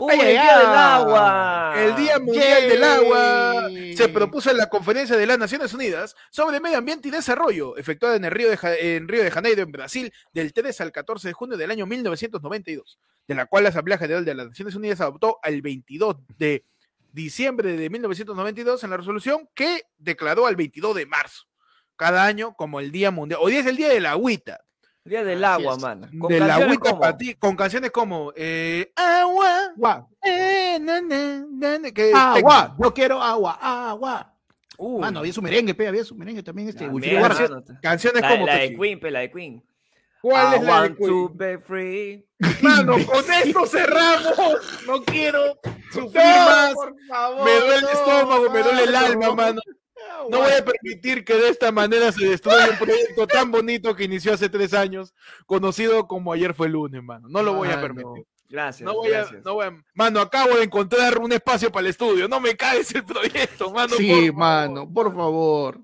¡Uy, 0.03 0.13
Ay, 0.15 0.21
el 0.21 0.27
día 0.29 0.59
del 0.59 0.67
agua! 0.67 1.75
El 1.77 1.97
Día 1.97 2.19
Mundial 2.19 2.69
del 2.71 2.85
Agua 2.85 3.69
se 3.95 4.09
propuso 4.09 4.51
en 4.51 4.57
la 4.57 4.71
Conferencia 4.71 5.15
de 5.15 5.27
las 5.27 5.39
Naciones 5.39 5.75
Unidas 5.75 6.17
sobre 6.31 6.59
Medio 6.59 6.79
Ambiente 6.79 7.09
y 7.09 7.11
Desarrollo, 7.11 7.77
efectuada 7.77 8.17
en, 8.17 8.25
el 8.25 8.31
Río 8.31 8.49
de 8.49 8.57
Ja- 8.57 8.77
en 8.77 9.09
Río 9.09 9.23
de 9.23 9.31
Janeiro, 9.31 9.61
en 9.63 9.71
Brasil, 9.73 10.11
del 10.33 10.55
3 10.55 10.81
al 10.81 10.93
14 10.93 11.29
de 11.29 11.35
junio 11.35 11.59
del 11.59 11.71
año 11.71 11.85
1992, 11.85 12.99
de 13.29 13.35
la 13.35 13.45
cual 13.45 13.65
la 13.65 13.69
Asamblea 13.71 13.99
General 13.99 14.25
de 14.25 14.35
las 14.35 14.47
Naciones 14.47 14.75
Unidas 14.75 15.03
adoptó 15.03 15.39
el 15.43 15.61
22 15.61 16.17
de 16.39 16.65
diciembre 17.13 17.77
de 17.77 17.91
1992 17.91 18.85
en 18.85 18.91
la 18.91 18.97
resolución 18.97 19.49
que 19.55 19.83
declaró 19.99 20.47
al 20.47 20.57
22 20.57 20.95
de 20.97 21.07
marzo, 21.07 21.45
cada 21.97 22.25
año 22.25 22.55
como 22.55 22.81
el 22.81 22.91
Día 22.93 23.11
Mundial. 23.11 23.41
Hoy 23.43 23.53
día 23.53 23.61
es 23.61 23.67
el 23.67 23.77
Día 23.77 23.89
del 23.89 24.07
Agüita, 24.07 24.61
El 25.05 25.11
día 25.11 25.25
del 25.25 25.43
Así 25.45 25.63
agua, 25.63 25.75
es. 25.77 25.83
mano. 25.83 26.07
del 26.07 26.39
canciones 26.41 26.51
agüita 26.67 26.91
como- 26.91 27.01
para 27.01 27.17
ti, 27.17 27.35
con 27.35 27.57
canciones 27.57 27.91
como 27.91 28.33
eh, 28.37 28.93
Agua, 28.97 29.73
Agua, 29.75 30.09
eh, 30.23 30.79
na, 30.81 31.01
na, 31.01 31.45
na, 31.51 31.79
na, 31.79 31.91
que 31.91 32.13
agua, 32.15 32.77
yo 32.83 32.93
quiero 32.95 33.23
agua, 33.23 33.59
agua. 33.61 34.35
Uy, 34.77 35.01
Mano, 35.01 35.19
había 35.21 35.33
su 35.33 35.43
merengue, 35.43 35.75
pe, 35.75 35.89
había 35.89 36.05
su 36.05 36.15
merengue 36.15 36.43
también, 36.43 36.69
este. 36.69 36.87
Canciones 37.83 38.23
La, 38.23 38.29
como 38.31 38.47
la 38.47 38.55
de. 38.57 38.77
Queen, 38.77 38.99
pe, 39.01 39.11
la 39.11 39.21
de 39.21 39.31
Queen. 39.31 39.63
¿Cuál 40.23 40.53
I 40.53 40.57
es 40.57 40.63
la 40.63 40.73
de 40.75 40.81
want 40.89 40.99
to 40.99 41.05
Queen? 41.05 41.37
be 41.39 41.59
free. 41.59 42.27
Mano, 42.63 42.93
con 43.07 43.33
esto 43.33 43.67
cerramos. 43.67 44.37
No 44.87 45.03
quiero 45.05 45.59
sufrir 45.93 46.23
No, 46.25 46.47
más. 46.47 46.75
por 46.75 46.95
favor, 47.09 47.45
Me 47.45 47.51
duele 47.61 47.75
el 47.77 47.83
no, 47.83 47.89
estómago, 47.91 48.51
me 48.51 48.63
duele 48.63 48.85
el 48.85 48.93
mano. 48.93 49.07
alma, 49.07 49.35
mano. 49.35 49.61
No 50.31 50.39
voy 50.39 50.53
a 50.53 50.65
permitir 50.65 51.25
que 51.25 51.35
de 51.35 51.49
esta 51.51 51.71
manera 51.73 52.11
se 52.13 52.27
destruya 52.27 52.71
un 52.71 52.77
proyecto 52.79 53.27
tan 53.27 53.51
bonito 53.51 53.95
que 53.95 54.05
inició 54.05 54.33
hace 54.35 54.49
tres 54.49 54.73
años, 54.75 55.15
conocido 55.47 56.07
como 56.07 56.33
ayer 56.33 56.55
fue 56.55 56.69
lunes, 56.69 57.03
mano. 57.03 57.29
No 57.29 57.43
lo 57.43 57.55
voy 57.55 57.69
a 57.69 57.77
Mano. 57.77 57.83
permitir. 57.83 58.27
Gracias, 58.49 58.85
No 58.85 58.95
voy 58.95 59.09
a, 59.13 59.19
gracias. 59.21 59.45
no 59.45 59.55
voy 59.55 59.67
a- 59.67 59.85
Mano, 59.95 60.21
acabo 60.21 60.57
de 60.57 60.65
encontrar 60.65 61.19
un 61.19 61.31
espacio 61.33 61.71
para 61.71 61.83
el 61.83 61.91
estudio. 61.91 62.27
No 62.29 62.41
me 62.41 62.57
caes 62.57 62.93
el 62.95 63.05
proyecto, 63.05 63.71
mano. 63.73 63.95
Sí, 63.97 64.09
por 64.09 64.17
favor. 64.19 64.35
mano, 64.35 64.93
por 64.93 65.15
favor. 65.15 65.81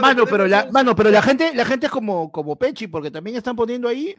Mano, 0.00 0.26
pero 0.26 0.46
la, 0.46 0.68
mano, 0.70 0.94
pero 0.96 1.10
la 1.10 1.22
gente, 1.22 1.52
la 1.54 1.64
gente 1.64 1.86
es 1.86 1.92
como, 1.92 2.30
como 2.32 2.56
Pechi, 2.56 2.86
porque 2.86 3.10
también 3.10 3.36
están 3.36 3.56
poniendo 3.56 3.88
ahí 3.88 4.14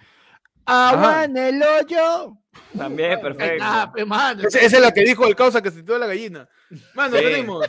agua 0.65 1.23
en 1.25 1.37
el 1.37 1.61
hoyo. 1.63 2.37
También, 2.77 3.19
perfecto. 3.21 3.65
pe, 3.93 4.05
mano. 4.05 4.47
Esa 4.47 4.59
esa 4.59 4.77
es 4.77 4.81
la 4.81 4.91
que 4.91 5.01
dijo 5.03 5.25
el 5.27 5.35
causa 5.35 5.61
que 5.61 5.71
se 5.71 5.81
tiró 5.83 5.97
la 5.97 6.07
gallina. 6.07 6.47
Mano, 6.93 7.17
Sí. 7.17 7.23
tenemos. 7.23 7.67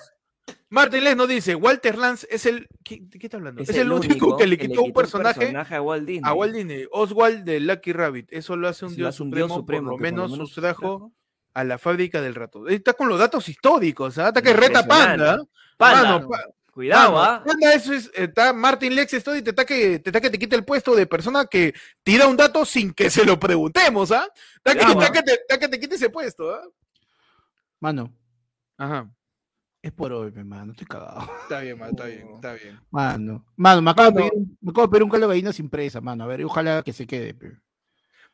Martin 0.70 1.04
Les 1.04 1.16
nos 1.16 1.28
dice, 1.28 1.54
Walter 1.54 1.96
Lance 1.96 2.26
es 2.30 2.44
el... 2.46 2.68
¿Qué, 2.84 2.98
de 3.02 3.18
qué 3.18 3.26
está 3.26 3.36
hablando? 3.38 3.62
Es, 3.62 3.68
Es 3.70 3.76
el, 3.76 3.90
único 3.90 4.36
que 4.36 4.46
le 4.46 4.58
quitó 4.58 4.82
un 4.82 4.92
personaje 4.92 5.54
a 5.74 5.80
Walt 5.82 6.04
Disney. 6.06 6.30
a 6.30 6.34
Walt 6.34 6.54
Disney. 6.54 6.86
Oswald 6.90 7.44
de 7.44 7.60
Lucky 7.60 7.92
Rabbit. 7.92 8.28
Eso 8.32 8.56
lo 8.56 8.68
hace 8.68 8.84
un 8.86 8.94
dios 8.94 9.08
hace 9.08 9.22
un 9.22 9.28
supremo, 9.28 9.46
dios 9.46 9.56
supremo, 9.58 9.90
por 9.90 9.92
lo 9.92 9.96
que 9.98 10.02
menos 10.02 10.30
menos 10.30 10.48
sustrajo 10.48 11.12
a 11.54 11.64
la 11.64 11.78
fábrica 11.78 12.20
del 12.20 12.34
rato. 12.34 12.68
Está 12.68 12.92
con 12.94 13.08
los 13.08 13.18
datos 13.18 13.48
históricos, 13.48 14.18
¿ah? 14.18 14.28
Está 14.28 14.42
que 14.42 14.52
reta. 14.52 14.86
Panda. 14.86 15.38
Panda, 15.76 16.02
Mano, 16.02 16.28
pa- 16.28 16.44
cuidado, 16.78 17.12
mano, 17.14 17.24
¿ah? 17.24 17.42
Panda, 17.44 17.74
eso 17.74 17.92
es, 17.92 18.08
está 18.14 18.52
Martin 18.52 18.94
Lex 18.94 19.12
Story, 19.14 19.42
te 19.42 19.50
está 19.50 19.64
que 19.64 19.98
te, 19.98 20.10
está 20.10 20.20
que 20.20 20.30
te 20.30 20.38
quite 20.38 20.54
el 20.54 20.64
puesto 20.64 20.94
de 20.94 21.06
persona 21.08 21.44
que 21.46 21.74
tira 22.04 22.28
un 22.28 22.36
dato 22.36 22.64
sin 22.64 22.92
que 22.92 23.10
se 23.10 23.24
lo 23.24 23.36
preguntemos, 23.36 24.12
¿ah? 24.12 24.28
Está 24.58 24.72
que, 24.74 24.84
Cuidado, 24.84 25.00
está 25.00 25.06
¿ah? 25.06 25.12
que 25.12 25.22
te, 25.24 25.32
está 25.32 25.58
que 25.58 25.68
te 25.68 25.80
quite 25.80 25.94
ese 25.96 26.08
puesto, 26.08 26.54
¿ah? 26.54 26.62
Mano, 27.80 28.12
Ajá. 28.76 29.10
es 29.82 29.90
por 29.92 30.12
hoy, 30.12 30.30
pe, 30.30 30.44
mano, 30.44 30.70
estoy 30.70 30.86
cagado. 30.86 31.28
Está 31.42 31.60
bien, 31.62 31.76
man, 31.78 31.90
está 31.90 32.04
bien, 32.06 32.28
está 32.34 32.52
bien. 32.54 32.80
Mano, 32.90 33.44
mano, 33.56 33.82
me 33.82 33.90
acabo, 33.90 34.08
de 34.10 34.14
Mano. 34.14 34.28
pedir, 34.30 34.42
un- 34.42 34.58
me 34.60 34.70
acabo 34.70 34.86
de 34.86 34.90
pedir 34.92 35.02
un 35.02 35.10
caldo 35.10 35.26
de 35.26 35.32
gallina 35.34 35.52
sin 35.52 35.68
presa, 35.68 36.00
mano. 36.00 36.22
A 36.22 36.26
ver, 36.28 36.44
ojalá 36.44 36.82
que 36.84 36.92
se 36.92 37.06
quede. 37.08 37.34
pe. 37.34 37.56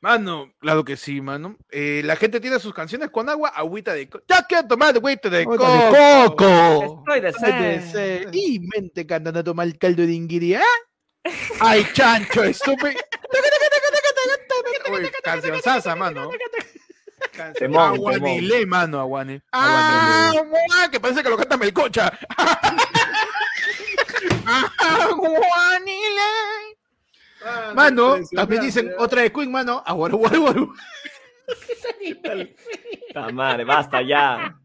Mano, 0.05 0.53
claro 0.61 0.85
que 0.85 0.99
sí, 0.99 1.23
mano. 1.23 1.57
Eh, 1.71 2.03
la 2.05 2.15
gente 2.17 2.39
tiene 2.39 2.61
sus 2.61 2.75
canciones 2.75 3.09
con 3.09 3.27
agua, 3.31 3.49
agüita 3.49 3.95
de 3.95 4.07
coco. 4.07 4.23
Ya 4.29 4.43
quiero 4.47 4.69
tomar 4.69 4.95
agüita 4.95 5.31
de 5.31 5.41
Agüita 5.45 5.65
coco. 5.65 5.73
de 5.73 5.89
coco. 6.29 7.03
Estoy 7.09 7.21
de 7.23 7.33
Ay, 7.43 7.63
de 7.63 7.81
sed. 7.81 7.93
sed. 7.93 8.29
Y 8.35 8.61
mente 8.61 9.07
cantando 9.07 9.41
a 9.41 9.45
tomar 9.45 9.67
el 9.67 9.79
caldo 9.79 10.03
de 10.03 10.13
inguiri, 10.13 10.57
¿ah? 10.57 10.63
Ay, 11.59 11.87
chancho, 11.95 12.45
estúpido. 12.45 12.91
Uy, 14.93 15.11
canción 15.23 15.63
sasa, 15.63 15.97
mano. 15.97 16.31
Canción- 17.35 17.75
Aguanile, 17.75 18.67
mano, 18.67 19.01
aguane. 19.01 19.41
Ah, 19.53 20.31
que 20.93 21.01
parece 21.01 21.23
que 21.23 21.31
lo 21.31 21.39
canta 21.39 21.57
Melcocha. 21.57 22.13
Aguanile. 24.77 26.64
Ah, 27.45 27.73
Mano, 27.75 28.17
también 28.35 28.63
dicen 28.63 28.93
otra 28.99 29.23
de 29.23 29.33
Queen, 29.33 29.51
mano. 29.51 29.83
Aguaru, 29.85 30.17
guaru, 30.19 30.41
guaru. 30.43 30.75
Ta 33.13 33.29
madre, 33.31 33.65
basta 33.65 34.03
ya. 34.03 34.57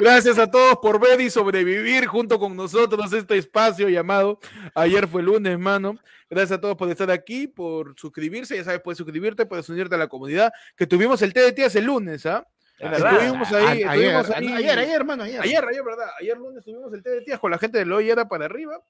Gracias 0.00 0.38
a 0.38 0.50
todos 0.50 0.78
por 0.80 0.98
ver 0.98 1.20
y 1.20 1.28
sobrevivir 1.30 2.06
junto 2.06 2.38
con 2.38 2.56
nosotros 2.56 3.12
este 3.12 3.36
espacio 3.36 3.88
llamado 3.90 4.38
Ayer 4.74 5.06
fue 5.06 5.22
lunes, 5.22 5.58
mano. 5.58 5.96
Gracias 6.30 6.52
a 6.58 6.60
todos 6.60 6.76
por 6.76 6.88
estar 6.90 7.10
aquí, 7.10 7.46
por 7.46 7.94
suscribirse. 7.98 8.56
Ya 8.56 8.64
sabes, 8.64 8.80
puedes 8.82 8.96
suscribirte, 8.98 9.44
puedes 9.44 9.68
unirte 9.68 9.94
a 9.94 9.98
la 9.98 10.08
comunidad. 10.08 10.50
Que 10.76 10.86
tuvimos 10.86 11.20
el 11.22 11.34
TDT 11.34 11.60
hace 11.66 11.80
el 11.80 11.84
lunes, 11.86 12.24
¿ah? 12.24 12.46
Es 12.78 12.90
verdad. 12.90 13.12
Estuvimos 13.22 13.52
ahí, 13.52 13.64
A- 13.82 13.90
ayer, 13.90 14.06
estuvimos 14.16 14.30
ahí- 14.30 14.52
ayer, 14.54 14.78
ayer, 14.78 14.94
hermano, 14.96 15.22
ayer. 15.24 15.40
Ayer, 15.42 15.64
ayer, 15.64 15.84
¿verdad? 15.84 16.06
Ayer 16.20 16.38
lunes 16.38 16.64
tuvimos 16.64 16.92
el 16.94 17.02
TDT 17.02 17.38
con 17.38 17.50
la 17.50 17.58
gente 17.58 17.78
de 17.78 17.84
Loyera 17.84 18.26
para 18.28 18.46
arriba. 18.46 18.80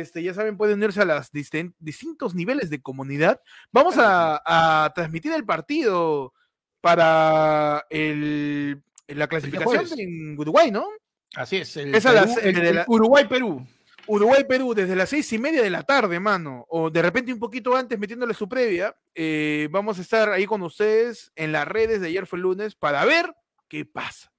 Este, 0.00 0.22
ya 0.22 0.32
saben, 0.34 0.56
pueden 0.56 0.76
unirse 0.78 1.02
a 1.02 1.04
los 1.04 1.30
distintos 1.32 2.34
niveles 2.34 2.70
de 2.70 2.80
comunidad. 2.80 3.40
Vamos 3.70 3.96
a, 3.98 4.40
a 4.44 4.92
transmitir 4.94 5.32
el 5.32 5.44
partido 5.44 6.32
para 6.80 7.84
el, 7.90 8.82
la 9.08 9.26
clasificación 9.28 9.86
en 9.98 10.38
Uruguay, 10.38 10.70
¿no? 10.70 10.86
Así 11.34 11.56
es. 11.58 11.76
El 11.76 11.94
Es 11.94 12.04
Perú- 12.04 12.38
el- 12.42 12.56
el 12.66 12.84
Uruguay-Perú. 12.86 13.66
Uruguay-Perú 14.08 14.74
desde 14.74 14.96
las 14.96 15.08
seis 15.10 15.32
y 15.32 15.38
media 15.38 15.62
de 15.62 15.70
la 15.70 15.84
tarde, 15.84 16.18
mano, 16.18 16.66
o 16.68 16.90
de 16.90 17.00
repente 17.02 17.32
un 17.32 17.38
poquito 17.38 17.76
antes 17.76 17.96
metiéndole 17.98 18.34
su 18.34 18.48
previa, 18.48 18.94
eh, 19.14 19.68
vamos 19.70 19.98
a 19.98 20.02
estar 20.02 20.28
ahí 20.30 20.44
con 20.44 20.60
ustedes 20.62 21.30
en 21.36 21.52
las 21.52 21.68
redes 21.68 22.00
de 22.00 22.08
ayer 22.08 22.26
fue 22.26 22.38
el 22.38 22.42
lunes 22.42 22.74
para 22.74 23.04
ver 23.04 23.32
qué 23.68 23.84
pasa. 23.84 24.32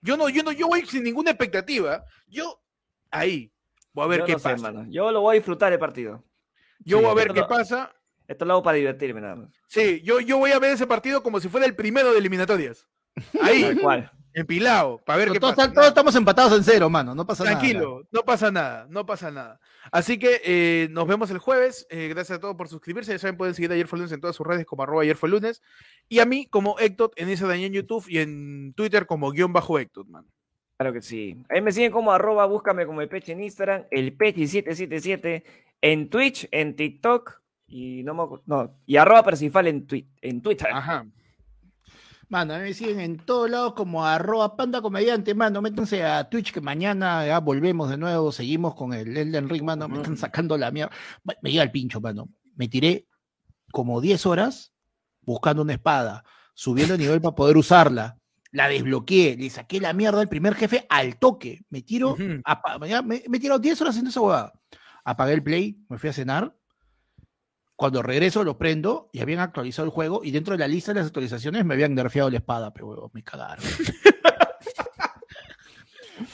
Yo 0.00 0.16
no, 0.16 0.28
yo 0.28 0.42
no, 0.42 0.50
yo 0.50 0.66
voy 0.66 0.84
sin 0.84 1.04
ninguna 1.04 1.30
expectativa. 1.30 2.04
Yo 2.26 2.60
ahí 3.10 3.52
voy 3.94 4.04
a 4.04 4.08
ver 4.08 4.20
Yo 4.20 4.26
qué 4.26 4.32
no 4.32 4.38
sé, 4.38 4.50
pasa. 4.50 4.62
mano. 4.72 4.86
Yo 4.90 5.10
lo 5.10 5.20
voy 5.22 5.34
a 5.36 5.38
disfrutar 5.38 5.72
el 5.72 5.78
partido. 5.78 6.22
yo 6.80 6.98
Sí, 6.98 7.02
voy 7.04 7.12
a 7.12 7.14
ver 7.14 7.32
qué 7.32 7.40
lo- 7.40 7.48
pasa. 7.48 7.90
Esto 8.28 8.44
lo 8.46 8.54
hago 8.54 8.62
para 8.62 8.76
divertirme 8.78 9.20
nada 9.20 9.36
más. 9.36 9.50
Sí, 9.66 10.00
yo, 10.02 10.18
yo 10.20 10.38
voy 10.38 10.50
a 10.52 10.58
ver 10.58 10.70
ese 10.72 10.86
partido 10.86 11.22
como 11.22 11.40
si 11.40 11.48
fuera 11.48 11.66
el 11.66 11.74
primero 11.76 12.10
de 12.12 12.18
eliminatorias. 12.18 12.86
Ahí, 13.42 13.62
Tal 13.62 13.80
cual. 13.80 14.10
empilado, 14.32 14.98
para 15.04 15.18
ver 15.18 15.30
qué 15.30 15.38
Todos, 15.38 15.54
pasa. 15.54 15.72
todos 15.72 15.86
estamos 15.88 16.16
empatados 16.16 16.52
en 16.56 16.64
cero, 16.64 16.88
mano. 16.90 17.14
No 17.14 17.26
pasa 17.26 17.44
nada. 17.44 17.58
Tranquilo, 17.58 18.02
no 18.10 18.22
pasa 18.24 18.50
nada, 18.50 18.86
no 18.88 19.04
pasa 19.06 19.30
nada. 19.30 19.60
Así 19.92 20.18
que 20.18 20.40
eh, 20.42 20.88
nos 20.90 21.06
vemos 21.06 21.30
el 21.30 21.38
jueves. 21.38 21.86
eh, 21.90 22.08
gracias 22.08 22.38
a 22.38 22.40
todos 22.40 22.56
por 22.56 22.68
suscribirse. 22.68 23.12
Ya 23.12 23.18
saben, 23.18 23.36
pueden 23.36 23.54
seguir 23.54 23.70
a 23.70 23.74
Ayer 23.74 23.86
fue 23.86 23.98
lunes 23.98 24.10
en 24.12 24.20
todas 24.20 24.34
sus 24.34 24.46
redes 24.46 24.64
como 24.66 24.82
arroba 24.82 25.02
ayer 25.02 25.16
fue 25.16 25.28
lunes. 25.28 25.60
Y 26.08 26.18
a 26.20 26.24
mí 26.24 26.46
como 26.46 26.76
Ectot 26.80 27.12
en 27.16 27.28
Instagram 27.28 27.58
y 27.60 27.64
en 27.66 27.72
YouTube 27.74 28.06
y 28.08 28.18
en 28.20 28.72
Twitter 28.74 29.06
como 29.06 29.30
guion 29.30 29.52
bajo 29.52 29.78
Ectot, 29.78 30.08
man. 30.08 30.26
Claro 30.76 30.92
que 30.92 31.02
sí. 31.02 31.36
Ahí 31.48 31.60
me 31.60 31.72
siguen 31.72 31.92
como 31.92 32.12
arroba, 32.12 32.46
búscame 32.46 32.84
como 32.86 33.00
el 33.00 33.08
Peche 33.08 33.32
en 33.32 33.42
Instagram, 33.44 33.84
el 33.90 34.16
Pechi777 34.18 35.42
en 35.80 36.10
Twitch, 36.10 36.48
en 36.50 36.74
TikTok 36.76 37.40
y 37.68 38.02
no 38.02 38.14
me 38.14 38.22
no, 38.46 38.76
y 38.86 38.96
arroba 38.96 39.22
Persifal 39.22 39.66
en, 39.68 39.86
twi- 39.86 40.08
en 40.20 40.40
Twitter. 40.42 40.68
Ajá. 40.72 41.06
Mano, 42.28 42.54
a 42.54 42.58
mí 42.58 42.64
me 42.64 42.74
siguen 42.74 43.00
en 43.00 43.16
todos 43.18 43.48
lados 43.50 43.74
como 43.74 44.04
arroba 44.04 44.56
panda 44.56 44.80
comediante, 44.80 45.34
mano. 45.34 45.60
Métanse 45.62 46.02
a 46.02 46.28
Twitch 46.28 46.52
que 46.52 46.60
mañana 46.60 47.24
ya 47.26 47.38
volvemos 47.38 47.90
de 47.90 47.98
nuevo, 47.98 48.32
seguimos 48.32 48.74
con 48.74 48.92
el 48.94 49.16
Elden 49.16 49.48
Ring, 49.48 49.62
mano. 49.62 49.88
Me 49.88 49.98
están 49.98 50.16
sacando 50.16 50.56
la 50.58 50.70
mierda. 50.70 50.90
Me- 51.22 51.36
Me 51.42 51.50
llega 51.50 51.62
el 51.62 51.70
pincho, 51.70 52.00
mano. 52.00 52.28
Me 52.56 52.66
tiré 52.66 53.06
como 53.70 54.00
10 54.00 54.24
horas 54.26 54.72
buscando 55.20 55.62
una 55.62 55.74
espada, 55.74 56.24
subiendo 56.54 56.94
el 56.94 57.00
nivel 57.00 57.20
para 57.20 57.34
poder 57.34 57.56
usarla. 57.56 58.18
La 58.54 58.68
desbloqueé, 58.68 59.36
le 59.36 59.50
saqué 59.50 59.80
la 59.80 59.92
mierda 59.92 60.20
al 60.20 60.28
primer 60.28 60.54
jefe 60.54 60.86
al 60.88 61.18
toque. 61.18 61.64
Me 61.70 61.82
tiro, 61.82 62.16
me, 62.16 62.40
me 63.02 63.36
he 63.36 63.40
tirado 63.40 63.58
10 63.58 63.80
horas 63.80 63.90
haciendo 63.90 64.10
esa 64.10 64.20
huevada. 64.20 64.52
Apagué 65.04 65.32
el 65.32 65.42
play, 65.42 65.84
me 65.88 65.98
fui 65.98 66.08
a 66.08 66.12
cenar. 66.12 66.56
Cuando 67.74 68.00
regreso 68.00 68.44
lo 68.44 68.56
prendo 68.56 69.10
y 69.12 69.20
habían 69.20 69.40
actualizado 69.40 69.86
el 69.86 69.90
juego 69.90 70.20
y 70.22 70.30
dentro 70.30 70.52
de 70.52 70.58
la 70.58 70.68
lista 70.68 70.92
de 70.92 71.00
las 71.00 71.08
actualizaciones 71.08 71.64
me 71.64 71.74
habían 71.74 71.96
nerfeado 71.96 72.30
la 72.30 72.36
espada, 72.36 72.72
pero 72.72 72.86
huevón, 72.86 73.10
me 73.12 73.24
cagaron. 73.24 73.64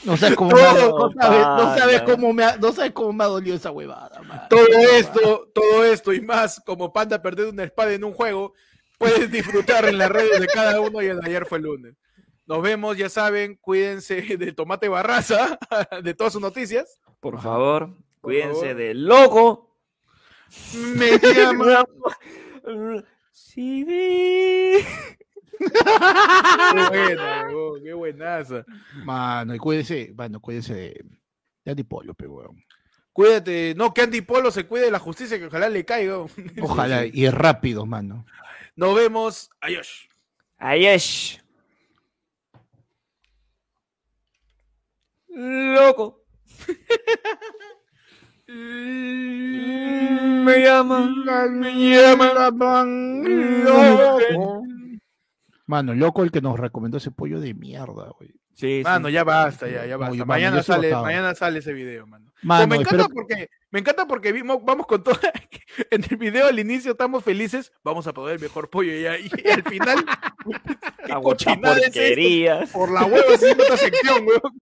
No 0.04 0.16
sabes 0.16 0.36
cómo, 0.36 0.54
me 0.54 0.62
ha, 0.62 0.72
no 0.74 1.12
sabes, 1.12 1.40
no 1.40 1.78
sabes 1.78 2.02
cómo 2.02 2.32
me 2.32 2.44
ha, 2.44 2.56
no 2.56 2.72
sabes 2.72 2.92
cómo 2.92 3.12
me 3.12 3.24
ha 3.24 3.26
dolido 3.28 3.56
esa 3.56 3.70
huevada, 3.70 4.20
man. 4.22 4.42
Todo 4.48 4.66
esto, 4.66 5.50
todo 5.54 5.84
esto 5.84 6.12
y 6.12 6.20
más, 6.20 6.60
como 6.64 6.92
Panda 6.92 7.20
perder 7.20 7.48
una 7.48 7.64
espada 7.64 7.92
en 7.92 8.04
un 8.04 8.12
juego, 8.12 8.54
puedes 8.98 9.30
disfrutar 9.30 9.86
en 9.86 9.98
las 9.98 10.10
redes 10.10 10.40
de 10.40 10.46
cada 10.46 10.80
uno 10.80 11.02
y 11.02 11.06
el 11.06 11.20
de 11.20 11.26
ayer 11.28 11.46
fue 11.46 11.58
el 11.58 11.64
lunes. 11.64 11.94
Nos 12.50 12.62
vemos, 12.62 12.96
ya 12.96 13.08
saben, 13.08 13.54
cuídense 13.60 14.20
del 14.36 14.56
tomate 14.56 14.88
barraza, 14.88 15.56
de 16.02 16.14
todas 16.14 16.32
sus 16.32 16.42
noticias. 16.42 17.00
Por 17.20 17.40
favor, 17.40 17.96
cuídense 18.20 18.60
favor. 18.60 18.74
del 18.74 19.04
loco. 19.04 19.78
Me 20.74 21.16
llama. 21.18 21.84
Sí. 23.32 23.84
Qué 23.86 24.84
buena, 26.88 27.48
qué 27.82 27.92
buenaza. 27.94 28.64
Mano, 29.04 29.54
y 29.54 29.58
cuídense, 29.58 30.10
bueno, 30.12 30.40
cuídense 30.40 30.74
de, 30.74 31.04
de 31.64 31.70
antipolo, 31.70 32.14
pero 32.14 32.32
weón. 32.32 32.64
Cuídate, 33.12 33.74
no, 33.76 33.94
que 33.94 34.02
Andy 34.02 34.20
Polo 34.22 34.50
se 34.50 34.66
cuide 34.66 34.86
de 34.86 34.90
la 34.90 34.98
justicia, 34.98 35.38
que 35.38 35.46
ojalá 35.46 35.68
le 35.68 35.84
caiga. 35.84 36.26
Ojalá, 36.60 37.06
y 37.06 37.28
rápido, 37.30 37.86
mano. 37.86 38.26
Nos 38.74 38.94
vemos. 38.94 39.50
Adiós. 39.60 40.08
Ayesh. 40.58 41.40
Loco. 45.34 46.22
Me 50.44 50.60
llaman. 50.62 51.14
Me 51.60 51.72
llaman. 51.90 53.64
Loco. 53.64 54.62
Mano, 55.66 55.94
loco 55.94 56.22
el 56.24 56.32
que 56.32 56.40
nos 56.40 56.58
recomendó 56.58 56.98
ese 56.98 57.10
pollo 57.12 57.38
de 57.40 57.54
mierda, 57.54 58.10
güey. 58.18 58.32
Sí, 58.54 58.82
Mano, 58.84 59.06
sí. 59.08 59.14
ya 59.14 59.24
basta, 59.24 59.68
ya, 59.68 59.86
ya 59.86 59.96
basta. 59.96 60.12
Oye, 60.12 60.24
mañana, 60.24 60.62
sale, 60.62 60.92
mañana 60.94 61.34
sale 61.34 61.60
ese 61.60 61.72
video, 61.72 62.06
mano. 62.06 62.30
Mano, 62.42 62.62
Pero 62.62 62.68
me 62.68 62.76
encanta 62.82 63.02
espero- 63.04 63.14
porque, 63.14 63.48
me 63.70 63.78
encanta 63.78 64.06
porque 64.06 64.32
vimos, 64.32 64.58
vamos 64.64 64.86
con 64.86 65.02
todo. 65.02 65.14
En 65.90 66.02
el 66.10 66.16
video 66.16 66.46
al 66.48 66.58
inicio 66.58 66.90
estamos 66.92 67.22
felices, 67.24 67.72
vamos 67.84 68.06
a 68.06 68.12
probar 68.12 68.32
el 68.34 68.40
mejor 68.40 68.68
pollo 68.68 68.92
y, 68.92 69.06
y, 69.06 69.30
y 69.44 69.50
al 69.50 69.62
final, 69.62 70.04
qué 71.06 71.12
Aguanta 71.12 71.22
cochinada 71.22 71.76
es 71.78 71.82
esto? 71.86 72.00
porquerías. 72.00 72.70
por 72.70 72.90
la 72.90 73.04
hueva 73.04 73.34
haciendo 73.34 73.62
esta 73.62 73.76
sección, 73.76 74.26
weón. 74.26 74.40